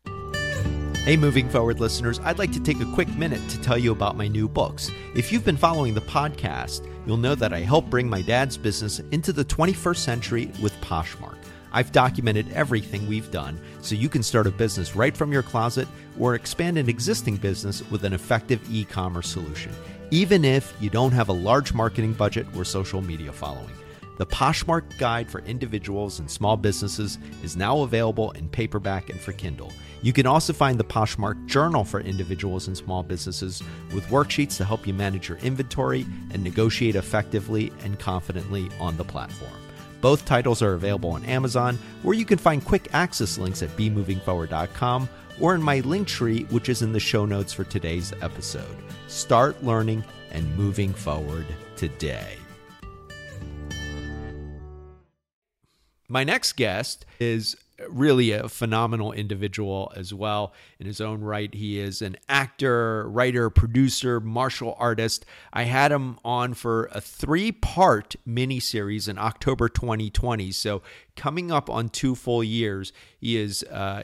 Hey, 1.04 1.16
moving 1.16 1.48
forward 1.48 1.78
listeners, 1.78 2.18
I'd 2.24 2.40
like 2.40 2.50
to 2.54 2.60
take 2.60 2.80
a 2.80 2.92
quick 2.92 3.06
minute 3.10 3.48
to 3.50 3.60
tell 3.60 3.78
you 3.78 3.92
about 3.92 4.16
my 4.16 4.26
new 4.26 4.48
books. 4.48 4.90
If 5.14 5.30
you've 5.30 5.44
been 5.44 5.56
following 5.56 5.94
the 5.94 6.00
podcast, 6.00 6.84
you'll 7.06 7.18
know 7.18 7.36
that 7.36 7.52
I 7.52 7.60
help 7.60 7.88
bring 7.88 8.10
my 8.10 8.20
dad's 8.20 8.56
business 8.58 8.98
into 9.12 9.32
the 9.32 9.44
21st 9.44 9.96
century 9.96 10.50
with 10.60 10.72
Poshmark. 10.80 11.36
I've 11.70 11.92
documented 11.92 12.50
everything 12.52 13.06
we've 13.06 13.30
done 13.30 13.60
so 13.80 13.94
you 13.94 14.08
can 14.08 14.24
start 14.24 14.48
a 14.48 14.50
business 14.50 14.96
right 14.96 15.16
from 15.16 15.30
your 15.30 15.44
closet 15.44 15.86
or 16.18 16.34
expand 16.34 16.78
an 16.78 16.88
existing 16.88 17.36
business 17.36 17.88
with 17.92 18.02
an 18.02 18.12
effective 18.12 18.60
e 18.72 18.82
commerce 18.82 19.28
solution, 19.28 19.72
even 20.10 20.44
if 20.44 20.74
you 20.80 20.90
don't 20.90 21.12
have 21.12 21.28
a 21.28 21.32
large 21.32 21.72
marketing 21.72 22.14
budget 22.14 22.44
or 22.56 22.64
social 22.64 23.00
media 23.00 23.30
following. 23.30 23.70
The 24.18 24.26
Poshmark 24.26 24.98
Guide 24.98 25.30
for 25.30 25.40
Individuals 25.40 26.18
and 26.18 26.30
Small 26.30 26.56
Businesses 26.56 27.18
is 27.42 27.56
now 27.56 27.80
available 27.80 28.30
in 28.32 28.48
paperback 28.48 29.08
and 29.08 29.18
for 29.18 29.32
Kindle. 29.32 29.72
You 30.02 30.12
can 30.12 30.26
also 30.26 30.52
find 30.52 30.78
the 30.78 30.84
Poshmark 30.84 31.46
Journal 31.46 31.84
for 31.84 32.00
Individuals 32.00 32.66
and 32.66 32.76
Small 32.76 33.02
Businesses 33.02 33.62
with 33.94 34.06
worksheets 34.08 34.56
to 34.58 34.64
help 34.64 34.86
you 34.86 34.92
manage 34.92 35.28
your 35.28 35.38
inventory 35.38 36.04
and 36.32 36.44
negotiate 36.44 36.94
effectively 36.94 37.72
and 37.84 37.98
confidently 37.98 38.68
on 38.78 38.96
the 38.96 39.04
platform. 39.04 39.52
Both 40.02 40.24
titles 40.24 40.60
are 40.62 40.74
available 40.74 41.10
on 41.10 41.24
Amazon, 41.24 41.78
where 42.02 42.16
you 42.16 42.24
can 42.24 42.38
find 42.38 42.64
quick 42.64 42.88
access 42.92 43.38
links 43.38 43.62
at 43.62 43.70
bemovingforward.com 43.76 45.08
or 45.40 45.54
in 45.54 45.62
my 45.62 45.80
link 45.80 46.08
tree, 46.08 46.42
which 46.50 46.68
is 46.68 46.82
in 46.82 46.92
the 46.92 47.00
show 47.00 47.24
notes 47.24 47.52
for 47.52 47.64
today's 47.64 48.12
episode. 48.20 48.76
Start 49.06 49.62
learning 49.62 50.04
and 50.32 50.56
moving 50.56 50.92
forward 50.92 51.46
today. 51.76 52.41
My 56.12 56.24
next 56.24 56.56
guest 56.56 57.06
is 57.18 57.56
really 57.88 58.32
a 58.32 58.46
phenomenal 58.46 59.12
individual 59.12 59.90
as 59.96 60.12
well 60.12 60.52
in 60.78 60.86
his 60.86 61.00
own 61.00 61.22
right. 61.22 61.52
He 61.54 61.80
is 61.80 62.02
an 62.02 62.18
actor, 62.28 63.08
writer, 63.08 63.48
producer, 63.48 64.20
martial 64.20 64.76
artist. 64.78 65.24
I 65.54 65.62
had 65.62 65.90
him 65.90 66.18
on 66.22 66.52
for 66.52 66.90
a 66.92 67.00
three 67.00 67.50
part 67.50 68.14
miniseries 68.28 69.08
in 69.08 69.16
October 69.16 69.70
2020. 69.70 70.52
So, 70.52 70.82
coming 71.16 71.50
up 71.50 71.70
on 71.70 71.88
two 71.88 72.14
full 72.14 72.44
years, 72.44 72.92
he 73.18 73.38
is. 73.38 73.62
Uh, 73.64 74.02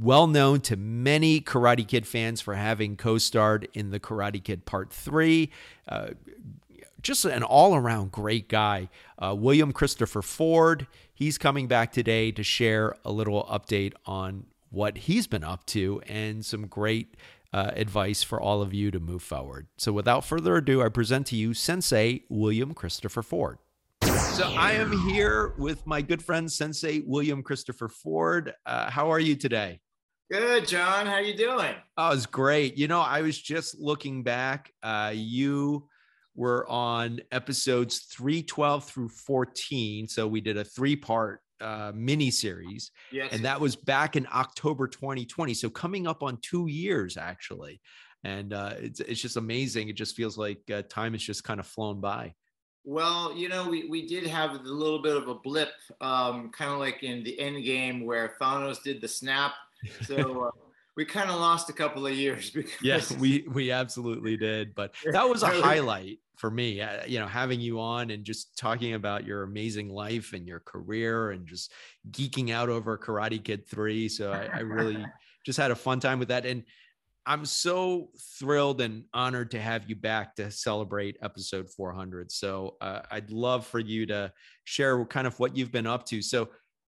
well 0.00 0.28
known 0.28 0.60
to 0.60 0.76
many 0.76 1.40
Karate 1.40 1.84
Kid 1.84 2.06
fans 2.06 2.40
for 2.40 2.54
having 2.54 2.96
co 2.96 3.18
starred 3.18 3.66
in 3.74 3.90
the 3.90 3.98
Karate 3.98 4.42
Kid 4.42 4.64
Part 4.64 4.92
3. 4.92 5.50
Uh, 5.88 6.10
just 7.02 7.24
an 7.24 7.42
all 7.42 7.74
around 7.74 8.12
great 8.12 8.48
guy. 8.48 8.88
Uh, 9.18 9.34
William 9.36 9.72
Christopher 9.72 10.22
Ford, 10.22 10.86
he's 11.18 11.36
coming 11.36 11.66
back 11.66 11.90
today 11.90 12.30
to 12.30 12.44
share 12.44 12.94
a 13.04 13.10
little 13.10 13.42
update 13.50 13.92
on 14.06 14.46
what 14.70 14.96
he's 14.98 15.26
been 15.26 15.42
up 15.42 15.66
to 15.66 16.00
and 16.06 16.46
some 16.46 16.68
great 16.68 17.16
uh, 17.52 17.72
advice 17.74 18.22
for 18.22 18.40
all 18.40 18.62
of 18.62 18.72
you 18.72 18.92
to 18.92 19.00
move 19.00 19.22
forward. 19.22 19.66
So, 19.76 19.92
without 19.92 20.24
further 20.24 20.56
ado, 20.56 20.80
I 20.80 20.90
present 20.90 21.26
to 21.28 21.36
you 21.36 21.54
Sensei 21.54 22.22
William 22.28 22.72
Christopher 22.72 23.22
Ford. 23.22 23.58
So 24.02 24.44
I 24.44 24.72
am 24.72 24.92
here 25.08 25.54
with 25.58 25.84
my 25.84 26.00
good 26.00 26.22
friend 26.22 26.50
Sensei 26.50 27.02
William 27.04 27.42
Christopher 27.42 27.88
Ford. 27.88 28.54
Uh, 28.64 28.88
how 28.88 29.10
are 29.10 29.18
you 29.18 29.34
today? 29.34 29.80
Good, 30.30 30.68
John. 30.68 31.06
How 31.06 31.14
are 31.14 31.22
you 31.22 31.36
doing? 31.36 31.74
Oh, 31.96 32.12
it's 32.12 32.26
great. 32.26 32.76
You 32.76 32.86
know, 32.86 33.00
I 33.00 33.22
was 33.22 33.36
just 33.36 33.80
looking 33.80 34.22
back. 34.22 34.72
Uh, 34.80 35.12
you 35.12 35.88
were 36.38 36.64
on 36.70 37.20
episodes 37.32 37.98
312 38.12 38.84
through 38.84 39.08
14. 39.08 40.06
So 40.06 40.28
we 40.28 40.40
did 40.40 40.56
a 40.56 40.62
three-part 40.64 41.40
uh, 41.60 41.90
mini 41.92 42.30
series, 42.30 42.92
Yes. 43.10 43.32
and 43.32 43.44
that 43.44 43.60
was 43.60 43.74
back 43.74 44.14
in 44.14 44.24
October 44.32 44.86
2020. 44.86 45.52
So 45.54 45.68
coming 45.68 46.06
up 46.06 46.22
on 46.22 46.38
two 46.40 46.68
years, 46.68 47.16
actually. 47.16 47.80
And 48.22 48.52
uh, 48.52 48.74
it's, 48.78 49.00
it's 49.00 49.20
just 49.20 49.36
amazing. 49.36 49.88
It 49.88 49.96
just 49.96 50.14
feels 50.14 50.38
like 50.38 50.60
uh, 50.72 50.82
time 50.88 51.12
has 51.12 51.22
just 51.22 51.42
kind 51.42 51.58
of 51.58 51.66
flown 51.66 52.00
by. 52.00 52.34
well, 52.84 53.34
you 53.36 53.48
know, 53.48 53.68
we, 53.68 53.88
we 53.88 54.06
did 54.06 54.24
have 54.26 54.52
a 54.52 54.62
little 54.62 55.02
bit 55.02 55.16
of 55.16 55.26
a 55.26 55.34
blip, 55.34 55.72
um, 56.00 56.50
kind 56.50 56.70
of 56.70 56.78
like 56.78 57.02
in 57.02 57.24
the 57.24 57.38
end 57.40 57.64
game 57.64 58.06
where 58.06 58.34
Thanos 58.40 58.80
did 58.82 59.00
the 59.00 59.08
snap. 59.08 59.54
So 60.02 60.44
uh, 60.46 60.50
we 60.98 61.04
kind 61.04 61.30
of 61.30 61.38
lost 61.38 61.70
a 61.70 61.72
couple 61.72 62.04
of 62.08 62.12
years 62.12 62.50
because 62.54 62.72
Yes, 62.82 63.12
we 63.12 63.46
we 63.52 63.70
absolutely 63.70 64.36
did. 64.36 64.74
But 64.74 64.94
that 65.12 65.28
was 65.28 65.44
a 65.44 65.46
highlight 65.46 66.18
for 66.36 66.50
me. 66.50 66.80
Uh, 66.80 67.06
you 67.06 67.20
know, 67.20 67.26
having 67.28 67.60
you 67.60 67.80
on 67.80 68.10
and 68.10 68.24
just 68.24 68.58
talking 68.58 68.94
about 68.94 69.24
your 69.24 69.44
amazing 69.44 69.90
life 69.90 70.32
and 70.32 70.46
your 70.46 70.58
career 70.58 71.30
and 71.30 71.46
just 71.46 71.72
geeking 72.10 72.50
out 72.50 72.68
over 72.68 72.98
Karate 72.98 73.42
Kid 73.42 73.64
Three. 73.68 74.08
So 74.08 74.32
I, 74.32 74.48
I 74.52 74.60
really 74.60 75.06
just 75.46 75.56
had 75.56 75.70
a 75.70 75.76
fun 75.76 76.00
time 76.00 76.18
with 76.18 76.28
that. 76.28 76.44
And 76.44 76.64
I'm 77.24 77.44
so 77.44 78.08
thrilled 78.40 78.80
and 78.80 79.04
honored 79.14 79.52
to 79.52 79.60
have 79.60 79.88
you 79.88 79.94
back 79.94 80.34
to 80.36 80.50
celebrate 80.50 81.16
episode 81.22 81.70
400. 81.70 82.32
So 82.32 82.76
uh, 82.80 83.02
I'd 83.08 83.30
love 83.30 83.66
for 83.66 83.78
you 83.78 84.06
to 84.06 84.32
share 84.64 85.04
kind 85.04 85.28
of 85.28 85.38
what 85.38 85.56
you've 85.56 85.70
been 85.70 85.86
up 85.86 86.06
to. 86.06 86.22
So 86.22 86.48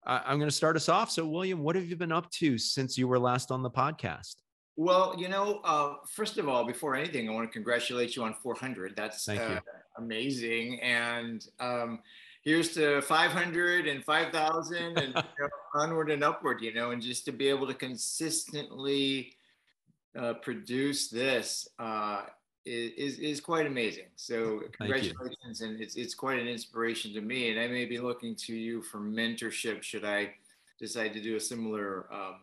I'm 0.07 0.39
going 0.39 0.49
to 0.49 0.55
start 0.55 0.77
us 0.77 0.89
off. 0.89 1.11
So 1.11 1.27
William, 1.27 1.63
what 1.63 1.77
have 1.77 1.87
you 1.87 1.97
been 1.97 2.13
up 2.13 2.31
to 2.33 2.59
since 2.59 2.97
you 2.97 3.09
were 3.09 3.19
last 3.19 3.51
on 3.51 3.63
the 3.63 3.71
podcast? 3.71 4.37
Well, 4.77 5.15
you 5.19 5.29
know, 5.29 5.61
uh, 5.65 5.95
first 6.07 6.39
of 6.39 6.49
all, 6.49 6.65
before 6.65 6.95
anything, 6.95 7.29
I 7.29 7.33
want 7.33 7.49
to 7.49 7.53
congratulate 7.53 8.15
you 8.15 8.25
on 8.25 8.35
400. 8.35 8.95
That's 8.95 9.27
uh, 9.29 9.61
amazing. 9.97 10.81
And 10.81 11.47
um, 11.59 12.01
here's 12.43 12.75
to 12.75 13.01
500 13.01 13.87
and 13.87 14.05
5,000 14.05 14.99
and 14.99 15.09
you 15.09 15.13
know, 15.15 15.49
onward 15.75 16.11
and 16.11 16.23
upward, 16.23 16.61
you 16.61 16.75
know, 16.75 16.91
and 16.91 17.01
just 17.01 17.25
to 17.25 17.33
be 17.33 17.49
able 17.49 17.67
to 17.67 17.75
consistently 17.75 19.33
uh, 20.17 20.35
produce 20.35 21.09
this 21.09 21.69
uh, 21.79 22.23
is, 22.67 23.19
is 23.19 23.41
quite 23.41 23.67
amazing. 23.67 24.07
So 24.17 24.63
congratulations. 24.79 25.61
And 25.61 25.81
it's, 25.81 25.97
it's 25.97 26.15
quite 26.15 26.39
an 26.39 26.49
inspiration 26.49 27.13
to 27.15 27.21
me. 27.21 27.51
And 27.51 27.61
I 27.61 27.69
may 27.69 27.85
be 27.85 27.99
looking 27.99 28.35
to 28.47 28.55
you 28.55 28.83
for 28.83 28.99
mentorship 28.99 29.83
should 29.83 30.05
I 30.05 30.35
decide 30.79 31.15
to 31.15 31.23
do 31.23 31.37
a 31.37 31.41
similar 31.41 32.07
um, 32.13 32.41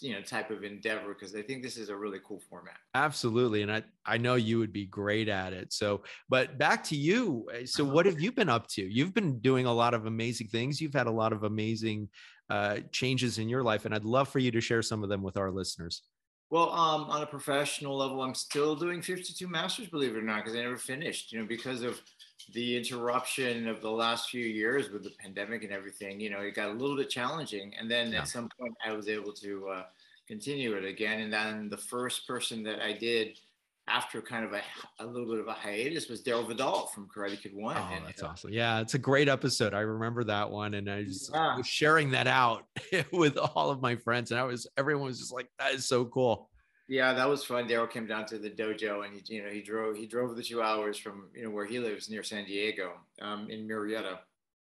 you 0.00 0.12
know 0.12 0.20
type 0.20 0.50
of 0.50 0.64
endeavor 0.64 1.14
because 1.14 1.34
I 1.34 1.42
think 1.42 1.62
this 1.62 1.76
is 1.76 1.88
a 1.88 1.96
really 1.96 2.18
cool 2.26 2.40
format. 2.50 2.76
Absolutely. 2.94 3.62
And 3.62 3.72
I, 3.72 3.82
I 4.04 4.18
know 4.18 4.34
you 4.34 4.58
would 4.58 4.72
be 4.72 4.86
great 4.86 5.28
at 5.28 5.52
it. 5.52 5.72
So, 5.72 6.02
but 6.28 6.58
back 6.58 6.82
to 6.84 6.96
you. 6.96 7.46
Uh, 7.54 7.66
So, 7.66 7.84
what 7.84 8.06
have 8.06 8.20
you 8.20 8.32
been 8.32 8.48
up 8.48 8.66
to? 8.68 8.82
You've 8.82 9.14
been 9.14 9.38
doing 9.38 9.66
a 9.66 9.72
lot 9.72 9.94
of 9.94 10.06
amazing 10.06 10.48
things. 10.48 10.80
You've 10.80 10.94
had 10.94 11.06
a 11.06 11.10
lot 11.12 11.32
of 11.32 11.44
amazing 11.44 12.08
uh, 12.50 12.78
changes 12.92 13.38
in 13.38 13.48
your 13.48 13.62
life. 13.62 13.84
And 13.84 13.94
I'd 13.94 14.04
love 14.04 14.28
for 14.28 14.38
you 14.38 14.50
to 14.50 14.60
share 14.60 14.82
some 14.82 15.02
of 15.02 15.08
them 15.08 15.22
with 15.22 15.36
our 15.36 15.50
listeners. 15.50 16.02
Well, 16.50 16.70
um, 16.70 17.04
on 17.10 17.22
a 17.22 17.26
professional 17.26 17.96
level, 17.96 18.22
I'm 18.22 18.34
still 18.34 18.76
doing 18.76 19.02
52 19.02 19.48
masters, 19.48 19.88
believe 19.88 20.14
it 20.14 20.18
or 20.18 20.22
not, 20.22 20.44
because 20.44 20.56
I 20.56 20.62
never 20.62 20.76
finished. 20.76 21.32
You 21.32 21.40
know, 21.40 21.46
because 21.46 21.82
of 21.82 22.00
the 22.52 22.76
interruption 22.76 23.66
of 23.66 23.80
the 23.82 23.90
last 23.90 24.30
few 24.30 24.44
years 24.46 24.90
with 24.90 25.02
the 25.02 25.10
pandemic 25.18 25.64
and 25.64 25.72
everything. 25.72 26.20
You 26.20 26.30
know, 26.30 26.40
it 26.40 26.52
got 26.54 26.68
a 26.70 26.72
little 26.72 26.96
bit 26.96 27.10
challenging, 27.10 27.74
and 27.76 27.90
then 27.90 28.12
Yeah. 28.12 28.20
at 28.20 28.28
some 28.28 28.48
point, 28.60 28.74
I 28.84 28.92
was 28.92 29.08
able 29.08 29.32
to 29.34 29.68
uh, 29.68 29.86
continue 30.28 30.74
it 30.76 30.84
again. 30.84 31.20
And 31.20 31.32
then 31.32 31.68
the 31.68 31.76
first 31.76 32.26
person 32.28 32.62
that 32.64 32.80
I 32.80 32.92
did 32.92 33.40
after 33.88 34.20
kind 34.20 34.44
of 34.44 34.52
a, 34.52 34.62
a 35.00 35.06
little 35.06 35.28
bit 35.30 35.38
of 35.38 35.46
a 35.46 35.52
hiatus 35.52 36.08
was 36.08 36.22
Daryl 36.22 36.46
Vidal 36.46 36.86
from 36.88 37.08
Karate 37.08 37.40
Kid 37.40 37.54
One. 37.54 37.76
Oh, 37.76 37.94
and, 37.94 38.06
that's 38.06 38.22
uh, 38.22 38.26
awesome. 38.28 38.52
Yeah, 38.52 38.80
it's 38.80 38.94
a 38.94 38.98
great 38.98 39.28
episode. 39.28 39.74
I 39.74 39.80
remember 39.80 40.24
that 40.24 40.50
one. 40.50 40.74
And 40.74 40.90
I 40.90 41.04
just 41.04 41.30
Yeah. 41.32 41.56
was 41.56 41.66
sharing 41.66 42.10
that 42.10 42.26
out 42.26 42.64
with 43.12 43.36
all 43.36 43.70
of 43.70 43.80
my 43.80 43.94
friends. 43.96 44.32
And 44.32 44.40
I 44.40 44.44
was, 44.44 44.66
everyone 44.76 45.06
was 45.06 45.18
just 45.20 45.32
like, 45.32 45.48
that 45.58 45.72
is 45.74 45.86
so 45.86 46.04
cool. 46.06 46.50
Yeah, 46.88 47.12
that 47.14 47.28
was 47.28 47.44
fun. 47.44 47.68
Daryl 47.68 47.90
came 47.90 48.06
down 48.06 48.26
to 48.26 48.38
the 48.38 48.48
dojo, 48.50 49.04
and 49.04 49.14
he, 49.14 49.34
you 49.34 49.42
know, 49.42 49.50
he 49.50 49.60
drove 49.60 49.96
he 49.96 50.06
drove 50.06 50.36
the 50.36 50.42
two 50.42 50.62
hours 50.62 50.96
from 50.96 51.30
you 51.34 51.42
know 51.42 51.50
where 51.50 51.66
he 51.66 51.80
lives 51.80 52.08
near 52.08 52.22
San 52.22 52.44
Diego, 52.44 52.92
um, 53.20 53.50
in 53.50 53.66
Murrieta, 53.66 54.18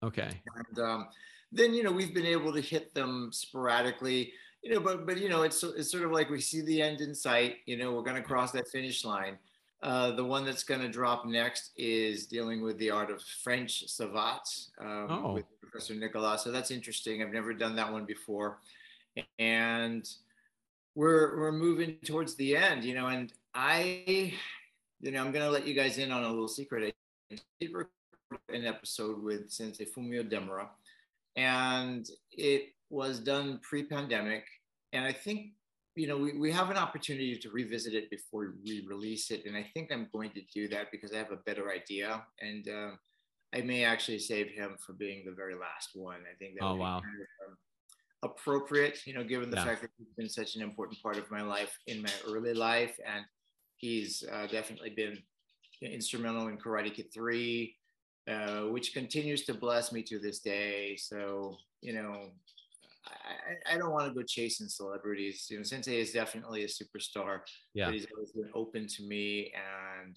Okay. 0.04 0.30
and 0.56 0.80
um, 0.80 1.08
then 1.52 1.74
you 1.74 1.82
know 1.82 1.92
we've 1.92 2.14
been 2.14 2.28
able 2.28 2.54
to 2.54 2.62
hit 2.62 2.94
them 2.94 3.32
sporadically, 3.34 4.34
you 4.64 4.74
know, 4.74 4.80
but 4.80 5.06
but 5.06 5.18
you 5.18 5.30
know 5.30 5.42
it's 5.44 5.64
it's 5.64 5.92
sort 5.92 6.04
of 6.04 6.12
like 6.12 6.30
we 6.30 6.40
see 6.42 6.62
the 6.62 6.82
end 6.82 7.02
in 7.02 7.14
sight. 7.16 7.58
You 7.66 7.78
know, 7.78 7.94
we're 7.94 8.04
going 8.04 8.16
to 8.16 8.22
cross 8.22 8.52
that 8.52 8.68
finish 8.68 9.04
line. 9.06 9.38
Uh, 9.84 10.12
the 10.12 10.24
one 10.24 10.46
that's 10.46 10.64
going 10.64 10.82
to 10.82 10.88
drop 10.88 11.26
next 11.26 11.72
is 11.76 12.28
dealing 12.28 12.62
with 12.62 12.78
the 12.78 12.92
art 12.92 13.10
of 13.10 13.20
French 13.44 13.84
savate 13.88 14.68
um, 14.80 15.08
Oh. 15.10 15.34
with 15.34 15.46
Professor 15.60 15.96
Nicolas. 15.96 16.44
So 16.44 16.52
that's 16.52 16.70
interesting. 16.70 17.24
I've 17.24 17.34
never 17.34 17.52
done 17.54 17.76
that 17.78 17.92
one 17.92 18.06
before, 18.06 18.60
and 19.40 20.08
we're 20.96 21.40
we're 21.40 21.52
moving 21.52 21.98
towards 22.06 22.36
the 22.36 22.56
end, 22.56 22.84
you 22.84 22.94
know, 22.94 23.08
and 23.08 23.34
I, 23.56 24.34
you 25.00 25.12
know, 25.12 25.24
I'm 25.24 25.32
gonna 25.32 25.50
let 25.50 25.66
you 25.68 25.74
guys 25.74 25.98
in 25.98 26.12
on 26.12 26.24
a 26.24 26.30
little 26.30 26.48
secret. 26.48 26.94
I 27.32 27.38
did 27.60 27.74
record 27.74 27.90
an 28.50 28.66
episode 28.66 29.22
with 29.24 29.50
Sensei 29.52 29.86
Fumio 29.86 30.24
Demura, 30.30 30.68
and 31.36 32.08
it 32.32 32.74
was 32.92 33.20
done 33.20 33.60
pre-pandemic, 33.64 34.46
and 34.94 35.06
I 35.06 35.14
think 35.14 35.54
you 35.96 36.08
know 36.08 36.18
we, 36.18 36.38
we 36.38 36.52
have 36.52 36.70
an 36.70 36.78
opportunity 36.78 37.38
to 37.38 37.50
revisit 37.52 37.94
it 37.94 38.10
before 38.10 38.56
we 38.66 38.86
release 38.88 39.32
it, 39.32 39.46
and 39.46 39.56
I 39.58 39.64
think 39.74 39.92
I'm 39.92 40.10
going 40.12 40.32
to 40.32 40.42
do 40.54 40.68
that 40.70 40.92
because 40.92 41.14
I 41.14 41.18
have 41.18 41.32
a 41.32 41.38
better 41.38 41.72
idea, 41.72 42.26
and 42.42 42.68
um, 42.70 43.00
I 43.54 43.62
may 43.62 43.84
actually 43.84 44.20
save 44.20 44.50
him 44.50 44.78
for 44.86 44.94
being 44.94 45.26
the 45.26 45.32
very 45.34 45.56
last 45.56 45.92
one. 45.96 46.22
I 46.32 46.36
think 46.38 46.56
that 46.56 46.66
Oh, 46.66 46.72
would 46.72 46.78
be 46.78 46.84
wow. 46.84 47.02
kind 47.04 47.22
of, 47.22 47.28
um, 47.52 47.58
appropriate, 48.24 49.06
you 49.08 49.14
know, 49.14 49.24
given 49.24 49.50
the 49.50 49.58
Yeah. 49.58 49.64
fact 49.66 49.82
that 49.82 49.92
he's 49.98 50.14
been 50.16 50.30
such 50.30 50.56
an 50.56 50.62
important 50.62 51.02
part 51.02 51.18
of 51.18 51.30
my 51.32 51.42
life 51.42 51.78
in 51.88 52.02
my 52.02 52.14
early 52.28 52.54
life, 52.54 53.00
and 53.06 53.26
he's 53.78 54.24
uh, 54.32 54.48
definitely 54.48 54.92
been 54.92 55.18
instrumental 55.82 56.48
in 56.48 56.58
Karate 56.58 56.94
Kid 56.94 57.12
Three, 57.14 57.78
uh, 58.28 58.64
which 58.66 58.94
continues 58.94 59.44
to 59.46 59.54
bless 59.54 59.92
me 59.92 60.04
to 60.04 60.20
this 60.20 60.40
day. 60.40 60.96
So, 60.96 61.58
you 61.82 61.94
know, 61.94 62.32
I, 63.06 63.74
I- 63.74 63.78
don't 63.78 63.92
want 63.92 64.08
to 64.08 64.14
go 64.14 64.24
chasing 64.24 64.68
celebrities. 64.68 65.48
You 65.50 65.58
know, 65.58 65.64
Sensei 65.64 66.00
is 66.00 66.12
definitely 66.12 66.64
a 66.64 66.68
superstar, 66.68 67.40
Yeah. 67.74 67.86
but 67.86 67.94
he's 67.96 68.08
always 68.16 68.32
been 68.32 68.50
open 68.54 68.88
to 68.88 69.04
me 69.04 69.52
and 69.56 70.16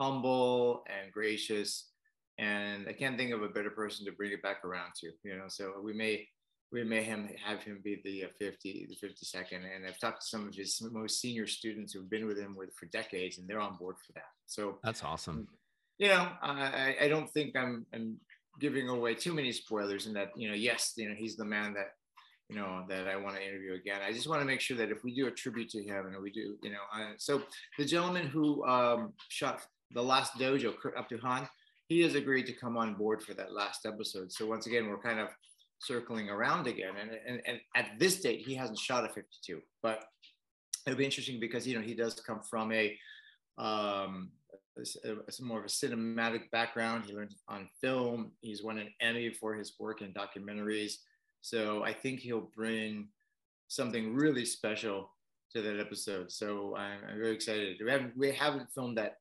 humble 0.00 0.84
and 0.88 1.12
gracious. 1.12 1.90
And 2.38 2.86
I 2.88 2.92
can't 2.92 3.16
think 3.18 3.32
of 3.32 3.42
a 3.42 3.48
better 3.48 3.70
person 3.70 4.06
to 4.06 4.12
bring 4.12 4.32
it 4.32 4.42
back 4.42 4.64
around 4.64 4.92
to. 5.00 5.10
You 5.24 5.36
know, 5.38 5.46
so 5.48 5.74
we 5.82 5.92
may 5.92 6.26
we 6.70 6.84
may 6.84 7.02
him 7.02 7.28
have 7.42 7.62
him 7.62 7.80
be 7.82 8.00
the 8.04 8.24
uh, 8.24 8.28
50 8.38 8.88
the 8.90 9.06
52nd 9.08 9.62
and 9.74 9.86
i've 9.86 9.98
talked 9.98 10.20
to 10.20 10.26
some 10.26 10.46
of 10.46 10.54
his 10.54 10.82
most 10.92 11.18
senior 11.18 11.46
students 11.46 11.94
who've 11.94 12.10
been 12.10 12.26
with 12.26 12.38
him 12.38 12.54
with 12.54 12.68
for 12.74 12.84
decades 12.92 13.38
and 13.38 13.48
they're 13.48 13.58
on 13.58 13.78
board 13.78 13.96
for 14.06 14.12
that 14.12 14.26
so 14.44 14.78
That's 14.84 15.02
awesome. 15.02 15.48
you 15.96 16.08
know 16.08 16.28
i 16.42 16.50
I- 16.50 16.96
i 17.04 17.08
don't 17.08 17.26
think 17.30 17.56
i'm 17.56 17.86
i'm 17.94 18.18
giving 18.60 18.90
away 18.90 19.14
too 19.14 19.32
many 19.32 19.50
spoilers 19.50 20.06
in 20.06 20.12
that 20.12 20.28
you 20.36 20.46
know 20.50 20.54
yes 20.54 20.92
you 20.98 21.08
know 21.08 21.14
he's 21.16 21.36
the 21.36 21.44
man 21.46 21.72
that 21.72 21.92
you 22.48 22.56
know 22.56 22.84
that 22.88 23.06
i 23.08 23.16
want 23.16 23.36
to 23.36 23.46
interview 23.46 23.74
again. 23.74 24.00
I 24.06 24.12
just 24.12 24.28
want 24.28 24.40
to 24.40 24.46
make 24.46 24.60
sure 24.60 24.76
that 24.76 24.90
if 24.90 25.04
we 25.04 25.14
do 25.14 25.26
a 25.26 25.30
tribute 25.30 25.68
to 25.70 25.82
him 25.82 26.06
and 26.06 26.22
we 26.22 26.30
do 26.30 26.56
you 26.62 26.70
know 26.70 26.84
uh, 26.94 27.12
so 27.18 27.42
the 27.78 27.84
gentleman 27.84 28.26
who 28.26 28.64
um 28.66 29.12
shot 29.28 29.62
the 29.92 30.02
last 30.02 30.34
dojo 30.34 30.76
Kurt 30.78 30.96
Abduhan, 30.96 31.48
he 31.86 32.00
has 32.02 32.14
agreed 32.14 32.46
to 32.46 32.52
come 32.52 32.76
on 32.76 32.94
board 32.94 33.22
for 33.22 33.32
that 33.32 33.54
last 33.54 33.86
episode. 33.86 34.30
So 34.30 34.46
once 34.46 34.66
again 34.66 34.88
we're 34.88 35.00
kind 35.00 35.18
of 35.18 35.28
circling 35.80 36.28
around 36.28 36.66
again 36.66 36.94
and, 37.00 37.10
and 37.26 37.40
and 37.46 37.60
at 37.76 37.90
this 37.98 38.20
date 38.20 38.40
he 38.40 38.54
hasn't 38.54 38.78
shot 38.78 39.04
a 39.04 39.08
52 39.08 39.60
but 39.80 40.04
it'll 40.86 40.98
be 40.98 41.04
interesting 41.04 41.38
because 41.38 41.66
you 41.68 41.76
know 41.76 41.84
he 41.84 41.94
does 41.94 42.14
come 42.14 42.40
from 42.42 42.72
a 42.72 42.96
um 43.58 44.30
a- 44.78 45.42
more 45.42 45.58
of 45.58 45.64
a 45.64 45.68
cinematic 45.68 46.50
background. 46.52 47.04
He 47.04 47.12
learned 47.12 47.34
on 47.48 47.68
film. 47.80 48.32
He's 48.40 48.62
won 48.62 48.78
an 48.78 48.90
emmy 49.00 49.30
for 49.30 49.54
his 49.54 49.72
work 49.78 50.02
in 50.02 50.12
documentaries 50.12 50.98
so 51.40 51.82
i 51.84 51.92
think 51.92 52.20
he'll 52.20 52.50
bring 52.54 53.08
something 53.68 54.14
really 54.14 54.44
special 54.44 55.10
to 55.52 55.62
that 55.62 55.78
episode 55.78 56.30
so 56.30 56.74
i'm, 56.76 56.98
I'm 57.08 57.18
very 57.18 57.34
excited 57.34 57.76
we 57.84 57.90
haven't 57.90 58.16
we 58.16 58.32
haven't 58.32 58.68
filmed 58.74 58.98
that 58.98 59.16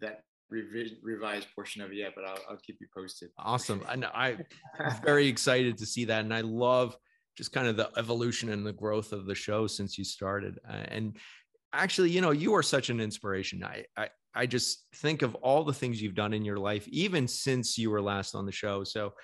that 0.00 0.22
revi- 0.52 0.96
revised 1.02 1.48
portion 1.54 1.82
of 1.82 1.90
it 1.90 1.96
yet 1.96 2.12
but 2.14 2.24
i'll, 2.24 2.38
I'll 2.50 2.58
keep 2.58 2.78
you 2.80 2.86
posted 2.94 3.30
Awesome. 3.38 3.82
And 3.88 4.06
I'm 4.14 4.44
very 5.04 5.26
excited 5.26 5.78
to 5.78 5.86
see 5.86 6.04
that. 6.06 6.24
And 6.24 6.32
I 6.32 6.42
love 6.42 6.96
just 7.36 7.52
kind 7.52 7.66
of 7.66 7.76
the 7.76 7.90
evolution 7.96 8.50
and 8.50 8.66
the 8.66 8.72
growth 8.72 9.12
of 9.12 9.26
the 9.26 9.34
show 9.34 9.66
since 9.66 9.96
you 9.98 10.04
started. 10.04 10.58
Uh, 10.68 10.84
and 10.88 11.16
actually, 11.72 12.10
you 12.10 12.20
know, 12.20 12.30
you 12.30 12.54
are 12.54 12.62
such 12.62 12.90
an 12.90 13.00
inspiration. 13.00 13.64
I, 13.64 13.84
I, 13.96 14.08
I 14.34 14.46
just 14.46 14.86
think 14.96 15.22
of 15.22 15.34
all 15.36 15.64
the 15.64 15.72
things 15.72 16.00
you've 16.00 16.14
done 16.14 16.34
in 16.34 16.44
your 16.44 16.58
life, 16.58 16.86
even 16.88 17.26
since 17.26 17.78
you 17.78 17.90
were 17.90 18.02
last 18.02 18.34
on 18.34 18.46
the 18.46 18.52
show. 18.52 18.84
So 18.84 19.14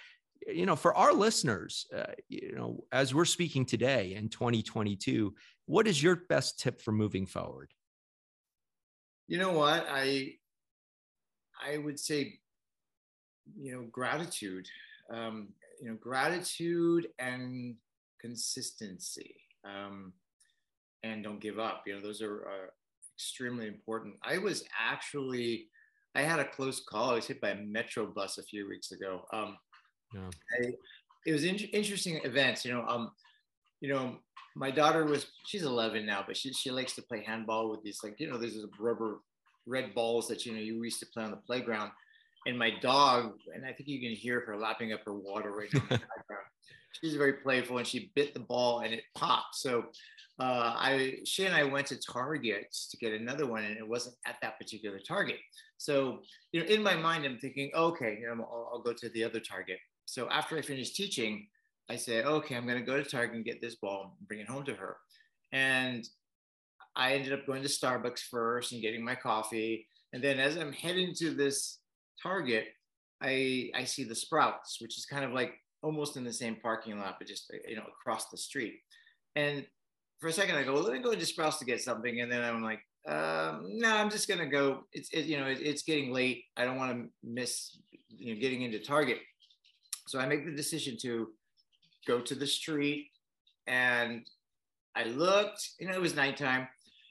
you 0.46 0.66
know, 0.66 0.76
for 0.76 0.94
our 0.94 1.12
listeners, 1.12 1.86
uh, 1.96 2.12
you 2.28 2.54
know, 2.54 2.84
as 2.92 3.14
we're 3.14 3.24
speaking 3.24 3.66
today 3.66 4.14
in 4.14 4.28
2022, 4.28 5.34
what 5.66 5.86
is 5.86 6.02
your 6.02 6.16
best 6.28 6.58
tip 6.58 6.80
for 6.80 6.92
moving 6.92 7.26
forward? 7.26 7.72
You 9.26 9.38
know 9.38 9.52
what? 9.52 9.86
I 9.90 10.34
I 11.62 11.78
would 11.78 11.98
say, 11.98 12.38
you 13.58 13.72
know, 13.72 13.82
gratitude. 13.90 14.66
Um, 15.12 15.48
you 15.80 15.88
know, 15.88 15.96
gratitude 16.00 17.08
and 17.18 17.76
consistency. 18.20 19.36
Um, 19.64 20.12
and 21.02 21.22
don't 21.22 21.40
give 21.40 21.58
up. 21.58 21.84
You 21.86 21.94
know, 21.94 22.02
those 22.02 22.22
are 22.22 22.46
uh, 22.46 22.66
extremely 23.14 23.66
important. 23.66 24.14
I 24.22 24.38
was 24.38 24.64
actually, 24.78 25.68
I 26.14 26.22
had 26.22 26.40
a 26.40 26.44
close 26.44 26.80
call. 26.80 27.10
I 27.10 27.14
was 27.14 27.26
hit 27.26 27.40
by 27.40 27.50
a 27.50 27.62
metro 27.62 28.06
bus 28.06 28.38
a 28.38 28.42
few 28.42 28.68
weeks 28.68 28.92
ago. 28.92 29.22
Um, 29.32 29.56
yeah. 30.14 30.30
I, 30.60 30.72
it 31.26 31.32
was 31.32 31.44
in, 31.44 31.56
interesting 31.56 32.20
events. 32.24 32.64
You 32.64 32.72
know, 32.72 32.84
um, 32.86 33.10
you 33.80 33.92
know, 33.92 34.16
my 34.56 34.70
daughter 34.70 35.04
was 35.04 35.26
she's 35.46 35.62
11 35.62 36.04
now, 36.06 36.24
but 36.26 36.36
she 36.36 36.52
she 36.52 36.70
likes 36.70 36.94
to 36.94 37.02
play 37.02 37.22
handball 37.24 37.70
with 37.70 37.82
these 37.82 38.00
like 38.02 38.16
you 38.18 38.30
know 38.30 38.38
these 38.38 38.58
rubber 38.80 39.18
red 39.66 39.94
balls 39.94 40.26
that 40.28 40.46
you 40.46 40.52
know 40.52 40.60
you 40.60 40.82
used 40.82 41.00
to 41.00 41.06
play 41.06 41.24
on 41.24 41.30
the 41.30 41.36
playground. 41.36 41.90
And 42.46 42.58
my 42.58 42.70
dog, 42.80 43.34
and 43.54 43.66
I 43.66 43.72
think 43.72 43.88
you 43.88 44.00
can 44.00 44.16
hear 44.16 44.40
her 44.46 44.56
lapping 44.56 44.92
up 44.92 45.00
her 45.04 45.12
water 45.12 45.52
right 45.52 45.68
now. 45.74 45.98
she's 47.00 47.14
very 47.14 47.34
playful, 47.34 47.78
and 47.78 47.86
she 47.86 48.10
bit 48.14 48.32
the 48.32 48.40
ball 48.40 48.80
and 48.80 48.94
it 48.94 49.02
popped. 49.14 49.56
So 49.56 49.84
uh, 50.40 50.74
I 50.76 51.16
she 51.24 51.46
and 51.46 51.54
I 51.54 51.64
went 51.64 51.88
to 51.88 51.98
Target 51.98 52.74
to 52.90 52.96
get 52.96 53.12
another 53.12 53.46
one, 53.46 53.64
and 53.64 53.76
it 53.76 53.86
wasn't 53.86 54.16
at 54.26 54.36
that 54.42 54.58
particular 54.58 54.98
Target. 54.98 55.38
So 55.76 56.20
you 56.52 56.60
know, 56.60 56.66
in 56.66 56.82
my 56.82 56.96
mind, 56.96 57.24
I'm 57.24 57.38
thinking, 57.38 57.70
okay, 57.74 58.18
you 58.20 58.26
know, 58.26 58.44
I'll, 58.44 58.70
I'll 58.74 58.82
go 58.82 58.92
to 58.92 59.08
the 59.10 59.24
other 59.24 59.40
Target. 59.40 59.78
So 60.08 60.26
after 60.30 60.56
I 60.56 60.62
finished 60.62 60.96
teaching, 60.96 61.48
I 61.90 61.96
said, 61.96 62.24
okay, 62.24 62.56
I'm 62.56 62.66
going 62.66 62.78
to 62.78 62.84
go 62.84 62.96
to 62.96 63.04
Target 63.04 63.36
and 63.36 63.44
get 63.44 63.60
this 63.60 63.74
ball, 63.74 64.16
and 64.18 64.26
bring 64.26 64.40
it 64.40 64.48
home 64.48 64.64
to 64.64 64.74
her. 64.74 64.96
And 65.52 66.08
I 66.96 67.12
ended 67.12 67.34
up 67.34 67.46
going 67.46 67.62
to 67.62 67.68
Starbucks 67.68 68.20
first 68.20 68.72
and 68.72 68.80
getting 68.80 69.04
my 69.04 69.14
coffee. 69.14 69.86
And 70.14 70.24
then 70.24 70.40
as 70.40 70.56
I'm 70.56 70.72
heading 70.72 71.12
to 71.18 71.34
this 71.34 71.80
Target, 72.22 72.68
I 73.20 73.70
I 73.74 73.84
see 73.84 74.02
the 74.02 74.14
Sprouts, 74.14 74.78
which 74.80 74.96
is 74.96 75.04
kind 75.04 75.26
of 75.26 75.32
like 75.32 75.52
almost 75.82 76.16
in 76.16 76.24
the 76.24 76.32
same 76.32 76.56
parking 76.56 76.98
lot, 76.98 77.16
but 77.18 77.28
just 77.28 77.52
you 77.68 77.76
know 77.76 77.84
across 78.00 78.30
the 78.30 78.38
street. 78.38 78.76
And 79.36 79.66
for 80.20 80.28
a 80.28 80.32
second, 80.32 80.56
I 80.56 80.62
go, 80.62 80.72
well, 80.72 80.84
let 80.84 80.94
me 80.94 81.00
go 81.00 81.14
to 81.14 81.26
Sprouts 81.26 81.58
to 81.58 81.66
get 81.66 81.82
something, 81.82 82.22
and 82.22 82.32
then 82.32 82.42
I'm 82.42 82.62
like, 82.62 82.80
um, 83.06 83.78
no, 83.78 83.94
I'm 83.94 84.08
just 84.08 84.26
gonna 84.26 84.48
go. 84.48 84.84
It's 84.92 85.10
it, 85.10 85.26
you 85.26 85.38
know, 85.38 85.46
it, 85.46 85.58
it's 85.60 85.82
getting 85.82 86.12
late. 86.12 86.44
I 86.56 86.64
don't 86.64 86.78
want 86.78 86.92
to 86.92 87.10
miss 87.22 87.76
you 88.08 88.34
know 88.34 88.40
getting 88.40 88.62
into 88.62 88.78
Target, 88.78 89.18
so 90.08 90.18
I 90.18 90.26
make 90.26 90.44
the 90.44 90.56
decision 90.56 90.96
to 91.02 91.28
go 92.06 92.20
to 92.20 92.34
the 92.34 92.46
street, 92.46 93.10
and 93.66 94.26
I 94.96 95.04
looked. 95.04 95.60
You 95.78 95.88
know, 95.88 95.94
it 95.94 96.00
was 96.00 96.16
nighttime, 96.16 96.66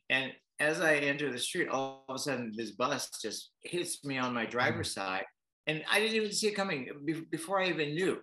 and 0.10 0.32
as 0.60 0.82
I 0.82 0.96
enter 0.96 1.32
the 1.32 1.38
street, 1.38 1.70
all 1.70 2.04
of 2.10 2.16
a 2.16 2.20
sudden 2.20 2.54
this 2.56 2.72
bus 2.72 3.10
just 3.22 3.52
hits 3.62 4.04
me 4.04 4.18
on 4.18 4.34
my 4.34 4.46
driver's 4.46 4.90
mm-hmm. 4.90 5.02
side, 5.02 5.26
and 5.68 5.84
I 5.92 6.00
didn't 6.00 6.16
even 6.16 6.32
see 6.32 6.48
it 6.48 6.56
coming 6.56 6.90
before 7.30 7.62
I 7.62 7.68
even 7.68 7.94
knew. 7.94 8.20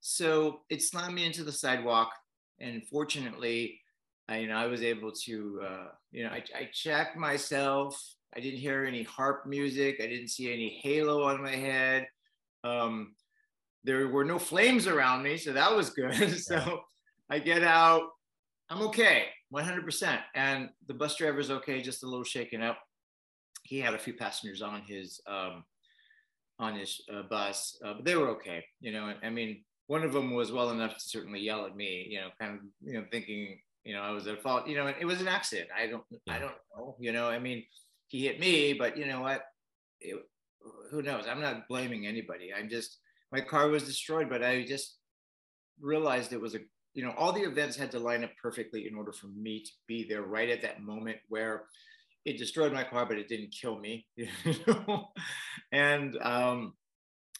So 0.00 0.60
it 0.70 0.82
slammed 0.82 1.14
me 1.14 1.26
into 1.26 1.44
the 1.44 1.52
sidewalk, 1.52 2.10
and 2.60 2.82
fortunately, 2.88 3.80
I, 4.28 4.38
you 4.38 4.48
know, 4.48 4.56
I 4.56 4.66
was 4.66 4.82
able 4.82 5.12
to, 5.24 5.60
uh, 5.62 5.86
you 6.12 6.24
know, 6.24 6.30
I, 6.30 6.42
I 6.56 6.70
checked 6.72 7.16
myself. 7.16 8.02
I 8.36 8.40
didn't 8.40 8.60
hear 8.60 8.84
any 8.84 9.02
harp 9.02 9.46
music. 9.46 10.00
I 10.02 10.06
didn't 10.06 10.28
see 10.28 10.52
any 10.52 10.80
halo 10.82 11.24
on 11.24 11.42
my 11.42 11.54
head. 11.54 12.06
Um, 12.64 13.14
there 13.84 14.08
were 14.08 14.24
no 14.24 14.38
flames 14.38 14.86
around 14.86 15.22
me, 15.22 15.36
so 15.36 15.52
that 15.52 15.74
was 15.74 15.90
good. 15.90 16.38
so 16.42 16.80
I 17.30 17.38
get 17.38 17.62
out. 17.62 18.02
I'm 18.70 18.82
okay, 18.82 19.26
100%. 19.52 20.18
And 20.34 20.70
the 20.86 20.94
bus 20.94 21.16
driver's 21.16 21.50
okay, 21.50 21.82
just 21.82 22.02
a 22.02 22.06
little 22.06 22.24
shaken 22.24 22.62
up. 22.62 22.78
He 23.62 23.78
had 23.78 23.94
a 23.94 23.98
few 23.98 24.14
passengers 24.14 24.62
on 24.62 24.82
his 24.82 25.20
um, 25.26 25.64
on 26.58 26.76
his 26.76 27.00
uh, 27.12 27.22
bus, 27.22 27.76
uh, 27.84 27.94
but 27.94 28.04
they 28.04 28.14
were 28.14 28.28
okay. 28.28 28.64
You 28.80 28.92
know, 28.92 29.12
I 29.22 29.30
mean, 29.30 29.64
one 29.86 30.02
of 30.02 30.12
them 30.12 30.34
was 30.34 30.52
well 30.52 30.70
enough 30.70 30.94
to 30.94 31.00
certainly 31.00 31.40
yell 31.40 31.64
at 31.66 31.74
me. 31.74 32.06
You 32.10 32.20
know, 32.20 32.28
kind 32.38 32.54
of, 32.54 32.60
you 32.82 32.94
know, 32.94 33.04
thinking 33.10 33.58
you 33.84 33.94
know, 33.94 34.02
I 34.02 34.10
was 34.10 34.26
at 34.26 34.42
fault. 34.42 34.66
You 34.66 34.76
know, 34.76 34.86
it 34.86 35.04
was 35.04 35.20
an 35.20 35.28
accident. 35.28 35.68
I 35.76 35.86
don't, 35.86 36.02
yeah. 36.10 36.34
I 36.34 36.38
don't 36.38 36.54
know. 36.76 36.96
You 36.98 37.12
know, 37.12 37.28
I 37.28 37.38
mean, 37.38 37.64
he 38.08 38.26
hit 38.26 38.40
me, 38.40 38.72
but 38.72 38.96
you 38.96 39.06
know 39.06 39.20
what? 39.20 39.44
It, 40.00 40.16
who 40.90 41.02
knows? 41.02 41.24
I'm 41.28 41.40
not 41.40 41.68
blaming 41.68 42.06
anybody. 42.06 42.50
I'm 42.56 42.68
just 42.68 42.98
my 43.34 43.40
car 43.40 43.68
was 43.68 43.82
destroyed, 43.82 44.30
but 44.30 44.44
I 44.44 44.64
just 44.64 44.98
realized 45.80 46.32
it 46.32 46.40
was 46.40 46.54
a 46.54 46.60
you 46.94 47.04
know 47.04 47.12
all 47.18 47.32
the 47.32 47.42
events 47.42 47.76
had 47.76 47.90
to 47.90 47.98
line 47.98 48.22
up 48.22 48.30
perfectly 48.40 48.86
in 48.86 48.94
order 48.94 49.12
for 49.12 49.26
me 49.26 49.60
to 49.60 49.70
be 49.88 50.06
there 50.08 50.22
right 50.22 50.48
at 50.50 50.62
that 50.62 50.80
moment 50.80 51.16
where 51.28 51.64
it 52.24 52.38
destroyed 52.38 52.72
my 52.72 52.84
car, 52.84 53.04
but 53.04 53.18
it 53.18 53.28
didn't 53.28 53.50
kill 53.60 53.78
me. 53.78 54.06
You 54.16 54.54
know? 54.66 55.08
and 55.72 56.16
um, 56.22 56.74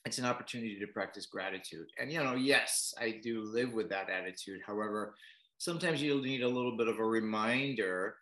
it's 0.05 0.19
an 0.19 0.25
opportunity 0.25 0.79
to 0.81 0.87
practice 0.89 1.27
gratitude. 1.27 1.87
And 2.01 2.11
you 2.11 2.23
know, 2.25 2.35
yes, 2.35 2.93
I 3.01 3.21
do 3.23 3.45
live 3.45 3.73
with 3.73 3.89
that 3.91 4.11
attitude. 4.11 4.63
However, 4.67 5.15
sometimes 5.59 6.03
you'll 6.03 6.23
need 6.23 6.43
a 6.43 6.49
little 6.49 6.77
bit 6.77 6.89
of 6.89 6.99
a 6.99 7.05
reminder 7.05 8.17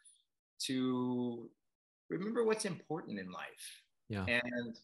to 0.67 1.49
remember 2.11 2.45
what's 2.45 2.67
important 2.67 3.19
in 3.19 3.33
life. 3.33 3.67
Yeah. 4.11 4.27
And 4.29 4.77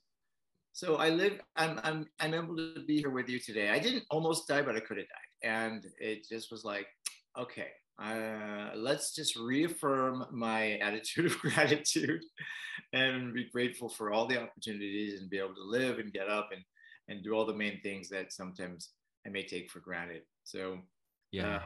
so 0.79 0.95
I 0.95 1.09
live, 1.09 1.41
I'm, 1.57 1.81
I'm, 1.83 2.07
I'm 2.21 2.35
able 2.35 2.55
to 2.55 2.85
be 2.87 2.99
here 2.99 3.11
with 3.11 3.29
you 3.29 3.41
today. 3.41 3.71
I 3.71 3.81
didn't 3.81 4.05
almost 4.13 4.47
die, 4.47 4.63
but 4.63 4.77
I 4.77 4.81
could 4.81 4.99
have 4.99 5.09
died. 5.09 5.51
And 5.51 5.85
it 5.99 6.25
just 6.29 6.53
was 6.53 6.65
like, 6.65 6.87
okay, 7.37 7.67
uh, 8.01 8.77
let's 8.77 9.13
just 9.13 9.35
reaffirm 9.35 10.27
my 10.31 10.75
attitude 10.79 11.27
of 11.27 11.39
gratitude 11.41 12.23
and 12.93 13.35
be 13.35 13.49
grateful 13.51 13.89
for 13.89 14.13
all 14.13 14.27
the 14.27 14.41
opportunities 14.41 15.21
and 15.21 15.29
be 15.29 15.39
able 15.39 15.57
to 15.57 15.65
live 15.65 15.99
and 15.99 16.13
get 16.13 16.29
up 16.29 16.51
and, 16.53 16.63
and 17.09 17.25
do 17.25 17.33
all 17.33 17.45
the 17.45 17.53
main 17.53 17.81
things 17.83 18.09
that 18.11 18.33
sometimes 18.33 18.91
I 19.27 19.31
may 19.31 19.45
take 19.45 19.73
for 19.73 19.81
granted. 19.81 20.23
So, 20.45 20.79
yeah. 21.33 21.57
Uh, 21.57 21.63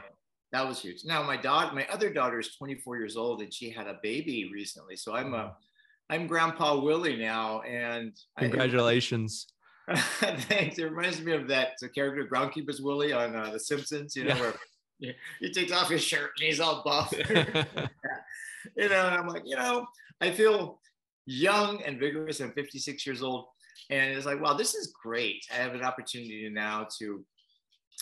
that 0.53 0.67
was 0.67 0.81
huge. 0.81 1.05
Now 1.05 1.21
my 1.21 1.37
daughter, 1.37 1.75
my 1.75 1.85
other 1.91 2.11
daughter 2.11 2.39
is 2.39 2.55
24 2.55 2.97
years 2.97 3.15
old 3.15 3.43
and 3.43 3.53
she 3.53 3.69
had 3.69 3.85
a 3.85 3.99
baby 4.01 4.49
recently. 4.51 4.95
So 4.95 5.13
I'm 5.13 5.35
a, 5.35 5.55
I'm 6.13 6.27
Grandpa 6.27 6.79
Willie 6.79 7.15
now, 7.15 7.61
and 7.61 8.15
congratulations. 8.37 9.47
I, 9.87 9.95
thanks. 10.47 10.77
It 10.77 10.83
reminds 10.83 11.19
me 11.21 11.31
of 11.31 11.47
that 11.47 11.71
character 11.95 12.27
Groundskeeper's 12.31 12.81
Willie 12.81 13.13
on 13.13 13.35
uh, 13.35 13.49
The 13.49 13.59
Simpsons. 13.59 14.15
You 14.15 14.25
know 14.25 14.35
yeah. 14.35 14.41
where 14.99 15.15
he 15.39 15.51
takes 15.51 15.71
off 15.71 15.89
his 15.89 16.03
shirt 16.03 16.29
and 16.37 16.45
he's 16.45 16.59
all 16.59 16.83
buff. 16.85 17.11
you 18.77 18.89
know, 18.89 19.07
and 19.07 19.15
I'm 19.15 19.27
like, 19.27 19.41
you 19.43 19.55
know, 19.55 19.87
I 20.21 20.29
feel 20.29 20.79
young 21.25 21.81
and 21.81 21.99
vigorous. 21.99 22.41
I'm 22.41 22.53
56 22.53 23.07
years 23.07 23.23
old, 23.23 23.47
and 23.89 24.15
it's 24.15 24.27
like, 24.27 24.39
wow, 24.39 24.53
this 24.53 24.75
is 24.75 24.93
great. 25.03 25.43
I 25.51 25.55
have 25.55 25.73
an 25.73 25.83
opportunity 25.83 26.47
now 26.47 26.85
to 26.99 27.25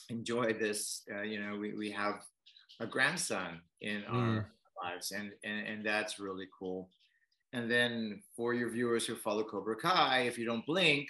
enjoy 0.10 0.52
this. 0.52 1.04
Uh, 1.16 1.22
you 1.22 1.42
know, 1.42 1.56
we, 1.58 1.76
we 1.76 1.90
have 1.92 2.16
a 2.82 2.88
grandson 2.88 3.62
in 3.80 4.02
mm. 4.02 4.14
our 4.14 4.52
lives, 4.84 5.12
and, 5.12 5.32
and 5.46 5.66
and 5.66 5.86
that's 5.86 6.20
really 6.20 6.50
cool. 6.60 6.90
And 7.54 7.70
then 7.70 8.22
for 8.36 8.54
your 8.54 8.70
viewers 8.70 9.06
who 9.06 9.16
follow 9.16 9.44
Cobra 9.44 9.76
Kai, 9.76 10.22
if 10.22 10.38
you 10.38 10.46
don't 10.46 10.66
blink, 10.66 11.08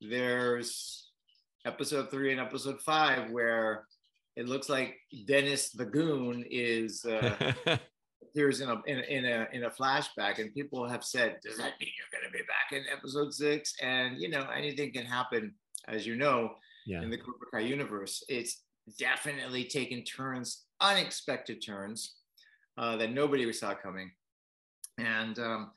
there's 0.00 1.10
episode 1.64 2.10
three 2.10 2.32
and 2.32 2.40
episode 2.40 2.80
five 2.80 3.30
where 3.30 3.86
it 4.36 4.48
looks 4.48 4.68
like 4.68 4.96
Dennis 5.26 5.70
the 5.70 5.84
Goon 5.84 6.44
is 6.50 7.04
uh, 7.04 7.52
appears 8.22 8.60
in 8.60 8.68
a, 8.68 8.82
in 8.86 8.98
a 8.98 9.02
in 9.02 9.24
a 9.24 9.48
in 9.52 9.64
a 9.64 9.70
flashback, 9.70 10.38
and 10.38 10.52
people 10.52 10.86
have 10.88 11.04
said, 11.04 11.38
"Does 11.42 11.56
that 11.56 11.74
mean 11.80 11.90
you're 11.96 12.20
going 12.20 12.30
to 12.30 12.36
be 12.36 12.44
back 12.44 12.72
in 12.72 12.84
episode 12.92 13.32
six? 13.32 13.74
And 13.80 14.20
you 14.20 14.28
know, 14.28 14.46
anything 14.54 14.92
can 14.92 15.06
happen, 15.06 15.54
as 15.88 16.06
you 16.06 16.16
know, 16.16 16.54
yeah. 16.86 17.02
in 17.02 17.10
the 17.10 17.16
Cobra 17.16 17.46
Kai 17.52 17.60
universe. 17.60 18.22
It's 18.28 18.62
definitely 18.98 19.64
taken 19.64 20.04
turns, 20.04 20.64
unexpected 20.80 21.64
turns 21.64 22.16
uh, 22.78 22.96
that 22.96 23.12
nobody 23.12 23.50
saw 23.52 23.74
coming. 23.74 24.10
And 24.98 25.38
um, 25.38 25.70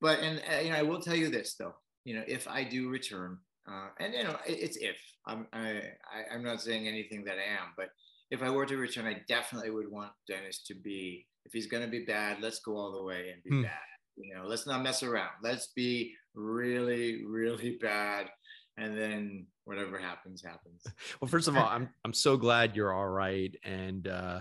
but 0.00 0.20
and 0.20 0.40
uh, 0.52 0.60
you 0.60 0.70
know, 0.70 0.76
I 0.76 0.82
will 0.82 1.00
tell 1.00 1.16
you 1.16 1.30
this 1.30 1.54
though. 1.54 1.74
You 2.04 2.16
know, 2.16 2.24
if 2.26 2.48
I 2.48 2.64
do 2.64 2.88
return, 2.88 3.38
uh, 3.70 3.88
and 3.98 4.14
you 4.14 4.24
know, 4.24 4.36
it, 4.46 4.58
it's 4.60 4.76
if 4.76 4.96
I'm 5.26 5.46
I, 5.52 5.82
I 6.12 6.34
I'm 6.34 6.42
not 6.42 6.62
saying 6.62 6.88
anything 6.88 7.24
that 7.24 7.36
I 7.36 7.52
am, 7.60 7.72
but 7.76 7.88
if 8.30 8.42
I 8.42 8.50
were 8.50 8.66
to 8.66 8.76
return, 8.76 9.06
I 9.06 9.20
definitely 9.28 9.70
would 9.70 9.90
want 9.90 10.12
Dennis 10.28 10.62
to 10.66 10.74
be. 10.74 11.26
If 11.46 11.52
he's 11.52 11.66
going 11.66 11.82
to 11.82 11.88
be 11.88 12.04
bad, 12.04 12.42
let's 12.42 12.60
go 12.60 12.76
all 12.76 12.92
the 12.92 13.02
way 13.02 13.30
and 13.32 13.42
be 13.42 13.50
hmm. 13.50 13.62
bad. 13.62 13.78
You 14.16 14.34
know, 14.34 14.44
let's 14.44 14.66
not 14.66 14.82
mess 14.82 15.02
around. 15.02 15.30
Let's 15.42 15.68
be 15.74 16.14
really, 16.34 17.24
really 17.24 17.78
bad 17.80 18.28
and 18.80 18.96
then 18.96 19.46
whatever 19.64 19.98
happens 19.98 20.42
happens 20.42 20.82
well 21.20 21.28
first 21.28 21.48
of 21.48 21.56
all 21.56 21.66
i'm 21.66 21.88
i'm 22.04 22.12
so 22.12 22.36
glad 22.36 22.74
you're 22.74 22.92
all 22.92 23.08
right 23.08 23.54
and 23.64 24.08
uh 24.08 24.40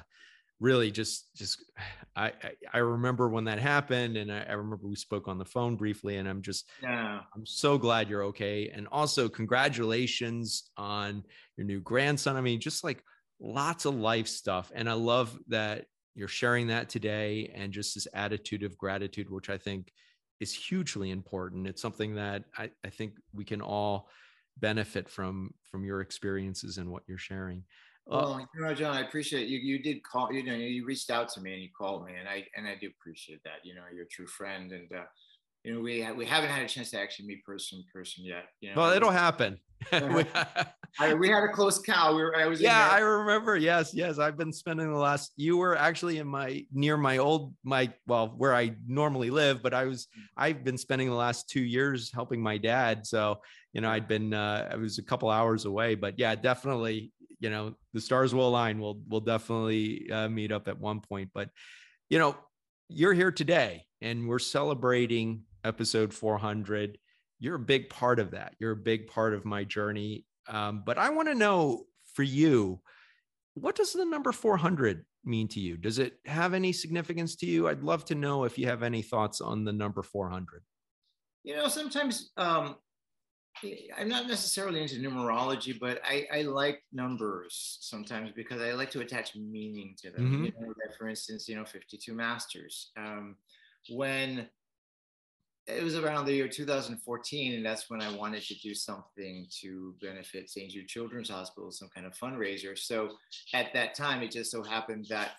really 0.60 0.92
just 0.92 1.36
just 1.36 1.64
I, 2.16 2.28
I, 2.28 2.52
I 2.74 2.78
remember 2.80 3.30
when 3.30 3.46
that 3.46 3.60
happened 3.60 4.18
and 4.18 4.32
I, 4.32 4.44
I, 4.50 4.54
remember 4.54 4.88
we 4.88 4.96
spoke 4.96 5.30
on 5.30 5.38
the 5.38 5.46
phone 5.46 5.78
briefly 5.78 6.18
and 6.18 6.28
i'm 6.28 6.42
just 6.42 6.70
yeah. 6.82 7.22
I'm 7.34 7.46
so 7.46 7.78
glad 7.78 8.10
you're 8.10 8.26
okay 8.26 8.70
and 8.74 8.88
also 8.92 9.30
congratulations 9.30 10.70
on 10.76 11.24
your 11.56 11.66
new 11.66 11.80
grandson. 11.80 12.36
I 12.36 12.42
mean 12.42 12.60
just 12.60 12.84
like 12.84 13.04
lots 13.40 13.86
of 13.86 13.96
life 13.96 14.28
stuff 14.28 14.70
and 14.76 14.90
i 14.90 14.94
love 14.94 15.38
that 15.48 15.86
you're 16.16 16.28
sharing 16.28 16.68
that 16.68 16.90
today 16.90 17.52
and 17.56 17.72
just 17.72 17.96
this 17.96 18.08
attitude 18.14 18.64
of 18.64 18.78
gratitude 18.78 19.30
which 19.30 19.50
i 19.50 19.58
think 19.58 19.94
is 20.42 20.54
hugely 20.54 21.12
important. 21.12 21.68
It's 21.68 21.82
something 21.82 22.16
that 22.16 22.44
i, 22.58 22.70
I 22.84 22.90
think 22.90 23.14
we 23.34 23.46
can 23.46 23.62
all 23.62 24.10
benefit 24.58 25.08
from 25.08 25.54
from 25.64 25.86
your 25.86 26.02
experiences 26.02 26.78
and 26.80 26.90
what 26.92 27.04
you're 27.08 27.18
sharing 27.18 27.64
well, 28.10 28.48
you 28.56 28.62
know, 28.62 28.74
John, 28.74 28.96
I 28.96 29.02
appreciate 29.02 29.48
you. 29.48 29.60
You 29.60 29.82
did 29.82 30.04
call. 30.04 30.34
You 30.34 30.44
know, 30.44 30.54
you 30.54 30.86
reached 30.86 31.12
out 31.12 31.30
to 31.30 31.42
me 31.42 31.54
and 31.54 31.62
you 31.62 31.70
called 31.78 32.06
me, 32.06 32.14
and 32.20 32.28
I 32.28 32.46
and 32.58 32.68
I 32.68 32.76
do 32.80 32.88
appreciate 32.88 33.44
that. 33.44 33.64
You 33.64 33.76
know, 33.76 33.84
you're 33.94 34.06
a 34.06 34.10
true 34.10 34.28
friend, 34.28 34.72
and 34.72 34.92
uh, 34.92 35.04
you 35.64 35.74
know, 35.74 35.82
we 35.82 36.10
we 36.14 36.26
haven't 36.26 36.50
had 36.50 36.64
a 36.64 36.68
chance 36.68 36.92
to 36.92 37.00
actually 37.00 37.28
meet 37.28 37.46
person 37.46 37.84
person 37.94 38.26
yet. 38.26 38.46
You 38.62 38.70
know, 38.70 38.82
well, 38.82 38.92
it'll 38.92 39.12
happen. 39.12 39.60
I, 41.00 41.14
we 41.14 41.30
had 41.30 41.44
a 41.44 41.50
close 41.50 41.80
cow. 41.80 42.16
We 42.16 42.24
were, 42.24 42.36
I 42.36 42.48
was. 42.48 42.60
Yeah, 42.60 42.90
I 42.92 43.00
remember. 43.00 43.56
Yes, 43.56 43.94
yes. 43.94 44.18
I've 44.18 44.38
been 44.38 44.52
spending 44.52 44.92
the 44.92 44.98
last. 44.98 45.34
You 45.36 45.58
were 45.58 45.78
actually 45.78 46.18
in 46.18 46.28
my 46.28 46.66
near 46.74 46.98
my 46.98 47.20
old 47.20 47.54
my 47.64 47.94
well 48.08 48.34
where 48.38 48.56
I 48.56 48.76
normally 48.88 49.30
live, 49.30 49.62
but 49.62 49.74
I 49.74 49.86
was. 49.86 50.08
Mm. 50.18 50.22
I've 50.38 50.64
been 50.64 50.78
spending 50.78 51.10
the 51.10 51.16
last 51.16 51.48
two 51.50 51.64
years 51.64 52.12
helping 52.12 52.42
my 52.42 52.58
dad. 52.58 53.06
So 53.06 53.40
you 53.74 53.82
know, 53.82 53.90
I'd 53.90 54.08
been. 54.08 54.34
Uh, 54.34 54.68
I 54.72 54.76
was 54.78 54.98
a 54.98 55.04
couple 55.04 55.30
hours 55.30 55.66
away, 55.66 55.96
but 55.96 56.18
yeah, 56.18 56.36
definitely 56.36 57.12
you 57.40 57.50
know 57.50 57.74
the 57.94 58.02
stars 58.02 58.34
will 58.34 58.48
align. 58.48 58.80
We'll 58.80 59.02
we'll 59.08 59.22
definitely 59.22 60.10
uh, 60.12 60.30
meet 60.30 60.52
up 60.52 60.68
at 60.68 60.80
one 60.80 61.02
point 61.02 61.30
but 61.34 61.50
you 62.10 62.20
know 62.20 62.36
you're 62.88 63.14
here 63.14 63.32
today 63.32 63.86
and 64.02 64.28
we're 64.28 64.40
celebrating 64.40 65.44
episode 65.64 66.14
400 66.14 66.98
you're 67.42 67.56
a 67.56 67.60
big 67.60 67.90
part 67.90 68.20
of 68.20 68.32
that. 68.32 68.56
You're 68.60 68.74
a 68.74 68.76
big 68.76 69.08
part 69.08 69.34
of 69.34 69.46
my 69.46 69.64
journey. 69.64 70.26
Um, 70.48 70.84
but 70.86 70.98
i 70.98 71.10
want 71.12 71.28
to 71.28 71.36
know 71.36 71.84
for 72.16 72.24
you 72.24 72.82
what 73.54 73.76
does 73.76 73.94
the 73.94 74.06
number 74.06 74.32
400 74.32 75.06
mean 75.26 75.48
to 75.50 75.60
you? 75.60 75.78
Does 75.78 76.00
it 76.00 76.14
have 76.26 76.54
any 76.54 76.72
significance 76.72 77.36
to 77.38 77.46
you? 77.46 77.68
I'd 77.68 77.84
love 77.84 78.06
to 78.06 78.16
know 78.16 78.46
if 78.46 78.58
you 78.58 78.68
have 78.68 78.84
any 78.84 79.02
thoughts 79.02 79.42
on 79.42 79.64
the 79.64 79.74
number 79.74 80.02
400 80.02 80.64
you 81.44 81.56
know 81.56 81.68
sometimes 81.68 82.32
um, 82.38 82.76
I'm 83.98 84.10
not 84.10 84.28
necessarily 84.28 84.82
into 84.82 84.96
numerology, 84.96 85.78
but 85.80 86.02
I, 86.06 86.28
I, 86.34 86.42
like 86.44 86.84
numbers 86.92 87.78
sometimes 87.82 88.32
because 88.36 88.62
I 88.62 88.74
like 88.74 88.92
to 88.92 89.02
attach 89.02 89.36
meaning 89.36 89.96
to 90.02 90.12
them. 90.12 90.26
Mm-hmm. 90.26 90.46
You 90.46 90.52
know, 90.60 90.68
like 90.68 90.98
for 90.98 91.08
instance, 91.08 91.48
you 91.48 91.56
know, 91.56 91.66
52 91.66 92.14
masters. 92.14 92.92
Um, 92.98 93.36
when 93.90 94.50
it 95.68 95.84
was 95.84 95.96
around 95.96 96.26
the 96.26 96.34
year 96.34 96.48
2014, 96.48 97.54
and 97.54 97.66
that's 97.66 97.90
when 97.90 98.02
I 98.02 98.12
wanted 98.16 98.44
to 98.44 98.56
do 98.56 98.74
something 98.74 99.48
to 99.62 99.94
benefit 100.02 100.50
St. 100.50 100.72
Jude 100.72 100.88
Children's 100.88 101.30
Hospital, 101.30 101.72
some 101.72 101.90
kind 101.94 102.08
of 102.08 102.14
fundraiser. 102.14 102.78
So 102.78 103.12
at 103.54 103.72
that 103.74 103.94
time, 103.94 104.24
it 104.24 104.32
just 104.32 104.52
so 104.52 104.64
happened 104.64 105.06
that 105.10 105.32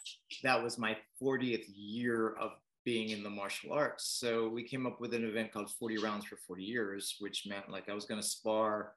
that 0.42 0.62
was 0.62 0.78
my 0.78 0.96
40th 1.20 1.64
year 1.74 2.36
of 2.40 2.52
being 2.84 3.10
in 3.10 3.22
the 3.22 3.30
martial 3.30 3.72
arts. 3.72 4.16
So 4.18 4.48
we 4.48 4.64
came 4.64 4.86
up 4.86 5.00
with 5.00 5.14
an 5.14 5.24
event 5.24 5.52
called 5.52 5.70
40 5.70 5.98
rounds 5.98 6.24
for 6.24 6.36
40 6.36 6.62
years, 6.62 7.16
which 7.20 7.46
meant 7.46 7.70
like 7.70 7.88
I 7.88 7.94
was 7.94 8.04
going 8.04 8.20
to 8.20 8.26
spar, 8.26 8.92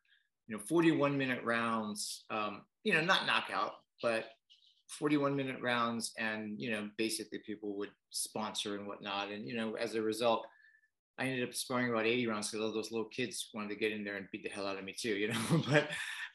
you 0.48 0.56
know, 0.56 0.64
41 0.64 1.18
minute 1.18 1.44
rounds, 1.44 2.26
um, 2.30 2.62
you 2.84 2.94
know, 2.94 3.02
not 3.02 3.26
knockout, 3.26 3.74
but 4.02 4.26
41 4.88 5.36
minute 5.36 5.62
rounds. 5.62 6.14
And, 6.18 6.60
you 6.60 6.72
know, 6.72 6.90
basically 6.98 7.40
people 7.40 7.76
would 7.78 7.92
sponsor 8.10 8.76
and 8.76 8.88
whatnot. 8.88 9.32
And, 9.32 9.48
you 9.48 9.56
know, 9.56 9.74
as 9.76 9.96
a 9.96 10.02
result, 10.02 10.46
I 11.18 11.26
ended 11.26 11.48
up 11.48 11.54
sparring 11.54 11.90
about 11.90 12.06
80 12.06 12.28
rounds 12.28 12.50
because 12.50 12.66
all 12.66 12.74
those 12.74 12.92
little 12.92 13.10
kids 13.10 13.50
wanted 13.54 13.70
to 13.70 13.76
get 13.76 13.92
in 13.92 14.04
there 14.04 14.16
and 14.16 14.28
beat 14.32 14.44
the 14.44 14.50
hell 14.50 14.66
out 14.66 14.80
of 14.80 14.84
me 14.84 14.96
too, 14.98 15.16
you 15.16 15.28
know, 15.32 15.64
but, 15.70 15.90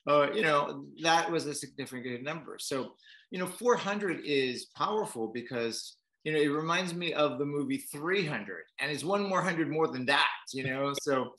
uh, 0.07 0.33
you 0.33 0.43
know, 0.43 0.85
that 1.03 1.31
was 1.31 1.47
a 1.47 1.55
significant 1.55 2.23
number. 2.23 2.57
So, 2.59 2.93
you 3.31 3.39
know, 3.39 3.47
400 3.47 4.21
is 4.25 4.67
powerful 4.77 5.29
because 5.29 5.98
you 6.25 6.33
know, 6.33 6.39
it 6.39 6.49
reminds 6.49 6.95
me 6.95 7.13
of 7.13 7.39
the 7.39 7.45
movie 7.45 7.79
300, 7.79 8.65
and 8.81 8.91
it's 8.91 9.05
one 9.05 9.29
more 9.29 9.43
hundred 9.43 9.71
more 9.71 9.89
than 9.89 10.07
that, 10.07 10.29
you 10.53 10.65
know. 10.65 10.93
So 11.03 11.35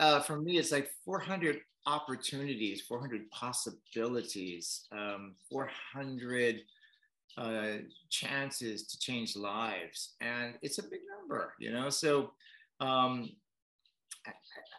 uh, 0.00 0.20
for 0.20 0.40
me, 0.40 0.58
it's 0.58 0.72
like 0.72 0.90
400 1.04 1.60
opportunities, 1.86 2.82
400 2.82 3.30
possibilities, 3.30 4.86
um, 4.92 5.34
400 5.50 6.60
uh, 7.36 7.78
chances 8.10 8.86
to 8.86 8.98
change 8.98 9.36
lives, 9.36 10.14
and 10.20 10.54
it's 10.62 10.78
a 10.78 10.82
big 10.82 11.00
number, 11.18 11.54
you 11.58 11.72
know. 11.72 11.90
So 11.90 12.32
um, 12.80 13.30
I, 14.26 14.32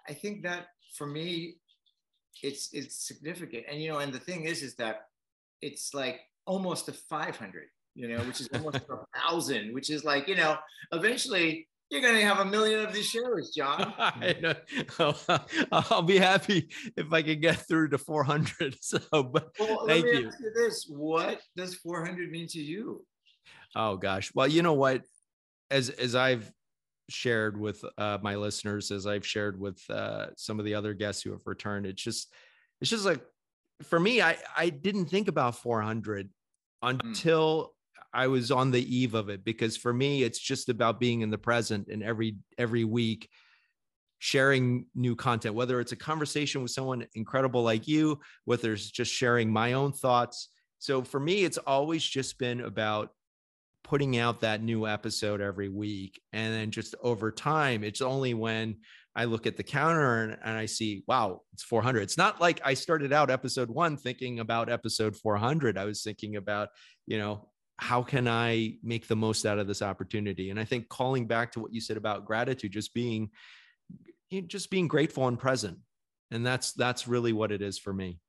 I 0.10 0.14
think 0.14 0.44
that 0.44 0.68
for 0.98 1.08
me, 1.08 1.56
it's 2.41 2.74
it's 2.74 3.08
significant, 3.08 3.66
and 3.70 3.82
you 3.82 3.89
know, 3.89 4.00
and 4.00 4.14
the 4.14 4.20
thing 4.20 4.46
is, 4.46 4.64
is 4.64 4.76
that 4.76 5.08
it's 5.62 5.94
like 5.94 6.22
almost 6.46 6.89
a 6.89 6.94
500 6.94 7.68
you 7.96 8.08
know, 8.08 8.20
which 8.24 8.41
is 8.41 8.50
almost 8.54 8.78
a 8.78 9.20
thousand, 9.20 9.74
which 9.74 9.89
is 9.89 10.04
like, 10.04 10.28
you 10.28 10.36
know, 10.36 10.58
eventually 10.91 11.68
you're 11.89 12.02
going 12.02 12.16
to 12.16 12.26
have 12.26 12.39
a 12.39 12.46
million 12.46 12.84
of 12.84 12.91
these 12.91 13.06
shares, 13.06 13.52
John. 13.56 13.94
I'll 15.72 16.02
be 16.02 16.18
happy 16.18 16.70
if 16.98 17.14
I 17.14 17.22
can 17.22 17.39
get 17.39 17.58
through 17.68 17.89
to 17.89 17.98
400. 17.98 18.76
So, 18.82 19.00
but 19.12 19.50
well, 19.60 19.86
thank 19.88 20.06
you. 20.06 20.32
you 20.39 20.54
this: 20.56 20.86
What 20.89 21.41
does 21.56 21.76
400 21.76 22.32
mean 22.32 22.48
to 22.48 22.60
you? 22.60 23.06
Oh 23.76 23.98
gosh, 23.98 24.32
well, 24.34 24.48
you 24.48 24.62
know 24.62 24.74
what? 24.74 25.04
As 25.70 25.89
as 25.89 26.16
I've 26.16 26.52
shared 27.10 27.60
with 27.60 27.84
uh, 27.98 28.18
my 28.22 28.36
listeners, 28.36 28.91
as 28.91 29.06
I've 29.06 29.26
shared 29.26 29.60
with 29.60 29.80
uh, 29.89 30.28
some 30.36 30.60
of 30.60 30.66
the 30.66 30.76
other 30.76 30.94
guests 30.94 31.22
who 31.22 31.32
have 31.32 31.46
returned, 31.46 31.86
it's 31.86 32.02
just 32.02 32.34
it's 32.82 32.89
just 32.89 33.06
like 33.06 33.22
for 33.84 34.00
me, 34.00 34.22
I 34.22 34.38
I 34.58 34.70
didn't 34.70 35.06
think 35.06 35.28
about 35.28 35.56
400 35.56 36.30
hmm. 36.82 36.89
until 36.89 37.72
I 38.14 38.28
was 38.28 38.51
on 38.51 38.72
the 38.72 38.95
eve 38.95 39.16
of 39.16 39.30
it 39.30 39.43
because 39.43 39.76
for 39.76 39.93
me, 39.93 40.24
it's 40.24 40.39
just 40.39 40.70
about 40.70 40.99
being 40.99 41.22
in 41.22 41.32
the 41.32 41.38
present 41.38 41.88
and 41.88 42.03
every 42.03 42.38
every 42.57 42.84
week 42.84 43.30
sharing 44.20 44.86
new 44.95 45.18
content, 45.18 45.53
whether 45.53 45.82
it's 45.82 45.91
a 45.91 45.97
conversation 45.97 46.61
with 46.61 46.72
someone 46.72 47.05
incredible 47.14 47.61
like 47.61 47.89
you, 47.89 48.18
whether 48.45 48.72
it's 48.72 48.89
just 48.89 49.11
sharing 49.11 49.51
my 49.51 49.74
own 49.74 49.91
thoughts. 49.91 50.47
So 50.80 51.01
for 51.01 51.20
me, 51.20 51.43
it's 51.43 51.57
always 51.57 52.03
just 52.03 52.39
been 52.39 52.61
about 52.61 53.09
putting 53.84 54.18
out 54.18 54.39
that 54.39 54.64
new 54.64 54.88
episode 54.88 55.41
every 55.41 55.68
week. 55.68 56.22
And 56.32 56.53
then 56.53 56.72
just 56.72 56.95
over 57.03 57.32
time, 57.32 57.84
it's 57.84 58.01
only 58.01 58.34
when 58.34 58.78
I 59.16 59.26
look 59.26 59.45
at 59.45 59.57
the 59.57 59.64
counter 59.64 60.24
and, 60.24 60.38
and, 60.43 60.57
I 60.57 60.68
see, 60.68 61.03
wow, 61.05 61.41
it's 61.53 61.64
400. 61.64 62.01
It's 62.01 62.18
not 62.18 62.41
like 62.41 62.61
I 62.64 62.74
started 62.74 63.14
out 63.14 63.30
episode 63.30 63.70
one 63.70 63.97
thinking 63.97 64.39
about 64.39 64.72
episode 64.72 65.16
400. 65.18 65.78
I 65.78 65.86
was 65.86 66.01
thinking 66.01 66.38
about, 66.38 66.70
you 67.05 67.20
know, 67.20 67.49
how 67.78 68.03
can 68.03 68.28
I 68.28 68.78
make 68.84 69.07
the 69.07 69.15
most 69.15 69.45
out 69.45 69.59
of 69.59 69.67
this 69.67 69.82
opportunity? 69.82 70.49
And 70.49 70.59
I 70.59 70.65
think 70.65 70.89
calling 70.89 71.28
back 71.28 71.51
to 71.53 71.59
what 71.59 71.74
you 71.74 71.82
said 71.82 71.97
about 71.97 72.26
gratitude, 72.26 72.71
just 72.71 72.93
being 72.93 73.30
just 74.47 74.71
being 74.71 74.88
grateful 74.88 75.28
and 75.28 75.38
present. 75.38 75.78
And 76.32 76.45
that's 76.45 76.74
that's 76.74 77.07
really 77.07 77.34
what 77.34 77.51
it 77.51 77.61
is 77.61 77.78
for 77.78 77.93
me. 77.93 78.19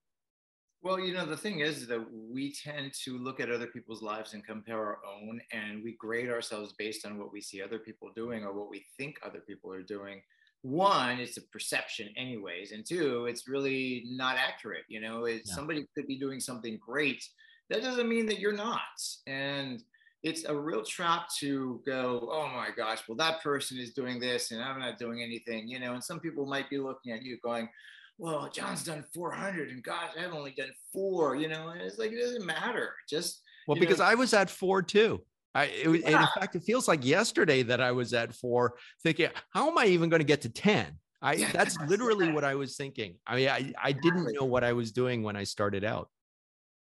Well, 0.82 1.00
you 1.00 1.14
know, 1.14 1.24
the 1.24 1.36
thing 1.36 1.60
is 1.60 1.86
that 1.86 2.04
we 2.12 2.52
tend 2.52 2.92
to 3.04 3.16
look 3.16 3.40
at 3.40 3.50
other 3.50 3.66
people's 3.66 4.02
lives 4.02 4.34
and 4.34 4.44
compare 4.44 4.76
our 4.76 4.98
own, 5.10 5.40
and 5.50 5.82
we 5.82 5.96
grade 5.98 6.28
ourselves 6.28 6.74
based 6.76 7.06
on 7.06 7.18
what 7.18 7.32
we 7.32 7.40
see 7.40 7.62
other 7.62 7.78
people 7.78 8.10
doing 8.14 8.44
or 8.44 8.52
what 8.52 8.68
we 8.68 8.84
think 8.98 9.18
other 9.24 9.40
people 9.40 9.72
are 9.72 9.82
doing. 9.82 10.20
One, 10.60 11.20
it's 11.20 11.38
a 11.38 11.42
perception, 11.48 12.10
anyways, 12.18 12.72
and 12.72 12.84
two, 12.84 13.24
it's 13.24 13.48
really 13.48 14.04
not 14.08 14.36
accurate. 14.36 14.84
You 14.88 15.00
know, 15.00 15.24
yeah. 15.24 15.38
somebody 15.44 15.86
could 15.96 16.06
be 16.06 16.18
doing 16.18 16.38
something 16.38 16.78
great, 16.86 17.26
that 17.70 17.82
doesn't 17.82 18.08
mean 18.08 18.26
that 18.26 18.38
you're 18.38 18.52
not. 18.52 18.80
And 19.26 19.82
it's 20.22 20.44
a 20.44 20.56
real 20.56 20.82
trap 20.82 21.28
to 21.38 21.82
go, 21.86 22.28
oh 22.32 22.48
my 22.48 22.68
gosh, 22.74 23.00
well, 23.06 23.16
that 23.16 23.42
person 23.42 23.78
is 23.78 23.92
doing 23.92 24.18
this 24.18 24.50
and 24.50 24.62
I'm 24.62 24.80
not 24.80 24.98
doing 24.98 25.22
anything, 25.22 25.68
you 25.68 25.78
know. 25.78 25.92
And 25.92 26.02
some 26.02 26.18
people 26.18 26.46
might 26.46 26.70
be 26.70 26.78
looking 26.78 27.12
at 27.12 27.22
you 27.22 27.38
going, 27.44 27.68
well, 28.16 28.48
John's 28.50 28.84
done 28.84 29.04
400 29.14 29.70
and 29.70 29.82
gosh, 29.82 30.12
I've 30.18 30.32
only 30.32 30.52
done 30.52 30.70
four, 30.92 31.36
you 31.36 31.48
know. 31.48 31.68
And 31.68 31.82
it's 31.82 31.98
like, 31.98 32.12
it 32.12 32.20
doesn't 32.20 32.46
matter. 32.46 32.94
Just, 33.08 33.42
well, 33.68 33.78
because 33.78 33.98
know, 33.98 34.06
I 34.06 34.14
was 34.14 34.32
at 34.32 34.48
four 34.48 34.82
too. 34.82 35.20
I, 35.54 35.64
it, 35.64 36.02
yeah. 36.02 36.22
in 36.22 36.40
fact, 36.40 36.56
it 36.56 36.62
feels 36.64 36.88
like 36.88 37.04
yesterday 37.04 37.62
that 37.62 37.80
I 37.80 37.92
was 37.92 38.12
at 38.14 38.34
four, 38.34 38.74
thinking, 39.02 39.28
how 39.50 39.70
am 39.70 39.78
I 39.78 39.86
even 39.86 40.08
going 40.08 40.20
to 40.20 40.26
get 40.26 40.40
to 40.42 40.48
10? 40.48 40.86
I, 41.20 41.32
yeah, 41.34 41.52
that's 41.52 41.78
literally 41.86 42.32
what 42.32 42.44
I 42.44 42.54
was 42.54 42.76
thinking. 42.76 43.16
I 43.26 43.36
mean, 43.36 43.48
I, 43.48 43.72
I 43.82 43.92
didn't 43.92 44.32
know 44.32 44.44
what 44.44 44.64
I 44.64 44.72
was 44.72 44.90
doing 44.90 45.22
when 45.22 45.36
I 45.36 45.44
started 45.44 45.84
out. 45.84 46.08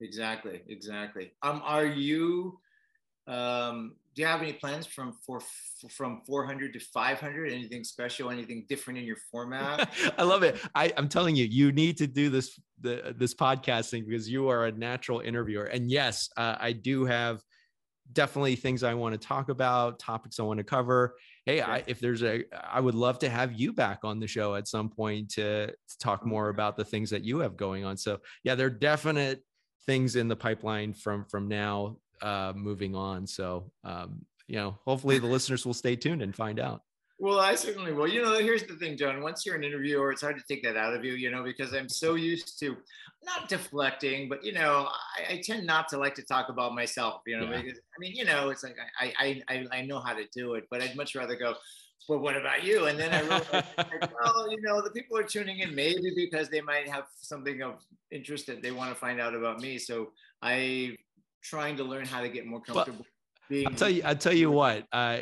Exactly, 0.01 0.62
exactly. 0.68 1.32
Um, 1.42 1.61
are 1.64 1.86
you? 1.86 2.59
Um, 3.26 3.96
do 4.14 4.22
you 4.22 4.28
have 4.28 4.42
any 4.42 4.53
plans 4.53 4.86
from 4.86 5.12
for 5.24 5.40
from 5.90 6.22
400 6.26 6.72
to 6.72 6.80
500? 6.80 7.53
Anything 7.53 7.84
special? 7.84 8.30
Anything 8.30 8.64
different 8.68 8.99
in 8.99 9.05
your 9.05 9.18
format? 9.30 9.90
I 10.18 10.22
love 10.22 10.42
it. 10.42 10.61
I, 10.74 10.92
I'm 10.96 11.09
telling 11.09 11.36
you, 11.36 11.44
you 11.44 11.72
need 11.72 11.99
to 11.99 12.07
do 12.07 12.30
this 12.30 12.59
the, 12.80 13.14
this 13.16 13.34
podcasting 13.34 14.07
because 14.07 14.28
you 14.28 14.49
are 14.49 14.66
a 14.66 14.72
natural 14.72 15.20
interviewer. 15.20 15.64
And 15.64 15.90
yes, 15.90 16.30
uh, 16.36 16.57
I 16.59 16.72
do 16.72 17.05
have 17.05 17.42
definitely 18.12 18.57
things 18.57 18.82
I 18.82 18.94
want 18.94 19.20
to 19.20 19.26
talk 19.26 19.49
about, 19.49 19.99
topics 19.99 20.40
I 20.40 20.42
want 20.42 20.59
to 20.59 20.64
cover. 20.64 21.14
Hey, 21.44 21.61
I, 21.61 21.82
if 21.86 22.01
there's 22.01 22.22
a, 22.22 22.44
I 22.70 22.80
would 22.80 22.94
love 22.94 23.18
to 23.20 23.28
have 23.28 23.53
you 23.53 23.72
back 23.72 24.01
on 24.05 24.18
the 24.18 24.26
show 24.26 24.55
at 24.55 24.68
some 24.68 24.88
point 24.88 25.30
to, 25.30 25.66
to 25.68 25.99
talk 25.99 26.24
more 26.24 26.49
about 26.49 26.76
the 26.76 26.84
things 26.84 27.11
that 27.11 27.24
you 27.24 27.38
have 27.40 27.57
going 27.57 27.84
on. 27.84 27.96
So 27.96 28.18
yeah, 28.44 28.55
there 28.55 28.66
are 28.66 28.70
definite 28.70 29.42
things 29.89 30.16
in 30.16 30.28
the 30.28 30.36
pipeline 30.36 30.93
from 30.93 31.24
from 31.24 31.49
now 31.49 31.97
uh, 32.20 32.53
moving 32.55 32.95
on. 32.95 33.26
So 33.26 33.72
um, 33.82 34.24
you 34.47 34.57
know, 34.57 34.78
hopefully 34.84 35.18
the 35.18 35.26
listeners 35.36 35.66
will 35.66 35.74
stay 35.74 35.97
tuned 35.97 36.22
and 36.22 36.36
find 36.36 36.61
out. 36.61 36.82
Well, 37.20 37.41
I 37.41 37.57
certainly 37.57 37.93
will. 37.93 38.07
You 38.07 38.22
know, 38.22 38.39
here's 38.39 38.62
the 38.62 38.76
thing, 38.76 38.97
John. 38.97 39.20
Once 39.22 39.45
you're 39.45 39.57
an 39.57 39.64
interviewer, 39.64 40.12
it's 40.12 40.22
hard 40.22 40.36
to 40.36 40.45
take 40.47 40.62
that 40.62 40.76
out 40.76 40.95
of 40.95 41.05
you, 41.05 41.14
you 41.14 41.32
know, 41.32 41.43
because 41.43 41.74
I'm 41.74 41.89
so 41.89 42.14
used 42.14 42.61
to 42.61 42.76
not 43.24 43.49
deflecting, 43.49 44.28
but 44.28 44.45
you 44.45 44.53
know, 44.53 44.89
I, 45.18 45.32
I 45.32 45.43
tend 45.43 45.66
not 45.66 45.89
to 45.89 45.99
like 45.99 46.14
to 46.16 46.22
talk 46.22 46.49
about 46.49 46.76
myself, 46.76 47.22
you 47.26 47.36
know, 47.36 47.51
yeah. 47.51 47.62
because 47.62 47.78
I 47.78 47.99
mean, 47.99 48.14
you 48.14 48.24
know, 48.24 48.51
it's 48.51 48.62
like 48.62 48.76
I, 49.01 49.43
I 49.49 49.66
I 49.72 49.82
know 49.82 49.99
how 49.99 50.12
to 50.12 50.26
do 50.32 50.55
it, 50.55 50.64
but 50.70 50.80
I'd 50.80 50.95
much 50.95 51.16
rather 51.16 51.34
go, 51.34 51.55
well, 52.09 52.18
what 52.18 52.36
about 52.36 52.64
you? 52.64 52.86
And 52.86 52.99
then 52.99 53.12
I 53.12 53.20
realized, 53.20 53.53
like, 53.53 53.66
well, 54.22 54.51
you 54.51 54.61
know, 54.62 54.80
the 54.82 54.90
people 54.90 55.16
are 55.16 55.22
tuning 55.22 55.61
in 55.61 55.74
maybe 55.74 56.12
because 56.14 56.49
they 56.49 56.61
might 56.61 56.88
have 56.88 57.05
something 57.20 57.62
of 57.62 57.84
interest 58.11 58.46
that 58.46 58.62
they 58.62 58.70
want 58.70 58.90
to 58.90 58.94
find 58.94 59.20
out 59.20 59.34
about 59.34 59.61
me. 59.61 59.78
So 59.78 60.12
I'm 60.42 60.96
trying 61.42 61.76
to 61.76 61.84
learn 61.84 62.07
how 62.07 62.20
to 62.20 62.28
get 62.28 62.46
more 62.46 62.61
comfortable. 62.61 63.05
But 63.05 63.49
being 63.49 63.66
I'll 63.66 63.74
tell 63.74 63.90
you, 63.90 64.03
I'll 64.05 64.16
tell 64.16 64.34
you 64.34 64.51
what, 64.51 64.86
uh, 64.92 65.20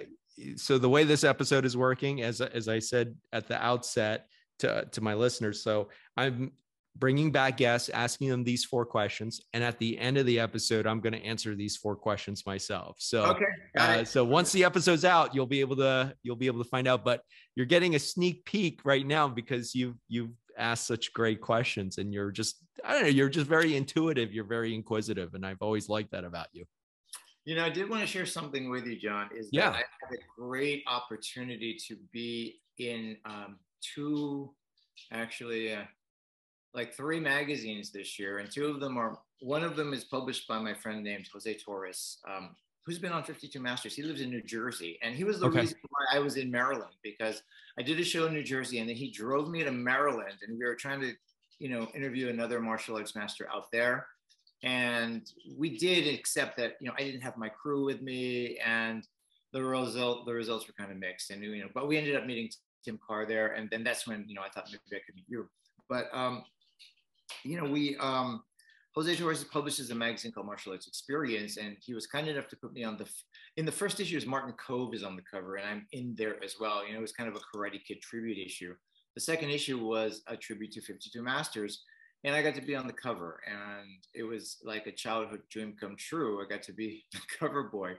so 0.57 0.79
the 0.79 0.89
way 0.89 1.05
this 1.05 1.25
episode 1.25 1.65
is 1.65 1.77
working, 1.77 2.23
as 2.23 2.41
as 2.41 2.69
I 2.69 2.79
said 2.79 3.17
at 3.33 3.49
the 3.49 3.63
outset 3.63 4.27
to 4.59 4.87
to 4.93 5.01
my 5.01 5.15
listeners, 5.15 5.63
so 5.63 5.89
I'm 6.17 6.53
bringing 6.99 7.31
back 7.31 7.57
guests, 7.57 7.89
asking 7.91 8.29
them 8.29 8.45
these 8.45 8.65
four 8.65 8.87
questions, 8.87 9.41
and 9.53 9.63
at 9.63 9.79
the 9.79 9.99
end 9.99 10.19
of 10.19 10.27
the 10.27 10.39
episode, 10.39 10.87
I'm 10.87 11.01
going 11.01 11.13
to 11.13 11.25
answer 11.25 11.55
these 11.55 11.77
four 11.77 11.97
questions 11.97 12.45
myself. 12.47 12.97
So, 12.99 13.25
okay, 13.27 13.45
uh, 13.79 14.05
so 14.05 14.25
once 14.25 14.53
the 14.53 14.65
episode's 14.65 15.05
out, 15.05 15.35
you'll 15.35 15.47
be 15.47 15.61
able 15.61 15.77
to 15.77 16.15
you'll 16.23 16.37
be 16.37 16.47
able 16.47 16.63
to 16.63 16.69
find 16.69 16.89
out. 16.89 17.05
But 17.05 17.23
you're 17.55 17.67
getting 17.67 17.95
a 17.95 17.99
sneak 17.99 18.45
peek 18.45 18.81
right 18.85 19.07
now 19.07 19.29
because 19.29 19.75
you've 19.75 19.97
you've 20.09 20.31
asked 20.59 20.87
such 20.87 21.13
great 21.13 21.41
questions, 21.41 21.99
and 21.99 22.13
you're 22.13 22.31
just 22.31 22.57
I 22.85 22.93
don't 22.93 23.03
know, 23.03 23.09
you're 23.09 23.29
just 23.29 23.47
very 23.47 23.77
intuitive. 23.77 24.33
You're 24.33 24.45
very 24.45 24.75
inquisitive, 24.75 25.35
and 25.35 25.45
I've 25.45 25.63
always 25.63 25.89
liked 25.89 26.13
that 26.13 26.25
about 26.25 26.49
you. 26.53 26.65
You 27.45 27.55
know, 27.55 27.65
I 27.65 27.71
did 27.71 27.89
want 27.89 28.03
to 28.03 28.09
share 28.09 28.27
something 28.27 28.71
with 28.71 28.87
you, 28.87 28.99
John. 28.99 29.29
Is 29.37 29.49
yeah. 29.53 29.71
that 29.71 29.77
I 29.77 29.77
had 29.77 30.19
a 30.19 30.41
great 30.41 30.83
opportunity 30.89 31.77
to 31.87 31.97
be 32.13 32.61
in 32.79 33.17
um, 33.25 33.59
two, 33.81 34.53
actually, 35.13 35.73
uh, 35.73 35.85
like 36.77 36.95
three 36.95 37.19
magazines 37.19 37.91
this 37.91 38.19
year, 38.19 38.39
and 38.39 38.51
two 38.51 38.67
of 38.67 38.79
them 38.79 38.97
are. 38.97 39.19
One 39.41 39.65
of 39.65 39.77
them 39.77 39.93
is 39.93 40.05
published 40.05 40.47
by 40.47 40.59
my 40.59 40.75
friend 40.75 41.03
named 41.03 41.29
Jose 41.33 41.53
Torres, 41.55 42.19
um, 42.29 42.55
who's 42.85 42.99
been 42.99 43.13
on 43.13 43.25
52 43.25 43.59
Masters. 43.59 43.97
He 43.97 44.03
lives 44.03 44.21
in 44.21 44.31
New 44.31 44.43
Jersey, 44.43 44.99
and 45.03 45.15
he 45.15 45.25
was 45.25 45.41
the 45.41 45.47
okay. 45.47 45.61
reason 45.61 45.79
why 45.89 46.17
I 46.17 46.21
was 46.21 46.37
in 46.37 46.51
Maryland 46.51 46.95
because 47.03 47.43
I 47.79 47.83
did 47.83 47.99
a 47.99 48.05
show 48.05 48.27
in 48.27 48.35
New 48.35 48.45
Jersey, 48.45 48.79
and 48.79 48.89
then 48.89 48.97
he 48.97 49.11
drove 49.11 49.51
me 49.51 49.65
to 49.65 49.73
Maryland, 49.73 50.39
and 50.47 50.57
we 50.59 50.65
were 50.65 50.77
trying 50.77 51.01
to, 51.01 51.13
you 51.59 51.69
know, 51.69 51.89
interview 51.95 52.29
another 52.29 52.61
martial 52.61 52.97
arts 52.97 53.17
master 53.17 53.49
out 53.53 53.73
there 53.73 54.07
and 54.63 55.31
we 55.57 55.79
did 55.79 56.13
accept 56.13 56.57
that 56.57 56.77
you 56.81 56.89
know 56.89 56.95
I 56.99 57.03
didn't 57.03 57.21
have 57.21 57.37
my 57.37 57.49
crew 57.49 57.85
with 57.85 58.03
me, 58.03 58.59
and 58.65 59.07
the 59.53 59.63
result 59.63 60.27
the 60.27 60.35
results 60.35 60.67
were 60.67 60.75
kind 60.75 60.91
of 60.91 60.99
mixed, 60.99 61.31
and 61.31 61.43
you 61.43 61.63
know, 61.63 61.71
but 61.75 61.89
we 61.89 61.99
ended 61.99 62.17
up 62.17 62.27
meeting 62.27 62.51
Tim 62.85 62.99
Carr 63.07 63.27
there, 63.27 63.53
and 63.53 63.69
then 63.71 63.85
that's 63.85 64.07
when 64.07 64.25
you 64.27 64.35
know 64.35 64.43
I 64.43 64.49
thought 64.49 64.67
maybe 64.67 65.01
I 65.01 65.05
could 65.05 65.15
meet 65.15 65.27
you, 65.29 65.49
but 65.89 66.09
um, 66.13 66.45
you 67.45 67.61
know 67.61 67.71
we 67.71 67.97
um. 67.97 68.43
Jose 68.95 69.15
Torres 69.17 69.45
publishes 69.45 69.91
a 69.91 69.95
magazine 69.95 70.33
called 70.33 70.47
Martial 70.47 70.73
Arts 70.73 70.87
Experience, 70.87 71.59
and 71.59 71.77
he 71.83 71.93
was 71.93 72.07
kind 72.07 72.29
enough 72.29 72.49
to 72.49 72.57
put 72.57 72.73
me 72.73 72.83
on 72.83 72.97
the. 72.97 73.07
In 73.59 73.67
the 73.67 73.73
first 73.73 74.01
issue, 74.01 74.17
is 74.17 74.25
Martin 74.25 74.55
Kove 74.55 74.95
is 74.95 75.03
on 75.03 75.17
the 75.17 75.23
cover, 75.31 75.57
and 75.57 75.69
I'm 75.69 75.87
in 75.93 76.15
there 76.17 76.43
as 76.43 76.55
well. 76.59 76.83
You 76.83 76.95
know, 76.95 77.01
it 77.01 77.03
was 77.03 77.13
kind 77.13 77.29
of 77.29 77.37
a 77.37 77.41
Karate 77.55 77.85
Kid 77.87 78.01
tribute 78.01 78.39
issue. 78.39 78.75
The 79.15 79.21
second 79.21 79.51
issue 79.51 79.85
was 79.85 80.23
a 80.29 80.37
tribute 80.37 80.73
to 80.73 80.81
52 80.81 81.23
Masters, 81.23 81.85
and 82.25 82.35
I 82.35 82.43
got 82.43 82.55
to 82.55 82.63
be 82.63 82.75
on 82.75 82.87
the 82.87 82.93
cover, 82.95 83.43
and 83.47 83.99
it 84.15 84.23
was 84.23 84.57
like 84.65 84.87
a 84.87 84.93
childhood 84.93 85.43
dream 85.51 85.75
come 85.79 85.97
true. 85.97 86.43
I 86.43 86.49
got 86.49 86.63
to 86.63 86.73
be 86.73 87.05
the 87.13 87.21
cover 87.39 87.65
boy, 87.65 87.97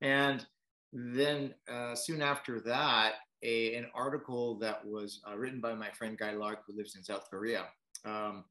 and 0.00 0.46
then 0.92 1.54
uh, 1.68 1.94
soon 1.94 2.22
after 2.22 2.60
that, 2.60 3.14
a, 3.42 3.74
an 3.74 3.86
article 3.94 4.58
that 4.58 4.84
was 4.84 5.20
uh, 5.28 5.36
written 5.36 5.60
by 5.60 5.74
my 5.74 5.90
friend 5.90 6.16
Guy 6.16 6.32
Lark, 6.32 6.60
who 6.66 6.76
lives 6.76 6.96
in 6.96 7.02
South 7.02 7.28
Korea. 7.30 7.64
Um, 8.04 8.44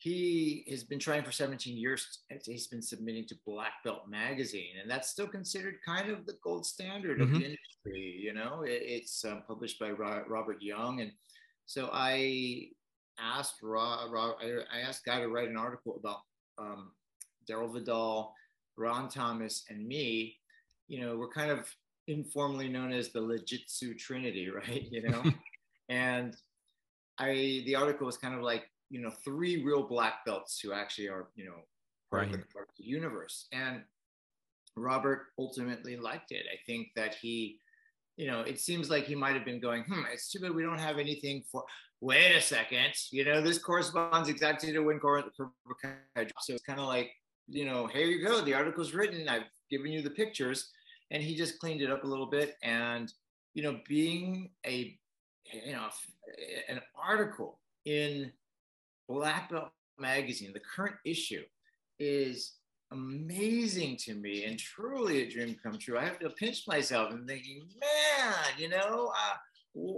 he 0.00 0.64
has 0.70 0.84
been 0.84 1.00
trying 1.00 1.24
for 1.24 1.32
17 1.32 1.76
years. 1.76 2.20
He's 2.44 2.68
been 2.68 2.80
submitting 2.80 3.26
to 3.26 3.34
Black 3.44 3.72
Belt 3.84 4.02
Magazine, 4.08 4.76
and 4.80 4.88
that's 4.88 5.10
still 5.10 5.26
considered 5.26 5.74
kind 5.84 6.08
of 6.08 6.24
the 6.24 6.36
gold 6.42 6.64
standard 6.64 7.18
mm-hmm. 7.18 7.34
of 7.34 7.40
the 7.40 7.46
industry. 7.46 8.20
You 8.22 8.32
know, 8.32 8.62
it, 8.62 8.80
it's 8.84 9.24
um, 9.24 9.42
published 9.48 9.80
by 9.80 9.90
Robert 9.90 10.62
Young, 10.62 11.00
and 11.00 11.10
so 11.66 11.90
I 11.92 12.68
asked 13.18 13.56
Rob, 13.60 14.12
Rob 14.12 14.36
I 14.40 14.78
asked 14.78 15.04
Guy 15.04 15.18
to 15.18 15.26
write 15.26 15.48
an 15.48 15.56
article 15.56 15.96
about 15.98 16.20
um, 16.58 16.92
Daryl 17.50 17.72
Vidal, 17.72 18.32
Ron 18.76 19.08
Thomas, 19.08 19.64
and 19.68 19.84
me. 19.84 20.36
You 20.86 21.00
know, 21.00 21.16
we're 21.16 21.28
kind 21.28 21.50
of 21.50 21.68
informally 22.06 22.68
known 22.68 22.92
as 22.92 23.08
the 23.08 23.18
Legitsu 23.20 23.98
Trinity, 23.98 24.48
right? 24.54 24.86
You 24.92 25.08
know, 25.08 25.24
and 25.88 26.36
I 27.18 27.64
the 27.66 27.74
article 27.74 28.06
was 28.06 28.16
kind 28.16 28.36
of 28.36 28.42
like 28.42 28.70
you 28.90 29.00
know 29.00 29.10
three 29.24 29.62
real 29.62 29.82
black 29.82 30.24
belts 30.24 30.60
who 30.60 30.72
actually 30.72 31.08
are 31.08 31.28
you 31.34 31.44
know 31.44 31.60
part, 32.10 32.26
right. 32.26 32.34
of, 32.34 32.40
the, 32.40 32.46
part 32.46 32.68
of 32.68 32.74
the 32.78 32.84
universe, 32.84 33.46
and 33.52 33.82
Robert 34.76 35.26
ultimately 35.38 35.96
liked 35.96 36.32
it. 36.32 36.46
I 36.52 36.56
think 36.66 36.88
that 36.96 37.14
he 37.14 37.58
you 38.18 38.26
know, 38.26 38.40
it 38.40 38.58
seems 38.58 38.90
like 38.90 39.04
he 39.04 39.14
might 39.14 39.34
have 39.34 39.44
been 39.44 39.60
going, 39.60 39.84
hmm, 39.84 40.02
it's 40.12 40.28
too 40.28 40.40
bad 40.40 40.52
we 40.52 40.64
don't 40.64 40.80
have 40.80 40.98
anything 40.98 41.44
for, 41.50 41.64
wait 42.00 42.34
a 42.34 42.40
second, 42.40 42.92
you 43.12 43.24
know, 43.24 43.40
this 43.40 43.58
corresponds 43.58 44.28
exactly 44.28 44.72
to 44.72 44.80
when 44.80 44.98
Corinth. 44.98 45.28
So 45.36 45.52
it's 46.48 46.64
kind 46.64 46.80
of 46.80 46.86
like, 46.86 47.12
you 47.46 47.64
know, 47.64 47.86
here 47.86 48.06
you 48.06 48.26
go, 48.26 48.40
the 48.40 48.54
article's 48.54 48.92
written, 48.92 49.28
I've 49.28 49.44
given 49.70 49.92
you 49.92 50.02
the 50.02 50.10
pictures. 50.10 50.72
And 51.12 51.22
he 51.22 51.36
just 51.36 51.60
cleaned 51.60 51.80
it 51.80 51.90
up 51.90 52.02
a 52.02 52.06
little 52.06 52.26
bit. 52.26 52.56
And, 52.62 53.10
you 53.54 53.62
know, 53.62 53.80
being 53.88 54.50
a, 54.66 54.98
you 55.52 55.72
know, 55.72 55.88
an 56.68 56.80
article 57.00 57.60
in 57.86 58.32
Black 59.08 59.50
Belt 59.50 59.70
magazine, 59.98 60.52
the 60.52 60.60
current 60.60 60.96
issue 61.04 61.42
is 61.98 62.54
amazing 62.92 63.96
to 63.96 64.14
me 64.14 64.44
and 64.44 64.58
truly 64.58 65.22
a 65.22 65.30
dream 65.30 65.56
come 65.62 65.78
true. 65.78 65.98
I 65.98 66.04
have 66.04 66.18
to 66.20 66.30
pinch 66.30 66.66
myself 66.66 67.12
and 67.12 67.26
thinking, 67.26 67.68
man, 67.80 68.34
you 68.56 68.68
know, 68.68 69.12
uh, 69.14 69.36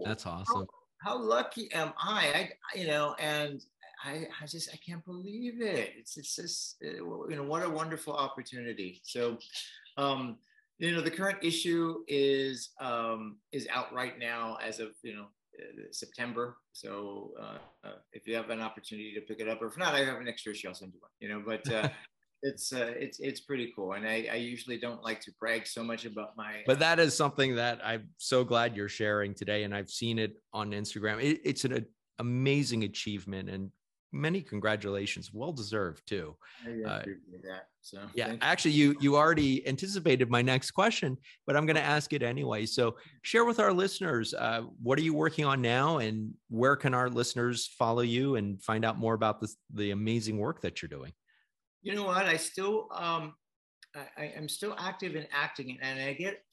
that's 0.05 0.27
awesome. 0.27 0.67
How, 1.03 1.13
how, 1.13 1.23
lucky 1.23 1.73
am 1.73 1.93
I? 1.99 2.51
I, 2.75 2.79
you 2.79 2.87
know, 2.87 3.15
and 3.19 3.63
I, 4.05 4.27
I 4.41 4.47
just, 4.47 4.71
I 4.73 4.79
can't 4.85 5.05
believe 5.05 5.61
it. 5.61 5.93
It's, 5.97 6.17
it's 6.17 6.37
just, 6.37 6.77
uh, 6.85 7.29
you 7.29 7.37
know, 7.37 7.45
what 7.45 7.65
a 7.65 7.71
wonderful 7.71 8.15
opportunity. 8.15 9.01
So, 9.05 9.39
um, 9.97 10.39
you 10.79 10.93
know, 10.93 11.01
the 11.01 11.11
current 11.11 11.39
issue 11.43 11.99
is, 12.09 12.71
um, 12.81 13.37
is 13.53 13.69
out 13.71 13.93
right 13.93 14.19
now 14.19 14.57
as 14.63 14.81
of, 14.81 14.89
you 15.03 15.15
know, 15.15 15.27
September. 15.91 16.57
So 16.73 17.33
uh, 17.41 17.59
uh, 17.85 17.93
if 18.13 18.27
you 18.27 18.35
have 18.37 18.51
an 18.51 18.61
opportunity 18.61 19.13
to 19.15 19.21
pick 19.21 19.41
it 19.41 19.49
up, 19.49 19.63
or 19.63 19.67
if 19.67 19.79
not, 19.79 19.95
I 19.95 20.05
have 20.05 20.21
an 20.21 20.29
extra 20.29 20.53
issue. 20.53 20.69
I'll 20.69 20.75
send 20.75 20.93
you 20.93 21.01
one. 21.01 21.11
You 21.21 21.29
know, 21.29 21.43
but 21.45 21.73
uh, 21.73 21.89
it's 22.43 22.73
uh, 22.73 22.93
it's 22.97 23.21
it's 23.21 23.41
pretty 23.41 23.73
cool 23.77 23.93
and 23.93 24.07
I, 24.07 24.29
I 24.33 24.37
usually 24.37 24.79
don't 24.79 25.03
like 25.03 25.21
to 25.23 25.33
brag 25.39 25.67
so 25.67 25.85
much 25.85 26.07
about 26.07 26.37
my 26.37 26.63
but 26.67 26.79
that 26.79 26.99
is 26.99 27.15
something 27.15 27.55
that 27.57 27.81
i'm 27.85 28.09
so 28.17 28.45
glad 28.45 28.75
you're 28.75 28.89
sharing 28.89 29.35
today 29.35 29.65
and 29.65 29.75
i've 29.75 29.91
seen 29.91 30.19
it 30.19 30.33
on 30.55 30.71
instagram 30.71 31.23
it, 31.23 31.41
it's 31.45 31.65
an 31.65 31.75
a, 31.75 31.81
amazing 32.19 32.85
achievement 32.85 33.51
and 33.51 33.71
many 34.13 34.41
congratulations. 34.41 35.31
Well 35.33 35.53
deserved 35.53 36.07
too. 36.07 36.37
Uh, 36.67 37.03
that, 37.43 37.69
so 37.83 38.01
yeah 38.15 38.35
actually 38.43 38.73
you 38.73 38.95
you 39.01 39.17
already 39.17 39.67
anticipated 39.67 40.29
my 40.29 40.43
next 40.43 40.73
question 40.73 41.17
but 41.47 41.57
i'm 41.57 41.65
going 41.65 41.77
to 41.77 41.83
ask 41.83 42.13
it 42.13 42.23
anyway. 42.23 42.67
So 42.67 42.97
share 43.23 43.45
with 43.45 43.59
our 43.61 43.73
listeners 43.73 44.35
uh, 44.35 44.63
what 44.83 44.99
are 44.99 45.03
you 45.03 45.15
working 45.15 45.45
on 45.45 45.63
now 45.63 45.99
and 45.99 46.35
where 46.49 46.77
can 46.77 46.95
our 46.95 47.09
listeners 47.09 47.67
follow 47.79 48.03
you 48.03 48.37
and 48.37 48.63
find 48.63 48.85
out 48.85 48.99
more 48.99 49.15
about 49.15 49.41
this 49.41 49.57
the 49.73 49.93
amazing 49.93 50.39
work 50.39 50.61
that 50.63 50.83
you're 50.83 50.89
doing? 50.89 51.13
You 51.83 51.95
know 51.95 52.05
what? 52.05 52.27
I 52.27 52.37
still, 52.37 52.89
um, 52.93 53.35
I, 53.97 54.33
am 54.37 54.49
still 54.49 54.75
active 54.79 55.17
in 55.17 55.27
acting, 55.33 55.79
and 55.81 55.99
I 55.99 56.13
get 56.13 56.45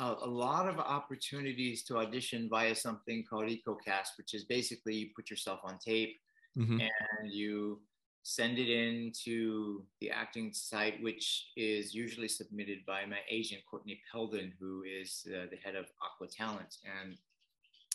a, 0.00 0.14
a, 0.22 0.26
lot 0.26 0.68
of 0.68 0.78
opportunities 0.78 1.84
to 1.84 1.98
audition 1.98 2.48
via 2.50 2.74
something 2.74 3.24
called 3.28 3.48
EcoCast, 3.48 4.16
which 4.16 4.34
is 4.34 4.44
basically 4.44 4.94
you 4.94 5.06
put 5.14 5.30
yourself 5.30 5.60
on 5.62 5.78
tape 5.78 6.16
mm-hmm. 6.58 6.80
and 6.80 7.32
you 7.32 7.80
send 8.22 8.58
it 8.58 8.68
in 8.68 9.12
to 9.24 9.84
the 10.00 10.10
acting 10.10 10.52
site, 10.52 11.02
which 11.02 11.48
is 11.56 11.94
usually 11.94 12.28
submitted 12.28 12.78
by 12.86 13.06
my 13.06 13.18
agent, 13.30 13.62
Courtney 13.70 14.00
Peldon, 14.12 14.52
who 14.60 14.82
is 14.82 15.26
uh, 15.28 15.46
the 15.50 15.56
head 15.64 15.76
of 15.76 15.86
Aqua 16.02 16.28
Talent. 16.28 16.76
And 16.84 17.16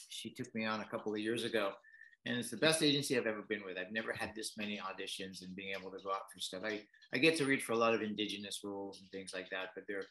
she 0.10 0.32
took 0.32 0.54
me 0.56 0.66
on 0.66 0.82
a 0.82 0.86
couple 0.86 1.14
of 1.14 1.20
years 1.20 1.44
ago 1.44 1.74
and 2.26 2.38
it's 2.38 2.50
the 2.50 2.58
best 2.58 2.82
agency 2.82 3.18
I've 3.18 3.28
ever 3.28 3.42
been 3.42 3.64
with. 3.66 3.78
I've 3.78 3.92
never 3.92 4.14
had 4.14 4.32
this 4.36 4.54
many 4.58 4.80
auditions 4.80 5.42
and 5.42 5.56
being 5.56 5.76
able 5.78 5.92
to 5.92 5.98
go 6.04 6.12
out 6.12 6.32
for 6.34 6.40
stuff. 6.40 6.62
I, 6.66 6.82
I 7.14 7.18
get 7.18 7.38
to 7.38 7.46
read 7.46 7.62
for 7.62 7.74
a 7.74 7.78
lot 7.78 7.94
of 7.94 8.02
indigenous 8.02 8.62
roles 8.64 9.02
and 9.02 9.10
things 9.12 9.32
like 9.34 9.50
that, 9.52 9.70
but 9.76 9.84
they're 9.88 10.06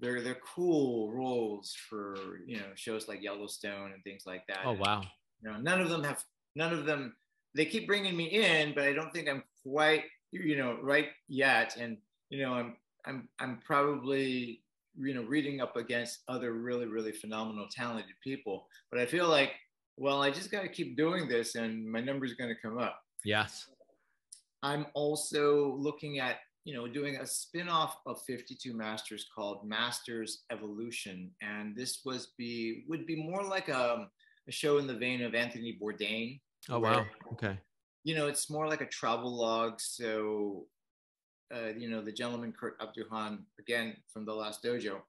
they're 0.00 0.22
they're 0.22 0.40
cool 0.54 1.12
roles 1.12 1.74
for 1.88 2.40
you 2.46 2.58
know 2.58 2.66
shows 2.74 3.08
like 3.08 3.22
Yellowstone 3.22 3.92
and 3.92 4.04
things 4.04 4.24
like 4.26 4.46
that. 4.48 4.60
Oh 4.64 4.72
wow! 4.72 5.02
You 5.40 5.50
know, 5.50 5.58
none 5.58 5.80
of 5.80 5.88
them 5.88 6.04
have 6.04 6.22
none 6.54 6.72
of 6.72 6.84
them. 6.84 7.14
They 7.54 7.64
keep 7.64 7.86
bringing 7.86 8.16
me 8.16 8.24
in, 8.24 8.74
but 8.74 8.84
I 8.84 8.92
don't 8.92 9.12
think 9.12 9.28
I'm 9.28 9.42
quite 9.62 10.04
you 10.32 10.56
know 10.56 10.78
right 10.82 11.08
yet. 11.28 11.76
And 11.78 11.98
you 12.30 12.42
know, 12.42 12.54
I'm 12.54 12.76
I'm 13.06 13.28
I'm 13.38 13.60
probably 13.64 14.62
you 14.96 15.14
know 15.14 15.22
reading 15.22 15.60
up 15.60 15.76
against 15.76 16.20
other 16.28 16.52
really 16.52 16.86
really 16.86 17.12
phenomenal 17.12 17.66
talented 17.70 18.14
people. 18.22 18.66
But 18.90 19.00
I 19.00 19.06
feel 19.06 19.28
like 19.28 19.52
well, 19.96 20.22
I 20.22 20.30
just 20.30 20.50
got 20.50 20.62
to 20.62 20.68
keep 20.68 20.96
doing 20.96 21.28
this, 21.28 21.54
and 21.54 21.88
my 21.90 22.00
number's 22.00 22.34
going 22.34 22.50
to 22.50 22.60
come 22.60 22.78
up. 22.78 23.00
Yes. 23.24 23.68
I'm 24.62 24.86
also 24.94 25.76
looking 25.76 26.18
at 26.18 26.38
you 26.64 26.74
know, 26.74 26.88
doing 26.88 27.16
a 27.16 27.26
spin-off 27.26 27.98
of 28.06 28.20
52 28.22 28.74
Masters 28.74 29.26
called 29.34 29.68
Masters 29.68 30.44
Evolution. 30.50 31.30
And 31.42 31.76
this 31.76 32.00
was 32.04 32.32
be 32.38 32.84
would 32.88 33.06
be 33.06 33.16
more 33.16 33.42
like 33.44 33.68
a, 33.68 34.08
a 34.48 34.52
show 34.52 34.78
in 34.78 34.86
the 34.86 34.96
vein 34.96 35.22
of 35.22 35.34
Anthony 35.34 35.78
Bourdain. 35.80 36.40
Oh 36.70 36.78
wow. 36.78 37.04
Okay. 37.32 37.58
You 38.04 38.14
know, 38.14 38.28
it's 38.28 38.50
more 38.50 38.68
like 38.68 38.80
a 38.80 38.86
travel 38.86 39.34
log. 39.34 39.80
So 39.80 40.66
uh, 41.54 41.68
you 41.76 41.88
know, 41.88 42.00
the 42.02 42.12
gentleman 42.12 42.52
Kurt 42.52 42.78
Abduhan, 42.80 43.38
again 43.58 43.96
from 44.12 44.24
the 44.24 44.34
last 44.34 44.62
dojo, 44.62 45.00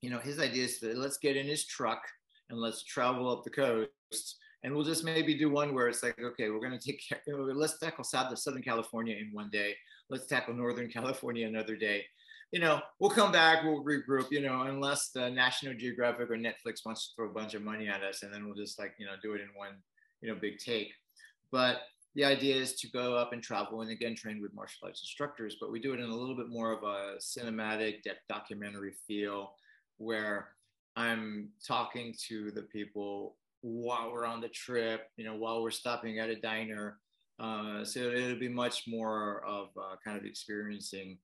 you 0.00 0.10
know, 0.10 0.18
his 0.18 0.38
idea 0.38 0.64
is 0.64 0.80
that 0.80 0.96
let's 0.96 1.18
get 1.18 1.36
in 1.36 1.46
his 1.46 1.64
truck 1.64 2.02
and 2.50 2.58
let's 2.58 2.82
travel 2.84 3.30
up 3.30 3.44
the 3.44 3.50
coast 3.50 4.36
and 4.64 4.74
we'll 4.74 4.84
just 4.84 5.04
maybe 5.04 5.36
do 5.36 5.50
one 5.50 5.74
where 5.74 5.88
it's 5.88 6.02
like, 6.02 6.18
okay, 6.20 6.50
we're 6.50 6.60
going 6.60 6.78
to 6.78 6.84
take 6.84 7.02
care, 7.08 7.20
you 7.26 7.36
know, 7.36 7.44
let's 7.44 7.78
tackle 7.78 8.04
South, 8.04 8.36
Southern 8.38 8.62
California 8.62 9.16
in 9.16 9.30
one 9.32 9.50
day. 9.50 9.74
Let's 10.10 10.26
tackle 10.26 10.54
Northern 10.54 10.88
California 10.88 11.46
another 11.46 11.76
day. 11.76 12.04
You 12.52 12.60
know, 12.60 12.80
we'll 13.00 13.10
come 13.10 13.32
back, 13.32 13.64
we'll 13.64 13.82
regroup, 13.82 14.30
you 14.30 14.42
know, 14.42 14.62
unless 14.62 15.08
the 15.08 15.30
National 15.30 15.74
Geographic 15.74 16.30
or 16.30 16.36
Netflix 16.36 16.84
wants 16.84 17.08
to 17.08 17.14
throw 17.16 17.30
a 17.30 17.32
bunch 17.32 17.54
of 17.54 17.62
money 17.62 17.88
at 17.88 18.02
us 18.02 18.22
and 18.22 18.32
then 18.32 18.44
we'll 18.44 18.54
just 18.54 18.78
like, 18.78 18.94
you 18.98 19.06
know, 19.06 19.12
do 19.22 19.32
it 19.32 19.40
in 19.40 19.48
one, 19.54 19.76
you 20.22 20.28
know, 20.28 20.38
big 20.40 20.58
take. 20.58 20.92
But 21.50 21.82
the 22.14 22.24
idea 22.24 22.56
is 22.56 22.74
to 22.74 22.90
go 22.90 23.16
up 23.16 23.32
and 23.32 23.42
travel 23.42 23.80
and 23.82 23.90
again 23.90 24.14
train 24.14 24.40
with 24.40 24.54
martial 24.54 24.86
arts 24.86 25.02
instructors, 25.02 25.56
but 25.60 25.70
we 25.70 25.80
do 25.80 25.92
it 25.92 26.00
in 26.00 26.08
a 26.08 26.14
little 26.14 26.36
bit 26.36 26.48
more 26.48 26.72
of 26.72 26.82
a 26.82 27.16
cinematic 27.18 27.96
documentary 28.28 28.92
feel 29.06 29.54
where 29.98 30.48
I'm 30.96 31.48
talking 31.66 32.14
to 32.28 32.50
the 32.50 32.62
people 32.62 33.36
while 33.62 34.12
we're 34.12 34.26
on 34.26 34.40
the 34.40 34.48
trip, 34.48 35.08
you 35.16 35.24
know, 35.24 35.36
while 35.36 35.62
we're 35.62 35.70
stopping 35.70 36.18
at 36.18 36.28
a 36.28 36.36
diner. 36.36 36.98
Uh, 37.38 37.84
so 37.84 38.00
it'll 38.00 38.38
be 38.38 38.48
much 38.48 38.84
more 38.86 39.42
of 39.46 39.68
uh, 39.76 39.96
kind 40.04 40.18
of 40.18 40.24
experiencing, 40.24 41.16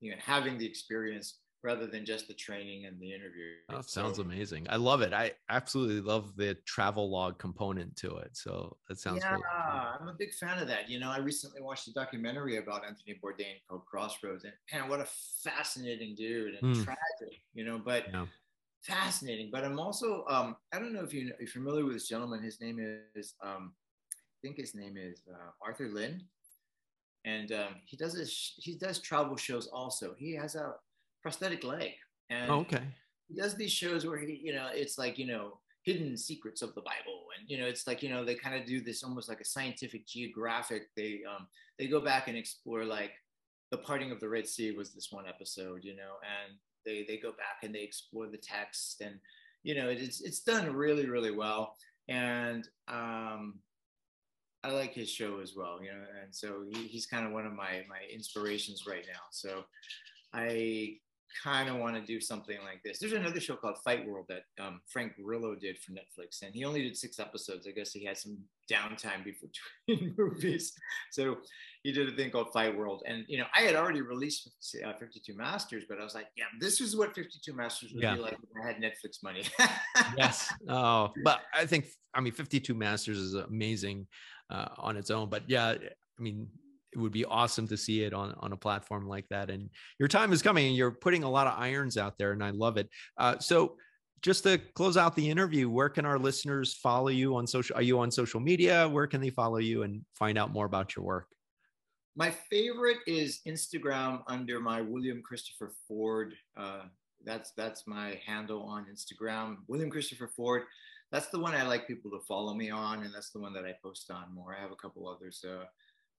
you 0.00 0.12
know, 0.12 0.16
having 0.20 0.56
the 0.56 0.66
experience 0.66 1.38
rather 1.62 1.86
than 1.86 2.04
just 2.04 2.28
the 2.28 2.34
training 2.34 2.86
and 2.86 3.00
the 3.00 3.12
interview. 3.12 3.52
That 3.68 3.84
sounds 3.84 4.16
so, 4.16 4.22
amazing. 4.22 4.66
I 4.68 4.76
love 4.76 5.00
it. 5.00 5.12
I 5.12 5.32
absolutely 5.48 6.00
love 6.00 6.36
the 6.36 6.54
travel 6.66 7.10
log 7.10 7.38
component 7.38 7.94
to 7.96 8.16
it. 8.16 8.36
So 8.36 8.76
that 8.88 8.98
sounds 8.98 9.22
yeah, 9.22 9.36
great. 9.36 9.44
I'm 10.00 10.08
a 10.08 10.14
big 10.18 10.32
fan 10.34 10.58
of 10.58 10.68
that. 10.68 10.90
You 10.90 10.98
know, 10.98 11.10
I 11.10 11.18
recently 11.18 11.60
watched 11.60 11.88
a 11.88 11.92
documentary 11.92 12.56
about 12.56 12.84
Anthony 12.84 13.18
Bourdain 13.22 13.60
called 13.68 13.86
Crossroads, 13.86 14.44
and 14.44 14.52
man, 14.72 14.88
what 14.88 15.00
a 15.00 15.06
fascinating 15.42 16.14
dude 16.16 16.54
and 16.60 16.76
mm. 16.76 16.84
tragic. 16.84 17.38
You 17.54 17.64
know, 17.64 17.78
but 17.78 18.06
yeah 18.12 18.26
fascinating. 18.82 19.48
But 19.52 19.64
I'm 19.64 19.78
also 19.78 20.24
um, 20.28 20.56
I 20.72 20.78
don't 20.78 20.92
know 20.92 21.04
if 21.04 21.14
you 21.14 21.32
are 21.40 21.46
familiar 21.46 21.84
with 21.84 21.94
this 21.94 22.08
gentleman. 22.08 22.42
His 22.42 22.60
name 22.60 22.78
is 23.14 23.34
um, 23.42 23.72
I 24.12 24.38
think 24.42 24.56
his 24.56 24.74
name 24.74 24.96
is 24.96 25.22
uh, 25.32 25.50
Arthur 25.64 25.88
Lynn, 25.88 26.22
and 27.24 27.52
um, 27.52 27.74
he 27.86 27.96
does 27.96 28.14
this. 28.14 28.54
He 28.56 28.74
does 28.74 28.98
travel 28.98 29.36
shows 29.36 29.68
also. 29.68 30.14
He 30.18 30.34
has 30.34 30.54
a 30.54 30.74
prosthetic 31.22 31.64
leg, 31.64 31.92
and 32.30 32.50
oh, 32.50 32.60
okay. 32.60 32.82
he 33.28 33.34
does 33.34 33.54
these 33.54 33.72
shows 33.72 34.06
where 34.06 34.18
he 34.18 34.40
you 34.42 34.52
know 34.52 34.68
it's 34.72 34.98
like 34.98 35.18
you 35.18 35.26
know 35.26 35.58
hidden 35.84 36.16
secrets 36.16 36.62
of 36.62 36.74
the 36.74 36.82
Bible, 36.82 37.26
and 37.38 37.48
you 37.48 37.58
know 37.58 37.66
it's 37.66 37.86
like 37.86 38.02
you 38.02 38.10
know 38.10 38.24
they 38.24 38.34
kind 38.34 38.54
of 38.54 38.66
do 38.66 38.80
this 38.80 39.02
almost 39.02 39.28
like 39.28 39.40
a 39.40 39.44
scientific 39.44 40.06
geographic. 40.06 40.88
They 40.96 41.20
um 41.28 41.46
they 41.78 41.88
go 41.88 42.00
back 42.00 42.28
and 42.28 42.36
explore 42.36 42.84
like 42.84 43.12
the 43.70 43.78
parting 43.78 44.12
of 44.12 44.20
the 44.20 44.28
Red 44.28 44.46
Sea 44.46 44.72
was 44.72 44.92
this 44.92 45.08
one 45.10 45.26
episode, 45.26 45.82
you 45.82 45.96
know, 45.96 46.16
and 46.22 46.58
they 46.84 47.04
they 47.08 47.16
go 47.16 47.30
back 47.30 47.62
and 47.62 47.74
they 47.74 47.82
explore 47.82 48.26
the 48.26 48.38
text 48.38 49.00
and 49.00 49.18
you 49.62 49.74
know 49.74 49.88
it's 49.88 50.20
it's 50.20 50.40
done 50.40 50.72
really 50.74 51.08
really 51.08 51.30
well 51.30 51.76
and 52.08 52.68
um 52.88 53.54
I 54.64 54.70
like 54.70 54.94
his 54.94 55.10
show 55.10 55.40
as 55.40 55.54
well, 55.56 55.80
you 55.82 55.90
know, 55.90 56.04
and 56.22 56.32
so 56.32 56.62
he, 56.70 56.86
he's 56.86 57.06
kind 57.06 57.26
of 57.26 57.32
one 57.32 57.46
of 57.46 57.52
my 57.52 57.84
my 57.88 57.98
inspirations 58.12 58.84
right 58.86 59.04
now. 59.06 59.20
So 59.30 59.64
I 60.32 60.98
kind 61.42 61.68
of 61.68 61.76
want 61.76 61.96
to 61.96 62.02
do 62.02 62.20
something 62.20 62.58
like 62.64 62.82
this. 62.84 62.98
There's 62.98 63.12
another 63.12 63.40
show 63.40 63.56
called 63.56 63.78
Fight 63.84 64.06
World 64.06 64.26
that 64.28 64.42
um, 64.62 64.80
Frank 64.88 65.14
Grillo 65.22 65.54
did 65.54 65.78
for 65.78 65.92
Netflix, 65.92 66.42
and 66.42 66.54
he 66.54 66.64
only 66.64 66.82
did 66.82 66.96
six 66.96 67.18
episodes. 67.18 67.66
I 67.66 67.72
guess 67.72 67.92
he 67.92 68.04
had 68.04 68.18
some 68.18 68.38
downtime 68.70 69.24
between 69.24 70.14
movies, 70.18 70.72
so 71.10 71.38
he 71.82 71.92
did 71.92 72.08
a 72.08 72.16
thing 72.16 72.30
called 72.30 72.52
Fight 72.52 72.76
World. 72.76 73.02
And 73.06 73.24
you 73.28 73.38
know, 73.38 73.46
I 73.56 73.62
had 73.62 73.74
already 73.74 74.02
released 74.02 74.48
uh, 74.84 74.92
52 74.98 75.36
Masters, 75.36 75.84
but 75.88 75.98
I 75.98 76.04
was 76.04 76.14
like, 76.14 76.28
yeah, 76.36 76.44
this 76.60 76.80
is 76.80 76.96
what 76.96 77.14
52 77.14 77.52
Masters 77.52 77.92
would 77.92 78.02
yeah. 78.02 78.14
be 78.14 78.20
like 78.20 78.34
if 78.34 78.50
I 78.62 78.66
had 78.66 78.76
Netflix 78.76 79.22
money. 79.22 79.44
yes. 80.16 80.52
Oh, 80.68 81.10
but 81.24 81.40
I 81.54 81.66
think 81.66 81.86
I 82.14 82.20
mean 82.20 82.32
52 82.32 82.74
Masters 82.74 83.18
is 83.18 83.34
amazing 83.34 84.06
uh, 84.50 84.68
on 84.78 84.96
its 84.96 85.10
own. 85.10 85.28
But 85.28 85.42
yeah, 85.48 85.74
I 85.74 86.22
mean, 86.22 86.48
it 86.92 86.98
would 86.98 87.12
be 87.12 87.24
awesome 87.24 87.66
to 87.68 87.76
see 87.76 88.02
it 88.02 88.12
on 88.12 88.34
on 88.40 88.52
a 88.52 88.56
platform 88.56 89.06
like 89.06 89.26
that. 89.30 89.50
And 89.50 89.70
your 89.98 90.08
time 90.08 90.32
is 90.32 90.42
coming, 90.42 90.66
and 90.66 90.76
you're 90.76 90.90
putting 90.90 91.24
a 91.24 91.30
lot 91.30 91.46
of 91.46 91.58
irons 91.58 91.96
out 91.96 92.18
there, 92.18 92.32
and 92.32 92.42
I 92.42 92.50
love 92.50 92.76
it. 92.76 92.88
Uh, 93.18 93.38
so 93.38 93.76
just 94.22 94.44
to 94.44 94.58
close 94.74 94.96
out 94.96 95.16
the 95.16 95.28
interview, 95.28 95.68
where 95.68 95.88
can 95.88 96.06
our 96.06 96.18
listeners 96.18 96.74
follow 96.74 97.08
you 97.08 97.36
on 97.36 97.46
social? 97.46 97.76
Are 97.76 97.82
you 97.82 97.98
on 97.98 98.10
social 98.10 98.40
media? 98.40 98.88
Where 98.88 99.06
can 99.06 99.20
they 99.20 99.30
follow 99.30 99.58
you 99.58 99.82
and 99.82 100.02
find 100.14 100.38
out 100.38 100.52
more 100.52 100.66
about 100.66 100.94
your 100.94 101.04
work? 101.04 101.26
My 102.14 102.30
favorite 102.30 102.98
is 103.06 103.40
Instagram 103.48 104.22
under 104.28 104.60
my 104.60 104.80
William 104.80 105.22
Christopher 105.22 105.72
Ford. 105.88 106.34
Uh, 106.56 106.82
that's 107.24 107.52
that's 107.52 107.86
my 107.86 108.20
handle 108.24 108.62
on 108.62 108.86
Instagram, 108.86 109.56
William 109.66 109.90
Christopher 109.90 110.28
Ford. 110.28 110.62
That's 111.10 111.28
the 111.28 111.38
one 111.38 111.54
I 111.54 111.62
like 111.62 111.86
people 111.86 112.10
to 112.12 112.20
follow 112.26 112.54
me 112.54 112.70
on, 112.70 113.02
and 113.02 113.14
that's 113.14 113.30
the 113.30 113.40
one 113.40 113.52
that 113.54 113.64
I 113.64 113.74
post 113.82 114.10
on 114.10 114.34
more. 114.34 114.54
I 114.56 114.60
have 114.60 114.72
a 114.72 114.76
couple 114.76 115.08
others, 115.08 115.44
uh, 115.46 115.64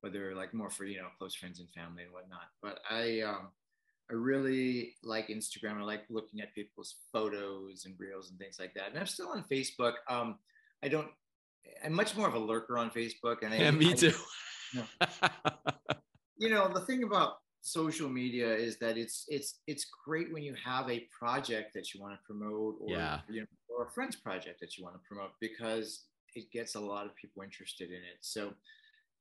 but 0.03 0.13
they're 0.13 0.35
like 0.35 0.53
more 0.53 0.69
for 0.69 0.85
you 0.85 0.97
know 0.97 1.07
close 1.17 1.33
friends 1.33 1.59
and 1.59 1.69
family 1.71 2.03
and 2.03 2.11
whatnot. 2.11 2.49
But 2.61 2.81
I 2.89 3.21
um, 3.21 3.47
I 4.11 4.13
really 4.13 4.95
like 5.01 5.29
Instagram. 5.29 5.79
I 5.79 5.83
like 5.83 6.03
looking 6.09 6.41
at 6.41 6.53
people's 6.53 6.97
photos 7.11 7.85
and 7.85 7.95
reels 7.97 8.29
and 8.29 8.37
things 8.37 8.57
like 8.59 8.73
that. 8.75 8.89
And 8.89 8.99
I'm 8.99 9.07
still 9.07 9.29
on 9.29 9.45
Facebook. 9.49 9.93
Um, 10.09 10.37
I 10.83 10.89
don't. 10.89 11.07
I'm 11.83 11.93
much 11.93 12.15
more 12.15 12.27
of 12.27 12.35
a 12.35 12.39
lurker 12.39 12.77
on 12.77 12.91
Facebook, 12.91 13.37
and 13.41 13.53
I, 13.53 13.57
yeah, 13.57 13.71
me 13.71 13.91
I, 13.91 13.95
too. 13.95 14.13
you 16.37 16.49
know, 16.49 16.67
the 16.67 16.81
thing 16.81 17.03
about 17.03 17.37
social 17.61 18.09
media 18.09 18.53
is 18.53 18.77
that 18.79 18.97
it's 18.97 19.23
it's 19.29 19.61
it's 19.67 19.85
great 20.05 20.33
when 20.33 20.43
you 20.43 20.53
have 20.63 20.89
a 20.89 21.07
project 21.17 21.73
that 21.73 21.93
you 21.93 22.01
want 22.01 22.13
to 22.13 22.19
promote 22.25 22.75
or 22.81 22.89
yeah. 22.89 23.21
you 23.29 23.39
know, 23.39 23.47
or 23.69 23.85
a 23.85 23.89
friend's 23.91 24.17
project 24.17 24.59
that 24.59 24.77
you 24.77 24.83
want 24.83 24.95
to 24.95 25.01
promote 25.07 25.31
because 25.39 26.03
it 26.35 26.51
gets 26.51 26.75
a 26.75 26.79
lot 26.79 27.05
of 27.05 27.15
people 27.15 27.43
interested 27.43 27.89
in 27.89 27.95
it. 27.95 28.17
So, 28.21 28.53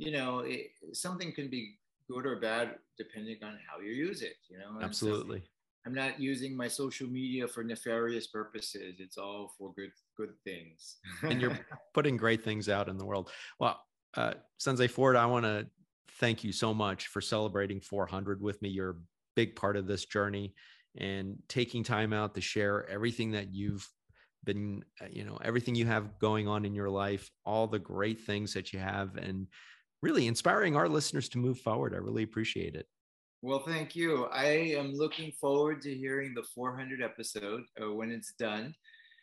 you 0.03 0.11
know, 0.11 0.41
it, 0.41 0.73
something 0.93 1.33
can 1.33 1.49
be 1.49 1.77
good 2.11 2.27
or 2.27 2.41
bad 2.41 2.77
depending 2.99 3.39
on 3.45 3.59
how 3.69 3.81
you 3.81 3.93
use 3.93 4.21
it. 4.23 4.35
You 4.49 4.59
know, 4.59 4.85
absolutely. 4.85 5.39
So 5.39 5.47
I'm 5.87 5.95
not 5.95 6.21
using 6.21 6.57
my 6.57 6.69
social 6.69 7.09
media 7.09 7.47
for 7.47 7.63
nefarious 7.63 8.27
purposes. 8.27 8.97
It's 8.99 9.17
all 9.17 9.53
for 9.57 9.73
good 9.75 9.93
good 10.17 10.35
things. 10.45 10.97
and 11.23 11.41
you're 11.41 11.59
putting 11.95 12.17
great 12.17 12.45
things 12.45 12.69
out 12.69 12.89
in 12.89 12.99
the 12.99 13.05
world. 13.05 13.31
Well, 13.61 13.81
uh, 14.17 14.35
Sensei 14.59 14.89
Ford, 14.89 15.15
I 15.17 15.27
want 15.27 15.45
to 15.45 15.67
thank 16.19 16.43
you 16.43 16.53
so 16.53 16.75
much 16.75 17.07
for 17.07 17.21
celebrating 17.21 17.81
400 17.81 18.43
with 18.43 18.61
me. 18.61 18.69
You're 18.69 18.91
a 18.91 19.01
big 19.37 19.55
part 19.57 19.77
of 19.77 19.87
this 19.87 20.05
journey 20.05 20.53
and 20.99 21.37
taking 21.49 21.83
time 21.85 22.13
out 22.13 22.35
to 22.35 22.41
share 22.41 22.89
everything 22.91 23.31
that 23.33 23.55
you've 23.55 23.89
been, 24.45 24.85
uh, 25.01 25.07
you 25.11 25.25
know, 25.25 25.39
everything 25.43 25.75
you 25.75 25.87
have 25.87 26.19
going 26.19 26.49
on 26.49 26.65
in 26.65 26.75
your 26.75 26.91
life, 26.91 27.31
all 27.47 27.67
the 27.67 27.79
great 27.79 28.21
things 28.21 28.53
that 28.53 28.73
you 28.73 28.79
have, 28.79 29.17
and 29.17 29.47
really 30.03 30.27
inspiring 30.27 30.77
our 30.77 30.89
listeners 30.89 31.29
to 31.31 31.39
move 31.39 31.59
forward. 31.61 31.95
I 31.95 31.99
really 31.99 32.25
appreciate 32.25 32.75
it. 32.75 32.87
Well, 33.41 33.61
thank 33.61 33.97
you. 33.97 34.27
I 34.27 34.47
am 34.77 34.93
looking 34.93 35.33
forward 35.33 35.81
to 35.83 35.95
hearing 35.95 36.33
the 36.35 36.43
400 36.43 37.03
episode 37.03 37.63
uh, 37.81 37.93
when 37.93 38.11
it's 38.11 38.35
done. 38.35 38.75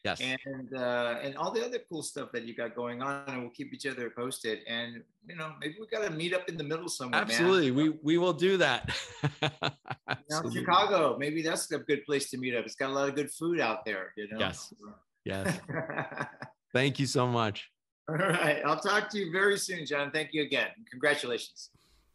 Yes. 0.03 0.21
And 0.21 0.73
uh, 0.73 1.19
and 1.21 1.35
all 1.35 1.51
the 1.51 1.65
other 1.65 1.79
cool 1.89 2.03
stuff 2.03 2.31
that 2.31 2.45
you 2.45 2.55
got 2.55 2.73
going 2.73 3.01
on, 3.01 3.23
and 3.27 3.41
we'll 3.41 3.51
keep 3.51 3.73
each 3.73 3.85
other 3.85 4.09
posted. 4.09 4.59
And 4.65 5.03
you 5.27 5.35
know, 5.35 5.51
maybe 5.59 5.75
we 5.79 5.87
got 5.87 6.05
to 6.05 6.09
meet 6.09 6.33
up 6.33 6.47
in 6.47 6.55
the 6.55 6.63
middle 6.63 6.87
somewhere. 6.87 7.19
Absolutely, 7.19 7.71
man. 7.71 7.75
we 7.75 7.89
we 8.03 8.17
will 8.17 8.31
do 8.31 8.55
that. 8.57 8.89
now, 10.29 10.41
Chicago, 10.53 11.17
maybe 11.19 11.41
that's 11.41 11.69
a 11.71 11.79
good 11.79 12.05
place 12.05 12.29
to 12.29 12.37
meet 12.37 12.55
up. 12.55 12.65
It's 12.65 12.75
got 12.75 12.91
a 12.91 12.93
lot 12.93 13.09
of 13.09 13.15
good 13.15 13.29
food 13.29 13.59
out 13.59 13.83
there. 13.83 14.13
You 14.15 14.29
know. 14.29 14.39
Yes. 14.39 14.73
Yes. 15.25 15.59
Thank 16.73 16.99
you 16.99 17.05
so 17.05 17.27
much. 17.27 17.69
All 18.09 18.15
right. 18.15 18.61
I'll 18.65 18.79
talk 18.79 19.09
to 19.11 19.19
you 19.19 19.31
very 19.31 19.57
soon, 19.57 19.85
John. 19.85 20.09
Thank 20.09 20.33
you 20.33 20.41
again. 20.41 20.69
Congratulations. 20.89 21.69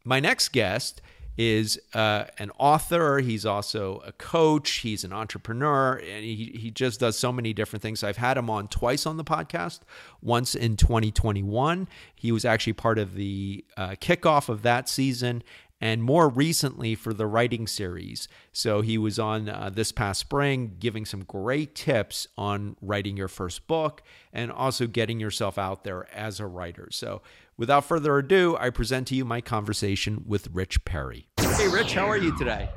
My 0.05 0.19
next 0.19 0.49
guest 0.49 1.01
is 1.37 1.81
uh, 1.95 2.25
an 2.39 2.51
author. 2.59 3.19
He's 3.19 3.47
also 3.47 4.03
a 4.05 4.13
coach. 4.13 4.71
He's 4.79 5.05
an 5.05 5.13
entrepreneur, 5.13 5.95
and 5.95 6.25
he 6.25 6.57
he 6.57 6.71
just 6.71 7.01
does 7.01 7.17
so 7.17 7.33
many 7.33 7.53
different 7.53 7.83
things. 7.83 8.05
I've 8.05 8.17
had 8.17 8.37
him 8.37 8.51
on 8.51 8.69
twice 8.69 9.07
on 9.07 9.17
the 9.17 9.25
podcast. 9.25 9.81
Once 10.21 10.55
in 10.55 10.77
2021, 10.77 11.89
he 12.15 12.33
was 12.33 12.45
actually 12.45 12.73
part 12.73 12.99
of 12.99 13.15
the 13.15 13.65
uh, 13.77 13.91
kickoff 14.01 14.49
of 14.49 14.63
that 14.63 14.89
season, 14.89 15.43
and 15.81 16.03
more 16.03 16.29
recently 16.29 16.95
for 16.95 17.13
the 17.13 17.27
writing 17.27 17.67
series. 17.67 18.29
So 18.53 18.81
he 18.81 18.97
was 18.97 19.19
on 19.19 19.49
uh, 19.49 19.71
this 19.73 19.93
past 19.93 20.21
spring 20.21 20.77
giving 20.79 21.05
some 21.05 21.25
great 21.25 21.75
tips 21.75 22.27
on 22.39 22.77
writing 22.81 23.17
your 23.17 23.29
first 23.29 23.67
book 23.67 24.03
and 24.33 24.51
also 24.51 24.87
getting 24.87 25.21
yourself 25.21 25.59
out 25.59 25.85
there 25.85 26.07
as 26.15 26.41
a 26.41 26.47
writer. 26.47 26.89
So 26.91 27.23
without 27.57 27.85
further 27.85 28.19
ado, 28.19 28.57
I 28.59 28.71
present 28.71 29.09
to 29.09 29.15
you 29.15 29.25
my 29.25 29.41
conversation 29.41 30.25
with 30.27 30.49
Rich 30.53 30.85
Perry. 30.85 31.29
Hey, 31.39 31.69
Rich, 31.69 31.95
how 31.95 32.07
are 32.07 32.19
you 32.19 32.37
today? 32.37 32.71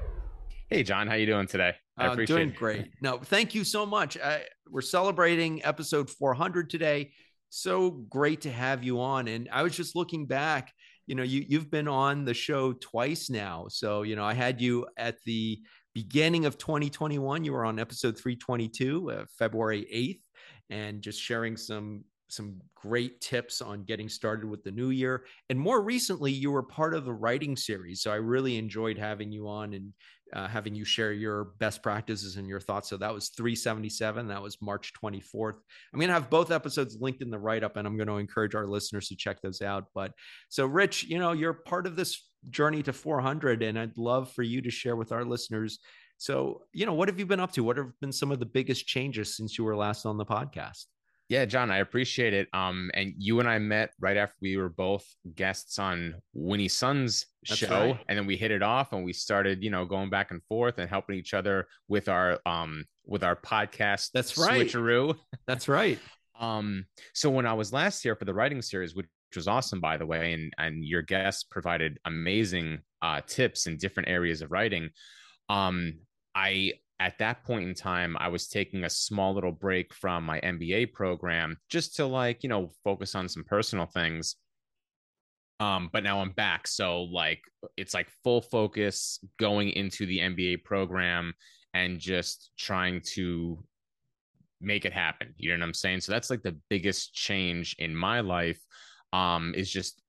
Hey, 0.70 0.84
John, 0.84 1.08
how 1.08 1.16
you 1.16 1.26
doing 1.26 1.48
today? 1.48 1.76
I 1.98 2.08
uh, 2.08 2.12
appreciate 2.12 2.36
doing 2.36 2.50
it. 2.50 2.56
great. 2.56 2.89
No, 3.02 3.20
thank 3.20 3.56
you 3.56 3.64
so 3.64 3.86
much. 3.86 4.18
I, 4.18 4.43
we're 4.70 4.82
celebrating 4.82 5.64
episode 5.64 6.10
400 6.10 6.70
today. 6.70 7.12
So 7.50 7.89
great 7.89 8.41
to 8.41 8.52
have 8.52 8.84
you 8.84 9.00
on. 9.00 9.28
And 9.28 9.48
I 9.52 9.64
was 9.64 9.76
just 9.76 9.95
looking 9.95 10.26
back 10.26 10.74
you 11.08 11.16
know 11.16 11.24
you 11.24 11.43
you've 11.47 11.72
been 11.72 11.88
on 11.88 12.26
the 12.26 12.34
show 12.34 12.74
twice 12.74 13.30
now 13.30 13.66
so 13.70 14.03
you 14.03 14.16
know 14.16 14.26
i 14.26 14.34
had 14.34 14.62
you 14.62 14.86
at 14.97 15.16
the 15.24 15.60
beginning 15.95 16.45
of 16.45 16.58
2021 16.58 17.43
you 17.43 17.53
were 17.53 17.66
on 17.66 17.80
episode 17.80 18.16
322 18.18 19.12
uh, 19.12 19.26
february 19.39 19.88
8th 19.91 20.22
and 20.70 21.01
just 21.01 21.20
sharing 21.20 21.58
some 21.58 22.03
some 22.30 22.60
great 22.76 23.22
tips 23.22 23.62
on 23.62 23.84
getting 23.84 24.10
started 24.10 24.49
with 24.49 24.62
the 24.64 24.72
new 24.72 24.89
year 24.89 25.24
and 25.49 25.58
more 25.58 25.82
recently 25.82 26.32
you 26.32 26.51
were 26.51 26.62
part 26.62 26.93
of 26.93 27.05
the 27.05 27.14
writing 27.14 27.55
series 27.55 28.01
so 28.01 28.12
i 28.12 28.16
really 28.16 28.58
enjoyed 28.58 28.97
having 28.97 29.32
you 29.32 29.47
on 29.47 29.74
and 29.74 29.93
uh, 30.34 30.48
having 30.48 30.76
you 30.76 30.86
share 30.86 31.14
your 31.14 31.46
best 31.60 31.82
practices 31.82 32.38
and 32.38 32.48
your 32.48 32.60
thoughts. 32.60 32.90
So 32.90 32.98
that 32.98 33.14
was 33.14 33.30
377. 33.30 34.28
That 34.28 34.42
was 34.42 34.62
March 34.62 34.92
24th. 35.02 35.56
I'm 35.94 36.00
going 36.00 36.08
to 36.08 36.14
have 36.14 36.30
both 36.30 36.52
episodes 36.52 36.98
linked 37.00 37.22
in 37.22 37.30
the 37.30 37.40
write 37.40 37.64
up, 37.64 37.78
and 37.78 37.88
I'm 37.88 37.98
going 37.98 38.08
to 38.08 38.18
encourage 38.18 38.56
our 38.56 38.68
listeners 38.68 39.08
to 39.10 39.16
check 39.16 39.42
those 39.42 39.62
out. 39.62 39.86
But 39.94 40.12
so, 40.50 40.66
Rich, 40.66 41.06
you 41.06 41.20
know, 41.20 41.32
you're 41.32 41.54
part 41.54 41.88
of 41.88 41.96
this 41.96 42.28
journey 42.50 42.84
to 42.84 42.94
400, 42.94 43.64
and 43.64 43.80
I'd 43.80 43.98
love 43.98 44.32
for 44.32 44.44
you 44.44 44.62
to 44.62 44.70
share 44.70 44.96
with 44.96 45.12
our 45.12 45.26
listeners. 45.26 45.80
So, 46.18 46.64
you 46.74 46.86
know, 46.86 46.94
what 46.94 47.10
have 47.10 47.20
you 47.20 47.26
been 47.26 47.40
up 47.40 47.52
to? 47.54 47.64
What 47.64 47.78
have 47.78 47.92
been 48.02 48.12
some 48.12 48.32
of 48.32 48.40
the 48.40 48.46
biggest 48.46 48.88
changes 48.88 49.36
since 49.36 49.58
you 49.58 49.64
were 49.64 49.76
last 49.76 50.06
on 50.06 50.18
the 50.18 50.26
podcast? 50.26 50.86
Yeah, 51.30 51.44
John, 51.44 51.72
I 51.72 51.80
appreciate 51.80 52.34
it. 52.34 52.48
Um, 52.54 52.90
and 52.94 53.14
you 53.18 53.42
and 53.42 53.50
I 53.50 53.60
met 53.60 53.92
right 54.00 54.16
after 54.16 54.36
we 54.42 54.56
were 54.56 54.70
both 54.70 55.06
guests 55.36 55.78
on 55.78 56.16
Winnie 56.34 56.70
Sun's 56.70 57.26
show, 57.44 57.92
right. 57.92 58.00
and 58.08 58.18
then 58.18 58.26
we 58.26 58.38
hit 58.38 58.52
it 58.52 58.64
off, 58.64 58.94
and 58.94 59.04
we 59.04 59.12
started, 59.12 59.62
you 59.62 59.70
know, 59.70 59.84
going 59.86 60.10
back 60.10 60.32
and 60.32 60.42
forth 60.46 60.78
and 60.78 60.90
helping 60.90 61.18
each 61.18 61.34
other 61.34 61.68
with 61.90 62.08
our 62.08 62.40
um 62.46 62.86
with 63.06 63.24
our 63.24 63.36
podcast. 63.36 64.12
That's 64.14 64.38
right, 64.38 64.68
switcheroo. 64.68 65.18
That's 65.48 65.68
right. 65.68 66.00
um, 66.40 66.86
so 67.14 67.30
when 67.30 67.46
I 67.46 67.54
was 67.54 67.74
last 67.74 68.04
here 68.04 68.16
for 68.16 68.26
the 68.26 68.34
writing 68.34 68.62
series, 68.62 68.96
which 68.96 69.08
was 69.36 69.50
awesome, 69.50 69.82
by 69.82 69.98
the 69.98 70.06
way, 70.06 70.32
and 70.32 70.54
and 70.58 70.86
your 70.86 71.02
guests 71.02 71.44
provided 71.44 72.00
amazing 72.06 72.80
uh, 73.02 73.20
tips 73.28 73.68
in 73.68 73.76
different 73.78 74.08
areas 74.08 74.42
of 74.42 74.52
writing. 74.52 74.90
Um, 75.50 76.00
I 76.34 76.74
at 77.00 77.20
that 77.20 77.43
point 77.43 77.68
in 77.68 77.76
time, 77.76 78.18
I 78.20 78.30
was 78.30 78.48
taking 78.48 78.84
a 78.84 78.89
small 78.89 79.34
little 79.34 79.52
break 79.52 79.93
from 79.93 80.24
my 80.24 80.39
MBA 80.41 80.93
program 80.93 81.58
just 81.70 81.95
to 81.98 82.06
like, 82.06 82.43
you 82.43 82.50
know, 82.50 82.72
focus 82.84 83.14
on 83.14 83.30
some 83.30 83.43
personal 83.43 83.86
things. 83.86 84.36
Um, 85.60 85.89
but 85.91 86.04
now 86.04 86.22
I'm 86.22 86.32
back. 86.32 86.68
So 86.68 87.04
like 87.04 87.41
it's 87.78 87.93
like 87.93 88.10
full 88.24 88.41
focus 88.41 89.20
going 89.39 89.70
into 89.70 90.06
the 90.06 90.20
MBA 90.20 90.64
program 90.64 91.34
and 91.74 92.00
just 92.00 92.52
trying 92.58 93.02
to 93.14 93.64
make 94.60 94.86
it 94.86 94.93
happen. 94.93 95.34
You 95.38 95.52
know 95.52 95.60
what 95.60 95.68
I'm 95.68 95.74
saying? 95.74 96.02
So 96.02 96.12
that's 96.12 96.30
like 96.30 96.41
the 96.41 96.58
biggest 96.70 97.14
change 97.14 97.76
in 97.80 97.95
my 97.95 98.22
life. 98.22 98.60
Um, 99.14 99.54
is 99.56 99.72
just 99.72 100.02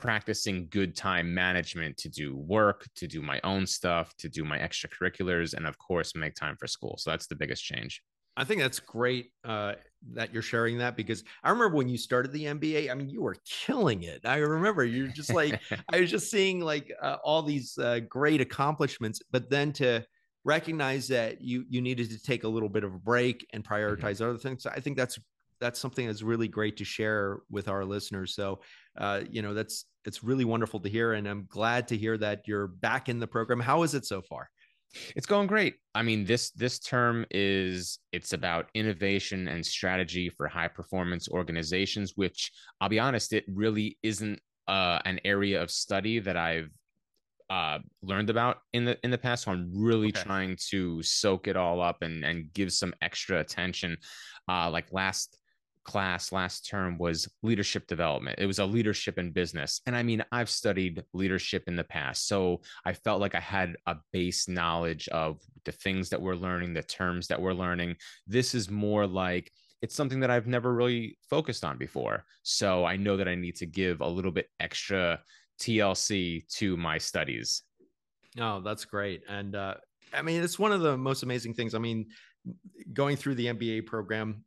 practicing 0.00 0.66
good 0.70 0.96
time 0.96 1.32
management 1.32 1.96
to 1.98 2.08
do 2.08 2.36
work, 2.36 2.86
to 2.96 3.06
do 3.06 3.22
my 3.22 3.40
own 3.44 3.66
stuff, 3.66 4.14
to 4.18 4.28
do 4.28 4.44
my 4.44 4.58
extracurriculars, 4.58 5.54
and 5.54 5.66
of 5.66 5.78
course, 5.78 6.14
make 6.14 6.34
time 6.34 6.56
for 6.58 6.66
school. 6.66 6.96
So 6.98 7.10
that's 7.10 7.26
the 7.26 7.36
biggest 7.36 7.62
change. 7.64 8.02
I 8.36 8.44
think 8.44 8.60
that's 8.60 8.80
great 8.80 9.32
uh, 9.44 9.74
that 10.14 10.32
you're 10.32 10.42
sharing 10.42 10.78
that 10.78 10.96
because 10.96 11.24
I 11.42 11.50
remember 11.50 11.76
when 11.76 11.88
you 11.88 11.98
started 11.98 12.32
the 12.32 12.44
MBA. 12.44 12.90
I 12.90 12.94
mean, 12.94 13.10
you 13.10 13.22
were 13.22 13.36
killing 13.44 14.04
it. 14.04 14.24
I 14.24 14.36
remember 14.36 14.84
you're 14.84 15.08
just 15.08 15.32
like 15.34 15.60
I 15.92 16.00
was 16.00 16.10
just 16.10 16.30
seeing 16.30 16.60
like 16.60 16.92
uh, 17.02 17.16
all 17.22 17.42
these 17.42 17.76
uh, 17.76 18.00
great 18.08 18.40
accomplishments, 18.40 19.20
but 19.30 19.50
then 19.50 19.72
to 19.74 20.04
recognize 20.44 21.08
that 21.08 21.42
you 21.42 21.64
you 21.68 21.82
needed 21.82 22.08
to 22.10 22.22
take 22.22 22.44
a 22.44 22.48
little 22.48 22.68
bit 22.68 22.84
of 22.84 22.94
a 22.94 22.98
break 22.98 23.46
and 23.52 23.62
mm-hmm. 23.62 23.74
prioritize 23.74 24.16
mm-hmm. 24.16 24.30
other 24.30 24.38
things. 24.38 24.64
I 24.64 24.80
think 24.80 24.96
that's 24.96 25.18
that's 25.60 25.78
something 25.78 26.06
that's 26.06 26.22
really 26.22 26.48
great 26.48 26.76
to 26.78 26.84
share 26.84 27.40
with 27.50 27.68
our 27.68 27.84
listeners. 27.84 28.34
So, 28.34 28.60
uh, 29.00 29.22
you 29.30 29.42
know, 29.42 29.54
that's 29.54 29.86
it's 30.04 30.22
really 30.22 30.44
wonderful 30.44 30.80
to 30.80 30.88
hear, 30.88 31.14
and 31.14 31.26
I'm 31.26 31.46
glad 31.48 31.88
to 31.88 31.96
hear 31.96 32.16
that 32.18 32.46
you're 32.46 32.68
back 32.68 33.08
in 33.08 33.18
the 33.18 33.26
program. 33.26 33.60
How 33.60 33.82
is 33.82 33.94
it 33.94 34.04
so 34.04 34.22
far? 34.22 34.48
It's 35.14 35.26
going 35.26 35.46
great. 35.46 35.76
I 35.94 36.02
mean, 36.02 36.24
this 36.24 36.50
this 36.50 36.78
term 36.78 37.24
is 37.30 37.98
it's 38.12 38.32
about 38.32 38.70
innovation 38.74 39.48
and 39.48 39.64
strategy 39.64 40.28
for 40.28 40.48
high 40.48 40.68
performance 40.68 41.28
organizations, 41.28 42.12
which 42.16 42.50
I'll 42.80 42.88
be 42.88 42.98
honest, 42.98 43.32
it 43.32 43.44
really 43.48 43.98
isn't 44.02 44.40
uh, 44.68 44.98
an 45.04 45.20
area 45.24 45.62
of 45.62 45.70
study 45.70 46.18
that 46.20 46.36
I've 46.36 46.70
uh, 47.48 47.78
learned 48.02 48.30
about 48.30 48.58
in 48.72 48.84
the 48.84 48.98
in 49.02 49.10
the 49.10 49.18
past. 49.18 49.44
So 49.44 49.52
I'm 49.52 49.70
really 49.74 50.08
okay. 50.08 50.22
trying 50.22 50.56
to 50.70 51.02
soak 51.02 51.48
it 51.48 51.56
all 51.56 51.80
up 51.80 52.02
and 52.02 52.24
and 52.24 52.52
give 52.52 52.72
some 52.72 52.94
extra 53.00 53.40
attention. 53.40 53.96
Uh, 54.48 54.70
like 54.70 54.92
last 54.92 55.39
class 55.84 56.32
last 56.32 56.68
term 56.68 56.98
was 56.98 57.28
leadership 57.42 57.86
development. 57.86 58.38
It 58.38 58.46
was 58.46 58.58
a 58.58 58.66
leadership 58.66 59.18
in 59.18 59.32
business. 59.32 59.80
And 59.86 59.96
I 59.96 60.02
mean, 60.02 60.24
I've 60.30 60.50
studied 60.50 61.04
leadership 61.12 61.64
in 61.66 61.76
the 61.76 61.84
past. 61.84 62.28
So 62.28 62.60
I 62.84 62.92
felt 62.92 63.20
like 63.20 63.34
I 63.34 63.40
had 63.40 63.76
a 63.86 63.96
base 64.12 64.48
knowledge 64.48 65.08
of 65.08 65.40
the 65.64 65.72
things 65.72 66.10
that 66.10 66.20
we're 66.20 66.34
learning, 66.34 66.74
the 66.74 66.82
terms 66.82 67.28
that 67.28 67.40
we're 67.40 67.54
learning. 67.54 67.96
This 68.26 68.54
is 68.54 68.70
more 68.70 69.06
like 69.06 69.50
it's 69.82 69.94
something 69.94 70.20
that 70.20 70.30
I've 70.30 70.46
never 70.46 70.72
really 70.72 71.16
focused 71.28 71.64
on 71.64 71.78
before. 71.78 72.24
So 72.42 72.84
I 72.84 72.96
know 72.96 73.16
that 73.16 73.28
I 73.28 73.34
need 73.34 73.56
to 73.56 73.66
give 73.66 74.00
a 74.00 74.08
little 74.08 74.30
bit 74.30 74.48
extra 74.60 75.20
TLC 75.60 76.46
to 76.56 76.76
my 76.76 76.98
studies. 76.98 77.62
Oh, 78.38 78.60
that's 78.60 78.84
great. 78.84 79.22
And 79.28 79.56
uh, 79.56 79.74
I 80.12 80.22
mean, 80.22 80.42
it's 80.42 80.58
one 80.58 80.72
of 80.72 80.80
the 80.80 80.96
most 80.96 81.22
amazing 81.22 81.54
things. 81.54 81.74
I 81.74 81.78
mean, 81.78 82.06
going 82.92 83.16
through 83.16 83.36
the 83.36 83.46
MBA 83.46 83.86
program, 83.86 84.44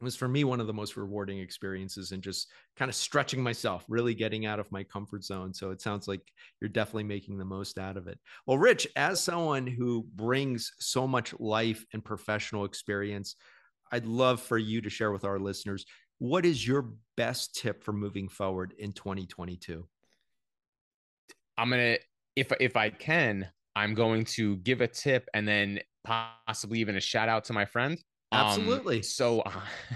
was 0.00 0.16
for 0.16 0.28
me 0.28 0.44
one 0.44 0.60
of 0.60 0.66
the 0.66 0.72
most 0.72 0.96
rewarding 0.96 1.40
experiences 1.40 2.12
and 2.12 2.22
just 2.22 2.48
kind 2.76 2.88
of 2.88 2.94
stretching 2.94 3.42
myself, 3.42 3.84
really 3.88 4.14
getting 4.14 4.46
out 4.46 4.60
of 4.60 4.70
my 4.70 4.84
comfort 4.84 5.24
zone. 5.24 5.52
So 5.52 5.70
it 5.70 5.80
sounds 5.80 6.06
like 6.06 6.20
you're 6.60 6.68
definitely 6.68 7.04
making 7.04 7.38
the 7.38 7.44
most 7.44 7.78
out 7.78 7.96
of 7.96 8.06
it. 8.06 8.18
Well, 8.46 8.58
Rich, 8.58 8.86
as 8.94 9.20
someone 9.20 9.66
who 9.66 10.06
brings 10.14 10.72
so 10.78 11.06
much 11.06 11.34
life 11.40 11.84
and 11.92 12.04
professional 12.04 12.64
experience, 12.64 13.34
I'd 13.90 14.06
love 14.06 14.40
for 14.40 14.58
you 14.58 14.80
to 14.80 14.90
share 14.90 15.10
with 15.10 15.24
our 15.24 15.38
listeners 15.38 15.84
what 16.18 16.44
is 16.44 16.66
your 16.66 16.90
best 17.16 17.54
tip 17.54 17.82
for 17.82 17.92
moving 17.92 18.28
forward 18.28 18.74
in 18.78 18.92
2022? 18.92 19.86
I'm 21.56 21.70
going 21.70 21.96
to 21.96 22.00
if 22.36 22.52
if 22.60 22.76
I 22.76 22.90
can, 22.90 23.48
I'm 23.74 23.94
going 23.94 24.24
to 24.26 24.56
give 24.58 24.80
a 24.80 24.86
tip 24.86 25.28
and 25.34 25.46
then 25.46 25.80
possibly 26.04 26.78
even 26.78 26.96
a 26.96 27.00
shout 27.00 27.28
out 27.28 27.44
to 27.46 27.52
my 27.52 27.64
friend 27.64 27.98
Absolutely. 28.32 28.98
Um, 28.98 29.02
so 29.02 29.40
uh, 29.40 29.50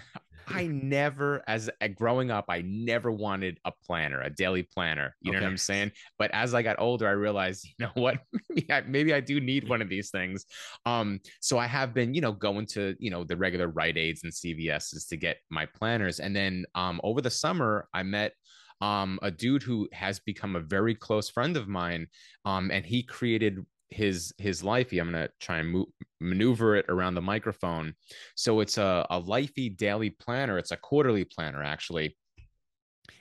I 0.48 0.66
never, 0.66 1.42
as 1.46 1.70
uh, 1.80 1.88
growing 1.88 2.30
up, 2.30 2.46
I 2.48 2.62
never 2.62 3.10
wanted 3.10 3.58
a 3.64 3.72
planner, 3.84 4.20
a 4.20 4.30
daily 4.30 4.62
planner. 4.62 5.14
You 5.20 5.30
okay. 5.30 5.38
know 5.38 5.44
what 5.44 5.50
I'm 5.50 5.56
saying? 5.56 5.92
But 6.18 6.30
as 6.32 6.54
I 6.54 6.62
got 6.62 6.76
older, 6.78 7.08
I 7.08 7.12
realized, 7.12 7.64
you 7.64 7.86
know 7.86 7.92
what? 7.94 8.18
maybe, 8.50 8.72
I, 8.72 8.80
maybe 8.82 9.14
I 9.14 9.20
do 9.20 9.40
need 9.40 9.68
one 9.68 9.82
of 9.82 9.88
these 9.88 10.10
things. 10.10 10.46
Um, 10.86 11.20
so 11.40 11.58
I 11.58 11.66
have 11.66 11.94
been, 11.94 12.14
you 12.14 12.20
know, 12.20 12.32
going 12.32 12.66
to, 12.66 12.94
you 12.98 13.10
know, 13.10 13.24
the 13.24 13.36
regular 13.36 13.68
Rite 13.68 13.98
Aids 13.98 14.24
and 14.24 14.32
CVS's 14.32 15.06
to 15.06 15.16
get 15.16 15.38
my 15.50 15.66
planners. 15.66 16.20
And 16.20 16.34
then 16.34 16.64
um, 16.74 17.00
over 17.04 17.20
the 17.20 17.30
summer, 17.30 17.88
I 17.94 18.02
met 18.02 18.32
um, 18.80 19.20
a 19.22 19.30
dude 19.30 19.62
who 19.62 19.88
has 19.92 20.18
become 20.18 20.56
a 20.56 20.60
very 20.60 20.94
close 20.94 21.30
friend 21.30 21.56
of 21.56 21.68
mine. 21.68 22.08
Um, 22.44 22.70
and 22.72 22.84
he 22.84 23.04
created 23.04 23.64
his 23.92 24.32
his 24.38 24.62
lifey 24.62 25.00
i'm 25.00 25.12
to 25.12 25.28
try 25.40 25.58
and 25.58 25.70
move, 25.70 25.86
maneuver 26.20 26.76
it 26.76 26.86
around 26.88 27.14
the 27.14 27.22
microphone. 27.22 27.94
So 28.36 28.60
it's 28.60 28.78
a, 28.78 29.06
a 29.10 29.20
lifey 29.20 29.76
daily 29.76 30.10
planner 30.10 30.58
it's 30.58 30.70
a 30.70 30.76
quarterly 30.76 31.24
planner 31.24 31.62
actually. 31.62 32.16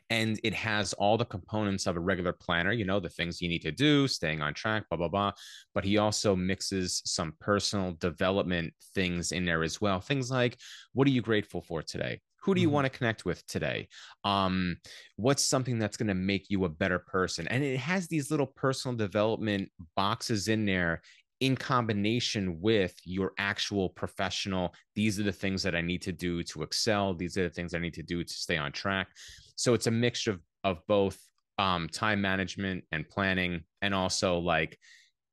And 0.09 0.41
it 0.43 0.53
has 0.53 0.91
all 0.93 1.17
the 1.17 1.23
components 1.23 1.87
of 1.87 1.95
a 1.95 2.01
regular 2.01 2.33
planner 2.33 2.71
you 2.73 2.85
know 2.85 2.99
the 2.99 3.09
things 3.09 3.41
you 3.41 3.49
need 3.49 3.61
to 3.61 3.71
do 3.71 4.07
staying 4.07 4.41
on 4.41 4.53
track 4.53 4.83
blah 4.89 4.97
blah 4.97 5.07
blah. 5.07 5.31
But 5.73 5.83
he 5.83 5.97
also 5.97 6.35
mixes 6.35 7.01
some 7.05 7.33
personal 7.39 7.93
development 7.93 8.73
things 8.93 9.31
in 9.31 9.45
there 9.45 9.63
as 9.63 9.79
well. 9.81 9.99
Things 9.99 10.29
like 10.31 10.57
what 10.93 11.07
are 11.07 11.11
you 11.11 11.21
grateful 11.21 11.61
for 11.61 11.81
today 11.81 12.19
who 12.41 12.55
do 12.55 12.61
you 12.61 12.67
mm-hmm. 12.67 12.75
want 12.75 12.85
to 12.85 12.97
connect 12.97 13.25
with 13.25 13.45
today? 13.47 13.87
Um 14.23 14.77
what's 15.15 15.45
something 15.45 15.79
that's 15.79 15.97
going 15.97 16.07
to 16.07 16.13
make 16.13 16.49
you 16.49 16.65
a 16.65 16.69
better 16.69 16.99
person? 16.99 17.47
And 17.47 17.63
it 17.63 17.77
has 17.77 18.07
these 18.07 18.31
little 18.31 18.47
personal 18.47 18.95
development 18.97 19.69
boxes 19.95 20.47
in 20.47 20.65
there 20.65 21.01
in 21.41 21.55
combination 21.55 22.61
with 22.61 22.93
your 23.03 23.33
actual 23.39 23.89
professional 23.89 24.73
these 24.95 25.19
are 25.19 25.23
the 25.23 25.31
things 25.31 25.63
that 25.63 25.75
i 25.75 25.81
need 25.81 26.01
to 26.01 26.11
do 26.11 26.43
to 26.43 26.61
excel. 26.61 27.13
These 27.13 27.37
are 27.37 27.43
the 27.43 27.49
things 27.49 27.73
i 27.73 27.79
need 27.79 27.95
to 27.95 28.03
do 28.03 28.23
to 28.23 28.33
stay 28.33 28.57
on 28.57 28.71
track. 28.71 29.07
So 29.55 29.73
it's 29.73 29.87
a 29.87 29.91
mixture 29.91 30.31
of, 30.31 30.39
of 30.63 30.77
both 30.87 31.19
um, 31.57 31.89
time 31.89 32.21
management 32.21 32.85
and 32.91 33.07
planning 33.07 33.61
and 33.81 33.93
also 33.93 34.39
like 34.39 34.77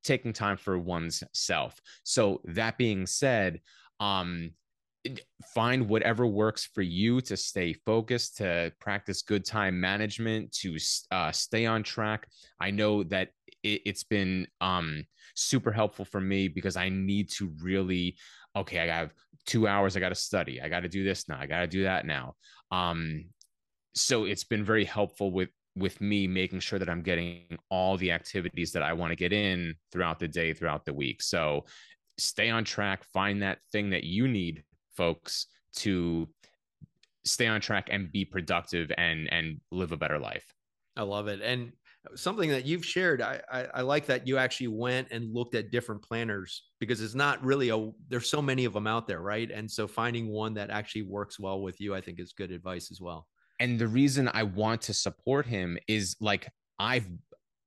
taking 0.05 0.33
time 0.33 0.57
for 0.57 0.79
one's 0.79 1.23
self. 1.33 1.79
So 2.03 2.41
that 2.45 2.79
being 2.79 3.07
said 3.07 3.61
um 4.01 4.53
find 5.55 5.89
whatever 5.89 6.27
works 6.27 6.69
for 6.75 6.83
you 6.83 7.21
to 7.23 7.37
stay 7.37 7.73
focused 7.73 8.39
to 8.39 8.73
practice 8.81 9.23
good 9.23 9.45
time 9.45 9.81
management 9.81 10.53
to 10.53 10.79
uh, 11.11 11.33
stay 11.33 11.67
on 11.67 11.83
track. 11.83 12.29
I 12.61 12.71
know 12.71 13.03
that 13.05 13.29
it, 13.63 13.83
has 13.87 14.05
been 14.05 14.47
um, 14.61 15.05
super 15.35 15.73
helpful 15.73 16.05
for 16.05 16.21
me 16.21 16.49
because 16.49 16.77
i 16.77 16.89
need 16.89 17.31
to 17.31 17.53
really 17.63 18.17
okay 18.57 18.81
i 18.81 18.87
have 18.87 19.13
two 19.47 19.67
hours 19.67 19.97
i 19.97 20.01
got 20.01 20.11
to 20.11 20.15
study. 20.15 20.61
I 20.61 20.69
got 20.69 20.81
to 20.81 20.89
do 20.89 21.05
this 21.05 21.29
now. 21.29 21.39
I 21.41 21.47
got 21.47 21.61
to 21.61 21.67
do 21.67 21.85
that 21.85 22.05
now. 22.05 22.35
Um, 22.71 23.27
so 23.95 24.25
it's 24.25 24.45
been 24.45 24.65
very 24.65 24.85
helpful 24.85 25.31
with 25.31 25.49
with 25.77 26.01
me 26.01 26.27
making 26.27 26.59
sure 26.59 26.79
that 26.79 26.89
i'm 26.89 27.03
getting 27.03 27.57
all 27.71 27.97
the 27.97 28.11
activities 28.11 28.73
that 28.73 28.83
i 28.83 28.93
want 28.93 29.13
to 29.13 29.17
get 29.17 29.33
in 29.33 29.75
throughout 29.93 30.19
the 30.19 30.29
day 30.29 30.53
throughout 30.53 30.85
the 30.85 30.95
week. 30.95 31.23
So 31.23 31.65
stay 32.19 32.51
on 32.51 32.65
track. 32.65 33.05
Find 33.05 33.43
that 33.43 33.59
thing 33.73 33.91
that 33.91 34.05
you 34.05 34.29
need 34.29 34.65
folks 34.99 35.47
to 35.77 36.29
stay 37.25 37.47
on 37.47 37.61
track 37.61 37.89
and 37.91 38.11
be 38.11 38.25
productive 38.25 38.91
and 38.99 39.33
and 39.33 39.61
live 39.71 39.93
a 39.93 39.97
better 39.97 40.19
life. 40.19 40.55
I 40.97 41.03
love 41.03 41.29
it. 41.29 41.41
And 41.41 41.73
something 42.17 42.51
that 42.51 42.65
you've 42.65 42.85
shared, 42.85 43.21
I, 43.23 43.41
I, 43.51 43.67
I 43.75 43.81
like 43.83 44.07
that 44.07 44.27
you 44.27 44.39
actually 44.39 44.69
went 44.69 45.09
and 45.11 45.33
looked 45.33 45.55
at 45.55 45.71
different 45.71 46.03
planners 46.03 46.65
because 46.81 47.01
it's 47.01 47.15
not 47.15 47.43
really 47.45 47.69
a 47.71 47.91
there's 48.09 48.29
so 48.29 48.43
many 48.43 48.65
of 48.65 48.73
them 48.73 48.87
out 48.87 49.07
there, 49.07 49.21
right? 49.21 49.51
And 49.51 49.71
so 49.71 49.87
finding 49.87 50.29
one 50.29 50.55
that 50.55 50.71
actually 50.71 51.03
works 51.03 51.39
well 51.39 51.61
with 51.61 51.81
you, 51.81 51.95
I 51.95 52.01
think 52.01 52.19
is 52.19 52.33
good 52.33 52.51
advice 52.51 52.91
as 52.91 53.01
well. 53.01 53.27
And 53.61 53.79
the 53.79 53.89
reason 53.89 54.31
I 54.33 54.45
want 54.45 54.83
to 54.83 54.95
support 54.95 55.47
him 55.47 55.79
is 55.89 56.17
like 56.21 56.49
I've 56.79 57.09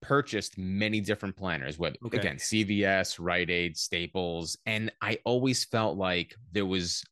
purchased 0.01 0.57
many 0.57 0.99
different 0.99 1.35
planners, 1.35 1.77
whether 1.77 1.97
okay. 2.05 2.17
again, 2.17 2.37
CVS, 2.37 3.17
Rite 3.19 3.49
Aid, 3.49 3.77
Staples, 3.77 4.57
and 4.65 4.91
I 5.01 5.19
always 5.25 5.63
felt 5.65 5.97
like 5.97 6.35
there 6.51 6.65
was 6.65 7.03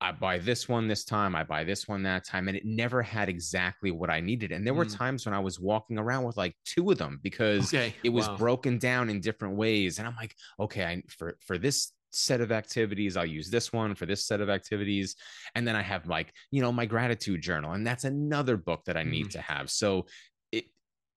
I 0.00 0.12
buy 0.12 0.38
this 0.38 0.68
one 0.68 0.88
this 0.88 1.04
time, 1.04 1.36
I 1.36 1.44
buy 1.44 1.62
this 1.62 1.86
one 1.86 2.02
that 2.04 2.24
time, 2.24 2.48
and 2.48 2.56
it 2.56 2.64
never 2.64 3.02
had 3.02 3.28
exactly 3.28 3.90
what 3.90 4.08
I 4.08 4.20
needed. 4.20 4.50
And 4.50 4.66
there 4.66 4.72
were 4.72 4.86
mm. 4.86 4.96
times 4.96 5.26
when 5.26 5.34
I 5.34 5.38
was 5.38 5.60
walking 5.60 5.98
around 5.98 6.24
with 6.24 6.38
like 6.38 6.56
two 6.64 6.90
of 6.90 6.96
them 6.96 7.20
because 7.22 7.74
okay. 7.74 7.94
it 8.02 8.08
was 8.08 8.26
wow. 8.26 8.36
broken 8.36 8.78
down 8.78 9.10
in 9.10 9.20
different 9.20 9.56
ways. 9.56 9.98
And 9.98 10.08
I'm 10.08 10.16
like, 10.16 10.34
okay, 10.58 10.84
I, 10.84 11.02
for 11.08 11.36
for 11.46 11.58
this 11.58 11.92
set 12.12 12.40
of 12.40 12.50
activities, 12.50 13.16
I'll 13.16 13.26
use 13.26 13.50
this 13.50 13.74
one 13.74 13.94
for 13.94 14.06
this 14.06 14.26
set 14.26 14.40
of 14.40 14.48
activities, 14.48 15.16
and 15.54 15.68
then 15.68 15.76
I 15.76 15.82
have 15.82 16.06
like 16.06 16.32
you 16.50 16.62
know 16.62 16.72
my 16.72 16.86
gratitude 16.86 17.42
journal, 17.42 17.72
and 17.72 17.86
that's 17.86 18.04
another 18.04 18.56
book 18.56 18.84
that 18.86 18.96
I 18.96 19.02
need 19.02 19.26
mm. 19.26 19.32
to 19.32 19.40
have. 19.42 19.70
So 19.70 20.06
it 20.50 20.64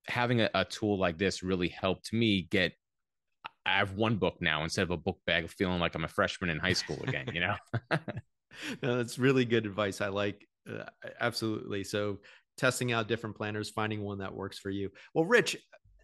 having 0.07 0.41
a, 0.41 0.49
a 0.53 0.65
tool 0.65 0.99
like 0.99 1.18
this 1.18 1.41
really 1.41 1.69
helped 1.69 2.11
me 2.11 2.47
get 2.51 2.73
I 3.65 3.77
have 3.77 3.93
one 3.93 4.18
book 4.18 4.35
now 4.41 4.64
instead 4.64 4.84
of 4.84 4.91
a 4.91 4.97
book 4.97 5.19
bag, 5.26 5.49
feeling 5.49 5.80
like 5.80 5.95
I'm 5.95 6.03
a 6.03 6.10
freshman 6.10 6.49
in 6.49 6.60
high 6.60 6.73
school 6.73 7.01
again, 7.07 7.27
you 7.34 7.39
know? 7.39 7.55
no, 8.81 8.97
that's 8.97 9.19
really 9.19 9.45
good 9.45 9.65
advice. 9.65 10.01
I 10.01 10.07
like 10.07 10.47
uh, 10.69 10.85
absolutely. 11.19 11.84
So 11.84 12.19
testing 12.57 12.91
out 12.91 13.07
different 13.07 13.35
planners, 13.35 13.69
finding 13.69 14.03
one 14.03 14.19
that 14.19 14.34
works 14.34 14.59
for 14.59 14.69
you. 14.69 14.89
Well, 15.13 15.25
Rich, 15.25 15.57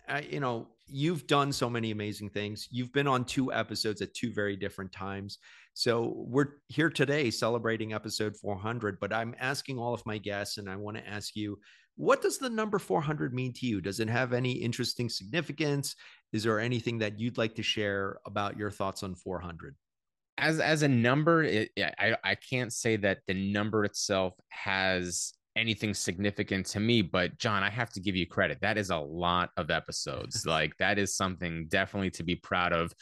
I, 0.07 0.21
you 0.21 0.39
know, 0.39 0.67
you've 0.87 1.27
done 1.27 1.51
so 1.51 1.69
many 1.69 1.91
amazing 1.91 2.29
things. 2.29 2.67
You've 2.71 2.91
been 2.91 3.07
on 3.07 3.23
two 3.23 3.53
episodes 3.53 4.01
at 4.01 4.13
two 4.13 4.33
very 4.33 4.55
different 4.55 4.91
times. 4.91 5.37
So 5.73 6.13
we're 6.27 6.57
here 6.67 6.89
today 6.89 7.29
celebrating 7.29 7.93
episode 7.93 8.35
400, 8.35 8.99
but 8.99 9.13
I'm 9.13 9.35
asking 9.39 9.77
all 9.77 9.93
of 9.93 10.05
my 10.05 10.17
guests, 10.17 10.57
and 10.57 10.69
I 10.69 10.75
want 10.75 10.97
to 10.97 11.07
ask 11.07 11.35
you, 11.35 11.59
what 11.95 12.21
does 12.21 12.37
the 12.37 12.49
number 12.49 12.79
400 12.79 13.33
mean 13.33 13.53
to 13.53 13.65
you? 13.65 13.81
Does 13.81 13.99
it 13.99 14.09
have 14.09 14.33
any 14.33 14.53
interesting 14.53 15.09
significance? 15.09 15.95
Is 16.31 16.43
there 16.43 16.59
anything 16.59 16.97
that 16.99 17.19
you'd 17.19 17.37
like 17.37 17.55
to 17.55 17.63
share 17.63 18.19
about 18.25 18.57
your 18.57 18.71
thoughts 18.71 19.03
on 19.03 19.15
400? 19.15 19.75
As 20.39 20.59
as 20.59 20.81
a 20.83 20.87
number, 20.87 21.43
it, 21.43 21.71
I 21.77 22.15
I 22.23 22.35
can't 22.35 22.73
say 22.73 22.95
that 22.97 23.19
the 23.27 23.33
number 23.33 23.85
itself 23.85 24.33
has 24.49 25.33
anything 25.55 25.93
significant 25.93 26.65
to 26.65 26.79
me 26.79 27.01
but 27.01 27.37
john 27.37 27.63
i 27.63 27.69
have 27.69 27.89
to 27.89 27.99
give 27.99 28.15
you 28.15 28.25
credit. 28.25 28.59
That 28.61 28.77
is 28.77 28.91
a 28.91 28.97
lot 28.97 29.49
of 29.57 29.69
episodes. 29.69 30.45
Like 30.49 30.75
that 30.77 30.97
is 30.97 31.15
something 31.15 31.67
definitely 31.67 32.11
to 32.11 32.23
be 32.23 32.35
proud 32.35 32.71
of. 32.71 32.93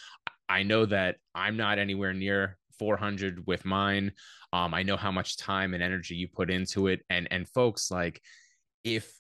I 0.49 0.63
know 0.63 0.85
that 0.87 1.17
i'm 1.35 1.57
not 1.57 1.77
anywhere 1.77 2.13
near 2.13 2.57
400 2.79 3.45
with 3.45 3.63
mine. 3.65 4.11
Um 4.53 4.73
i 4.73 4.81
know 4.83 4.97
how 4.97 5.11
much 5.11 5.37
time 5.37 5.73
and 5.73 5.83
energy 5.83 6.15
you 6.15 6.27
put 6.27 6.49
into 6.49 6.87
it. 6.87 7.01
And 7.09 7.27
and 7.31 7.47
folks 7.47 7.91
like 7.91 8.21
if 8.83 9.11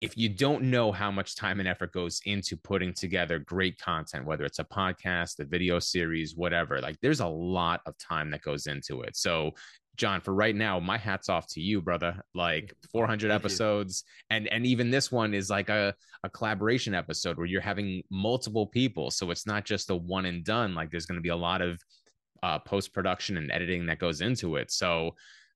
if 0.00 0.16
you 0.16 0.28
don't 0.30 0.64
know 0.64 0.90
how 0.92 1.10
much 1.10 1.36
time 1.36 1.60
and 1.60 1.68
effort 1.68 1.92
goes 1.92 2.20
into 2.24 2.56
putting 2.56 2.94
together 2.94 3.38
great 3.38 3.78
content, 3.78 4.24
whether 4.24 4.44
it's 4.44 4.58
a 4.58 4.64
podcast, 4.64 5.38
a 5.40 5.44
video 5.44 5.78
series, 5.78 6.34
whatever, 6.34 6.80
like 6.80 6.98
there's 7.02 7.20
a 7.20 7.26
lot 7.26 7.82
of 7.84 7.96
time 7.98 8.30
that 8.30 8.40
goes 8.40 8.66
into 8.66 9.02
it. 9.02 9.14
So, 9.14 9.52
John, 9.96 10.22
for 10.22 10.32
right 10.32 10.56
now, 10.56 10.80
my 10.80 10.96
hat's 10.96 11.28
off 11.28 11.46
to 11.48 11.60
you, 11.60 11.82
brother. 11.82 12.18
Like 12.34 12.72
400 12.90 13.28
Thank 13.28 13.38
episodes, 13.38 14.04
and 14.30 14.48
and 14.48 14.64
even 14.64 14.90
this 14.90 15.12
one 15.12 15.34
is 15.34 15.50
like 15.50 15.68
a 15.68 15.94
a 16.24 16.30
collaboration 16.30 16.94
episode 16.94 17.36
where 17.36 17.46
you're 17.46 17.60
having 17.60 18.02
multiple 18.10 18.66
people, 18.66 19.10
so 19.10 19.30
it's 19.30 19.46
not 19.46 19.66
just 19.66 19.90
a 19.90 19.96
one 19.96 20.24
and 20.24 20.42
done. 20.44 20.74
Like 20.74 20.90
there's 20.90 21.06
going 21.06 21.18
to 21.18 21.22
be 21.22 21.28
a 21.28 21.36
lot 21.36 21.60
of 21.60 21.78
uh, 22.42 22.58
post 22.60 22.94
production 22.94 23.36
and 23.36 23.50
editing 23.52 23.84
that 23.86 23.98
goes 23.98 24.22
into 24.22 24.56
it. 24.56 24.70
So 24.70 25.14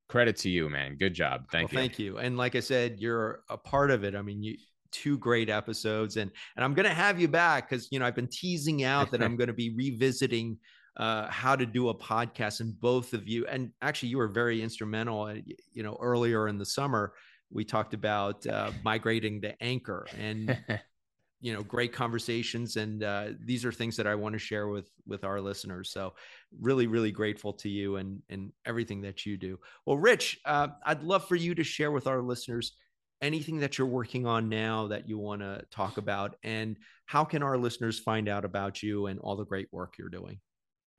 credit 0.08 0.36
to 0.36 0.50
you, 0.50 0.68
man. 0.68 0.96
Good 0.96 1.14
job. 1.14 1.44
Thank 1.50 1.72
well, 1.72 1.82
you. 1.82 1.88
Thank 1.88 1.98
you. 1.98 2.18
And 2.18 2.36
like 2.36 2.54
I 2.54 2.60
said, 2.60 3.00
you're 3.00 3.40
a 3.48 3.56
part 3.56 3.90
of 3.90 4.04
it. 4.04 4.14
I 4.14 4.22
mean, 4.22 4.42
you 4.42 4.56
two 4.92 5.18
great 5.18 5.50
episodes 5.50 6.16
and 6.16 6.30
and 6.54 6.64
I'm 6.64 6.72
going 6.72 6.88
to 6.88 6.94
have 6.94 7.20
you 7.20 7.26
back 7.26 7.68
cuz 7.68 7.88
you 7.90 7.98
know, 7.98 8.06
I've 8.06 8.14
been 8.14 8.28
teasing 8.28 8.84
out 8.84 9.10
that 9.10 9.22
I'm 9.22 9.36
going 9.40 9.48
to 9.48 9.54
be 9.54 9.74
revisiting 9.74 10.56
uh, 10.96 11.28
how 11.28 11.56
to 11.56 11.66
do 11.66 11.88
a 11.88 11.94
podcast 11.94 12.60
and 12.60 12.78
both 12.80 13.12
of 13.12 13.26
you 13.26 13.44
and 13.46 13.72
actually 13.82 14.08
you 14.08 14.18
were 14.18 14.28
very 14.28 14.62
instrumental 14.62 15.22
uh, 15.22 15.34
you 15.72 15.82
know 15.82 15.98
earlier 16.00 16.46
in 16.46 16.56
the 16.56 16.64
summer 16.64 17.14
we 17.50 17.64
talked 17.64 17.94
about 17.94 18.46
uh, 18.46 18.70
migrating 18.84 19.40
to 19.42 19.62
anchor 19.62 20.06
and 20.16 20.56
you 21.40 21.52
know 21.52 21.62
great 21.62 21.92
conversations 21.92 22.76
and 22.76 23.02
uh, 23.02 23.28
these 23.44 23.64
are 23.64 23.72
things 23.72 23.96
that 23.96 24.06
i 24.06 24.14
want 24.14 24.32
to 24.32 24.38
share 24.38 24.68
with 24.68 24.90
with 25.06 25.24
our 25.24 25.40
listeners. 25.40 25.90
So 25.90 26.14
really 26.60 26.86
really 26.86 27.10
grateful 27.10 27.52
to 27.54 27.68
you 27.68 27.96
and 27.96 28.22
and 28.28 28.52
everything 28.64 29.02
that 29.02 29.26
you 29.26 29.36
do. 29.36 29.58
Well 29.86 29.98
rich 29.98 30.40
uh, 30.44 30.68
i'd 30.86 31.02
love 31.02 31.26
for 31.26 31.36
you 31.36 31.54
to 31.54 31.64
share 31.64 31.90
with 31.90 32.06
our 32.06 32.22
listeners 32.22 32.72
anything 33.20 33.60
that 33.60 33.78
you're 33.78 33.86
working 33.86 34.26
on 34.26 34.48
now 34.48 34.88
that 34.88 35.08
you 35.08 35.18
want 35.18 35.40
to 35.40 35.64
talk 35.70 35.96
about 35.96 36.36
and 36.42 36.76
how 37.06 37.24
can 37.24 37.42
our 37.42 37.56
listeners 37.56 37.98
find 37.98 38.28
out 38.28 38.44
about 38.44 38.82
you 38.82 39.06
and 39.06 39.18
all 39.20 39.36
the 39.36 39.44
great 39.44 39.68
work 39.72 39.94
you're 39.98 40.10
doing 40.10 40.38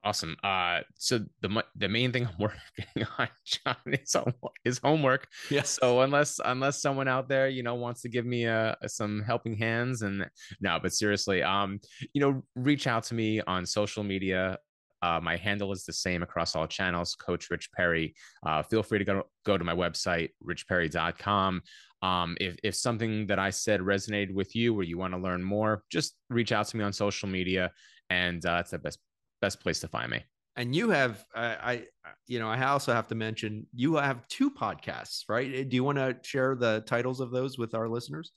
Awesome. 0.06 0.36
Uh, 0.44 0.82
so 1.00 1.20
the 1.42 1.64
the 1.76 1.90
main 1.90 2.12
thing 2.12 2.28
I'm 2.28 2.36
working 2.40 3.08
on, 3.18 3.28
John, 3.44 3.76
is 3.88 4.16
is 4.64 4.78
homework. 4.78 5.28
Yes. 5.50 5.80
So 5.82 6.02
unless 6.02 6.40
unless 6.46 6.80
someone 6.80 7.08
out 7.08 7.28
there, 7.28 7.48
you 7.48 7.64
know, 7.64 7.74
wants 7.74 8.04
to 8.04 8.10
give 8.10 8.24
me 8.24 8.46
uh, 8.46 8.76
some 8.86 9.24
helping 9.24 9.58
hands, 9.58 10.04
and 10.04 10.28
no, 10.62 10.78
but 10.80 10.94
seriously, 10.94 11.42
um, 11.42 11.80
you 12.14 12.22
know, 12.22 12.44
reach 12.56 12.86
out 12.86 13.04
to 13.06 13.16
me 13.16 13.42
on 13.42 13.66
social 13.66 14.04
media. 14.04 14.60
Uh, 15.02 15.20
my 15.22 15.38
handle 15.38 15.72
is 15.72 15.86
the 15.86 15.94
same 15.94 16.22
across 16.22 16.56
all 16.56 16.68
channels, 16.68 17.16
Coach 17.16 17.50
Rich 17.50 17.72
Perry. 17.72 18.14
Uh, 18.46 18.62
feel 18.62 18.84
free 18.84 19.00
to 19.00 19.06
go 19.06 19.24
go 19.44 19.58
to 19.58 19.64
my 19.64 19.74
website, 19.74 20.30
richperry.com. 20.48 21.64
Um, 22.04 22.38
if 22.40 22.58
if 22.64 22.76
something 22.76 23.26
that 23.26 23.40
I 23.40 23.50
said 23.50 23.80
resonated 23.82 24.36
with 24.36 24.56
you, 24.56 24.76
or 24.76 24.84
you 24.84 25.00
want 25.00 25.16
to 25.16 25.20
learn 25.20 25.42
more, 25.42 25.84
just 25.92 26.14
reach 26.30 26.52
out 26.52 26.68
to 26.68 26.78
me 26.78 26.84
on 26.84 26.94
social 26.94 27.28
media, 27.28 27.72
and 28.12 28.46
uh, 28.46 28.58
that's 28.58 28.70
the 28.70 28.78
best 28.78 29.00
best 29.42 29.60
place 29.62 29.80
to 29.82 29.88
find 29.88 30.12
me. 30.12 30.24
And 30.58 30.74
you 30.74 30.90
have, 30.90 31.26
uh, 31.36 31.56
I, 31.62 31.84
you 32.28 32.40
know, 32.40 32.48
I 32.48 32.64
also 32.66 32.94
have 32.94 33.08
to 33.08 33.16
mention 33.16 33.68
you 33.74 33.96
have 33.96 34.26
two 34.30 34.50
podcasts, 34.50 35.24
right? 35.28 35.68
Do 35.68 35.76
you 35.76 35.84
want 35.84 35.98
to 35.98 36.16
share 36.24 36.56
the 36.56 36.82
titles 36.86 37.20
of 37.20 37.32
those 37.32 37.58
with 37.58 37.76
our 37.76 37.90
listeners? 37.90 38.32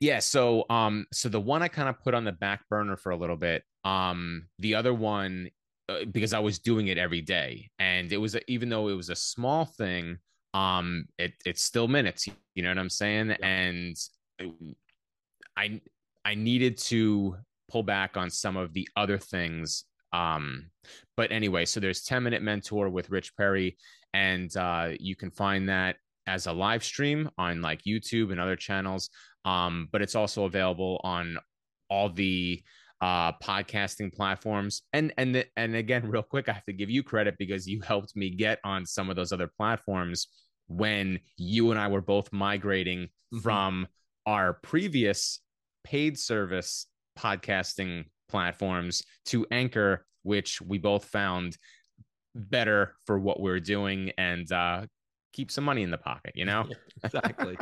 Yeah. 0.00 0.20
So, 0.20 0.64
um, 0.70 1.06
so 1.12 1.28
the 1.28 1.40
one 1.40 1.62
I 1.62 1.68
kind 1.68 1.88
of 1.88 2.00
put 2.00 2.14
on 2.14 2.24
the 2.24 2.32
back 2.32 2.68
burner 2.68 2.96
for 2.96 3.10
a 3.10 3.16
little 3.16 3.36
bit. 3.36 3.64
Um, 3.84 4.46
the 4.58 4.76
other 4.76 4.94
one, 4.94 5.50
uh, 5.88 6.04
because 6.10 6.32
I 6.32 6.38
was 6.38 6.58
doing 6.58 6.88
it 6.88 6.98
every 6.98 7.22
day, 7.22 7.70
and 7.78 8.12
it 8.12 8.18
was 8.18 8.34
a, 8.34 8.50
even 8.50 8.68
though 8.68 8.88
it 8.88 8.94
was 8.94 9.10
a 9.10 9.16
small 9.16 9.64
thing, 9.64 10.18
um, 10.54 11.06
it 11.18 11.32
it's 11.44 11.62
still 11.62 11.88
minutes. 11.88 12.28
You 12.54 12.62
know 12.62 12.70
what 12.70 12.78
I'm 12.78 12.90
saying? 12.90 13.28
Yeah. 13.28 13.46
And 13.46 13.96
I 15.56 15.80
I 16.24 16.34
needed 16.34 16.78
to 16.78 17.36
pull 17.70 17.82
back 17.82 18.16
on 18.16 18.30
some 18.30 18.56
of 18.56 18.72
the 18.72 18.88
other 18.96 19.18
things 19.18 19.84
Um, 20.12 20.70
but 21.16 21.32
anyway, 21.32 21.64
so 21.64 21.80
there's 21.80 22.02
10 22.02 22.22
minute 22.22 22.42
mentor 22.42 22.88
with 22.88 23.10
Rich 23.10 23.36
Perry, 23.36 23.76
and 24.14 24.54
uh, 24.56 24.90
you 24.98 25.16
can 25.16 25.30
find 25.30 25.68
that 25.68 25.96
as 26.26 26.46
a 26.46 26.52
live 26.52 26.84
stream 26.84 27.30
on 27.38 27.62
like 27.62 27.82
YouTube 27.84 28.30
and 28.30 28.40
other 28.40 28.56
channels. 28.56 29.10
Um, 29.44 29.88
but 29.92 30.02
it's 30.02 30.14
also 30.14 30.44
available 30.44 31.00
on 31.04 31.38
all 31.88 32.10
the 32.10 32.62
uh 33.00 33.30
podcasting 33.34 34.12
platforms 34.12 34.82
and 34.92 35.14
and 35.16 35.32
the, 35.32 35.46
and 35.56 35.76
again 35.76 36.04
real 36.10 36.22
quick 36.22 36.48
i 36.48 36.52
have 36.52 36.64
to 36.64 36.72
give 36.72 36.90
you 36.90 37.00
credit 37.00 37.36
because 37.38 37.64
you 37.64 37.80
helped 37.80 38.16
me 38.16 38.28
get 38.28 38.58
on 38.64 38.84
some 38.84 39.08
of 39.08 39.14
those 39.14 39.30
other 39.30 39.48
platforms 39.56 40.26
when 40.66 41.20
you 41.36 41.70
and 41.70 41.78
i 41.78 41.86
were 41.86 42.00
both 42.00 42.32
migrating 42.32 43.04
mm-hmm. 43.04 43.38
from 43.38 43.86
our 44.26 44.54
previous 44.64 45.40
paid 45.84 46.18
service 46.18 46.86
podcasting 47.16 48.04
platforms 48.28 49.02
to 49.26 49.46
anchor 49.50 50.04
which 50.22 50.60
we 50.60 50.78
both 50.78 51.04
found 51.04 51.56
better 52.34 52.94
for 53.06 53.18
what 53.18 53.40
we're 53.40 53.60
doing 53.60 54.12
and 54.18 54.50
uh 54.52 54.84
keep 55.38 55.52
some 55.52 55.62
money 55.62 55.82
in 55.82 55.90
the 55.90 55.98
pocket, 55.98 56.32
you 56.34 56.44
know? 56.44 56.66
exactly. 57.04 57.56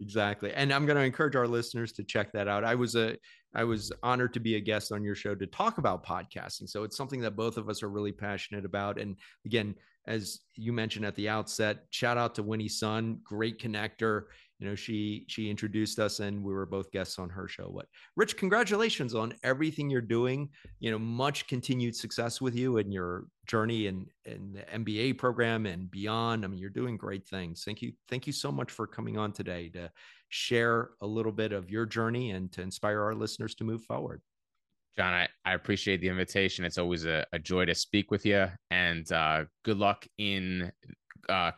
exactly. 0.00 0.52
And 0.52 0.70
I'm 0.70 0.84
going 0.84 0.98
to 0.98 1.02
encourage 1.02 1.36
our 1.36 1.46
listeners 1.46 1.92
to 1.92 2.04
check 2.04 2.32
that 2.32 2.48
out. 2.48 2.64
I 2.64 2.74
was 2.74 2.96
a 2.96 3.16
I 3.54 3.64
was 3.64 3.90
honored 4.02 4.34
to 4.34 4.40
be 4.40 4.56
a 4.56 4.60
guest 4.60 4.92
on 4.92 5.02
your 5.02 5.14
show 5.14 5.34
to 5.34 5.46
talk 5.46 5.78
about 5.78 6.04
podcasting. 6.04 6.68
So 6.68 6.84
it's 6.84 6.98
something 6.98 7.22
that 7.22 7.34
both 7.34 7.56
of 7.56 7.70
us 7.70 7.82
are 7.82 7.88
really 7.88 8.12
passionate 8.12 8.66
about. 8.66 9.00
And 9.00 9.16
again, 9.46 9.74
as 10.06 10.40
you 10.54 10.72
mentioned 10.72 11.06
at 11.06 11.14
the 11.14 11.30
outset, 11.30 11.78
shout 11.88 12.18
out 12.18 12.34
to 12.34 12.42
Winnie 12.42 12.68
Sun, 12.68 13.20
great 13.24 13.58
connector 13.58 14.24
you 14.58 14.66
know 14.66 14.74
she 14.74 15.24
she 15.28 15.50
introduced 15.50 15.98
us 15.98 16.20
and 16.20 16.42
we 16.42 16.52
were 16.52 16.66
both 16.66 16.90
guests 16.90 17.18
on 17.18 17.28
her 17.28 17.48
show. 17.48 17.64
What 17.64 17.86
rich 18.16 18.36
congratulations 18.36 19.14
on 19.14 19.34
everything 19.42 19.88
you're 19.88 20.00
doing 20.00 20.48
you 20.80 20.90
know 20.90 20.98
much 20.98 21.46
continued 21.46 21.94
success 21.94 22.40
with 22.40 22.54
you 22.54 22.78
and 22.78 22.92
your 22.92 23.26
journey 23.46 23.86
and 23.86 24.06
in 24.24 24.52
the 24.52 24.62
mba 24.78 25.16
program 25.16 25.66
and 25.66 25.90
beyond. 25.90 26.44
I 26.44 26.48
mean 26.48 26.58
you're 26.58 26.70
doing 26.70 26.96
great 26.96 27.26
things. 27.26 27.62
Thank 27.64 27.82
you 27.82 27.92
thank 28.08 28.26
you 28.26 28.32
so 28.32 28.50
much 28.50 28.70
for 28.70 28.86
coming 28.86 29.16
on 29.16 29.32
today 29.32 29.68
to 29.70 29.90
share 30.28 30.90
a 31.00 31.06
little 31.06 31.32
bit 31.32 31.52
of 31.52 31.70
your 31.70 31.86
journey 31.86 32.32
and 32.32 32.52
to 32.52 32.62
inspire 32.62 33.00
our 33.02 33.14
listeners 33.14 33.54
to 33.56 33.64
move 33.64 33.82
forward. 33.82 34.20
John, 34.96 35.14
I, 35.14 35.28
I 35.44 35.54
appreciate 35.54 36.00
the 36.00 36.08
invitation. 36.08 36.64
It's 36.64 36.76
always 36.76 37.04
a, 37.04 37.24
a 37.32 37.38
joy 37.38 37.66
to 37.66 37.74
speak 37.74 38.10
with 38.10 38.26
you, 38.26 38.48
and 38.72 39.10
uh, 39.12 39.44
good 39.64 39.78
luck 39.78 40.04
in 40.18 40.72
uh, 41.28 41.52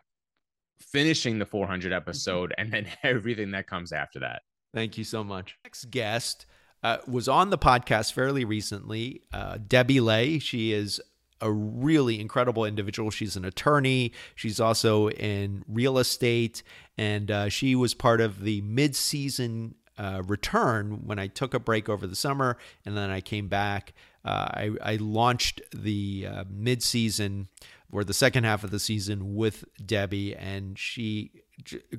finishing 0.81 1.39
the 1.39 1.47
400 1.47 1.93
episode 1.93 2.55
and 2.59 2.73
then 2.73 2.86
everything 3.02 3.52
that 3.52 3.66
comes 3.66 3.93
after 3.93 4.20
that. 4.20 4.43
Thank 4.74 4.98
you 4.98 5.05
so 5.05 5.24
much. 5.24 5.57
Next 5.65 5.90
guest 5.90 6.47
uh, 6.82 6.98
was 7.07 7.28
on 7.28 7.51
the 7.51 7.59
podcast 7.59 8.12
fairly 8.12 8.44
recently, 8.44 9.23
uh, 9.32 9.59
Debbie 9.66 10.01
Lay. 10.01 10.39
She 10.39 10.73
is 10.73 11.01
a 11.40 11.51
really 11.51 12.20
incredible 12.20 12.65
individual. 12.65 13.11
She's 13.11 13.36
an 13.36 13.44
attorney. 13.44 14.12
She's 14.35 14.61
also 14.61 15.09
in 15.11 15.65
real 15.66 15.98
estate, 15.98 16.62
and 16.97 17.31
uh, 17.31 17.48
she 17.48 17.74
was 17.74 17.94
part 17.94 18.20
of 18.20 18.43
the 18.43 18.61
mid-season 18.62 19.74
uh, 19.98 20.23
return 20.27 21.02
when 21.05 21.19
I 21.19 21.27
took 21.27 21.55
a 21.55 21.61
break 21.61 21.89
over 21.89 22.07
the 22.07 22.16
summer, 22.16 22.57
and 22.85 22.97
then 22.97 23.11
I 23.11 23.20
came 23.20 23.48
back. 23.48 23.93
Uh, 24.24 24.28
I, 24.28 24.70
I, 24.82 24.97
launched 24.97 25.62
the 25.74 26.27
uh, 26.31 26.44
mid-season 26.51 27.48
or 27.93 28.05
the 28.05 28.15
second 28.15 28.45
half 28.45 28.65
of 28.65 28.71
the 28.71 28.79
season 28.79 29.35
with 29.35 29.65
Debbie, 29.85 30.35
and 30.37 30.79
she 30.79 31.33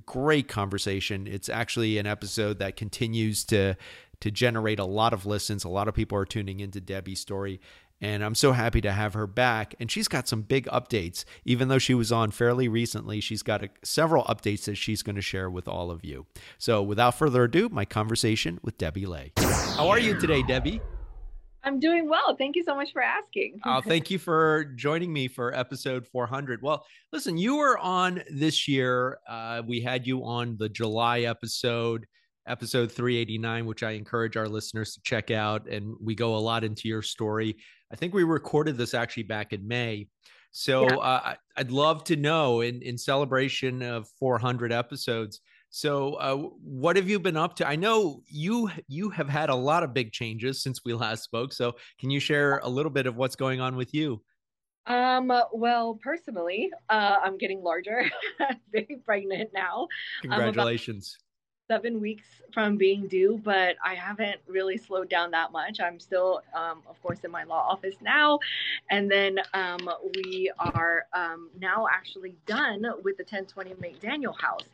great 0.06 0.48
conversation. 0.48 1.28
It's 1.28 1.50
actually 1.50 1.98
an 1.98 2.08
episode 2.08 2.60
that 2.60 2.76
continues 2.76 3.44
to 3.46 3.76
to 4.22 4.32
generate 4.32 4.80
a 4.80 4.86
lot 4.86 5.14
of 5.14 5.26
listens. 5.26 5.64
A 5.64 5.70
lot 5.70 5.88
of 5.88 5.96
people 5.96 6.18
are 6.18 6.26
tuning 6.26 6.60
into 6.60 6.80
Debbie's 6.80 7.20
story. 7.20 7.60
And 8.04 8.24
I'm 8.24 8.34
so 8.34 8.52
happy 8.52 8.82
to 8.82 8.92
have 8.92 9.14
her 9.14 9.28
back. 9.28 9.76
And 9.80 9.92
she's 9.92 10.08
got 10.08 10.28
some 10.28 10.42
big 10.42 10.66
updates. 10.68 11.24
Even 11.46 11.68
though 11.68 11.78
she 11.78 11.94
was 11.94 12.12
on 12.12 12.32
fairly 12.32 12.68
recently, 12.68 13.20
she's 13.20 13.44
got 13.44 13.64
a, 13.64 13.70
several 13.84 14.24
updates 14.26 14.66
that 14.66 14.76
she's 14.76 15.04
going 15.04 15.18
to 15.18 15.22
share 15.22 15.50
with 15.50 15.68
all 15.68 15.92
of 15.92 16.04
you. 16.04 16.26
So 16.58 16.82
without 16.82 17.16
further 17.16 17.44
ado, 17.44 17.70
my 17.70 17.86
conversation 17.86 18.60
with 18.64 18.78
Debbie 18.78 19.06
Lay. 19.06 19.34
How 19.38 19.90
are 19.90 20.00
you 20.00 20.20
today, 20.20 20.42
Debbie? 20.44 20.82
I'm 21.64 21.80
doing 21.80 22.10
well. 22.10 22.36
Thank 22.36 22.56
you 22.56 22.64
so 22.64 22.76
much 22.76 22.92
for 22.92 23.02
asking. 23.02 23.60
uh, 23.66 23.82
thank 23.82 24.10
you 24.10 24.18
for 24.18 24.66
joining 24.76 25.14
me 25.14 25.28
for 25.28 25.56
episode 25.56 26.08
400. 26.08 26.62
Well, 26.62 26.86
listen, 27.12 27.38
you 27.38 27.58
were 27.58 27.78
on 27.78 28.24
this 28.32 28.68
year. 28.68 29.20
Uh, 29.28 29.62
we 29.68 29.80
had 29.80 30.08
you 30.08 30.24
on 30.26 30.58
the 30.58 30.70
July 30.70 31.22
episode, 31.22 32.08
episode 32.48 32.92
389, 32.92 33.66
which 33.66 33.84
I 33.84 33.92
encourage 33.92 34.38
our 34.38 34.50
listeners 34.50 34.96
to 34.96 35.02
check 35.04 35.30
out. 35.30 35.68
And 35.68 35.96
we 36.02 36.16
go 36.16 36.36
a 36.36 36.40
lot 36.40 36.64
into 36.64 36.88
your 36.88 37.04
story. 37.04 37.58
I 37.92 37.96
think 37.96 38.14
we 38.14 38.24
recorded 38.24 38.78
this 38.78 38.94
actually 38.94 39.24
back 39.24 39.54
in 39.54 39.68
May. 39.68 40.08
So 40.52 40.84
yeah. 40.84 40.96
uh, 40.96 41.36
I'd 41.58 41.72
love 41.72 42.04
to 42.06 42.16
know 42.16 42.62
in, 42.62 42.82
in 42.82 42.98
celebration 42.98 43.84
of 43.84 44.08
400 44.20 44.72
episodes 44.72 45.40
so, 45.74 46.16
uh, 46.16 46.36
what 46.36 46.98
have 46.98 47.10
you 47.10 47.18
been 47.18 47.38
up 47.38 47.56
to? 47.56 47.68
I 47.68 47.78
know 47.78 48.22
you 48.28 48.70
you 48.90 49.10
have 49.10 49.30
had 49.30 49.50
a 49.50 49.56
lot 49.56 49.84
of 49.84 49.94
big 49.94 50.12
changes 50.12 50.62
since 50.62 50.84
we 50.84 50.94
last 50.94 51.24
spoke. 51.24 51.54
So, 51.54 51.76
can 51.98 52.12
you 52.12 52.20
share 52.20 52.58
a 52.60 52.68
little 52.68 52.92
bit 52.92 53.08
of 53.08 53.16
what's 53.16 53.38
going 53.38 53.62
on 53.62 53.78
with 53.78 53.94
you? 53.94 54.22
Um, 54.86 55.32
well, 55.54 55.98
personally, 56.04 56.70
uh, 56.90 57.18
I'm 57.24 57.38
getting 57.38 57.64
larger, 57.64 58.04
very 58.74 58.98
pregnant 59.06 59.52
now. 59.54 59.88
Congratulations 60.22 61.18
seven 61.72 62.02
weeks 62.02 62.28
from 62.54 62.76
being 62.76 63.08
due, 63.08 63.40
but 63.46 63.78
I 63.82 63.96
haven't 63.96 64.42
really 64.46 64.76
slowed 64.76 65.08
down 65.08 65.32
that 65.32 65.54
much. 65.54 65.80
I'm 65.80 66.02
still, 66.02 66.42
um, 66.54 66.82
of 66.86 67.02
course, 67.02 67.20
in 67.24 67.32
my 67.32 67.46
law 67.46 67.66
office 67.66 67.96
now. 68.02 68.40
And 68.90 69.10
then 69.10 69.40
um, 69.54 69.90
we 70.18 70.52
are 70.60 71.06
um, 71.14 71.50
now 71.62 71.88
actually 71.90 72.36
done 72.46 72.82
with 73.06 73.16
the 73.16 73.24
1020 73.24 73.76
McDaniel 73.76 74.38
house. 74.38 74.66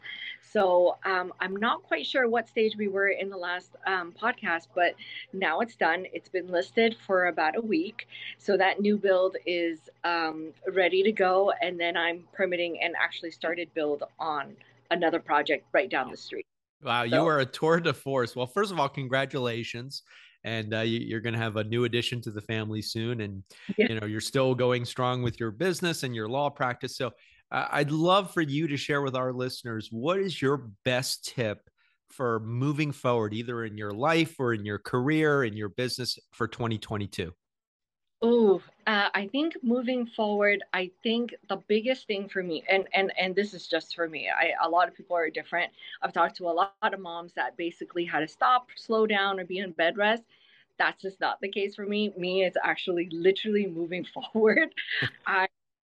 So 0.51 0.97
um, 1.05 1.33
I'm 1.39 1.55
not 1.55 1.83
quite 1.83 2.05
sure 2.05 2.29
what 2.29 2.47
stage 2.47 2.75
we 2.77 2.87
were 2.87 3.09
in 3.09 3.29
the 3.29 3.37
last 3.37 3.75
um, 3.85 4.13
podcast, 4.21 4.67
but 4.75 4.95
now 5.33 5.59
it's 5.59 5.75
done. 5.75 6.05
It's 6.13 6.29
been 6.29 6.47
listed 6.47 6.95
for 7.05 7.27
about 7.27 7.57
a 7.57 7.61
week. 7.61 8.07
So 8.37 8.57
that 8.57 8.79
new 8.79 8.97
build 8.97 9.37
is 9.45 9.89
um, 10.03 10.53
ready 10.73 11.03
to 11.03 11.11
go. 11.11 11.51
And 11.61 11.79
then 11.79 11.97
I'm 11.97 12.23
permitting 12.33 12.79
and 12.81 12.95
actually 13.01 13.31
started 13.31 13.73
build 13.73 14.03
on 14.19 14.55
another 14.91 15.19
project 15.19 15.65
right 15.73 15.89
down 15.89 16.11
the 16.11 16.17
street. 16.17 16.45
Wow, 16.83 17.07
so, 17.07 17.15
you 17.15 17.25
are 17.25 17.39
a 17.39 17.45
tour 17.45 17.79
de 17.79 17.93
force. 17.93 18.35
Well, 18.35 18.47
first 18.47 18.71
of 18.71 18.79
all, 18.79 18.89
congratulations. 18.89 20.03
And 20.43 20.73
uh, 20.73 20.81
you, 20.81 21.17
are 21.17 21.19
going 21.19 21.33
to 21.33 21.39
have 21.39 21.57
a 21.57 21.63
new 21.63 21.83
addition 21.83 22.21
to 22.21 22.31
the 22.31 22.41
family 22.41 22.81
soon. 22.81 23.21
And, 23.21 23.43
yeah. 23.75 23.87
you 23.89 23.99
know, 23.99 24.05
you're 24.05 24.21
still 24.21 24.55
going 24.55 24.85
strong 24.85 25.21
with 25.21 25.39
your 25.39 25.51
business 25.51 26.03
and 26.03 26.15
your 26.15 26.29
law 26.29 26.49
practice. 26.49 26.95
So 26.95 27.11
uh, 27.51 27.67
I'd 27.71 27.91
love 27.91 28.33
for 28.33 28.41
you 28.41 28.67
to 28.67 28.77
share 28.77 29.01
with 29.01 29.15
our 29.15 29.33
listeners 29.33 29.89
what 29.91 30.19
is 30.19 30.41
your 30.41 30.69
best 30.83 31.25
tip 31.25 31.69
for 32.09 32.39
moving 32.39 32.91
forward, 32.91 33.33
either 33.33 33.63
in 33.63 33.77
your 33.77 33.91
life 33.91 34.35
or 34.39 34.53
in 34.53 34.65
your 34.65 34.79
career, 34.79 35.43
in 35.43 35.55
your 35.55 35.69
business 35.69 36.17
for 36.31 36.47
2022? 36.47 37.33
Oh, 38.21 38.61
uh, 38.87 39.09
I 39.13 39.27
think 39.27 39.55
moving 39.61 40.07
forward, 40.07 40.63
I 40.73 40.89
think 41.03 41.35
the 41.49 41.57
biggest 41.67 42.07
thing 42.07 42.27
for 42.27 42.41
me, 42.41 42.63
and 42.67 42.87
and 42.93 43.11
and 43.15 43.35
this 43.35 43.53
is 43.53 43.67
just 43.67 43.95
for 43.95 44.09
me. 44.09 44.27
I 44.27 44.53
a 44.63 44.67
lot 44.67 44.87
of 44.87 44.95
people 44.95 45.15
are 45.15 45.29
different. 45.29 45.71
I've 46.01 46.13
talked 46.13 46.35
to 46.37 46.47
a 46.47 46.49
lot 46.49 46.73
of 46.81 46.99
moms 46.99 47.33
that 47.33 47.55
basically 47.57 48.05
had 48.05 48.21
to 48.21 48.27
stop, 48.27 48.69
slow 48.75 49.05
down, 49.05 49.39
or 49.39 49.45
be 49.45 49.59
in 49.59 49.71
bed 49.71 49.97
rest. 49.97 50.23
That's 50.79 50.99
just 50.99 51.19
not 51.19 51.39
the 51.41 51.49
case 51.49 51.75
for 51.75 51.85
me. 51.85 52.11
Me, 52.17 52.43
it's 52.43 52.57
actually 52.63 53.07
literally 53.11 53.67
moving 53.67 54.03
forward. 54.33 54.73
I 55.27 55.47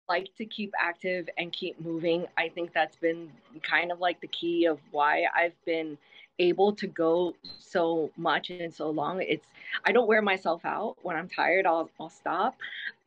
like 0.08 0.34
to 0.36 0.44
keep 0.44 0.72
active 0.78 1.28
and 1.38 1.52
keep 1.52 1.80
moving. 1.80 2.26
I 2.36 2.48
think 2.48 2.72
that's 2.72 2.96
been 2.96 3.30
kind 3.62 3.90
of 3.90 4.00
like 4.00 4.20
the 4.20 4.28
key 4.28 4.66
of 4.66 4.78
why 4.90 5.24
I've 5.34 5.64
been 5.64 5.96
able 6.38 6.72
to 6.72 6.86
go 6.86 7.34
so 7.58 8.10
much 8.16 8.50
and 8.50 8.72
so 8.72 8.90
long. 8.90 9.22
It's 9.22 9.46
I 9.84 9.92
don't 9.92 10.08
wear 10.08 10.22
myself 10.22 10.64
out. 10.64 10.96
When 11.02 11.16
I'm 11.16 11.28
tired, 11.28 11.66
I'll 11.66 11.90
I'll 12.00 12.10
stop 12.10 12.56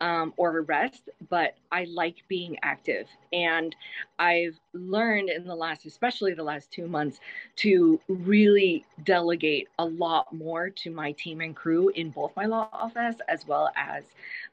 um, 0.02 0.34
or 0.38 0.62
rest. 0.62 1.10
But 1.30 1.56
I 1.72 1.86
like 1.86 2.18
being 2.28 2.58
active, 2.64 3.08
and 3.34 3.76
I've 4.20 4.60
learned 4.74 5.30
in 5.30 5.46
the 5.46 5.56
last, 5.56 5.86
especially 5.86 6.34
the 6.34 6.44
last 6.44 6.72
two 6.72 6.88
months, 6.88 7.20
to 7.58 8.00
really 8.08 8.86
delegate 9.04 9.68
a 9.80 9.86
lot 9.86 10.34
more 10.34 10.70
to 10.70 10.92
my 10.92 11.12
team 11.14 11.42
and 11.42 11.56
crew 11.56 11.90
in 11.90 12.10
both 12.10 12.36
my 12.36 12.46
law 12.46 12.70
office 12.72 13.18
as 13.28 13.48
well 13.48 13.72
as 13.76 14.04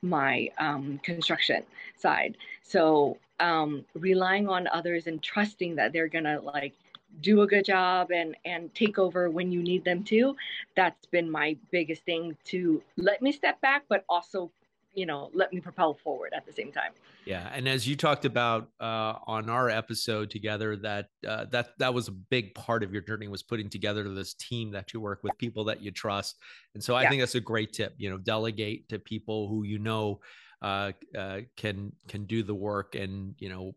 my 0.02 0.48
um, 0.58 1.00
construction 1.02 1.62
side. 1.96 2.36
So 2.62 3.18
um, 3.40 3.84
relying 3.94 4.48
on 4.48 4.68
others 4.68 5.06
and 5.06 5.22
trusting 5.22 5.76
that 5.76 5.92
they're 5.92 6.08
gonna 6.08 6.40
like 6.40 6.74
do 7.20 7.42
a 7.42 7.46
good 7.46 7.64
job 7.64 8.10
and 8.10 8.36
and 8.44 8.74
take 8.74 8.98
over 8.98 9.30
when 9.30 9.50
you 9.50 9.62
need 9.62 9.84
them 9.84 10.02
to 10.04 10.34
that's 10.76 11.06
been 11.06 11.30
my 11.30 11.56
biggest 11.70 12.04
thing 12.04 12.36
to 12.44 12.82
let 12.96 13.22
me 13.22 13.32
step 13.32 13.60
back 13.60 13.84
but 13.88 14.04
also 14.08 14.50
you 14.94 15.06
know 15.06 15.30
let 15.34 15.52
me 15.52 15.60
propel 15.60 15.94
forward 15.94 16.32
at 16.34 16.46
the 16.46 16.52
same 16.52 16.72
time. 16.72 16.92
Yeah 17.24 17.50
and 17.54 17.68
as 17.68 17.86
you 17.86 17.96
talked 17.96 18.24
about 18.24 18.68
uh, 18.80 19.14
on 19.26 19.48
our 19.48 19.70
episode 19.70 20.30
together 20.30 20.76
that 20.76 21.08
uh, 21.26 21.46
that 21.50 21.70
that 21.78 21.92
was 21.92 22.08
a 22.08 22.12
big 22.12 22.54
part 22.54 22.82
of 22.82 22.92
your 22.92 23.02
journey 23.02 23.28
was 23.28 23.42
putting 23.42 23.68
together 23.68 24.08
this 24.08 24.34
team 24.34 24.70
that 24.72 24.92
you 24.92 25.00
work 25.00 25.22
with 25.22 25.36
people 25.38 25.64
that 25.64 25.82
you 25.82 25.90
trust. 25.90 26.36
And 26.74 26.82
so 26.82 26.94
i 26.94 27.02
yeah. 27.02 27.10
think 27.10 27.22
that's 27.22 27.34
a 27.34 27.40
great 27.40 27.72
tip 27.72 27.94
you 27.98 28.10
know 28.10 28.18
delegate 28.18 28.88
to 28.90 28.98
people 28.98 29.48
who 29.48 29.64
you 29.64 29.78
know 29.78 30.20
uh, 30.62 30.92
uh 31.16 31.40
can 31.56 31.92
can 32.08 32.24
do 32.24 32.42
the 32.42 32.54
work 32.54 32.94
and 32.94 33.34
you 33.38 33.48
know 33.48 33.74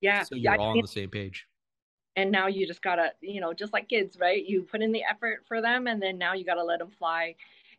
yeah 0.00 0.22
so 0.22 0.34
you're 0.34 0.54
yeah, 0.54 0.58
all 0.58 0.70
on 0.70 0.80
the 0.80 0.88
same 0.88 1.10
page 1.10 1.46
and 2.20 2.30
now 2.30 2.46
you 2.46 2.66
just 2.66 2.82
gotta 2.82 3.12
you 3.20 3.40
know 3.40 3.52
just 3.52 3.72
like 3.72 3.88
kids 3.88 4.18
right 4.20 4.46
you 4.46 4.62
put 4.62 4.82
in 4.82 4.92
the 4.92 5.02
effort 5.02 5.42
for 5.48 5.60
them 5.60 5.86
and 5.86 6.00
then 6.02 6.18
now 6.18 6.34
you 6.34 6.44
gotta 6.44 6.64
let 6.64 6.78
them 6.78 6.90
fly 6.98 7.34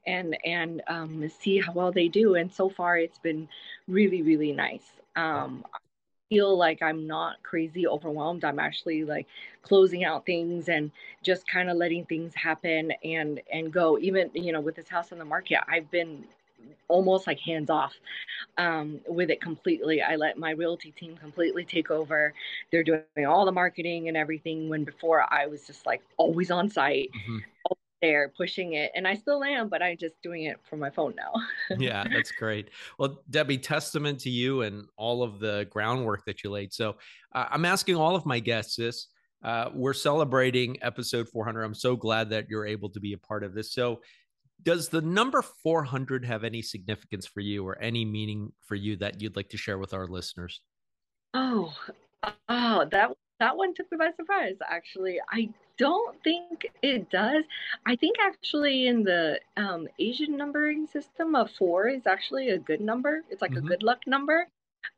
and 0.05 0.37
and 0.45 0.81
um, 0.87 1.29
see 1.29 1.59
how 1.59 1.73
well 1.73 1.91
they 1.91 2.07
do. 2.07 2.35
And 2.35 2.51
so 2.51 2.69
far, 2.69 2.97
it's 2.97 3.19
been 3.19 3.47
really 3.87 4.21
really 4.21 4.53
nice. 4.53 4.85
Um, 5.15 5.65
I 5.73 5.79
feel 6.29 6.57
like 6.57 6.81
I'm 6.81 7.07
not 7.07 7.43
crazy 7.43 7.87
overwhelmed. 7.87 8.43
I'm 8.43 8.59
actually 8.59 9.03
like 9.03 9.27
closing 9.61 10.03
out 10.03 10.25
things 10.25 10.69
and 10.69 10.91
just 11.23 11.47
kind 11.47 11.69
of 11.69 11.77
letting 11.77 12.05
things 12.05 12.33
happen 12.35 12.91
and 13.03 13.41
and 13.51 13.71
go. 13.71 13.97
Even 13.99 14.31
you 14.33 14.51
know 14.51 14.61
with 14.61 14.75
this 14.75 14.89
house 14.89 15.11
on 15.11 15.19
the 15.19 15.25
market, 15.25 15.59
I've 15.67 15.89
been 15.91 16.25
almost 16.91 17.25
like 17.25 17.39
hands 17.39 17.69
off 17.69 17.93
um, 18.57 18.99
with 19.07 19.29
it 19.29 19.41
completely. 19.41 20.01
I 20.01 20.17
let 20.17 20.37
my 20.37 20.51
realty 20.51 20.91
team 20.91 21.15
completely 21.17 21.63
take 21.63 21.89
over. 21.89 22.33
They're 22.71 22.83
doing 22.83 23.03
all 23.27 23.45
the 23.45 23.51
marketing 23.51 24.09
and 24.09 24.17
everything. 24.17 24.69
When 24.69 24.83
before 24.83 25.25
I 25.33 25.47
was 25.47 25.65
just 25.65 25.85
like 25.85 26.01
always 26.17 26.51
on 26.51 26.69
site, 26.69 27.09
mm-hmm. 27.15 27.37
there 28.01 28.29
pushing 28.35 28.73
it. 28.73 28.91
And 28.95 29.07
i 29.07 29.15
still 29.15 29.43
am 29.43 29.69
but 29.69 29.81
i'm 29.81 29.95
just 29.95 30.15
doing 30.21 30.43
it 30.43 30.59
from 30.69 30.79
my 30.79 30.89
phone 30.89 31.13
now. 31.15 31.31
Yeah 31.79 32.03
that's 32.11 32.31
great. 32.31 32.69
Well 32.97 33.21
debbie 33.29 33.57
testament 33.57 34.19
to 34.21 34.29
you 34.29 34.63
and 34.63 34.85
all 34.97 35.23
of 35.23 35.39
the 35.39 35.67
groundwork 35.69 36.25
that 36.25 36.43
you 36.43 36.49
laid. 36.49 36.73
So 36.73 36.97
uh, 37.33 37.45
i'm 37.49 37.65
asking 37.65 37.95
all 37.95 38.15
of 38.15 38.25
my 38.25 38.39
guests 38.39 38.75
this. 38.75 39.07
Uh, 39.43 39.69
we're 39.73 39.93
celebrating 39.93 40.77
episode 40.83 41.27
400 41.27 41.63
i'm 41.63 41.73
so 41.73 41.95
glad 41.95 42.29
that 42.29 42.47
you're 42.47 42.65
able 42.65 42.89
to 42.89 42.99
be 42.99 43.13
a 43.13 43.17
part 43.17 43.43
of 43.43 43.53
this. 43.53 43.71
So 43.73 44.01
does 44.63 44.89
the 44.89 45.01
number 45.01 45.41
400 45.41 46.25
have 46.25 46.43
any 46.43 46.61
significance 46.61 47.25
for 47.25 47.39
you 47.39 47.65
or 47.65 47.77
any 47.79 48.05
meaning 48.05 48.51
for 48.67 48.75
you 48.75 48.95
that 48.97 49.21
you'd 49.21 49.35
like 49.35 49.49
to 49.49 49.57
share 49.57 49.77
with 49.77 49.93
our 49.93 50.07
listeners? 50.07 50.61
Oh 51.33 51.73
oh 52.49 52.85
that 52.91 53.11
that 53.39 53.57
one 53.57 53.73
took 53.73 53.91
me 53.91 53.97
by 53.97 54.11
surprise 54.15 54.57
actually. 54.67 55.19
I 55.31 55.49
don't 55.77 56.21
think 56.23 56.67
it 56.81 57.09
does. 57.09 57.43
I 57.85 57.95
think 57.95 58.17
actually 58.21 58.87
in 58.87 59.03
the 59.03 59.39
um, 59.57 59.87
asian 59.99 60.37
numbering 60.37 60.87
system 60.87 61.35
a 61.35 61.47
four 61.47 61.87
is 61.87 62.05
actually 62.05 62.49
a 62.49 62.59
good 62.59 62.81
number. 62.81 63.23
It's 63.29 63.41
like 63.41 63.51
mm-hmm. 63.51 63.65
a 63.65 63.69
good 63.69 63.83
luck 63.83 63.99
number 64.05 64.47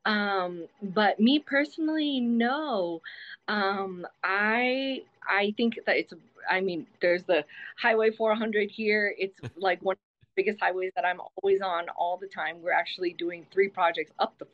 um, 0.05 0.65
but 0.81 1.19
me 1.19 1.39
personally 1.39 2.19
no 2.19 3.01
um, 3.47 4.05
i 4.23 5.01
i 5.29 5.53
think 5.57 5.79
that 5.85 5.97
it's 5.97 6.13
i 6.49 6.59
mean 6.59 6.85
there's 7.01 7.23
the 7.23 7.43
highway 7.77 8.11
400 8.11 8.69
here 8.69 9.13
it's 9.17 9.39
like 9.57 9.81
one 9.81 9.93
of 9.93 9.97
the 9.97 10.41
biggest 10.41 10.59
highways 10.59 10.91
that 10.95 11.05
I'm 11.05 11.19
always 11.37 11.61
on 11.61 11.85
all 11.89 12.17
the 12.17 12.25
time. 12.25 12.57
We're 12.63 12.71
actually 12.71 13.13
doing 13.13 13.45
three 13.51 13.69
projects 13.69 14.11
up 14.17 14.35
the 14.39 14.47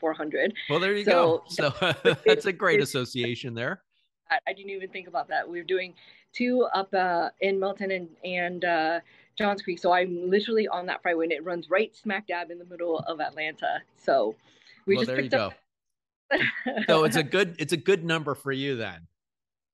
400. 0.00 0.54
Well, 0.70 0.80
there 0.80 0.94
you 0.94 1.04
so, 1.04 1.12
go. 1.12 1.44
So 1.48 2.16
that's 2.26 2.46
a 2.46 2.52
great 2.52 2.80
association 2.80 3.54
there. 3.54 3.82
I 4.30 4.52
didn't 4.52 4.70
even 4.70 4.88
think 4.88 5.08
about 5.08 5.28
that. 5.28 5.48
We're 5.48 5.64
doing 5.64 5.94
two 6.32 6.66
up 6.74 6.92
uh, 6.92 7.30
in 7.40 7.60
Milton 7.60 7.90
and, 7.92 8.08
and 8.24 8.64
uh, 8.64 9.00
Johns 9.38 9.62
Creek. 9.62 9.78
So 9.78 9.92
I'm 9.92 10.28
literally 10.28 10.66
on 10.68 10.86
that 10.86 11.02
freeway 11.02 11.26
and 11.26 11.32
it 11.32 11.44
runs 11.44 11.70
right 11.70 11.94
smack 11.96 12.26
dab 12.26 12.50
in 12.50 12.58
the 12.58 12.64
middle 12.64 12.98
of 13.00 13.20
Atlanta. 13.20 13.82
So 13.96 14.34
we 14.86 14.96
well, 14.96 15.04
just 15.04 15.14
there 15.14 15.20
you 15.20 15.30
go. 15.30 15.52
so 16.86 17.04
it's 17.04 17.16
a 17.16 17.22
good 17.22 17.56
it's 17.58 17.72
a 17.72 17.76
good 17.76 18.04
number 18.04 18.34
for 18.34 18.52
you 18.52 18.76
then. 18.76 19.06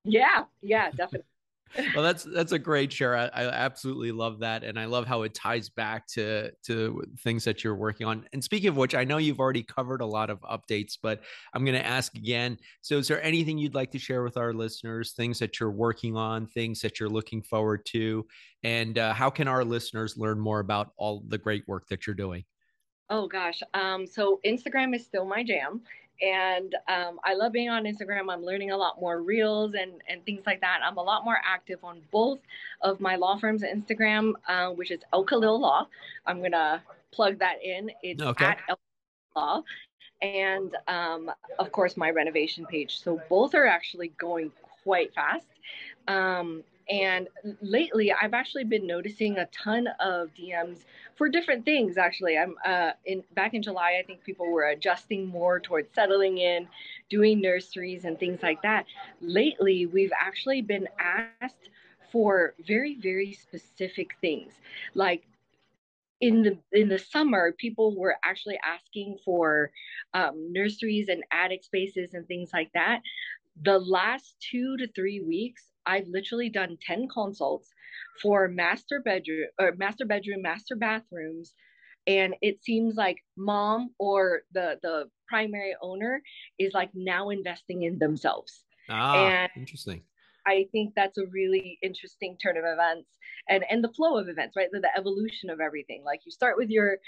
Yeah, 0.05 0.45
yeah, 0.61 0.91
definitely 0.91 1.27
well, 1.95 2.03
that's 2.03 2.25
that's 2.25 2.53
a 2.53 2.59
great 2.59 2.93
share. 2.93 3.17
I, 3.17 3.27
I, 3.29 3.45
absolutely 3.49 4.13
love 4.13 4.41
that, 4.41 4.63
and 4.63 4.79
I 4.79 4.85
love 4.85 5.07
how 5.07 5.23
it 5.23 5.33
ties 5.33 5.71
back 5.71 6.07
to 6.09 6.51
to 6.67 7.03
things 7.21 7.45
that 7.45 7.65
you're 7.65 7.75
working 7.75 8.07
on. 8.07 8.27
And 8.33 8.45
speaking 8.45 8.69
of 8.69 8.77
which, 8.77 8.95
I 8.95 9.05
know 9.05 9.17
you've 9.17 9.41
already 9.41 9.63
covered 9.63 10.03
a 10.03 10.07
lot 10.07 10.29
of 10.29 10.41
updates, 10.43 10.99
but 11.03 11.23
I'm 11.55 11.65
going 11.65 11.79
to 11.79 11.87
ask 11.87 12.15
again. 12.15 12.59
So, 12.83 12.99
is 12.99 13.09
there 13.09 13.23
anything 13.23 13.57
you'd 13.57 13.75
like 13.75 13.91
to 13.93 13.99
share 13.99 14.23
with 14.23 14.37
our 14.37 14.53
listeners? 14.53 15.13
Things 15.13 15.39
that 15.39 15.61
you're 15.61 15.71
working 15.71 16.15
on, 16.15 16.47
things 16.47 16.81
that 16.83 17.01
you're 17.01 17.09
looking 17.09 17.43
forward 17.43 17.87
to, 17.87 18.27
and 18.63 18.99
uh, 18.99 19.15
how 19.15 19.31
can 19.31 19.49
our 19.49 19.65
listeners 19.65 20.19
learn 20.19 20.39
more 20.39 20.61
about 20.61 20.91
all 20.99 21.25
the 21.27 21.39
great 21.39 21.67
work 21.67 21.89
that 21.89 22.07
you're 22.07 22.15
doing? 22.15 22.45
Oh 23.11 23.27
gosh, 23.27 23.63
um, 23.75 24.07
so 24.07 24.41
Instagram 24.45 24.95
is 24.95 25.05
still 25.05 25.25
my 25.25 25.43
jam 25.45 25.83
and 26.23 26.77
um, 26.89 27.19
I 27.25 27.35
love 27.35 27.53
being 27.53 27.69
on 27.69 27.85
Instagram. 27.85 28.33
I'm 28.33 28.45
learning 28.45 28.71
a 28.71 28.77
lot 28.77 29.01
more 29.01 29.21
reels 29.21 29.75
and, 29.75 29.93
and 30.09 30.25
things 30.25 30.43
like 30.47 30.61
that. 30.61 30.79
I'm 30.85 30.97
a 30.97 31.03
lot 31.03 31.25
more 31.25 31.39
active 31.45 31.83
on 31.83 32.01
both 32.13 32.39
of 32.81 33.01
my 33.01 33.17
law 33.17 33.37
firm's 33.37 33.63
Instagram, 33.63 34.35
uh, 34.49 34.69
which 34.69 34.93
is 34.93 35.01
El 35.13 35.25
Khalil 35.25 35.61
Law. 35.61 35.89
I'm 36.25 36.41
gonna 36.41 36.81
plug 37.11 37.41
that 37.41 37.63
in. 37.63 37.91
It's 38.03 38.23
okay. 38.23 38.45
at 38.47 38.59
El 38.69 38.79
Law, 39.35 39.63
and 40.21 40.77
um, 40.87 41.31
of 41.59 41.73
course 41.73 41.97
my 41.97 42.11
renovation 42.11 42.67
page. 42.67 43.01
So 43.03 43.21
both 43.29 43.55
are 43.55 43.67
actually 43.67 44.13
going 44.17 44.53
quite 44.85 45.13
fast. 45.15 45.47
Um, 46.07 46.63
and 46.89 47.29
lately, 47.61 48.13
I've 48.13 48.35
actually 48.35 48.65
been 48.65 48.87
noticing 48.87 49.39
a 49.39 49.47
ton 49.47 49.89
of 50.01 50.31
DMs 50.35 50.85
for 51.17 51.29
different 51.29 51.65
things. 51.65 51.97
Actually, 51.97 52.37
I'm 52.37 52.55
uh, 52.65 52.93
in 53.05 53.23
back 53.35 53.55
in 53.55 53.63
July. 53.63 53.99
I 54.01 54.07
think 54.07 54.25
people 54.25 54.51
were 54.51 54.65
adjusting 54.65 55.27
more 55.27 55.61
towards 55.61 55.95
settling 55.95 56.39
in, 56.39 56.69
doing 57.09 57.41
nurseries 57.41 58.05
and 58.05 58.19
things 58.19 58.43
like 58.43 58.63
that. 58.63 58.87
Lately, 59.21 59.87
we've 59.87 60.13
actually 60.21 60.63
been 60.63 60.89
asked 60.99 61.71
for 62.11 62.55
very 62.67 62.99
very 63.01 63.33
specific 63.33 64.15
things, 64.21 64.53
like 64.95 65.25
in 66.21 66.43
the 66.43 66.59
in 66.73 66.89
the 66.89 66.99
summer 66.99 67.53
people 67.59 67.97
were 67.97 68.17
actually 68.25 68.59
asking 68.65 69.19
for 69.25 69.71
um, 70.15 70.53
nurseries 70.53 71.09
and 71.09 71.25
attic 71.33 71.65
spaces 71.65 72.15
and 72.15 72.27
things 72.29 72.51
like 72.53 72.71
that 72.75 73.01
the 73.61 73.79
last 73.79 74.35
two 74.41 74.77
to 74.79 74.87
three 74.93 75.21
weeks 75.21 75.72
I've 75.87 76.09
literally 76.09 76.49
done 76.49 76.79
10 76.81 77.09
consults 77.09 77.71
for 78.21 78.49
master 78.49 79.01
bedroom 79.01 79.49
or 79.59 79.73
master 79.77 80.05
bedroom, 80.05 80.43
master 80.43 80.77
bathrooms. 80.77 81.55
And 82.07 82.35
it 82.43 82.63
seems 82.65 82.97
like 82.97 83.19
mom 83.37 83.91
or 83.99 84.43
the 84.53 84.79
the 84.83 85.09
primary 85.29 85.75
owner 85.81 86.21
is 86.59 86.73
like 86.75 86.91
now 86.95 87.31
investing 87.31 87.85
in 87.85 87.99
themselves. 87.99 88.65
Ah, 88.89 89.15
and 89.15 89.51
interesting. 89.57 90.03
I 90.47 90.67
think 90.73 90.95
that's 90.97 91.19
a 91.19 91.27
really 91.27 91.79
interesting 91.83 92.37
turn 92.43 92.57
of 92.57 92.65
events 92.67 93.09
and 93.49 93.65
and 93.71 93.83
the 93.83 93.93
flow 93.93 94.19
of 94.19 94.29
events, 94.29 94.57
right? 94.57 94.69
The, 94.73 94.81
the 94.81 94.99
evolution 94.99 95.51
of 95.51 95.61
everything. 95.61 96.03
Like 96.05 96.21
you 96.25 96.33
start 96.33 96.57
with 96.57 96.71
your 96.71 96.99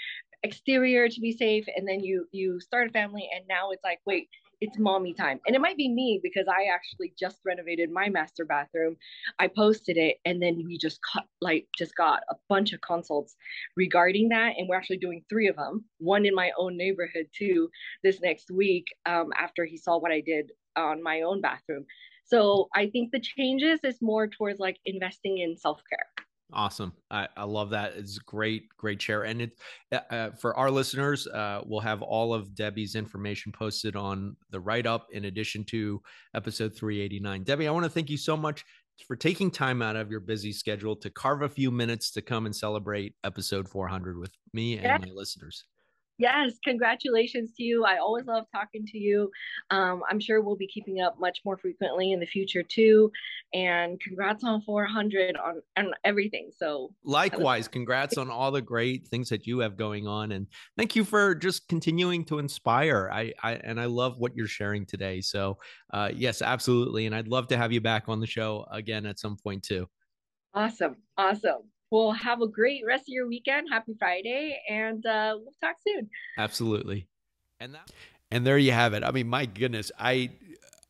exterior 0.43 1.09
to 1.09 1.19
be 1.19 1.31
safe, 1.31 1.65
and 1.75 1.87
then 1.87 2.01
you 2.01 2.27
you 2.31 2.59
start 2.59 2.89
a 2.89 2.91
family, 2.91 3.27
and 3.35 3.45
now 3.47 3.71
it's 3.71 3.83
like, 3.83 3.99
wait, 4.05 4.29
it's 4.61 4.77
mommy 4.77 5.13
time. 5.13 5.39
And 5.45 5.55
it 5.55 5.61
might 5.61 5.77
be 5.77 5.89
me 5.89 6.19
because 6.21 6.47
I 6.47 6.73
actually 6.73 7.13
just 7.17 7.39
renovated 7.45 7.91
my 7.91 8.09
master 8.09 8.45
bathroom. 8.45 8.95
I 9.39 9.47
posted 9.47 9.97
it 9.97 10.17
and 10.25 10.41
then 10.41 10.63
we 10.65 10.77
just 10.77 10.99
cut 11.01 11.25
like 11.41 11.67
just 11.77 11.95
got 11.95 12.21
a 12.29 12.35
bunch 12.49 12.73
of 12.73 12.81
consults 12.81 13.35
regarding 13.75 14.29
that. 14.29 14.53
And 14.57 14.67
we're 14.67 14.75
actually 14.75 14.97
doing 14.97 15.23
three 15.29 15.47
of 15.47 15.55
them, 15.55 15.85
one 15.99 16.25
in 16.25 16.35
my 16.35 16.51
own 16.57 16.77
neighborhood 16.77 17.27
too, 17.37 17.69
this 18.03 18.21
next 18.21 18.51
week 18.51 18.85
um, 19.05 19.31
after 19.37 19.65
he 19.65 19.77
saw 19.77 19.97
what 19.97 20.11
I 20.11 20.21
did 20.21 20.51
on 20.75 21.01
my 21.01 21.21
own 21.21 21.41
bathroom. 21.41 21.85
So 22.25 22.69
I 22.73 22.87
think 22.87 23.11
the 23.11 23.19
changes 23.19 23.79
is 23.83 24.01
more 24.01 24.27
towards 24.27 24.59
like 24.59 24.79
investing 24.85 25.37
in 25.37 25.55
self-care. 25.57 26.24
Awesome. 26.53 26.93
I, 27.09 27.27
I 27.35 27.43
love 27.43 27.71
that. 27.71 27.93
It's 27.95 28.19
great, 28.19 28.69
great 28.77 29.01
share. 29.01 29.23
And 29.23 29.41
it 29.41 29.59
uh, 29.91 29.99
uh, 30.09 30.31
for 30.31 30.55
our 30.55 30.69
listeners, 30.69 31.27
uh, 31.27 31.61
we'll 31.65 31.79
have 31.79 32.01
all 32.01 32.33
of 32.33 32.53
Debbie's 32.53 32.95
information 32.95 33.51
posted 33.51 33.95
on 33.95 34.35
the 34.51 34.59
write 34.59 34.85
up 34.85 35.07
in 35.11 35.25
addition 35.25 35.63
to 35.65 36.01
episode 36.35 36.75
389. 36.75 37.43
Debbie, 37.43 37.67
I 37.67 37.71
want 37.71 37.85
to 37.85 37.89
thank 37.89 38.09
you 38.09 38.17
so 38.17 38.37
much 38.37 38.63
for 39.07 39.15
taking 39.15 39.51
time 39.51 39.81
out 39.81 39.95
of 39.95 40.09
your 40.09 40.19
busy 40.19 40.53
schedule 40.53 40.95
to 40.97 41.09
carve 41.09 41.41
a 41.41 41.49
few 41.49 41.71
minutes 41.71 42.11
to 42.11 42.21
come 42.21 42.45
and 42.45 42.55
celebrate 42.55 43.15
episode 43.23 43.67
400 43.67 44.17
with 44.17 44.31
me 44.53 44.75
and 44.75 44.83
yeah. 44.83 44.97
my 44.97 45.11
listeners. 45.13 45.65
Yes, 46.17 46.53
congratulations 46.63 47.51
to 47.57 47.63
you. 47.63 47.83
I 47.83 47.97
always 47.97 48.25
love 48.25 48.45
talking 48.53 48.85
to 48.87 48.97
you. 48.97 49.29
Um, 49.69 50.01
I'm 50.09 50.19
sure 50.19 50.41
we'll 50.41 50.55
be 50.55 50.67
keeping 50.67 51.01
up 51.01 51.19
much 51.19 51.39
more 51.43 51.57
frequently 51.57 52.13
in 52.13 52.21
the 52.21 52.25
future 52.25 52.63
too. 52.63 53.11
And 53.53 53.99
congrats 53.99 54.43
on 54.45 54.61
400 54.61 55.35
on, 55.35 55.61
on 55.77 55.91
everything. 56.05 56.51
So, 56.55 56.93
likewise, 57.03 57.67
congrats 57.67 58.17
on 58.17 58.29
all 58.29 58.51
the 58.51 58.61
great 58.61 59.07
things 59.07 59.27
that 59.29 59.45
you 59.45 59.59
have 59.59 59.75
going 59.75 60.07
on. 60.07 60.31
And 60.31 60.47
thank 60.77 60.95
you 60.95 61.03
for 61.03 61.35
just 61.35 61.67
continuing 61.67 62.23
to 62.25 62.39
inspire. 62.39 63.09
I, 63.11 63.33
I 63.43 63.53
and 63.55 63.79
I 63.79 63.85
love 63.85 64.19
what 64.19 64.35
you're 64.35 64.47
sharing 64.47 64.85
today. 64.85 65.19
So, 65.19 65.57
uh, 65.91 66.11
yes, 66.15 66.41
absolutely. 66.41 67.07
And 67.07 67.15
I'd 67.15 67.27
love 67.27 67.47
to 67.49 67.57
have 67.57 67.73
you 67.73 67.81
back 67.81 68.05
on 68.07 68.21
the 68.21 68.27
show 68.27 68.65
again 68.71 69.05
at 69.05 69.19
some 69.19 69.35
point 69.35 69.63
too. 69.63 69.89
Awesome. 70.53 70.95
Awesome. 71.17 71.63
Well, 71.95 72.11
have 72.11 72.41
a 72.41 72.47
great 72.47 72.83
rest 72.85 73.03
of 73.03 73.07
your 73.13 73.25
weekend. 73.25 73.67
Happy 73.71 73.93
Friday, 73.97 74.61
and 74.69 75.05
uh, 75.05 75.37
we'll 75.39 75.53
talk 75.61 75.77
soon. 75.87 76.09
Absolutely. 76.37 77.07
And 77.61 77.73
that 77.73 77.89
and 78.29 78.45
there 78.45 78.57
you 78.57 78.73
have 78.73 78.93
it. 78.93 79.01
I 79.01 79.11
mean, 79.11 79.29
my 79.29 79.45
goodness, 79.45 79.93
I 79.97 80.31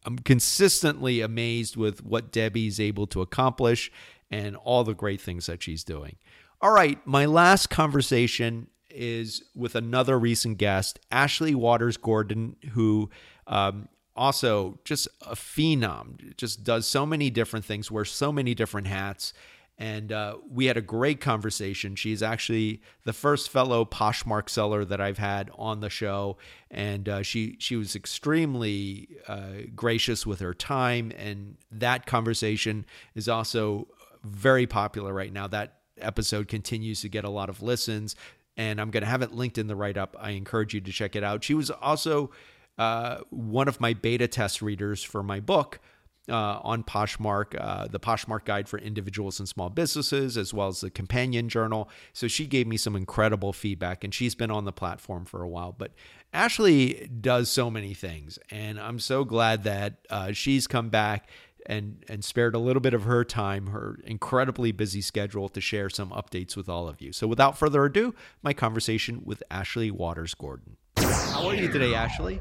I'm 0.04 0.18
consistently 0.18 1.22
amazed 1.22 1.78
with 1.78 2.04
what 2.04 2.32
Debbie's 2.32 2.80
able 2.80 3.06
to 3.06 3.22
accomplish 3.22 3.92
and 4.32 4.56
all 4.56 4.84
the 4.84 4.96
great 4.96 5.22
things 5.22 5.46
that 5.46 5.62
she's 5.62 5.84
doing. 5.84 6.16
All 6.60 6.72
right, 6.72 6.98
my 7.06 7.28
last 7.28 7.70
conversation 7.70 8.66
is 8.90 9.44
with 9.56 9.76
another 9.76 10.18
recent 10.18 10.58
guest, 10.58 10.98
Ashley 11.12 11.54
Waters 11.54 11.98
Gordon, 11.98 12.56
who 12.72 13.12
um, 13.46 13.90
also 14.16 14.80
just 14.84 15.08
a 15.22 15.36
phenom, 15.36 16.36
just 16.36 16.64
does 16.64 16.88
so 16.88 17.06
many 17.06 17.30
different 17.30 17.64
things, 17.64 17.92
wears 17.92 18.10
so 18.10 18.32
many 18.32 18.56
different 18.56 18.88
hats. 18.88 19.34
And 19.78 20.14
uh, 20.14 20.38
we 20.50 20.68
had 20.68 20.78
a 20.78 20.82
great 20.82 21.20
conversation. 21.20 21.96
She's 21.96 22.24
actually 22.24 22.82
the 23.04 23.12
first 23.12 23.50
fellow 23.50 23.84
Poshmark 23.84 24.50
seller 24.50 24.86
that 24.86 25.02
I've 25.02 25.18
had 25.18 25.52
on 25.56 25.82
the 25.82 25.90
show, 25.90 26.38
and 26.72 27.10
uh, 27.10 27.24
she 27.24 27.58
she 27.60 27.76
was 27.76 27.94
extremely 27.94 29.10
uh, 29.28 29.68
gracious 29.76 30.26
with 30.26 30.40
her 30.40 30.54
time. 30.54 31.12
And 31.18 31.58
that 31.72 32.06
conversation 32.06 32.86
is 33.16 33.28
also 33.28 33.90
very 34.24 34.66
popular 34.66 35.14
right 35.14 35.34
now. 35.34 35.48
That 35.48 35.80
episode 35.98 36.48
continues 36.48 37.02
to 37.02 37.10
get 37.10 37.26
a 37.26 37.30
lot 37.30 37.50
of 37.50 37.62
listens, 37.62 38.16
and 38.56 38.80
I'm 38.80 38.92
going 38.92 39.04
to 39.04 39.10
have 39.10 39.22
it 39.22 39.34
linked 39.34 39.58
in 39.58 39.68
the 39.68 39.76
write 39.76 39.98
up. 39.98 40.16
I 40.18 40.32
encourage 40.32 40.74
you 40.74 40.80
to 40.80 40.92
check 40.92 41.18
it 41.18 41.24
out. 41.24 41.44
She 41.44 41.54
was 41.54 41.70
also 41.70 42.32
uh, 42.78 43.18
one 43.30 43.68
of 43.68 43.80
my 43.80 43.94
beta 43.94 44.28
test 44.28 44.62
readers 44.62 45.04
for 45.04 45.22
my 45.22 45.40
book. 45.40 45.80
Uh, 46.28 46.60
on 46.64 46.84
Poshmark, 46.84 47.56
uh, 47.60 47.88
the 47.88 48.00
Poshmark 48.00 48.46
Guide 48.46 48.68
for 48.68 48.80
Individuals 48.80 49.40
and 49.40 49.48
Small 49.48 49.70
Businesses, 49.70 50.38
as 50.38 50.56
well 50.56 50.70
as 50.70 50.82
the 50.82 50.90
Companion 50.90 51.50
Journal. 51.50 51.88
So 52.14 52.28
she 52.28 52.48
gave 52.48 52.66
me 52.66 52.78
some 52.78 52.96
incredible 52.96 53.54
feedback, 53.54 54.04
and 54.04 54.12
she's 54.12 54.34
been 54.34 54.50
on 54.50 54.66
the 54.66 54.72
platform 54.72 55.26
for 55.26 55.44
a 55.44 55.48
while. 55.48 55.72
But 55.72 55.92
Ashley 56.34 57.10
does 57.22 57.52
so 57.52 57.70
many 57.70 57.94
things, 57.94 58.40
and 58.50 58.80
I'm 58.80 58.98
so 58.98 59.24
glad 59.24 59.64
that 59.66 60.06
uh, 60.10 60.32
she's 60.32 60.66
come 60.66 60.90
back 60.90 61.30
and 61.66 62.04
and 62.08 62.24
spared 62.24 62.56
a 62.56 62.60
little 62.60 62.82
bit 62.82 62.94
of 62.94 63.04
her 63.04 63.24
time, 63.24 63.68
her 63.68 64.00
incredibly 64.04 64.72
busy 64.72 65.02
schedule, 65.02 65.50
to 65.50 65.62
share 65.62 65.90
some 65.90 66.10
updates 66.12 66.56
with 66.56 66.70
all 66.70 66.88
of 66.88 67.02
you. 67.02 67.12
So, 67.12 67.28
without 67.28 67.58
further 67.58 67.86
ado, 67.86 68.14
my 68.44 68.54
conversation 68.54 69.22
with 69.24 69.42
Ashley 69.50 69.92
Waters 69.92 70.34
Gordon. 70.34 70.78
How 70.98 71.48
are 71.48 71.56
you 71.56 71.72
today, 71.72 71.94
Ashley? 71.94 72.40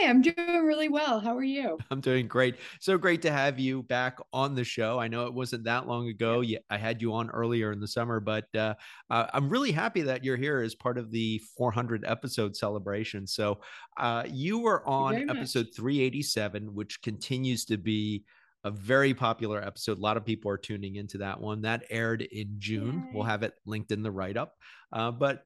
Hi, 0.00 0.08
I'm 0.08 0.22
doing 0.22 0.64
really 0.64 0.88
well. 0.88 1.20
How 1.20 1.36
are 1.36 1.42
you? 1.42 1.76
I'm 1.90 2.00
doing 2.00 2.26
great. 2.26 2.56
So 2.80 2.96
great 2.96 3.20
to 3.22 3.30
have 3.30 3.58
you 3.58 3.82
back 3.82 4.18
on 4.32 4.54
the 4.54 4.64
show. 4.64 4.98
I 4.98 5.08
know 5.08 5.26
it 5.26 5.34
wasn't 5.34 5.64
that 5.64 5.86
long 5.86 6.08
ago. 6.08 6.42
I 6.70 6.78
had 6.78 7.02
you 7.02 7.12
on 7.12 7.28
earlier 7.28 7.70
in 7.70 7.80
the 7.80 7.88
summer, 7.88 8.18
but 8.18 8.46
uh, 8.54 8.76
uh, 9.10 9.26
I'm 9.34 9.50
really 9.50 9.72
happy 9.72 10.00
that 10.02 10.24
you're 10.24 10.38
here 10.38 10.60
as 10.60 10.74
part 10.74 10.96
of 10.96 11.10
the 11.10 11.42
400 11.54 12.06
episode 12.06 12.56
celebration. 12.56 13.26
So 13.26 13.60
uh, 13.98 14.24
you 14.26 14.60
were 14.60 14.88
on 14.88 15.28
episode 15.28 15.68
387, 15.76 16.74
which 16.74 17.02
continues 17.02 17.66
to 17.66 17.76
be 17.76 18.24
a 18.64 18.70
very 18.70 19.14
popular 19.14 19.62
episode. 19.62 19.98
A 19.98 20.02
lot 20.02 20.16
of 20.16 20.24
people 20.24 20.50
are 20.50 20.58
tuning 20.58 20.96
into 20.96 21.18
that 21.18 21.40
one. 21.40 21.62
That 21.62 21.84
aired 21.90 22.22
in 22.22 22.56
June. 22.58 23.04
Yay. 23.06 23.10
We'll 23.14 23.24
have 23.24 23.42
it 23.42 23.54
linked 23.64 23.90
in 23.90 24.02
the 24.02 24.10
write 24.10 24.36
up. 24.36 24.56
Uh, 24.92 25.10
but 25.10 25.44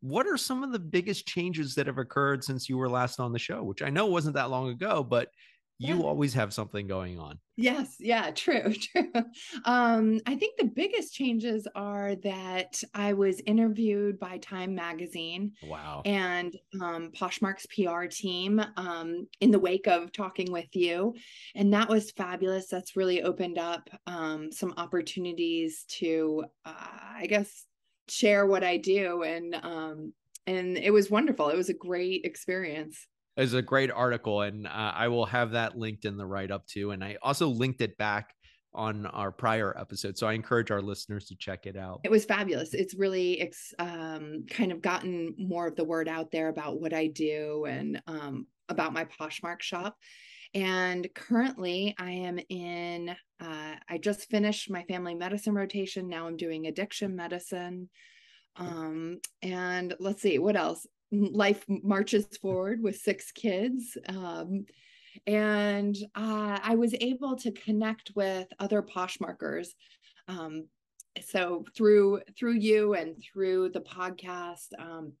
what 0.00 0.26
are 0.26 0.36
some 0.36 0.62
of 0.62 0.72
the 0.72 0.78
biggest 0.78 1.26
changes 1.26 1.74
that 1.74 1.86
have 1.86 1.98
occurred 1.98 2.44
since 2.44 2.68
you 2.68 2.78
were 2.78 2.88
last 2.88 3.20
on 3.20 3.32
the 3.32 3.38
show? 3.38 3.62
Which 3.62 3.82
I 3.82 3.90
know 3.90 4.06
wasn't 4.06 4.36
that 4.36 4.50
long 4.50 4.70
ago, 4.70 5.02
but 5.02 5.28
you 5.78 5.96
yeah. 5.96 6.02
always 6.02 6.32
have 6.34 6.54
something 6.54 6.86
going 6.86 7.18
on. 7.18 7.38
Yes, 7.56 7.96
yeah, 8.00 8.30
true, 8.30 8.72
true. 8.92 9.12
Um, 9.64 10.20
I 10.26 10.34
think 10.34 10.56
the 10.56 10.70
biggest 10.74 11.14
changes 11.14 11.68
are 11.74 12.14
that 12.16 12.82
I 12.94 13.12
was 13.12 13.40
interviewed 13.46 14.18
by 14.18 14.38
Time 14.38 14.74
Magazine. 14.74 15.52
Wow. 15.62 16.02
And 16.04 16.56
um, 16.80 17.12
Poshmark's 17.12 17.66
PR 17.66 18.06
team 18.06 18.62
um, 18.76 19.26
in 19.40 19.50
the 19.50 19.58
wake 19.58 19.86
of 19.86 20.12
talking 20.12 20.50
with 20.50 20.74
you. 20.74 21.14
And 21.54 21.72
that 21.74 21.88
was 21.88 22.10
fabulous. 22.10 22.68
That's 22.68 22.96
really 22.96 23.22
opened 23.22 23.58
up 23.58 23.88
um, 24.06 24.50
some 24.52 24.72
opportunities 24.78 25.84
to, 25.98 26.44
uh, 26.64 26.72
I 27.18 27.26
guess, 27.28 27.64
share 28.08 28.46
what 28.46 28.64
I 28.64 28.78
do. 28.78 29.22
And 29.24 29.54
um, 29.62 30.12
and 30.46 30.78
it 30.78 30.92
was 30.92 31.10
wonderful. 31.10 31.48
It 31.48 31.56
was 31.56 31.70
a 31.70 31.74
great 31.74 32.24
experience 32.24 33.06
is 33.36 33.54
a 33.54 33.62
great 33.62 33.90
article, 33.90 34.42
and 34.42 34.66
uh, 34.66 34.92
I 34.94 35.08
will 35.08 35.26
have 35.26 35.52
that 35.52 35.76
linked 35.76 36.04
in 36.04 36.16
the 36.16 36.26
write 36.26 36.50
up 36.50 36.66
too. 36.66 36.92
And 36.92 37.04
I 37.04 37.16
also 37.22 37.48
linked 37.48 37.80
it 37.80 37.96
back 37.98 38.34
on 38.74 39.06
our 39.06 39.32
prior 39.32 39.76
episode, 39.78 40.18
so 40.18 40.26
I 40.26 40.34
encourage 40.34 40.70
our 40.70 40.82
listeners 40.82 41.26
to 41.26 41.36
check 41.36 41.66
it 41.66 41.76
out. 41.76 42.00
It 42.04 42.10
was 42.10 42.24
fabulous. 42.24 42.74
It's 42.74 42.94
really 42.94 43.40
it's 43.40 43.74
um, 43.78 44.44
kind 44.50 44.72
of 44.72 44.82
gotten 44.82 45.34
more 45.38 45.66
of 45.66 45.76
the 45.76 45.84
word 45.84 46.08
out 46.08 46.30
there 46.30 46.48
about 46.48 46.80
what 46.80 46.92
I 46.92 47.06
do 47.06 47.64
and 47.66 48.02
um, 48.06 48.46
about 48.68 48.92
my 48.92 49.06
Poshmark 49.06 49.62
shop. 49.62 49.96
And 50.54 51.06
currently, 51.14 51.94
I 51.98 52.10
am 52.10 52.38
in. 52.48 53.14
Uh, 53.40 53.74
I 53.88 53.98
just 53.98 54.30
finished 54.30 54.70
my 54.70 54.82
family 54.84 55.14
medicine 55.14 55.54
rotation. 55.54 56.08
Now 56.08 56.26
I'm 56.26 56.36
doing 56.36 56.66
addiction 56.66 57.16
medicine. 57.16 57.90
Um, 58.56 59.18
and 59.42 59.94
let's 60.00 60.22
see 60.22 60.38
what 60.38 60.56
else 60.56 60.86
life 61.12 61.64
marches 61.68 62.26
forward 62.40 62.82
with 62.82 62.96
six 62.96 63.32
kids. 63.32 63.96
Um, 64.08 64.66
and 65.26 65.96
uh, 66.14 66.58
I 66.62 66.74
was 66.74 66.94
able 67.00 67.36
to 67.36 67.52
connect 67.52 68.12
with 68.14 68.48
other 68.58 68.82
Poshmarkers. 68.82 69.68
Um, 70.28 70.66
so 71.24 71.64
through 71.74 72.20
through 72.38 72.54
you 72.54 72.94
and 72.94 73.16
through 73.22 73.70
the 73.70 73.80
podcast, 73.80 74.68
um, 74.78 75.12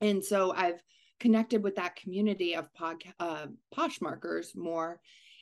and 0.00 0.24
so 0.24 0.52
I've 0.52 0.80
connected 1.18 1.62
with 1.62 1.76
that 1.76 1.96
community 1.96 2.54
of 2.54 2.72
pod, 2.74 3.02
uh, 3.18 3.46
Poshmarkers 3.76 4.56
more, 4.56 5.00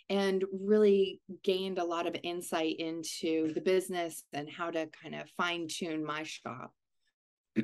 and 0.08 0.44
really 0.52 1.20
gained 1.42 1.78
a 1.78 1.84
lot 1.84 2.06
of 2.06 2.16
insight 2.22 2.76
into 2.78 3.52
the 3.54 3.60
business 3.60 4.24
and 4.32 4.48
how 4.48 4.70
to 4.70 4.86
kind 4.86 5.14
of 5.14 5.28
fine 5.36 5.68
tune 5.68 6.04
my 6.04 6.22
shop 6.22 6.72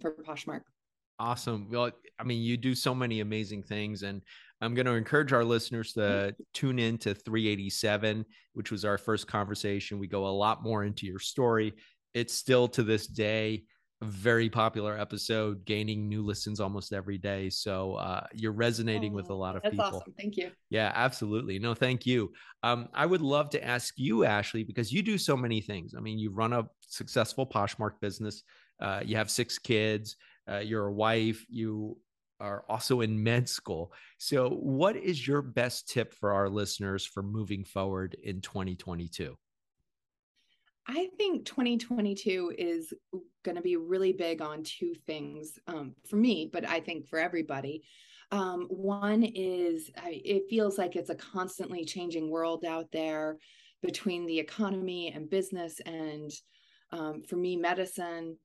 for 0.00 0.16
Poshmark. 0.26 0.62
Awesome. 1.18 1.68
Well, 1.70 1.90
I 2.18 2.24
mean, 2.24 2.42
you 2.42 2.56
do 2.56 2.74
so 2.74 2.94
many 2.94 3.20
amazing 3.20 3.62
things, 3.62 4.02
and 4.02 4.22
I'm 4.60 4.74
going 4.74 4.86
to 4.86 4.92
encourage 4.92 5.32
our 5.32 5.44
listeners 5.44 5.92
to 5.94 6.34
tune 6.54 6.78
in 6.78 6.98
to 6.98 7.14
387, 7.14 8.24
which 8.54 8.70
was 8.70 8.84
our 8.84 8.98
first 8.98 9.26
conversation. 9.26 9.98
We 9.98 10.06
go 10.06 10.26
a 10.26 10.28
lot 10.28 10.62
more 10.62 10.84
into 10.84 11.06
your 11.06 11.18
story. 11.18 11.74
It's 12.14 12.34
still 12.34 12.68
to 12.68 12.82
this 12.82 13.06
day 13.06 13.64
a 14.02 14.04
very 14.04 14.50
popular 14.50 14.98
episode, 14.98 15.64
gaining 15.64 16.08
new 16.08 16.24
listens 16.24 16.60
almost 16.60 16.92
every 16.92 17.18
day. 17.18 17.48
So 17.48 17.94
uh, 17.94 18.26
you're 18.34 18.52
resonating 18.52 19.12
oh, 19.12 19.16
with 19.16 19.30
a 19.30 19.34
lot 19.34 19.54
of 19.54 19.62
that's 19.62 19.74
people. 19.74 19.86
Awesome. 19.86 20.14
Thank 20.18 20.36
you. 20.36 20.50
Yeah, 20.70 20.90
absolutely. 20.94 21.58
No, 21.58 21.72
thank 21.72 22.04
you. 22.04 22.32
Um, 22.64 22.88
I 22.94 23.06
would 23.06 23.20
love 23.20 23.50
to 23.50 23.64
ask 23.64 23.94
you, 23.96 24.24
Ashley, 24.24 24.64
because 24.64 24.92
you 24.92 25.02
do 25.02 25.18
so 25.18 25.36
many 25.36 25.60
things. 25.60 25.94
I 25.96 26.00
mean, 26.00 26.18
you 26.18 26.30
run 26.30 26.52
a 26.52 26.68
successful 26.80 27.46
Poshmark 27.46 28.00
business. 28.00 28.42
Uh, 28.80 29.00
you 29.04 29.16
have 29.16 29.30
six 29.30 29.58
kids 29.58 30.16
uh, 30.52 30.58
you're 30.58 30.86
a 30.86 30.92
wife, 30.92 31.44
you 31.48 31.96
are 32.40 32.64
also 32.68 33.00
in 33.00 33.22
med 33.22 33.48
school. 33.48 33.92
So, 34.18 34.50
what 34.50 34.96
is 34.96 35.26
your 35.26 35.42
best 35.42 35.88
tip 35.88 36.12
for 36.12 36.32
our 36.32 36.48
listeners 36.48 37.06
for 37.06 37.22
moving 37.22 37.64
forward 37.64 38.16
in 38.22 38.40
2022? 38.40 39.36
I 40.86 41.08
think 41.16 41.46
2022 41.46 42.54
is 42.58 42.92
going 43.44 43.54
to 43.54 43.62
be 43.62 43.76
really 43.76 44.12
big 44.12 44.42
on 44.42 44.64
two 44.64 44.94
things 45.06 45.58
um, 45.68 45.94
for 46.08 46.16
me, 46.16 46.50
but 46.52 46.68
I 46.68 46.80
think 46.80 47.06
for 47.06 47.18
everybody. 47.18 47.84
Um, 48.32 48.62
one 48.68 49.22
is 49.22 49.90
it 50.06 50.44
feels 50.48 50.78
like 50.78 50.96
it's 50.96 51.10
a 51.10 51.14
constantly 51.14 51.84
changing 51.84 52.30
world 52.30 52.64
out 52.64 52.86
there 52.92 53.36
between 53.82 54.26
the 54.26 54.38
economy 54.38 55.12
and 55.14 55.28
business, 55.30 55.80
and 55.84 56.30
um, 56.90 57.22
for 57.28 57.36
me, 57.36 57.56
medicine. 57.56 58.36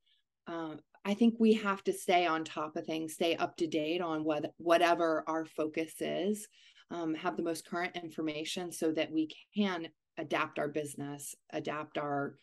Uh, 0.45 0.75
I 1.07 1.13
think 1.13 1.35
we 1.39 1.53
have 1.53 1.81
to 1.85 1.93
stay 1.93 2.25
on 2.25 2.43
top 2.43 2.75
of 2.75 2.85
things, 2.85 3.13
stay 3.13 3.37
up 3.37 3.55
to 3.57 3.67
date 3.67 4.01
on 4.01 4.25
what 4.25 4.51
whatever 4.57 5.23
our 5.25 5.45
focus 5.45 5.93
is, 6.01 6.49
um, 6.91 7.15
have 7.15 7.37
the 7.37 7.43
most 7.43 7.65
current 7.65 7.95
information 7.95 8.73
so 8.73 8.91
that 8.91 9.09
we 9.09 9.29
can 9.55 9.87
adapt 10.17 10.59
our 10.59 10.67
business, 10.67 11.33
adapt 11.53 11.97
our 11.97 12.35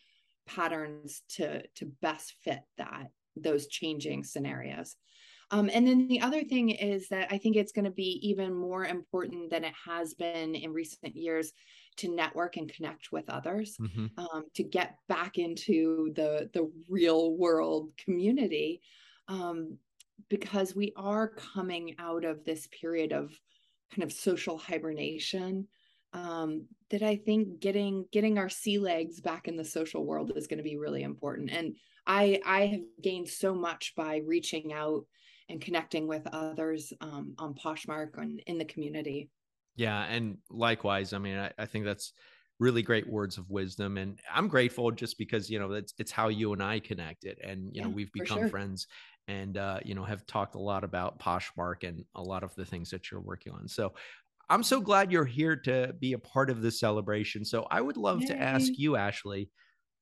patterns 0.46 1.22
to 1.36 1.62
to 1.74 1.92
best 2.00 2.36
fit 2.42 2.60
that 2.78 3.08
those 3.36 3.66
changing 3.66 4.24
scenarios. 4.24 4.96
Um, 5.50 5.68
and 5.70 5.86
then 5.86 6.08
the 6.08 6.22
other 6.22 6.42
thing 6.42 6.70
is 6.70 7.08
that 7.08 7.28
I 7.30 7.36
think 7.36 7.56
it's 7.56 7.72
going 7.72 7.84
to 7.84 7.90
be 7.90 8.18
even 8.22 8.54
more 8.54 8.86
important 8.86 9.50
than 9.50 9.64
it 9.64 9.74
has 9.84 10.14
been 10.14 10.54
in 10.54 10.72
recent 10.72 11.14
years 11.14 11.52
to 11.96 12.14
network 12.14 12.56
and 12.56 12.72
connect 12.72 13.12
with 13.12 13.28
others 13.28 13.76
mm-hmm. 13.80 14.06
um, 14.18 14.44
to 14.54 14.62
get 14.62 14.96
back 15.08 15.38
into 15.38 16.12
the 16.14 16.50
the 16.52 16.70
real 16.88 17.36
world 17.36 17.90
community 18.02 18.80
um, 19.28 19.78
because 20.28 20.74
we 20.74 20.92
are 20.96 21.28
coming 21.28 21.94
out 21.98 22.24
of 22.24 22.44
this 22.44 22.68
period 22.68 23.12
of 23.12 23.32
kind 23.90 24.02
of 24.02 24.12
social 24.12 24.58
hibernation 24.58 25.66
um, 26.12 26.66
that 26.90 27.02
I 27.02 27.16
think 27.16 27.60
getting 27.60 28.06
getting 28.12 28.38
our 28.38 28.48
sea 28.48 28.78
legs 28.78 29.20
back 29.20 29.48
in 29.48 29.56
the 29.56 29.64
social 29.64 30.04
world 30.04 30.32
is 30.36 30.46
going 30.46 30.58
to 30.58 30.64
be 30.64 30.76
really 30.76 31.02
important. 31.02 31.50
And 31.50 31.74
I 32.06 32.40
I 32.46 32.66
have 32.66 32.82
gained 33.02 33.28
so 33.28 33.54
much 33.54 33.94
by 33.96 34.22
reaching 34.24 34.72
out 34.72 35.04
and 35.48 35.60
connecting 35.60 36.06
with 36.06 36.26
others 36.32 36.92
um, 37.00 37.34
on 37.38 37.54
Poshmark 37.54 38.16
and 38.16 38.40
in 38.46 38.58
the 38.58 38.64
community. 38.64 39.28
Yeah, 39.76 40.04
and 40.04 40.38
likewise. 40.50 41.12
I 41.12 41.18
mean, 41.18 41.36
I, 41.38 41.52
I 41.58 41.66
think 41.66 41.84
that's 41.84 42.12
really 42.60 42.82
great 42.82 43.08
words 43.08 43.36
of 43.36 43.50
wisdom 43.50 43.98
and 43.98 44.18
i'm 44.32 44.46
grateful 44.46 44.90
just 44.90 45.18
because 45.18 45.50
you 45.50 45.58
know 45.58 45.72
it's, 45.72 45.92
it's 45.98 46.12
how 46.12 46.28
you 46.28 46.52
and 46.52 46.62
i 46.62 46.78
connected 46.78 47.38
and 47.42 47.64
you 47.64 47.70
yeah, 47.74 47.82
know 47.82 47.88
we've 47.88 48.12
become 48.12 48.38
sure. 48.38 48.48
friends 48.48 48.86
and 49.26 49.56
uh, 49.56 49.80
you 49.84 49.94
know 49.94 50.04
have 50.04 50.24
talked 50.26 50.54
a 50.54 50.60
lot 50.60 50.84
about 50.84 51.18
poshmark 51.18 51.82
and 51.82 52.04
a 52.14 52.22
lot 52.22 52.42
of 52.42 52.54
the 52.54 52.64
things 52.64 52.90
that 52.90 53.10
you're 53.10 53.20
working 53.20 53.52
on 53.52 53.66
so 53.66 53.92
i'm 54.48 54.62
so 54.62 54.80
glad 54.80 55.10
you're 55.10 55.24
here 55.24 55.56
to 55.56 55.92
be 55.98 56.12
a 56.12 56.18
part 56.18 56.48
of 56.48 56.62
this 56.62 56.78
celebration 56.78 57.44
so 57.44 57.66
i 57.70 57.80
would 57.80 57.96
love 57.96 58.20
Yay. 58.20 58.28
to 58.28 58.36
ask 58.40 58.72
you 58.76 58.96
ashley 58.96 59.50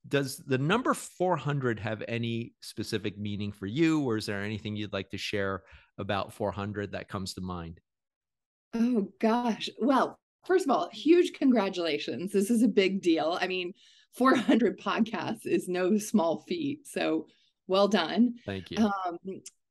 does 0.08 0.38
the 0.38 0.58
number 0.58 0.92
400 0.94 1.78
have 1.78 2.02
any 2.08 2.52
specific 2.60 3.16
meaning 3.16 3.52
for 3.52 3.66
you 3.66 4.02
or 4.02 4.16
is 4.16 4.26
there 4.26 4.42
anything 4.42 4.76
you'd 4.76 4.92
like 4.92 5.10
to 5.10 5.18
share 5.18 5.62
about 5.96 6.32
400 6.32 6.92
that 6.92 7.08
comes 7.08 7.34
to 7.34 7.40
mind 7.40 7.80
oh 8.74 9.08
gosh 9.20 9.68
well 9.78 10.18
first 10.44 10.64
of 10.64 10.70
all 10.70 10.88
huge 10.92 11.32
congratulations 11.32 12.32
this 12.32 12.50
is 12.50 12.62
a 12.62 12.68
big 12.68 13.02
deal 13.02 13.38
i 13.40 13.46
mean 13.46 13.72
400 14.14 14.78
podcasts 14.78 15.46
is 15.46 15.68
no 15.68 15.96
small 15.98 16.44
feat 16.48 16.86
so 16.86 17.26
well 17.66 17.88
done 17.88 18.34
thank 18.44 18.70
you 18.70 18.78
um, 18.78 19.18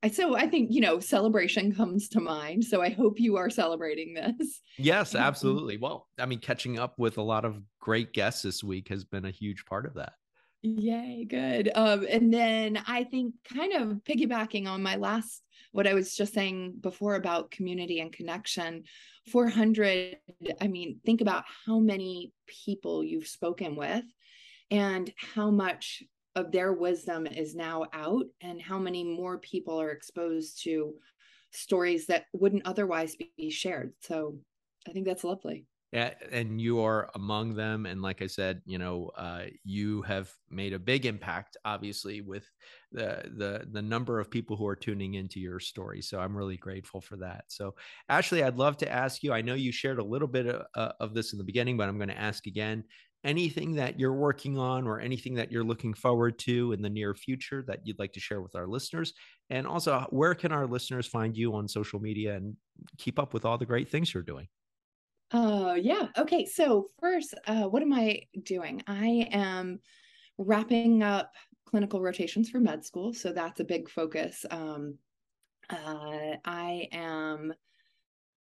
so 0.10 0.36
I 0.36 0.48
think 0.48 0.72
you 0.72 0.82
know 0.82 1.00
celebration 1.00 1.76
comes 1.76 2.10
to 2.10 2.20
mind. 2.20 2.64
So 2.64 2.82
I 2.82 2.90
hope 2.90 3.20
you 3.20 3.38
are 3.38 3.50
celebrating 3.50 4.14
this. 4.14 4.62
Yes, 4.78 5.14
absolutely. 5.14 5.78
Well, 5.78 6.08
I 6.18 6.26
mean, 6.26 6.40
catching 6.40 6.80
up 6.80 6.98
with 6.98 7.18
a 7.18 7.22
lot 7.22 7.46
of 7.46 7.62
great 7.80 8.14
guests 8.14 8.42
this 8.42 8.64
week 8.64 8.88
has 8.90 9.04
been 9.04 9.26
a 9.26 9.32
huge 9.32 9.66
part 9.66 9.86
of 9.86 9.94
that. 9.96 10.14
Yay, 10.64 11.26
good. 11.28 11.72
Um, 11.74 12.06
and 12.10 12.34
then 12.34 12.82
I 12.88 13.04
think 13.04 13.34
kind 13.52 13.74
of 13.74 14.04
piggybacking 14.04 14.68
on 14.68 14.84
my 14.84 14.96
last, 14.96 15.42
what 15.72 15.88
I 15.88 15.94
was 15.94 16.16
just 16.16 16.34
saying 16.34 16.76
before 16.82 17.16
about 17.16 17.52
community 17.52 18.00
and 18.00 18.12
connection, 18.12 18.84
400, 19.32 20.18
I 20.60 20.68
mean, 20.68 21.00
think 21.06 21.22
about 21.22 21.44
how 21.66 21.80
many 21.80 22.34
people 22.48 23.04
you've 23.04 23.28
spoken 23.28 23.76
with 23.76 24.04
and 24.70 25.12
how 25.16 25.52
much 25.52 26.04
of 26.36 26.52
their 26.52 26.74
wisdom 26.74 27.28
is 27.28 27.56
now 27.56 27.86
out 27.94 28.26
and 28.42 28.62
how 28.62 28.80
many 28.80 29.04
more 29.04 29.38
people 29.38 29.80
are 29.80 29.92
exposed 29.92 30.64
to 30.64 30.94
stories 31.52 32.08
that 32.08 32.26
wouldn't 32.34 32.66
otherwise 32.66 33.16
be 33.38 33.50
shared. 33.50 33.94
So 34.02 34.38
I 34.88 34.92
think 34.92 35.06
that's 35.06 35.24
lovely. 35.24 35.66
And 35.94 36.62
you 36.62 36.80
are 36.80 37.10
among 37.16 37.56
them. 37.56 37.86
And 37.86 38.02
like 38.02 38.22
I 38.22 38.28
said, 38.28 38.62
you 38.66 38.78
know, 38.78 39.12
uh, 39.18 39.48
you 39.66 40.02
have 40.04 40.32
made 40.50 40.72
a 40.72 40.80
big 40.80 41.06
impact, 41.06 41.58
obviously, 41.66 42.22
with 42.22 42.46
the 42.94 43.30
the 43.36 43.68
the 43.70 43.82
number 43.82 44.20
of 44.20 44.32
people 44.32 44.56
who 44.56 44.66
are 44.68 44.76
tuning 44.76 45.16
into 45.16 45.42
your 45.42 45.60
story. 45.60 46.02
So 46.02 46.20
I'm 46.20 46.38
really 46.38 46.56
grateful 46.56 47.02
for 47.02 47.18
that. 47.18 47.44
So 47.50 47.76
Ashley, 48.08 48.42
I'd 48.42 48.58
love 48.58 48.78
to 48.78 48.90
ask 48.90 49.22
you. 49.22 49.34
I 49.34 49.42
know 49.42 49.54
you 49.54 49.74
shared 49.74 50.00
a 50.00 50.04
little 50.04 50.30
bit 50.30 50.48
of, 50.48 50.66
uh, 50.76 50.94
of 51.02 51.14
this 51.14 51.34
in 51.34 51.38
the 51.38 51.44
beginning, 51.44 51.76
but 51.76 51.90
I'm 51.90 51.98
going 51.98 52.10
to 52.10 52.18
ask 52.18 52.48
again. 52.48 52.86
Anything 53.24 53.76
that 53.76 54.00
you're 54.00 54.16
working 54.16 54.58
on, 54.58 54.88
or 54.88 55.00
anything 55.00 55.36
that 55.36 55.52
you're 55.52 55.64
looking 55.64 55.94
forward 55.94 56.40
to 56.40 56.72
in 56.72 56.82
the 56.82 56.90
near 56.90 57.14
future 57.14 57.64
that 57.68 57.82
you'd 57.84 58.00
like 58.00 58.14
to 58.14 58.20
share 58.20 58.42
with 58.42 58.56
our 58.56 58.66
listeners, 58.66 59.14
and 59.52 59.68
also 59.68 60.08
where 60.10 60.34
can 60.34 60.52
our 60.52 60.66
listeners 60.66 61.06
find 61.06 61.38
you 61.38 61.54
on 61.54 61.68
social 61.68 62.00
media 62.00 62.36
and 62.36 62.56
keep 62.98 63.20
up 63.20 63.34
with 63.34 63.46
all 63.46 63.60
the 63.60 63.66
great 63.66 63.90
things 63.90 64.12
you're 64.12 64.24
doing? 64.24 64.48
Uh, 65.34 65.76
yeah. 65.80 66.08
Okay. 66.18 66.46
So 66.46 66.88
first, 67.00 67.34
uh, 67.48 67.64
what 67.64 67.82
am 67.82 67.94
I 67.94 68.24
doing? 68.44 68.84
I 68.88 69.30
am 69.32 69.80
wrapping 70.38 71.04
up 71.04 71.34
clinical 71.66 72.02
rotations 72.02 72.50
for 72.50 72.60
med 72.60 72.84
school, 72.86 73.14
so 73.14 73.32
that's 73.32 73.60
a 73.60 73.66
big 73.66 73.90
focus. 73.90 74.46
Um, 74.50 74.98
uh, 75.70 76.36
I 76.44 76.90
am, 76.92 77.54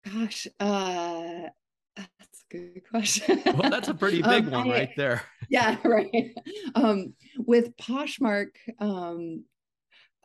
gosh, 0.04 0.46
uh, 0.60 1.48
that's 1.96 2.44
a 2.50 2.56
good 2.56 2.82
question. 2.88 3.42
well, 3.46 3.70
that's 3.70 3.88
a 3.88 3.94
pretty 3.94 4.22
big 4.22 4.46
um, 4.46 4.50
one 4.50 4.70
I, 4.70 4.72
right 4.72 4.90
there. 4.96 5.22
yeah, 5.48 5.76
right. 5.84 6.32
Um, 6.74 7.14
with 7.36 7.76
Poshmark, 7.76 8.50
um, 8.78 9.44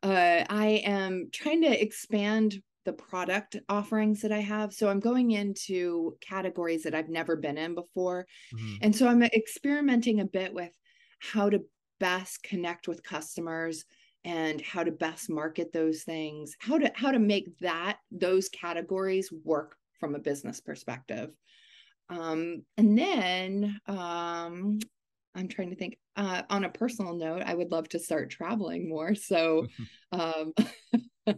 uh, 0.04 0.44
I 0.50 0.82
am 0.86 1.30
trying 1.32 1.62
to 1.62 1.82
expand 1.82 2.62
the 2.86 2.94
product 2.94 3.58
offerings 3.70 4.22
that 4.22 4.32
I 4.32 4.40
have. 4.40 4.74
So 4.74 4.90
I'm 4.90 5.00
going 5.00 5.32
into 5.32 6.18
categories 6.22 6.84
that 6.84 6.96
I've 6.96 7.10
never 7.10 7.36
been 7.36 7.58
in 7.58 7.76
before. 7.76 8.26
Mm-hmm. 8.56 8.76
And 8.82 8.96
so 8.96 9.08
I'm 9.08 9.24
experimenting 9.24 10.20
a 10.20 10.26
bit 10.26 10.54
with 10.54 10.72
how 11.20 11.50
to 11.50 11.64
best 12.00 12.42
connect 12.44 12.88
with 12.88 13.04
customers 13.04 13.86
and 14.24 14.62
how 14.62 14.84
to 14.84 14.92
best 14.92 15.30
market 15.30 15.72
those 15.74 16.04
things, 16.04 16.56
how 16.60 16.78
to 16.78 16.92
how 16.96 17.12
to 17.12 17.20
make 17.20 17.58
that 17.60 17.98
those 18.12 18.50
categories 18.50 19.32
work 19.44 19.76
from 20.00 20.16
a 20.16 20.20
business 20.20 20.60
perspective. 20.60 21.30
Um, 22.10 22.64
and 22.78 22.98
then 22.98 23.80
um, 23.88 24.80
I'm 25.34 25.48
trying 25.48 25.70
to 25.70 25.76
think 25.76 25.98
uh, 26.16 26.42
on 26.50 26.66
a 26.66 26.70
personal 26.70 27.16
note, 27.16 27.44
I 27.46 27.54
would 27.54 27.72
love 27.72 27.88
to 27.90 28.00
start 28.00 28.30
traveling 28.30 28.90
more. 28.90 29.16
So 29.16 29.68
um, 30.12 30.54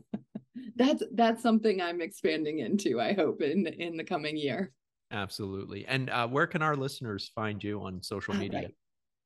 that's 0.75 1.03
that's 1.13 1.41
something 1.41 1.81
I'm 1.81 2.01
expanding 2.01 2.59
into. 2.59 2.99
I 2.99 3.13
hope 3.13 3.41
in 3.41 3.67
in 3.67 3.97
the 3.97 4.03
coming 4.03 4.37
year. 4.37 4.71
Absolutely. 5.11 5.85
And 5.85 6.09
uh, 6.09 6.27
where 6.27 6.47
can 6.47 6.61
our 6.61 6.75
listeners 6.75 7.31
find 7.35 7.63
you 7.63 7.81
on 7.81 8.01
social 8.01 8.33
media? 8.33 8.59
Right. 8.59 8.75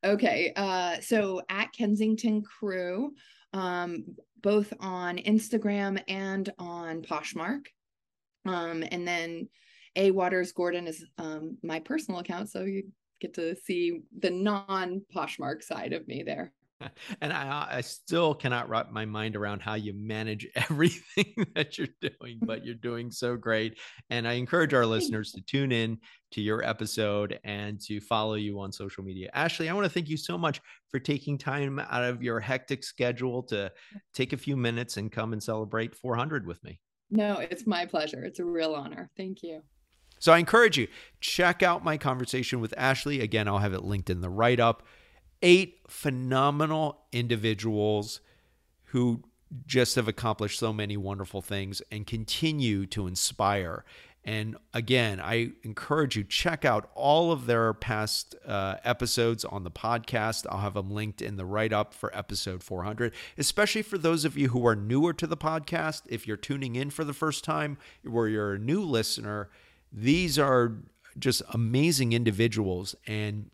Okay, 0.06 0.54
uh, 0.56 1.00
so 1.02 1.42
at 1.50 1.74
Kensington 1.74 2.44
Crew, 2.44 3.14
um, 3.54 4.04
both 4.44 4.72
on 4.80 5.18
Instagram 5.18 6.02
and 6.08 6.52
on 6.60 7.02
Poshmark, 7.02 7.66
um, 8.46 8.84
and 8.92 9.08
then 9.08 9.50
A 9.96 10.12
Waters 10.12 10.52
Gordon 10.52 10.88
is 10.88 11.04
um, 11.18 11.58
my 11.64 11.80
personal 11.80 12.20
account, 12.20 12.50
so 12.50 12.64
you 12.64 12.84
get 13.20 13.34
to 13.36 13.56
see 13.56 14.02
the 14.20 14.30
non 14.30 15.02
Poshmark 15.16 15.64
side 15.64 15.94
of 15.94 16.08
me 16.08 16.22
there. 16.24 16.54
and 17.22 17.34
I, 17.34 17.68
I 17.72 17.82
still 17.82 18.34
cannot 18.34 18.70
wrap 18.70 18.92
my 18.92 19.06
mind 19.06 19.36
around 19.36 19.62
how 19.62 19.76
you 19.76 19.94
manage 19.96 20.48
everything 20.56 21.34
that 21.56 21.78
you're 21.78 21.88
doing, 22.02 22.40
but 22.42 22.66
you're 22.66 22.76
doing 22.76 23.12
so 23.12 23.36
great. 23.36 23.78
And 24.10 24.28
I 24.28 24.34
encourage 24.34 24.74
our 24.74 24.86
listeners 24.86 25.32
to 25.34 25.42
tune 25.42 25.72
in 25.72 25.98
to 26.32 26.42
your 26.42 26.64
episode 26.64 27.40
and 27.44 27.80
to 27.82 28.00
follow 28.02 28.36
you 28.36 28.60
on 28.60 28.72
social 28.72 29.04
media. 29.04 29.30
Ashley, 29.34 29.70
I 29.70 29.74
want 29.74 29.86
to 29.86 29.90
thank 29.90 30.10
you 30.10 30.18
so 30.18 30.38
much 30.38 30.62
for 30.90 31.00
taking 31.00 31.38
time 31.38 31.80
out 31.80 32.04
of 32.04 32.22
your 32.22 32.40
hectic 32.40 32.84
schedule 32.84 33.44
to 33.44 33.72
take 34.14 34.34
a 34.34 34.38
few 34.38 34.58
minutes 34.58 34.98
and 34.98 35.12
come 35.12 35.34
and 35.34 35.42
celebrate 35.42 35.96
400 35.96 36.46
with 36.46 36.64
me. 36.64 36.80
No, 37.10 37.38
it's 37.38 37.66
my 37.66 37.86
pleasure. 37.86 38.24
It's 38.24 38.40
a 38.40 38.46
real 38.46 38.76
honor. 38.76 39.10
Thank 39.16 39.42
you. 39.42 39.62
So 40.20 40.34
I 40.34 40.40
encourage 40.40 40.78
you, 40.78 40.88
check 41.22 41.62
out 41.62 41.84
my 41.84 41.98
conversation 41.98 42.60
with 42.60 42.74
Ashley. 42.76 43.22
Again, 43.22 43.48
I'll 43.48 43.60
have 43.60 43.74
it 43.74 43.84
linked 43.84 44.10
in 44.10 44.22
the 44.22 44.30
write 44.30 44.60
up 44.60 44.84
eight 45.42 45.80
phenomenal 45.88 47.02
individuals 47.12 48.22
who 48.86 49.24
just 49.66 49.96
have 49.96 50.08
accomplished 50.08 50.60
so 50.60 50.74
many 50.74 50.98
wonderful 50.98 51.42
things 51.42 51.82
and 51.92 52.06
continue 52.06 52.86
to 52.88 53.08
inspire. 53.08 53.86
And 54.24 54.58
again, 54.74 55.22
I 55.22 55.52
encourage 55.64 56.18
you 56.18 56.26
check 56.26 56.66
out 56.66 56.90
all 56.96 57.32
of 57.32 57.46
their 57.46 57.74
past 57.74 58.36
uh, 58.46 58.76
episodes 58.84 59.46
on 59.46 59.64
the 59.64 59.72
podcast. 59.72 60.46
I'll 60.50 60.60
have 60.60 60.74
them 60.74 60.92
linked 60.92 61.22
in 61.22 61.38
the 61.38 61.46
write 61.46 61.72
up 61.72 61.94
for 61.94 62.16
episode 62.16 62.62
400. 62.62 63.14
Especially 63.38 63.82
for 63.82 63.98
those 63.98 64.26
of 64.26 64.38
you 64.38 64.50
who 64.50 64.68
are 64.68 64.76
newer 64.76 65.14
to 65.14 65.28
the 65.28 65.38
podcast, 65.38 66.02
if 66.08 66.28
you're 66.28 66.36
tuning 66.36 66.76
in 66.76 66.90
for 66.90 67.06
the 67.06 67.14
first 67.14 67.46
time, 67.46 67.78
or 68.10 68.28
you're 68.28 68.56
a 68.56 68.60
new 68.60 68.82
listener, 68.82 69.50
these 69.94 70.38
are 70.38 70.74
just 71.18 71.42
amazing 71.54 72.12
individuals 72.12 72.96
and 73.08 73.50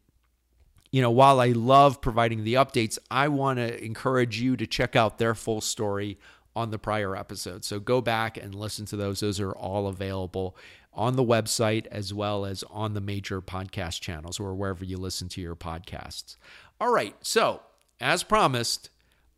you 0.94 1.02
know, 1.02 1.10
while 1.10 1.40
I 1.40 1.48
love 1.48 2.02
providing 2.02 2.44
the 2.44 2.53
updates, 2.53 2.99
I 3.10 3.28
want 3.28 3.57
to 3.57 3.84
encourage 3.84 4.40
you 4.40 4.56
to 4.56 4.68
check 4.68 4.95
out 4.95 5.18
their 5.18 5.34
full 5.34 5.60
story 5.60 6.20
on 6.56 6.70
the 6.70 6.78
prior 6.78 7.15
episode. 7.15 7.65
So 7.65 7.80
go 7.80 7.99
back 7.99 8.38
and 8.38 8.53
listen 8.53 8.86
to 8.86 8.95
those. 8.95 9.20
Those 9.20 9.40
are 9.40 9.53
all 9.53 9.88
available 9.88 10.56
on 10.94 11.15
the 11.15 11.24
website 11.24 11.88
as 11.88 12.14
well 12.14 12.45
as 12.45 12.64
on 12.70 12.94
the 12.94 13.02
major 13.02 13.41
podcast 13.41 14.02
channels 14.02 14.40
or 14.40 14.53
wherever 14.53 14.86
you 14.86 14.98
listen 14.98 15.30
to 15.30 15.41
your 15.41 15.56
podcasts. 15.56 16.36
All 16.80 16.94
right. 16.94 17.15
So, 17.24 17.64
as 17.99 18.22
promised, 18.22 18.91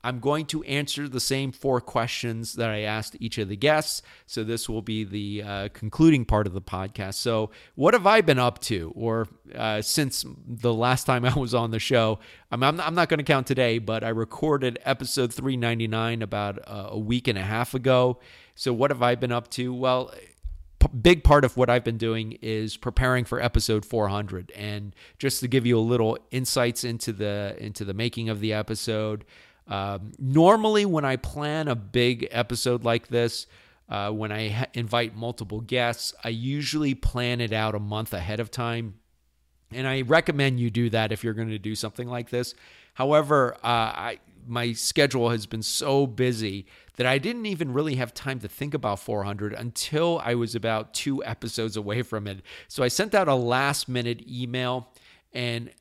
I'm 0.06 0.19
going 0.19 0.45
to 0.48 0.64
answer 0.65 1.10
the 1.10 1.19
same 1.19 1.52
four 1.52 1.82
questions 1.82 2.53
that 2.53 2.69
I 2.69 2.82
asked 2.82 3.18
each 3.19 3.40
of 3.40 3.49
the 3.49 3.56
guests. 3.56 4.03
So, 4.27 4.44
this 4.44 4.69
will 4.69 4.84
be 4.84 5.03
the 5.03 5.44
uh, 5.44 5.69
concluding 5.73 6.26
part 6.26 6.45
of 6.45 6.53
the 6.53 6.61
podcast. 6.61 7.15
So, 7.15 7.49
what 7.73 7.95
have 7.95 8.06
I 8.06 8.22
been 8.22 8.38
up 8.38 8.60
to? 8.60 8.94
Or 8.95 9.27
uh, 9.56 9.82
since 9.82 10.23
the 10.48 10.73
last 10.73 11.06
time 11.06 11.26
I 11.26 11.34
was 11.34 11.56
on 11.56 11.72
the 11.72 11.80
show, 11.80 12.19
I'm, 12.52 12.61
I'm 12.61 12.76
not, 12.76 12.94
not 12.94 13.10
going 13.10 13.18
to 13.18 13.23
count 13.23 13.48
today, 13.48 13.80
but 13.80 14.03
I 14.03 14.10
recorded 14.10 14.77
episode 14.86 15.34
399 15.34 16.22
about 16.22 16.60
uh, 16.68 16.90
a 16.91 16.99
week 16.99 17.27
and 17.27 17.38
a 17.38 17.44
half 17.44 17.73
ago. 17.73 18.19
So, 18.53 18.73
what 18.73 18.91
have 18.91 19.02
I 19.02 19.15
been 19.15 19.32
up 19.32 19.49
to? 19.52 19.73
Well, 19.73 20.14
big 21.02 21.23
part 21.23 21.44
of 21.44 21.57
what 21.57 21.69
I've 21.69 21.84
been 21.84 21.98
doing 21.98 22.38
is 22.41 22.77
preparing 22.77 23.26
for 23.26 23.41
episode 23.41 23.86
400 23.86 24.52
and 24.52 24.95
just 25.18 25.40
to 25.40 25.48
give 25.48 25.65
you 25.65 25.77
a 25.77 25.82
little 25.82 26.18
insights 26.32 26.84
into 26.84 27.11
the 27.11 27.56
into 27.60 27.84
the 27.86 27.94
making 27.94 28.30
of 28.30 28.40
the 28.40 28.53
episode 28.53 29.26
um, 29.68 30.12
normally 30.20 30.86
when 30.86 31.06
I 31.06 31.16
plan 31.16 31.68
a 31.68 31.76
big 31.76 32.28
episode 32.32 32.84
like 32.84 33.08
this 33.08 33.48
uh, 33.88 34.12
when 34.12 34.32
I 34.32 34.50
ha- 34.50 34.66
invite 34.74 35.16
multiple 35.16 35.62
guests 35.62 36.14
I 36.24 36.30
usually 36.30 36.94
plan 36.94 37.42
it 37.42 37.54
out 37.54 37.76
a 37.76 37.80
month 37.80 38.14
ahead 38.14 38.40
of 38.40 38.52
time 38.52 38.96
and 39.72 39.88
I 39.88 40.02
recommend 40.02 40.60
you 40.60 40.70
do 40.70 40.90
that 40.92 41.12
if 41.12 41.24
you're 41.24 41.34
going 41.34 41.50
to 41.50 41.60
do 41.60 41.76
something 41.76 42.08
like 42.08 42.30
this 42.30 42.54
however 42.94 43.56
uh, 43.56 43.58
I 43.64 44.20
my 44.48 44.74
schedule 44.74 45.30
has 45.30 45.46
been 45.46 45.62
so 45.62 46.08
busy 46.08 46.66
that 46.98 47.06
I 47.06 47.18
didn't 47.18 47.46
even 47.46 47.74
really 47.74 47.96
have 47.96 48.14
time 48.14 48.40
to 48.40 48.48
think 48.48 48.74
about 48.74 49.00
400 49.00 49.54
until 49.54 50.20
I 50.24 50.36
was 50.36 50.56
about 50.56 50.94
two 50.94 51.24
episodes 51.24 51.76
away 51.76 52.02
from 52.02 52.28
it. 52.28 52.42
So 52.68 52.84
I 52.84 52.88
sent 52.88 53.14
out 53.14 53.28
a 53.28 53.36
last 53.36 53.90
minute 53.90 54.24
email, 54.30 54.90
and 55.34 55.72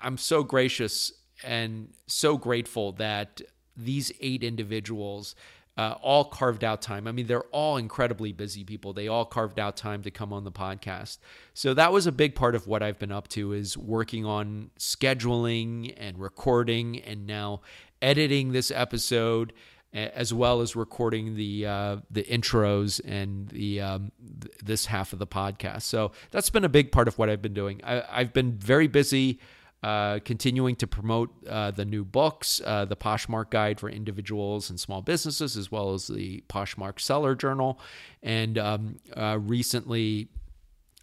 I'm 0.00 0.18
so 0.18 0.42
gracious 0.42 1.12
and 1.42 1.88
so 2.06 2.36
grateful 2.36 2.92
that 2.92 3.40
these 3.76 4.12
eight 4.20 4.44
individuals 4.44 5.34
uh, 5.76 5.96
all 6.02 6.24
carved 6.24 6.62
out 6.62 6.80
time. 6.80 7.08
I 7.08 7.12
mean, 7.12 7.26
they're 7.26 7.42
all 7.44 7.76
incredibly 7.76 8.32
busy 8.32 8.62
people. 8.62 8.92
They 8.92 9.08
all 9.08 9.24
carved 9.24 9.58
out 9.58 9.76
time 9.76 10.02
to 10.02 10.10
come 10.10 10.32
on 10.32 10.44
the 10.44 10.52
podcast. 10.52 11.18
So 11.52 11.74
that 11.74 11.92
was 11.92 12.06
a 12.06 12.12
big 12.12 12.36
part 12.36 12.54
of 12.54 12.68
what 12.68 12.82
I've 12.82 12.98
been 12.98 13.10
up 13.10 13.26
to 13.28 13.52
is 13.52 13.76
working 13.76 14.24
on 14.24 14.70
scheduling 14.78 15.92
and 15.96 16.18
recording 16.18 17.00
and 17.00 17.26
now 17.26 17.62
editing 18.00 18.52
this 18.52 18.70
episode 18.70 19.52
as 19.94 20.34
well 20.34 20.60
as 20.60 20.74
recording 20.74 21.36
the 21.36 21.66
uh, 21.66 21.96
the 22.10 22.24
intros 22.24 23.00
and 23.04 23.48
the 23.48 23.80
um, 23.80 24.10
th- 24.40 24.54
this 24.62 24.86
half 24.86 25.12
of 25.12 25.20
the 25.20 25.26
podcast. 25.26 25.82
So 25.82 26.10
that's 26.32 26.50
been 26.50 26.64
a 26.64 26.68
big 26.68 26.90
part 26.90 27.06
of 27.06 27.16
what 27.16 27.30
I've 27.30 27.42
been 27.42 27.54
doing. 27.54 27.80
I, 27.84 28.02
have 28.10 28.32
been 28.32 28.52
very 28.52 28.88
busy. 28.88 29.38
Uh, 29.84 30.18
continuing 30.20 30.74
to 30.74 30.86
promote 30.86 31.30
uh, 31.46 31.70
the 31.70 31.84
new 31.84 32.06
books, 32.06 32.58
uh, 32.64 32.86
the 32.86 32.96
Poshmark 32.96 33.50
Guide 33.50 33.78
for 33.78 33.90
individuals 33.90 34.70
and 34.70 34.80
small 34.80 35.02
businesses, 35.02 35.58
as 35.58 35.70
well 35.70 35.92
as 35.92 36.06
the 36.06 36.42
Poshmark 36.48 36.98
Seller 36.98 37.34
Journal. 37.34 37.78
And 38.22 38.56
um, 38.56 38.96
uh, 39.14 39.36
recently, 39.38 40.28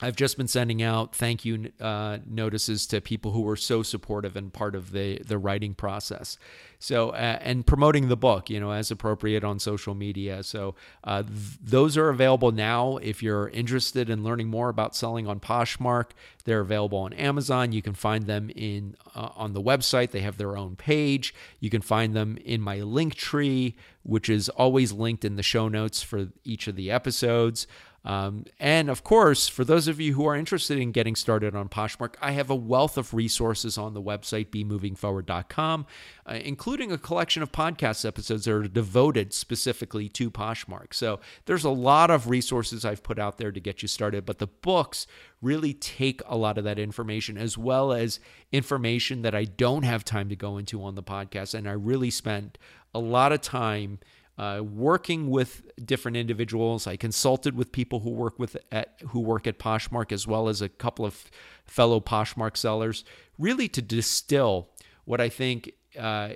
I've 0.02 0.16
just 0.16 0.38
been 0.38 0.48
sending 0.48 0.82
out 0.82 1.16
thank 1.16 1.46
you 1.46 1.72
uh, 1.80 2.18
notices 2.26 2.88
to 2.88 3.02
people 3.02 3.32
who 3.32 3.42
were 3.42 3.56
so 3.56 3.84
supportive 3.84 4.36
and 4.36 4.52
part 4.52 4.76
of 4.76 4.92
the 4.92 5.20
the 5.20 5.38
writing 5.38 5.74
process. 5.74 6.38
So 6.80 7.10
uh, 7.10 7.38
and 7.42 7.66
promoting 7.66 8.08
the 8.08 8.18
book, 8.18 8.50
you 8.50 8.60
know, 8.60 8.72
as 8.72 8.90
appropriate 8.90 9.44
on 9.44 9.60
social 9.60 9.94
media. 9.94 10.42
So 10.44 10.76
uh, 11.04 11.24
th- 11.24 11.60
those 11.62 11.98
are 11.98 12.10
available 12.10 12.52
now. 12.52 12.98
If 12.98 13.22
you're 13.22 13.50
interested 13.50 14.10
in 14.10 14.24
learning 14.24 14.48
more 14.48 14.70
about 14.70 14.96
selling 14.96 15.28
on 15.28 15.40
Poshmark, 15.40 16.12
they're 16.46 16.62
available 16.62 16.98
on 16.98 17.14
Amazon. 17.14 17.72
You 17.72 17.84
can 17.84 17.94
find 17.94 18.26
them 18.26 18.50
in 18.56 18.96
uh, 19.16 19.30
on 19.36 19.54
the 19.54 19.62
website. 19.62 20.12
They 20.12 20.22
have 20.22 20.38
their 20.38 20.58
own 20.58 20.76
page. 20.76 21.36
You 21.60 21.70
can 21.70 21.82
find 21.82 22.16
them 22.16 22.38
in 22.44 22.62
my 22.62 22.80
Linktree, 22.80 23.76
which 24.04 24.30
is 24.30 24.50
always 24.50 24.92
linked 24.92 25.24
in 25.24 25.36
the 25.36 25.44
show 25.44 25.68
notes 25.68 26.02
for 26.02 26.30
each 26.44 26.68
of 26.68 26.76
the 26.76 26.90
episodes. 26.90 27.68
Um, 28.04 28.46
and 28.60 28.90
of 28.90 29.04
course, 29.04 29.48
for 29.48 29.64
those 29.64 29.88
of 29.88 30.00
you 30.00 30.16
who 30.16 30.26
are 30.26 30.36
interested 30.36 30.80
in 30.80 30.92
getting 30.92 31.16
started 31.16 31.56
on 31.56 31.70
Poshmark, 31.70 32.16
I 32.20 32.32
have 32.32 32.50
a 32.50 32.56
wealth 32.56 32.98
of 32.98 33.14
resources 33.14 33.78
on 33.78 33.94
the 33.94 34.02
website, 34.02 34.48
bemovingforward.com, 34.48 35.86
uh, 36.26 36.34
including 36.34 36.92
a 36.92 36.98
collection 36.98 37.44
of 37.44 37.52
podcast 37.52 38.04
episodes 38.04 38.46
that 38.46 38.54
are 38.54 38.64
devoted 38.64 39.34
specifically 39.34 40.10
to 40.10 40.32
Poshmark. 40.32 40.94
So 40.94 41.20
there's 41.46 41.64
a 41.64 41.70
lot 41.70 42.10
of 42.10 42.28
resources 42.28 42.86
I've 42.86 43.04
put 43.04 43.20
out 43.20 43.38
there 43.38 43.52
to 43.52 43.60
get 43.60 43.84
you 43.84 43.88
started, 43.88 44.26
but 44.26 44.40
the 44.40 44.48
books 44.48 45.06
really 45.40 45.74
take 45.74 46.22
a 46.26 46.38
lot 46.38 46.58
of 46.58 46.64
that 46.64 46.80
information 46.80 47.38
as 47.38 47.58
well 47.58 47.94
as 47.94 48.20
information 48.52 49.22
that 49.22 49.36
I 49.36 49.46
don't 49.46 49.84
have 49.84 50.04
time 50.04 50.30
to 50.30 50.36
go 50.36 50.58
into 50.58 50.84
on 50.84 50.96
the 50.96 51.04
podcast. 51.04 51.54
And 51.54 51.68
I 51.68 51.74
really 51.74 52.10
spent 52.10 52.58
a 52.94 53.00
lot 53.00 53.32
of 53.32 53.42
time 53.42 54.00
uh, 54.38 54.62
working 54.64 55.30
with 55.30 55.64
different 55.84 56.18
individuals. 56.18 56.88
I 56.88 56.96
consulted 56.96 57.56
with 57.56 57.72
people 57.72 58.00
who 58.00 58.12
work 58.12 58.40
with 58.40 58.58
at 58.72 58.96
who 59.10 59.20
work 59.20 59.48
at 59.48 59.60
Poshmark 59.60 60.12
as 60.12 60.28
well 60.28 60.48
as 60.48 60.62
a 60.62 60.70
couple 60.70 61.06
of 61.06 61.30
fellow 61.66 62.00
Poshmark 62.00 62.58
sellers, 62.58 63.04
really 63.38 63.68
to 63.70 63.82
distill 63.82 64.70
what 65.06 65.22
I 65.22 65.30
think 65.30 65.74
uh, 65.98 66.34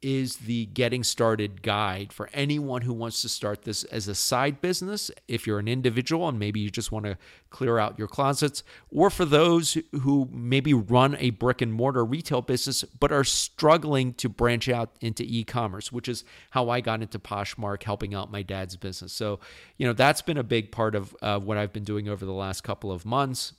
is 0.00 0.36
the 0.36 0.66
getting 0.66 1.02
started 1.02 1.62
guide 1.62 2.12
for 2.12 2.30
anyone 2.32 2.82
who 2.82 2.92
wants 2.92 3.20
to 3.22 3.28
start 3.28 3.62
this 3.62 3.82
as 3.84 4.06
a 4.06 4.14
side 4.14 4.60
business. 4.60 5.10
If 5.26 5.46
you're 5.46 5.58
an 5.58 5.66
individual 5.66 6.28
and 6.28 6.38
maybe 6.38 6.60
you 6.60 6.70
just 6.70 6.92
want 6.92 7.04
to 7.06 7.18
clear 7.50 7.78
out 7.78 7.98
your 7.98 8.06
closets, 8.06 8.62
or 8.90 9.10
for 9.10 9.24
those 9.24 9.76
who 10.02 10.28
maybe 10.30 10.72
run 10.72 11.16
a 11.18 11.30
brick 11.30 11.60
and 11.60 11.72
mortar 11.72 12.04
retail 12.04 12.42
business 12.42 12.84
but 12.84 13.10
are 13.10 13.24
struggling 13.24 14.14
to 14.14 14.28
branch 14.28 14.68
out 14.68 14.94
into 15.00 15.24
e 15.26 15.42
commerce, 15.42 15.90
which 15.90 16.08
is 16.08 16.24
how 16.50 16.70
I 16.70 16.80
got 16.80 17.02
into 17.02 17.18
Poshmark, 17.18 17.82
helping 17.82 18.14
out 18.14 18.30
my 18.30 18.42
dad's 18.42 18.76
business. 18.76 19.12
So, 19.12 19.40
you 19.78 19.86
know, 19.86 19.92
that's 19.92 20.22
been 20.22 20.38
a 20.38 20.44
big 20.44 20.70
part 20.70 20.94
of 20.94 21.16
uh, 21.22 21.40
what 21.40 21.58
I've 21.58 21.72
been 21.72 21.84
doing 21.84 22.08
over 22.08 22.24
the 22.24 22.32
last 22.32 22.62
couple 22.62 22.92
of 22.92 23.04
months. 23.04 23.52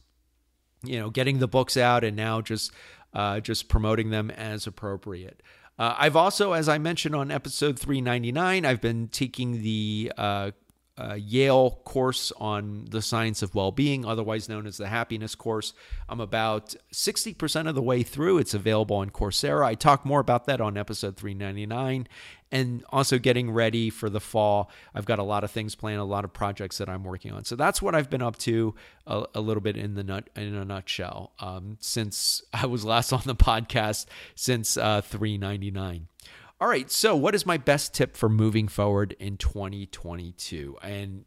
You 0.84 0.98
know, 0.98 1.10
getting 1.10 1.40
the 1.40 1.48
books 1.48 1.76
out 1.76 2.06
and 2.06 2.16
now 2.16 2.40
just 2.40 2.72
uh, 3.14 3.42
just 3.42 3.68
promoting 3.68 4.12
them 4.12 4.32
as 4.32 4.68
appropriate. 4.68 5.42
Uh, 5.80 5.96
I've 5.98 6.18
also, 6.18 6.52
as 6.52 6.68
I 6.68 6.78
mentioned 6.78 7.16
on 7.16 7.32
episode 7.32 7.80
399, 7.80 8.66
I've 8.66 8.82
been 8.82 9.08
taking 9.08 9.64
the 9.64 10.12
uh, 10.18 10.52
uh, 10.98 11.14
Yale 11.14 11.80
course 11.86 12.34
on 12.36 12.86
the 12.90 13.02
science 13.02 13.42
of 13.42 13.56
well 13.56 13.72
being, 13.72 14.06
otherwise 14.06 14.50
known 14.50 14.68
as 14.68 14.76
the 14.76 14.88
happiness 14.88 15.36
course. 15.36 15.74
I'm 16.10 16.20
about 16.20 16.76
60% 16.92 17.70
of 17.70 17.76
the 17.76 17.82
way 17.82 18.04
through. 18.04 18.40
It's 18.40 18.54
available 18.54 18.98
on 18.98 19.10
Coursera. 19.10 19.66
I 19.66 19.76
talk 19.76 20.06
more 20.06 20.20
about 20.20 20.46
that 20.48 20.60
on 20.60 20.76
episode 20.76 21.16
399 21.16 22.10
and 22.52 22.84
also 22.90 23.20
getting 23.20 23.52
ready 23.52 23.90
for 23.90 24.10
the 24.10 24.20
fall. 24.20 24.72
I've 24.94 25.06
got 25.06 25.20
a 25.20 25.24
lot 25.24 25.44
of 25.44 25.52
things 25.52 25.76
planned, 25.76 26.00
a 26.00 26.04
lot 26.04 26.26
of 26.26 26.34
projects 26.34 26.80
that 26.80 26.90
I'm 26.90 27.04
working 27.04 27.32
on. 27.32 27.46
So 27.46 27.56
that's 27.56 27.82
what 27.82 27.96
I've 27.96 28.10
been 28.10 28.22
up 28.22 28.38
to 28.40 28.74
a, 29.06 29.26
a 29.36 29.42
little 29.42 29.62
bit 29.62 29.78
in 29.78 29.96
the 29.96 30.04
nut 30.04 30.30
in 30.36 30.56
a 30.56 30.66
nutshell 30.66 31.34
um, 31.40 31.78
since 31.80 32.42
I 32.54 32.66
was 32.66 32.84
last 32.86 33.14
on 33.14 33.22
the 33.26 33.36
podcast 33.36 34.08
since 34.36 34.78
uh, 34.78 35.02
399. 35.02 36.08
All 36.62 36.68
right. 36.68 36.92
So, 36.92 37.16
what 37.16 37.36
is 37.36 37.46
my 37.46 37.58
best 37.58 37.94
tip 37.94 38.18
for 38.18 38.28
moving 38.28 38.68
forward 38.68 39.16
in 39.18 39.38
2022? 39.38 40.78
And, 40.82 41.24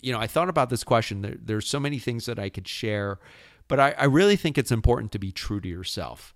you 0.00 0.12
know, 0.12 0.20
I 0.20 0.28
thought 0.28 0.48
about 0.48 0.70
this 0.70 0.84
question. 0.84 1.22
There, 1.22 1.36
there's 1.42 1.66
so 1.66 1.80
many 1.80 1.98
things 1.98 2.26
that 2.26 2.38
I 2.38 2.50
could 2.50 2.68
share, 2.68 3.18
but 3.66 3.80
I, 3.80 3.94
I 3.98 4.04
really 4.04 4.36
think 4.36 4.56
it's 4.56 4.70
important 4.70 5.10
to 5.12 5.18
be 5.18 5.32
true 5.32 5.60
to 5.60 5.68
yourself. 5.68 6.34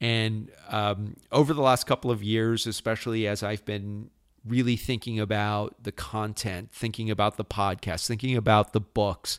And 0.00 0.50
um, 0.68 1.16
over 1.32 1.54
the 1.54 1.62
last 1.62 1.86
couple 1.86 2.10
of 2.10 2.22
years, 2.22 2.66
especially 2.66 3.26
as 3.26 3.42
I've 3.42 3.64
been 3.64 4.10
really 4.44 4.76
thinking 4.76 5.18
about 5.18 5.82
the 5.82 5.92
content, 5.92 6.70
thinking 6.70 7.10
about 7.10 7.36
the 7.36 7.44
podcast, 7.44 8.06
thinking 8.06 8.36
about 8.36 8.72
the 8.72 8.80
books, 8.80 9.38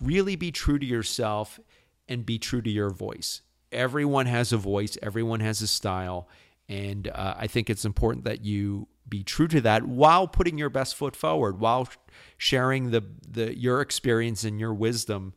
really 0.00 0.36
be 0.36 0.50
true 0.50 0.78
to 0.78 0.86
yourself 0.86 1.60
and 2.08 2.24
be 2.24 2.38
true 2.38 2.62
to 2.62 2.70
your 2.70 2.90
voice. 2.90 3.42
Everyone 3.70 4.26
has 4.26 4.52
a 4.52 4.56
voice, 4.56 4.96
everyone 5.02 5.40
has 5.40 5.62
a 5.62 5.66
style 5.68 6.28
and 6.70 7.08
uh, 7.08 7.34
I 7.36 7.48
think 7.48 7.68
it's 7.68 7.84
important 7.84 8.24
that 8.26 8.44
you 8.44 8.86
be 9.08 9.24
true 9.24 9.48
to 9.48 9.60
that 9.62 9.88
while 9.88 10.28
putting 10.28 10.56
your 10.56 10.70
best 10.70 10.94
foot 10.94 11.16
forward, 11.16 11.58
while 11.58 11.88
sharing 12.38 12.92
the, 12.92 13.02
the 13.28 13.58
your 13.58 13.80
experience 13.80 14.44
and 14.44 14.60
your 14.60 14.72
wisdom. 14.72 15.34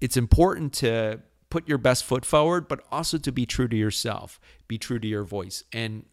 It's 0.00 0.16
important 0.16 0.72
to 0.74 1.22
put 1.50 1.68
your 1.68 1.78
best 1.78 2.04
foot 2.04 2.24
forward, 2.24 2.68
but 2.68 2.80
also 2.90 3.18
to 3.18 3.32
be 3.32 3.46
true 3.46 3.68
to 3.68 3.76
yourself, 3.76 4.40
be 4.66 4.78
true 4.78 4.98
to 4.98 5.08
your 5.08 5.24
voice. 5.24 5.64
And 5.72 6.04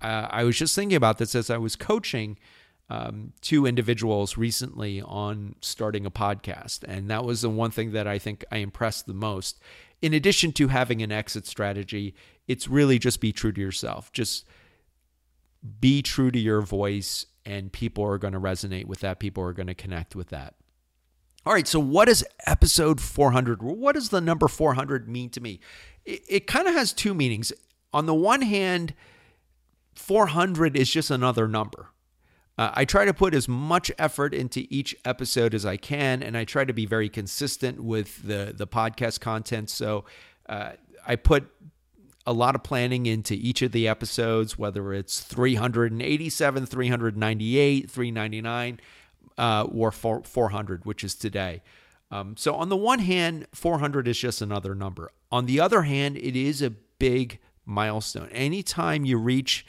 uh, 0.00 0.28
I 0.30 0.44
was 0.44 0.56
just 0.56 0.74
thinking 0.74 0.96
about 0.96 1.18
this 1.18 1.34
as 1.34 1.50
I 1.50 1.58
was 1.58 1.76
coaching 1.76 2.38
um, 2.88 3.32
two 3.40 3.66
individuals 3.66 4.36
recently 4.36 5.02
on 5.02 5.56
starting 5.60 6.06
a 6.06 6.10
podcast. 6.10 6.84
And 6.84 7.10
that 7.10 7.24
was 7.24 7.42
the 7.42 7.50
one 7.50 7.70
thing 7.70 7.92
that 7.92 8.06
I 8.06 8.18
think 8.18 8.44
I 8.52 8.58
impressed 8.58 9.06
the 9.06 9.14
most. 9.14 9.58
In 10.02 10.14
addition 10.14 10.52
to 10.52 10.68
having 10.68 11.02
an 11.02 11.10
exit 11.10 11.46
strategy, 11.46 12.14
it's 12.46 12.68
really 12.68 12.98
just 12.98 13.20
be 13.20 13.32
true 13.32 13.52
to 13.52 13.60
yourself. 13.60 14.12
Just 14.12 14.46
be 15.80 16.00
true 16.02 16.30
to 16.30 16.38
your 16.38 16.60
voice, 16.60 17.26
and 17.44 17.72
people 17.72 18.04
are 18.04 18.18
going 18.18 18.34
to 18.34 18.40
resonate 18.40 18.84
with 18.84 19.00
that. 19.00 19.18
People 19.18 19.42
are 19.42 19.52
going 19.52 19.66
to 19.66 19.74
connect 19.74 20.14
with 20.14 20.28
that. 20.28 20.54
All 21.46 21.52
right, 21.52 21.68
so 21.68 21.78
what 21.78 22.08
is 22.08 22.24
episode 22.44 23.00
400? 23.00 23.62
What 23.62 23.94
does 23.94 24.08
the 24.08 24.20
number 24.20 24.48
400 24.48 25.08
mean 25.08 25.30
to 25.30 25.40
me? 25.40 25.60
It, 26.04 26.22
it 26.28 26.46
kind 26.48 26.66
of 26.66 26.74
has 26.74 26.92
two 26.92 27.14
meanings. 27.14 27.52
On 27.92 28.06
the 28.06 28.14
one 28.14 28.42
hand, 28.42 28.94
400 29.94 30.76
is 30.76 30.90
just 30.90 31.08
another 31.08 31.46
number. 31.46 31.90
Uh, 32.58 32.72
I 32.74 32.84
try 32.84 33.04
to 33.04 33.14
put 33.14 33.32
as 33.32 33.46
much 33.46 33.92
effort 33.96 34.34
into 34.34 34.66
each 34.70 34.96
episode 35.04 35.54
as 35.54 35.64
I 35.64 35.76
can, 35.76 36.20
and 36.20 36.36
I 36.36 36.44
try 36.44 36.64
to 36.64 36.72
be 36.72 36.84
very 36.84 37.08
consistent 37.08 37.80
with 37.80 38.24
the 38.24 38.52
the 38.56 38.66
podcast 38.66 39.20
content. 39.20 39.70
So 39.70 40.04
uh, 40.48 40.72
I 41.06 41.14
put 41.14 41.48
a 42.26 42.32
lot 42.32 42.56
of 42.56 42.64
planning 42.64 43.06
into 43.06 43.34
each 43.34 43.62
of 43.62 43.70
the 43.70 43.86
episodes, 43.86 44.58
whether 44.58 44.92
it's 44.92 45.20
387, 45.20 46.66
398, 46.66 47.90
399. 47.90 48.80
Uh, 49.38 49.66
or 49.70 49.90
400, 49.90 50.84
which 50.84 51.04
is 51.04 51.14
today. 51.14 51.62
Um, 52.10 52.36
so, 52.36 52.54
on 52.54 52.68
the 52.68 52.76
one 52.76 53.00
hand, 53.00 53.46
400 53.52 54.06
is 54.06 54.18
just 54.18 54.40
another 54.40 54.74
number. 54.74 55.10
On 55.32 55.46
the 55.46 55.60
other 55.60 55.82
hand, 55.82 56.16
it 56.16 56.36
is 56.36 56.62
a 56.62 56.70
big 56.70 57.40
milestone. 57.64 58.28
Anytime 58.30 59.04
you 59.04 59.18
reach 59.18 59.66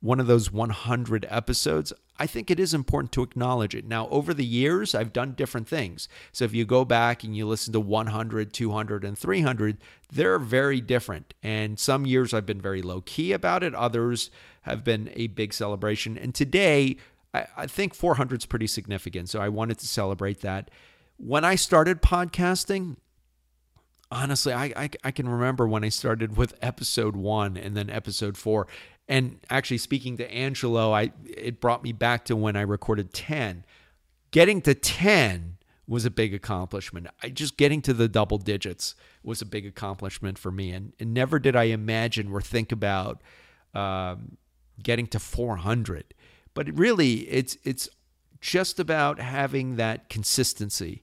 one 0.00 0.20
of 0.20 0.26
those 0.26 0.50
100 0.50 1.26
episodes, 1.28 1.92
I 2.18 2.26
think 2.26 2.50
it 2.50 2.60
is 2.60 2.74
important 2.74 3.10
to 3.12 3.22
acknowledge 3.22 3.74
it. 3.74 3.86
Now, 3.86 4.08
over 4.08 4.32
the 4.32 4.44
years, 4.44 4.94
I've 4.94 5.12
done 5.12 5.32
different 5.32 5.66
things. 5.66 6.08
So 6.30 6.44
if 6.44 6.54
you 6.54 6.64
go 6.64 6.84
back 6.84 7.24
and 7.24 7.36
you 7.36 7.46
listen 7.46 7.72
to 7.72 7.80
100, 7.80 8.52
200, 8.52 9.04
and 9.04 9.18
300, 9.18 9.78
they're 10.12 10.38
very 10.38 10.80
different. 10.80 11.34
And 11.42 11.78
some 11.78 12.06
years 12.06 12.32
I've 12.32 12.46
been 12.46 12.60
very 12.60 12.82
low 12.82 13.00
key 13.00 13.32
about 13.32 13.62
it, 13.62 13.74
others 13.74 14.30
have 14.62 14.84
been 14.84 15.10
a 15.14 15.26
big 15.28 15.52
celebration. 15.52 16.16
And 16.16 16.34
today, 16.34 16.96
I, 17.34 17.46
I 17.56 17.66
think 17.66 17.94
400 17.94 18.40
is 18.40 18.46
pretty 18.46 18.68
significant. 18.68 19.28
So 19.28 19.40
I 19.40 19.48
wanted 19.48 19.78
to 19.78 19.86
celebrate 19.86 20.40
that. 20.40 20.70
When 21.16 21.44
I 21.44 21.56
started 21.56 22.00
podcasting, 22.00 22.96
honestly, 24.10 24.52
I, 24.52 24.72
I, 24.76 24.90
I 25.02 25.10
can 25.10 25.28
remember 25.28 25.66
when 25.66 25.84
I 25.84 25.88
started 25.88 26.36
with 26.36 26.54
episode 26.62 27.16
one 27.16 27.56
and 27.56 27.76
then 27.76 27.90
episode 27.90 28.36
four. 28.36 28.68
And 29.08 29.40
actually, 29.50 29.78
speaking 29.78 30.16
to 30.16 30.32
Angelo, 30.32 30.92
I 30.92 31.12
it 31.26 31.60
brought 31.60 31.82
me 31.82 31.92
back 31.92 32.24
to 32.26 32.36
when 32.36 32.56
I 32.56 32.62
recorded 32.62 33.12
10. 33.12 33.64
Getting 34.30 34.62
to 34.62 34.74
10 34.74 35.58
was 35.86 36.06
a 36.06 36.10
big 36.10 36.32
accomplishment. 36.32 37.08
I 37.22 37.28
just 37.28 37.58
getting 37.58 37.82
to 37.82 37.92
the 37.92 38.08
double 38.08 38.38
digits 38.38 38.94
was 39.22 39.42
a 39.42 39.46
big 39.46 39.66
accomplishment 39.66 40.38
for 40.38 40.50
me. 40.50 40.70
And, 40.70 40.94
and 40.98 41.12
never 41.12 41.38
did 41.38 41.54
I 41.54 41.64
imagine 41.64 42.32
or 42.32 42.40
think 42.40 42.72
about 42.72 43.20
um, 43.74 44.38
getting 44.82 45.06
to 45.08 45.18
400. 45.18 46.14
But 46.54 46.76
really, 46.78 47.28
it's 47.28 47.58
it's 47.64 47.88
just 48.40 48.78
about 48.78 49.18
having 49.18 49.76
that 49.76 50.08
consistency. 50.08 51.02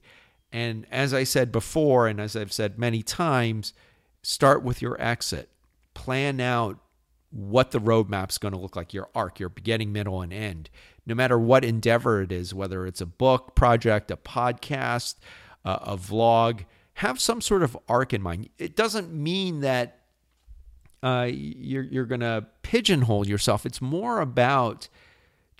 And 0.52 0.86
as 0.92 1.14
I 1.14 1.24
said 1.24 1.52
before, 1.52 2.08
and 2.08 2.20
as 2.20 2.36
I've 2.36 2.54
said 2.54 2.78
many 2.78 3.02
times, 3.02 3.74
start 4.22 4.64
with 4.64 4.82
your 4.82 5.00
exit. 5.02 5.50
Plan 5.94 6.40
out 6.40 6.80
what 7.32 7.72
the 7.72 7.80
roadmap's 7.80 8.38
going 8.38 8.54
to 8.54 8.60
look 8.60 8.76
like, 8.76 8.94
your 8.94 9.10
arc, 9.16 9.40
your 9.40 9.50
beginning, 9.50 9.92
middle, 9.92 10.22
and 10.22 10.34
end. 10.34 10.70
No 11.06 11.16
matter 11.16 11.40
what 11.40 11.64
endeavor 11.64 12.22
it 12.22 12.32
is, 12.32 12.54
whether 12.54 12.86
it's 12.86 13.02
a 13.02 13.06
book 13.06 13.56
project, 13.56 14.12
a 14.12 14.18
podcast, 14.18 15.16
uh, 15.66 15.80
a 15.82 15.98
vlog, 15.98 16.66
have 16.96 17.20
some 17.20 17.42
sort 17.42 17.64
of 17.64 17.78
arc 17.88 18.14
in 18.14 18.22
mind. 18.22 18.50
It 18.58 18.76
doesn't 18.76 19.14
mean 19.14 19.62
that 19.62 20.00
uh, 21.02 21.30
you're, 21.32 21.84
you're 21.84 22.06
going 22.06 22.22
to 22.22 22.46
pigeonhole 22.62 23.26
yourself. 23.26 23.66
It's 23.66 23.82
more 23.82 24.20
about 24.20 24.90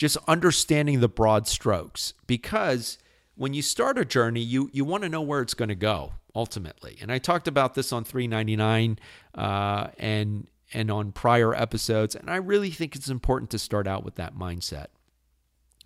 just 0.02 0.18
understanding 0.28 1.00
the 1.00 1.08
broad 1.08 1.48
strokes 1.48 2.16
because 2.26 2.98
when 3.36 3.54
you 3.54 3.62
start 3.62 4.00
a 4.00 4.04
journey, 4.04 4.42
you, 4.42 4.68
you 4.74 4.84
want 4.84 5.04
to 5.04 5.10
know 5.10 5.22
where 5.22 5.42
it's 5.42 5.54
going 5.54 5.70
to 5.70 5.76
go 5.76 6.14
ultimately. 6.34 6.98
And 7.00 7.12
I 7.12 7.20
talked 7.20 7.48
about 7.48 7.76
this 7.76 7.94
on 7.94 8.04
399 8.04 8.98
uh, 9.36 9.90
and 10.00 10.48
and 10.74 10.90
on 10.90 11.12
prior 11.12 11.54
episodes. 11.54 12.16
And 12.16 12.32
I 12.32 12.38
really 12.38 12.72
think 12.72 12.96
it's 12.96 13.10
important 13.10 13.52
to 13.52 13.60
start 13.60 13.86
out 13.86 14.04
with 14.04 14.16
that 14.16 14.36
mindset. 14.36 14.88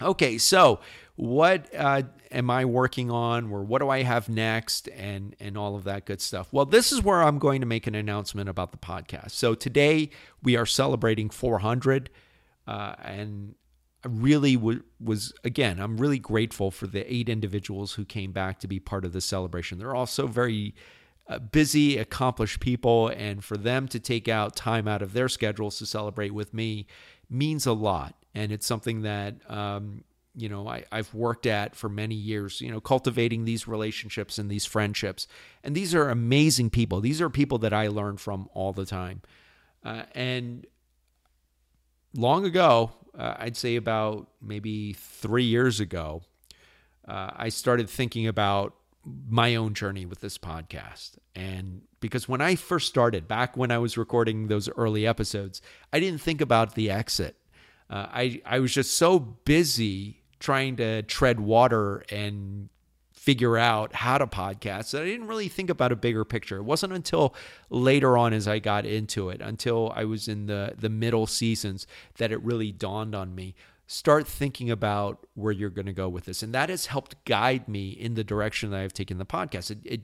Okay, 0.01 0.37
so 0.37 0.79
what 1.17 1.67
uh, 1.75 2.03
am 2.31 2.49
I 2.49 2.63
working 2.63 3.11
on, 3.11 3.51
or 3.51 3.63
what 3.63 3.79
do 3.81 3.89
I 3.89 4.03
have 4.03 4.29
next, 4.29 4.87
and 4.95 5.35
and 5.41 5.57
all 5.57 5.75
of 5.75 5.83
that 5.85 6.05
good 6.05 6.21
stuff? 6.21 6.53
Well, 6.53 6.65
this 6.65 6.93
is 6.93 7.01
where 7.03 7.21
I'm 7.21 7.37
going 7.37 7.59
to 7.59 7.67
make 7.67 7.85
an 7.85 7.95
announcement 7.95 8.47
about 8.47 8.71
the 8.71 8.77
podcast. 8.77 9.31
So 9.31 9.55
today 9.55 10.09
we 10.41 10.55
are 10.55 10.65
celebrating 10.65 11.29
400, 11.29 12.09
uh, 12.65 12.95
and 13.03 13.55
really 14.07 14.55
w- 14.55 14.83
was 14.99 15.33
again, 15.43 15.79
I'm 15.79 15.97
really 15.97 16.19
grateful 16.19 16.71
for 16.71 16.87
the 16.87 17.11
eight 17.11 17.29
individuals 17.29 17.93
who 17.93 18.05
came 18.05 18.31
back 18.31 18.59
to 18.59 18.67
be 18.67 18.79
part 18.79 19.05
of 19.05 19.13
the 19.13 19.21
celebration. 19.21 19.77
They're 19.77 19.95
all 19.95 20.05
so 20.05 20.27
very 20.27 20.75
uh, 21.27 21.39
busy, 21.39 21.97
accomplished 21.97 22.59
people, 22.59 23.07
and 23.07 23.43
for 23.43 23.57
them 23.57 23.87
to 23.87 23.99
take 23.99 24.27
out 24.27 24.55
time 24.55 24.87
out 24.87 25.01
of 25.01 25.13
their 25.13 25.27
schedules 25.27 25.77
to 25.79 25.85
celebrate 25.85 26.33
with 26.33 26.53
me 26.53 26.85
means 27.29 27.65
a 27.65 27.73
lot. 27.73 28.15
And 28.35 28.51
it's 28.51 28.65
something 28.65 29.01
that, 29.01 29.35
um, 29.49 30.03
you 30.35 30.49
know, 30.49 30.67
I, 30.67 30.83
I've 30.91 31.13
worked 31.13 31.45
at 31.47 31.75
for 31.75 31.89
many 31.89 32.15
years, 32.15 32.61
you 32.61 32.69
know, 32.69 32.81
cultivating 32.81 33.45
these 33.45 33.67
relationships 33.67 34.37
and 34.37 34.51
these 34.51 34.65
friendships. 34.65 35.27
And 35.63 35.73
these 35.73 35.95
are 35.95 36.09
amazing 36.09 36.69
people. 36.69 36.99
These 37.01 37.21
are 37.21 37.29
people 37.29 37.57
that 37.59 37.73
I 37.73 37.87
learn 37.87 38.17
from 38.17 38.49
all 38.53 38.73
the 38.73 38.85
time. 38.85 39.21
Uh, 39.83 40.03
and 40.13 40.65
long 42.13 42.45
ago, 42.45 42.91
uh, 43.17 43.35
I'd 43.37 43.57
say 43.57 43.75
about 43.75 44.29
maybe 44.41 44.93
three 44.93 45.43
years 45.43 45.79
ago, 45.79 46.21
uh, 47.07 47.31
I 47.35 47.49
started 47.49 47.89
thinking 47.89 48.27
about 48.27 48.75
my 49.29 49.55
own 49.55 49.73
journey 49.73 50.05
with 50.05 50.21
this 50.21 50.37
podcast. 50.37 51.17
And 51.35 51.81
because 51.99 52.27
when 52.27 52.41
I 52.41 52.55
first 52.55 52.87
started, 52.87 53.27
back 53.27 53.55
when 53.55 53.71
I 53.71 53.77
was 53.77 53.97
recording 53.97 54.47
those 54.47 54.69
early 54.69 55.05
episodes, 55.05 55.61
I 55.93 55.99
didn't 55.99 56.21
think 56.21 56.41
about 56.41 56.75
the 56.75 56.89
exit. 56.89 57.35
Uh, 57.89 58.07
I, 58.09 58.41
I 58.45 58.59
was 58.59 58.73
just 58.73 58.97
so 58.97 59.19
busy 59.19 60.23
trying 60.39 60.75
to 60.77 61.03
tread 61.03 61.39
water 61.39 62.03
and 62.09 62.69
figure 63.25 63.57
out 63.57 63.95
how 63.95 64.19
to 64.19 64.27
podcast 64.27 64.91
that 64.91 65.01
I 65.01 65.05
didn't 65.05 65.25
really 65.25 65.47
think 65.47 65.71
about 65.71 65.91
a 65.91 65.95
bigger 65.95 66.23
picture. 66.23 66.57
It 66.57 66.63
wasn't 66.63 66.93
until 66.93 67.33
later 67.71 68.19
on 68.19 68.33
as 68.33 68.47
I 68.47 68.59
got 68.59 68.85
into 68.85 69.29
it, 69.29 69.41
until 69.41 69.91
I 69.95 70.05
was 70.05 70.27
in 70.27 70.45
the, 70.45 70.75
the 70.77 70.89
middle 70.89 71.25
seasons, 71.25 71.87
that 72.17 72.31
it 72.31 72.39
really 72.43 72.71
dawned 72.71 73.15
on 73.15 73.33
me 73.33 73.55
start 73.87 74.27
thinking 74.27 74.69
about 74.69 75.25
where 75.33 75.51
you're 75.51 75.71
going 75.71 75.87
to 75.87 75.93
go 75.93 76.07
with 76.07 76.25
this. 76.25 76.43
And 76.43 76.53
that 76.53 76.69
has 76.69 76.85
helped 76.85 77.23
guide 77.25 77.67
me 77.67 77.89
in 77.89 78.13
the 78.13 78.23
direction 78.23 78.69
that 78.69 78.79
I've 78.79 78.93
taken 78.93 79.17
the 79.17 79.25
podcast. 79.25 79.71
It, 79.71 79.79
it, 79.83 80.01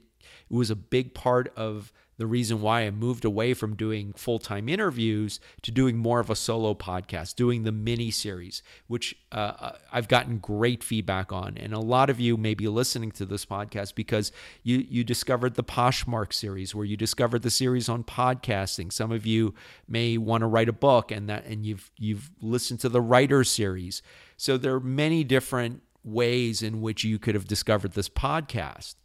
it 0.49 0.55
was 0.55 0.71
a 0.71 0.75
big 0.75 1.13
part 1.13 1.53
of 1.55 1.93
the 2.17 2.27
reason 2.27 2.61
why 2.61 2.81
I 2.81 2.91
moved 2.91 3.25
away 3.25 3.53
from 3.53 3.75
doing 3.75 4.13
full 4.13 4.37
time 4.37 4.69
interviews 4.69 5.39
to 5.63 5.71
doing 5.71 5.97
more 5.97 6.19
of 6.19 6.29
a 6.29 6.35
solo 6.35 6.73
podcast, 6.73 7.35
doing 7.35 7.63
the 7.63 7.71
mini 7.71 8.11
series, 8.11 8.61
which 8.87 9.15
uh, 9.31 9.53
uh, 9.59 9.77
I've 9.91 10.07
gotten 10.07 10.37
great 10.37 10.83
feedback 10.83 11.31
on. 11.31 11.57
And 11.57 11.73
a 11.73 11.79
lot 11.79 12.09
of 12.09 12.19
you 12.19 12.37
may 12.37 12.53
be 12.53 12.67
listening 12.67 13.11
to 13.13 13.25
this 13.25 13.45
podcast 13.45 13.95
because 13.95 14.31
you 14.61 14.85
you 14.87 15.03
discovered 15.03 15.55
the 15.55 15.63
Poshmark 15.63 16.33
series, 16.33 16.75
where 16.75 16.85
you 16.85 16.95
discovered 16.95 17.41
the 17.41 17.49
series 17.49 17.89
on 17.89 18.03
podcasting. 18.03 18.91
Some 18.91 19.11
of 19.11 19.25
you 19.25 19.53
may 19.87 20.17
want 20.17 20.41
to 20.41 20.47
write 20.47 20.69
a 20.69 20.73
book, 20.73 21.11
and 21.11 21.27
that 21.29 21.45
and 21.45 21.65
you've 21.65 21.89
you've 21.97 22.29
listened 22.41 22.81
to 22.81 22.89
the 22.89 23.01
writer 23.01 23.43
series. 23.43 24.01
So 24.37 24.57
there 24.57 24.75
are 24.75 24.79
many 24.79 25.23
different 25.23 25.81
ways 26.03 26.61
in 26.61 26.81
which 26.81 27.03
you 27.03 27.19
could 27.19 27.35
have 27.35 27.47
discovered 27.47 27.93
this 27.93 28.09
podcast, 28.09 28.95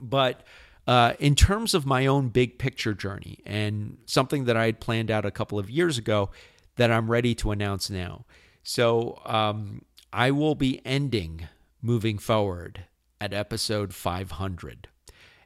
but 0.00 0.42
uh, 0.86 1.14
in 1.18 1.34
terms 1.34 1.74
of 1.74 1.86
my 1.86 2.06
own 2.06 2.28
big 2.28 2.58
picture 2.58 2.94
journey 2.94 3.38
and 3.46 3.96
something 4.06 4.44
that 4.44 4.56
I 4.56 4.66
had 4.66 4.80
planned 4.80 5.10
out 5.10 5.24
a 5.24 5.30
couple 5.30 5.58
of 5.58 5.70
years 5.70 5.98
ago 5.98 6.30
that 6.76 6.90
I'm 6.90 7.10
ready 7.10 7.34
to 7.36 7.50
announce 7.52 7.88
now. 7.88 8.24
So 8.62 9.20
um, 9.24 9.82
I 10.12 10.30
will 10.30 10.54
be 10.54 10.80
ending 10.84 11.48
moving 11.80 12.18
forward 12.18 12.84
at 13.20 13.32
episode 13.32 13.94
500. 13.94 14.88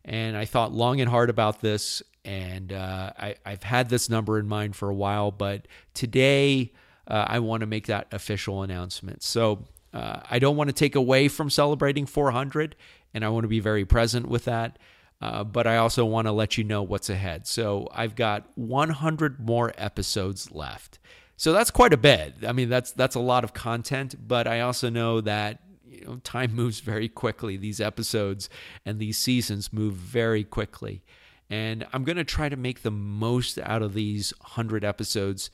And 0.04 0.36
I 0.36 0.44
thought 0.44 0.72
long 0.72 1.00
and 1.00 1.10
hard 1.10 1.28
about 1.30 1.60
this, 1.60 2.02
and 2.24 2.72
uh, 2.72 3.12
I, 3.18 3.36
have 3.44 3.62
had 3.62 3.88
this 3.90 4.08
number 4.08 4.38
in 4.38 4.48
mind 4.48 4.74
for 4.74 4.88
a 4.88 4.94
while, 4.94 5.30
but 5.30 5.66
today 5.94 6.72
uh, 7.06 7.26
I 7.28 7.40
want 7.40 7.60
to 7.60 7.66
make 7.66 7.86
that 7.86 8.06
official 8.12 8.62
announcement. 8.62 9.22
So 9.22 9.64
uh, 9.92 10.20
I 10.30 10.38
don't 10.38 10.56
want 10.56 10.68
to 10.68 10.74
take 10.74 10.94
away 10.94 11.28
from 11.28 11.50
celebrating 11.50 12.06
400, 12.06 12.76
and 13.12 13.24
I 13.24 13.28
want 13.28 13.44
to 13.44 13.48
be 13.48 13.60
very 13.60 13.84
present 13.84 14.28
with 14.28 14.44
that. 14.46 14.78
Uh, 15.20 15.42
but 15.42 15.66
I 15.66 15.78
also 15.78 16.04
want 16.04 16.26
to 16.26 16.32
let 16.32 16.56
you 16.56 16.64
know 16.64 16.82
what's 16.82 17.10
ahead. 17.10 17.46
So 17.46 17.88
I've 17.92 18.14
got 18.14 18.46
100 18.54 19.40
more 19.40 19.72
episodes 19.76 20.52
left. 20.52 20.98
So 21.36 21.52
that's 21.52 21.70
quite 21.70 21.92
a 21.92 21.96
bit. 21.96 22.34
I 22.46 22.52
mean, 22.52 22.68
that's 22.68 22.92
that's 22.92 23.14
a 23.14 23.20
lot 23.20 23.44
of 23.44 23.52
content. 23.52 24.14
But 24.26 24.46
I 24.46 24.60
also 24.60 24.90
know 24.90 25.20
that 25.20 25.60
you 25.86 26.04
know 26.04 26.16
time 26.24 26.52
moves 26.54 26.80
very 26.80 27.08
quickly. 27.08 27.56
These 27.56 27.80
episodes 27.80 28.48
and 28.84 28.98
these 28.98 29.18
seasons 29.18 29.72
move 29.72 29.94
very 29.94 30.44
quickly, 30.44 31.02
and 31.48 31.86
I'm 31.92 32.04
going 32.04 32.16
to 32.16 32.24
try 32.24 32.48
to 32.48 32.56
make 32.56 32.82
the 32.82 32.90
most 32.90 33.58
out 33.58 33.82
of 33.82 33.94
these 33.94 34.32
100 34.40 34.84
episodes 34.84 35.50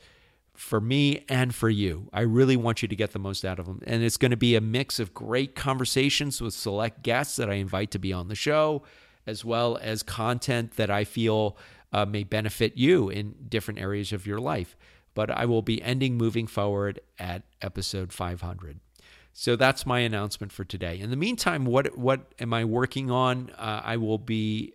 for 0.53 0.79
me 0.79 1.23
and 1.27 1.53
for 1.53 1.69
you. 1.69 2.09
I 2.13 2.21
really 2.21 2.55
want 2.55 2.81
you 2.81 2.87
to 2.87 2.95
get 2.95 3.11
the 3.11 3.19
most 3.19 3.43
out 3.43 3.59
of 3.59 3.65
them. 3.65 3.81
And 3.85 4.03
it's 4.03 4.17
going 4.17 4.31
to 4.31 4.37
be 4.37 4.55
a 4.55 4.61
mix 4.61 4.99
of 4.99 5.13
great 5.13 5.53
conversations 5.53 6.41
with 6.41 6.53
select 6.53 7.03
guests 7.03 7.35
that 7.35 7.49
I 7.49 7.55
invite 7.55 7.91
to 7.91 7.99
be 7.99 8.13
on 8.13 8.29
the 8.29 8.35
show 8.35 8.83
as 9.27 9.43
well 9.43 9.77
as 9.81 10.03
content 10.03 10.75
that 10.75 10.89
I 10.89 11.03
feel 11.03 11.57
uh, 11.91 12.05
may 12.05 12.23
benefit 12.23 12.77
you 12.77 13.09
in 13.09 13.35
different 13.47 13.79
areas 13.79 14.11
of 14.11 14.27
your 14.27 14.39
life. 14.39 14.75
But 15.13 15.31
I 15.31 15.45
will 15.45 15.61
be 15.61 15.81
ending 15.81 16.17
moving 16.17 16.45
forward 16.45 16.99
at 17.17 17.43
episode 17.61 18.11
500. 18.11 18.79
So 19.31 19.55
that's 19.55 19.85
my 19.85 19.99
announcement 19.99 20.51
for 20.51 20.63
today. 20.63 20.99
In 20.99 21.09
the 21.09 21.15
meantime, 21.17 21.65
what 21.65 21.97
what 21.97 22.33
am 22.39 22.53
I 22.53 22.63
working 22.63 23.11
on? 23.11 23.49
Uh, 23.57 23.81
I 23.83 23.97
will 23.97 24.17
be 24.17 24.73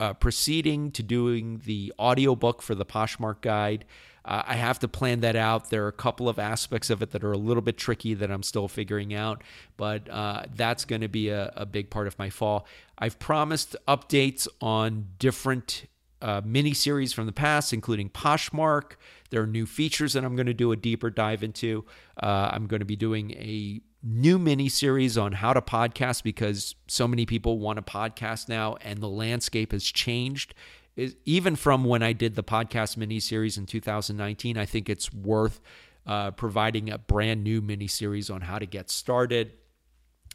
uh, 0.00 0.14
proceeding 0.14 0.90
to 0.92 1.02
doing 1.02 1.62
the 1.64 1.92
audiobook 1.98 2.60
for 2.60 2.74
the 2.74 2.84
Poshmark 2.84 3.40
guide. 3.40 3.84
Uh, 4.24 4.42
I 4.46 4.54
have 4.54 4.78
to 4.80 4.88
plan 4.88 5.20
that 5.20 5.36
out. 5.36 5.70
There 5.70 5.84
are 5.84 5.88
a 5.88 5.92
couple 5.92 6.28
of 6.28 6.38
aspects 6.38 6.90
of 6.90 7.02
it 7.02 7.10
that 7.10 7.22
are 7.22 7.32
a 7.32 7.38
little 7.38 7.62
bit 7.62 7.76
tricky 7.76 8.14
that 8.14 8.30
I'm 8.30 8.42
still 8.42 8.68
figuring 8.68 9.12
out, 9.12 9.42
but 9.76 10.08
uh, 10.08 10.44
that's 10.54 10.84
going 10.84 11.02
to 11.02 11.08
be 11.08 11.28
a, 11.28 11.52
a, 11.56 11.66
big 11.66 11.90
part 11.90 12.06
of 12.06 12.18
my 12.18 12.30
fall. 12.30 12.66
I've 12.98 13.18
promised 13.18 13.76
updates 13.86 14.48
on 14.60 15.08
different 15.18 15.86
uh, 16.22 16.40
mini 16.44 16.72
series 16.72 17.12
from 17.12 17.26
the 17.26 17.32
past, 17.32 17.72
including 17.72 18.08
Poshmark. 18.08 18.92
There 19.28 19.42
are 19.42 19.46
new 19.46 19.66
features 19.66 20.14
that 20.14 20.24
I'm 20.24 20.36
going 20.36 20.46
to 20.46 20.54
do 20.54 20.72
a 20.72 20.76
deeper 20.76 21.10
dive 21.10 21.42
into. 21.42 21.84
Uh, 22.22 22.50
I'm 22.52 22.66
going 22.66 22.80
to 22.80 22.86
be 22.86 22.96
doing 22.96 23.32
a 23.32 23.82
new 24.02 24.38
mini 24.38 24.68
series 24.68 25.18
on 25.18 25.32
how 25.32 25.52
to 25.52 25.60
podcast 25.60 26.22
because 26.22 26.74
so 26.86 27.08
many 27.08 27.26
people 27.26 27.58
want 27.58 27.76
to 27.76 27.82
podcast 27.82 28.48
now 28.48 28.76
and 28.82 29.00
the 29.00 29.08
landscape 29.08 29.72
has 29.72 29.84
changed 29.84 30.54
is 30.96 31.16
even 31.24 31.56
from 31.56 31.84
when 31.84 32.02
I 32.02 32.12
did 32.12 32.34
the 32.34 32.44
podcast 32.44 32.96
mini 32.96 33.20
series 33.20 33.58
in 33.58 33.66
2019. 33.66 34.56
I 34.56 34.64
think 34.64 34.88
it's 34.88 35.12
worth 35.12 35.60
uh, 36.06 36.30
providing 36.32 36.90
a 36.90 36.98
brand 36.98 37.42
new 37.42 37.60
mini 37.60 37.86
series 37.86 38.30
on 38.30 38.42
how 38.42 38.58
to 38.58 38.66
get 38.66 38.90
started. 38.90 39.52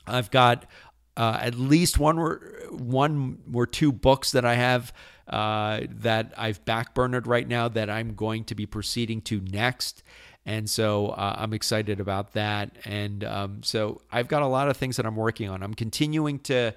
I've 0.06 0.32
got 0.32 0.66
uh, 1.16 1.38
at 1.42 1.56
least 1.56 2.00
one 2.00 2.18
or 2.18 2.42
one 2.72 3.40
or 3.54 3.68
two 3.68 3.92
books 3.92 4.32
that 4.32 4.46
I 4.46 4.56
have 4.56 4.94
uh, 5.28 5.82
that 5.90 6.34
I've 6.38 6.64
backburnered 6.66 7.28
right 7.28 7.48
now 7.48 7.68
that 7.68 7.90
I'm 7.90 8.16
going 8.16 8.46
to 8.46 8.56
be 8.56 8.66
proceeding 8.66 9.22
to 9.24 9.42
next. 9.42 10.04
And 10.46 10.68
so 10.70 11.10
uh, 11.10 11.36
I'm 11.38 11.54
excited 11.54 12.00
about 12.00 12.34
that. 12.34 12.76
And 12.86 13.24
um, 13.24 13.62
so 13.62 14.02
I've 14.12 14.28
got 14.28 14.42
a 14.42 14.48
lot 14.48 14.70
of 14.70 14.78
things 14.78 14.96
that 14.98 15.06
I'm 15.06 15.16
working 15.16 15.50
on. 15.50 15.62
I'm 15.62 15.74
continuing 15.74 16.40
to 16.40 16.74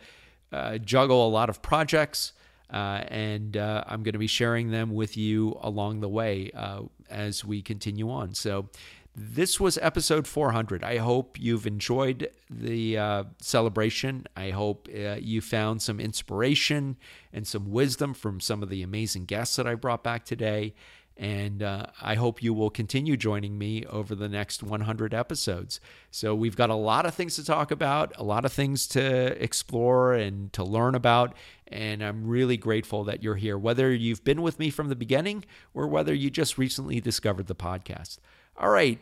uh, 0.53 0.79
juggle 0.79 1.27
a 1.27 1.31
lot 1.31 1.49
of 1.49 1.63
projects. 1.63 2.33
Uh, 2.73 3.05
and 3.09 3.57
uh, 3.57 3.85
I'm 3.87 4.03
going 4.03 4.15
to 4.15 4.19
be 4.19 4.27
sharing 4.27 4.71
them 4.71 4.95
with 4.95 5.17
you 5.17 5.59
along 5.61 6.01
the 6.01 6.09
way 6.09 6.51
uh, 6.55 6.83
as 7.11 7.45
we 7.45 7.61
continue 7.61 8.11
on. 8.11 8.35
So, 8.35 8.69
this 9.15 9.61
was 9.61 9.77
episode 9.83 10.27
400. 10.27 10.83
I 10.83 10.97
hope 10.97 11.39
you've 11.39 11.67
enjoyed 11.67 12.31
the 12.49 12.97
uh, 12.97 13.25
celebration. 13.43 14.27
I 14.35 14.51
hope 14.51 14.89
uh, 14.89 15.17
you 15.21 15.43
found 15.43 15.83
some 15.83 16.01
inspiration 16.01 16.97
and 17.31 17.47
some 17.47 17.71
wisdom 17.71 18.15
from 18.15 18.41
some 18.41 18.63
of 18.63 18.71
the 18.71 18.83
amazing 18.83 19.27
guests 19.27 19.57
that 19.57 19.67
I 19.67 19.75
brought 19.75 20.03
back 20.03 20.25
today. 20.25 20.73
And 21.19 21.63
uh, 21.63 21.89
I 22.01 22.15
hope 22.15 22.43
you 22.43 22.55
will 22.55 22.71
continue 22.71 23.19
joining 23.19 23.59
me 23.59 23.85
over 23.85 24.15
the 24.15 24.31
next 24.31 24.63
100 24.63 25.13
episodes. 25.13 25.79
So, 26.11 26.35
we've 26.35 26.57
got 26.57 26.71
a 26.71 26.75
lot 26.75 27.05
of 27.05 27.15
things 27.15 27.37
to 27.37 27.45
talk 27.45 27.71
about, 27.71 28.15
a 28.17 28.25
lot 28.25 28.47
of 28.47 28.53
things 28.55 28.87
to 28.89 29.43
explore 29.43 30.15
and 30.15 30.51
to 30.55 30.65
learn 30.65 30.95
about. 30.95 31.35
And 31.73 32.03
I'm 32.03 32.27
really 32.27 32.57
grateful 32.57 33.05
that 33.05 33.23
you're 33.23 33.37
here, 33.37 33.57
whether 33.57 33.93
you've 33.93 34.23
been 34.25 34.43
with 34.43 34.59
me 34.59 34.71
from 34.71 34.89
the 34.89 34.97
beginning 34.97 35.45
or 35.75 35.87
whether 35.87 36.13
you 36.13 36.31
just 36.31 36.59
recently 36.59 37.01
discovered 37.01 37.47
the 37.47 37.55
podcast. 37.55 38.19
All 38.57 38.71
right, 38.71 38.99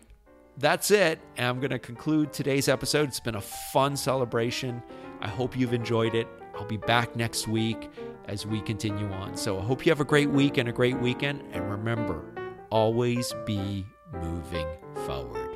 that's 0.57 0.91
it. 0.91 1.19
I'm 1.39 1.59
going 1.59 1.71
to 1.71 1.79
conclude 1.79 2.33
today's 2.33 2.69
episode. 2.69 3.09
It's 3.09 3.21
been 3.21 3.35
a 3.35 3.41
fun 3.41 3.97
celebration. 3.97 4.83
I 5.21 5.29
hope 5.29 5.57
you've 5.57 5.75
enjoyed 5.75 6.15
it. 6.15 6.29
I'll 6.55 6.67
be 6.67 6.77
back 6.77 7.17
next 7.17 7.49
week 7.49 7.91
as 8.27 8.47
we 8.47 8.61
continue 8.61 9.11
on. 9.13 9.37
So 9.37 9.59
I 9.59 9.63
hope 9.63 9.85
you 9.85 9.91
have 9.91 10.01
a 10.01 10.05
great 10.05 10.31
week 10.31 10.59
and 10.59 10.69
a 10.69 10.73
great 10.73 10.99
weekend. 10.99 11.43
And 11.53 11.71
remember, 11.71 12.25
always 12.71 13.33
be 13.47 13.85
moving 14.13 14.69
forward. 15.07 15.50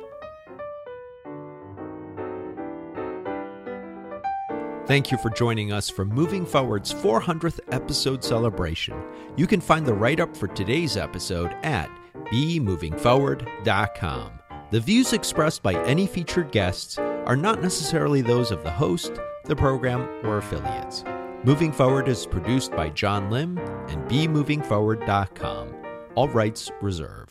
Thank 4.87 5.11
you 5.11 5.17
for 5.17 5.29
joining 5.31 5.71
us 5.71 5.89
for 5.89 6.05
Moving 6.05 6.45
Forward's 6.45 6.93
400th 6.93 7.59
episode 7.71 8.23
celebration. 8.23 9.01
You 9.35 9.47
can 9.47 9.59
find 9.59 9.83
the 9.83 9.95
write 9.95 10.19
up 10.19 10.37
for 10.37 10.47
today's 10.47 10.95
episode 10.95 11.51
at 11.63 11.89
bemovingforward.com. 12.31 14.31
The 14.69 14.79
views 14.79 15.13
expressed 15.13 15.63
by 15.63 15.83
any 15.85 16.05
featured 16.05 16.51
guests 16.51 16.99
are 16.99 17.35
not 17.35 17.63
necessarily 17.63 18.21
those 18.21 18.51
of 18.51 18.63
the 18.63 18.69
host, 18.69 19.13
the 19.45 19.55
program, 19.55 20.01
or 20.23 20.37
affiliates. 20.37 21.03
Moving 21.43 21.71
Forward 21.71 22.07
is 22.07 22.27
produced 22.27 22.69
by 22.71 22.89
John 22.89 23.31
Lim 23.31 23.57
and 23.57 24.07
bemovingforward.com. 24.07 25.73
All 26.13 26.29
rights 26.29 26.69
reserved. 26.81 27.24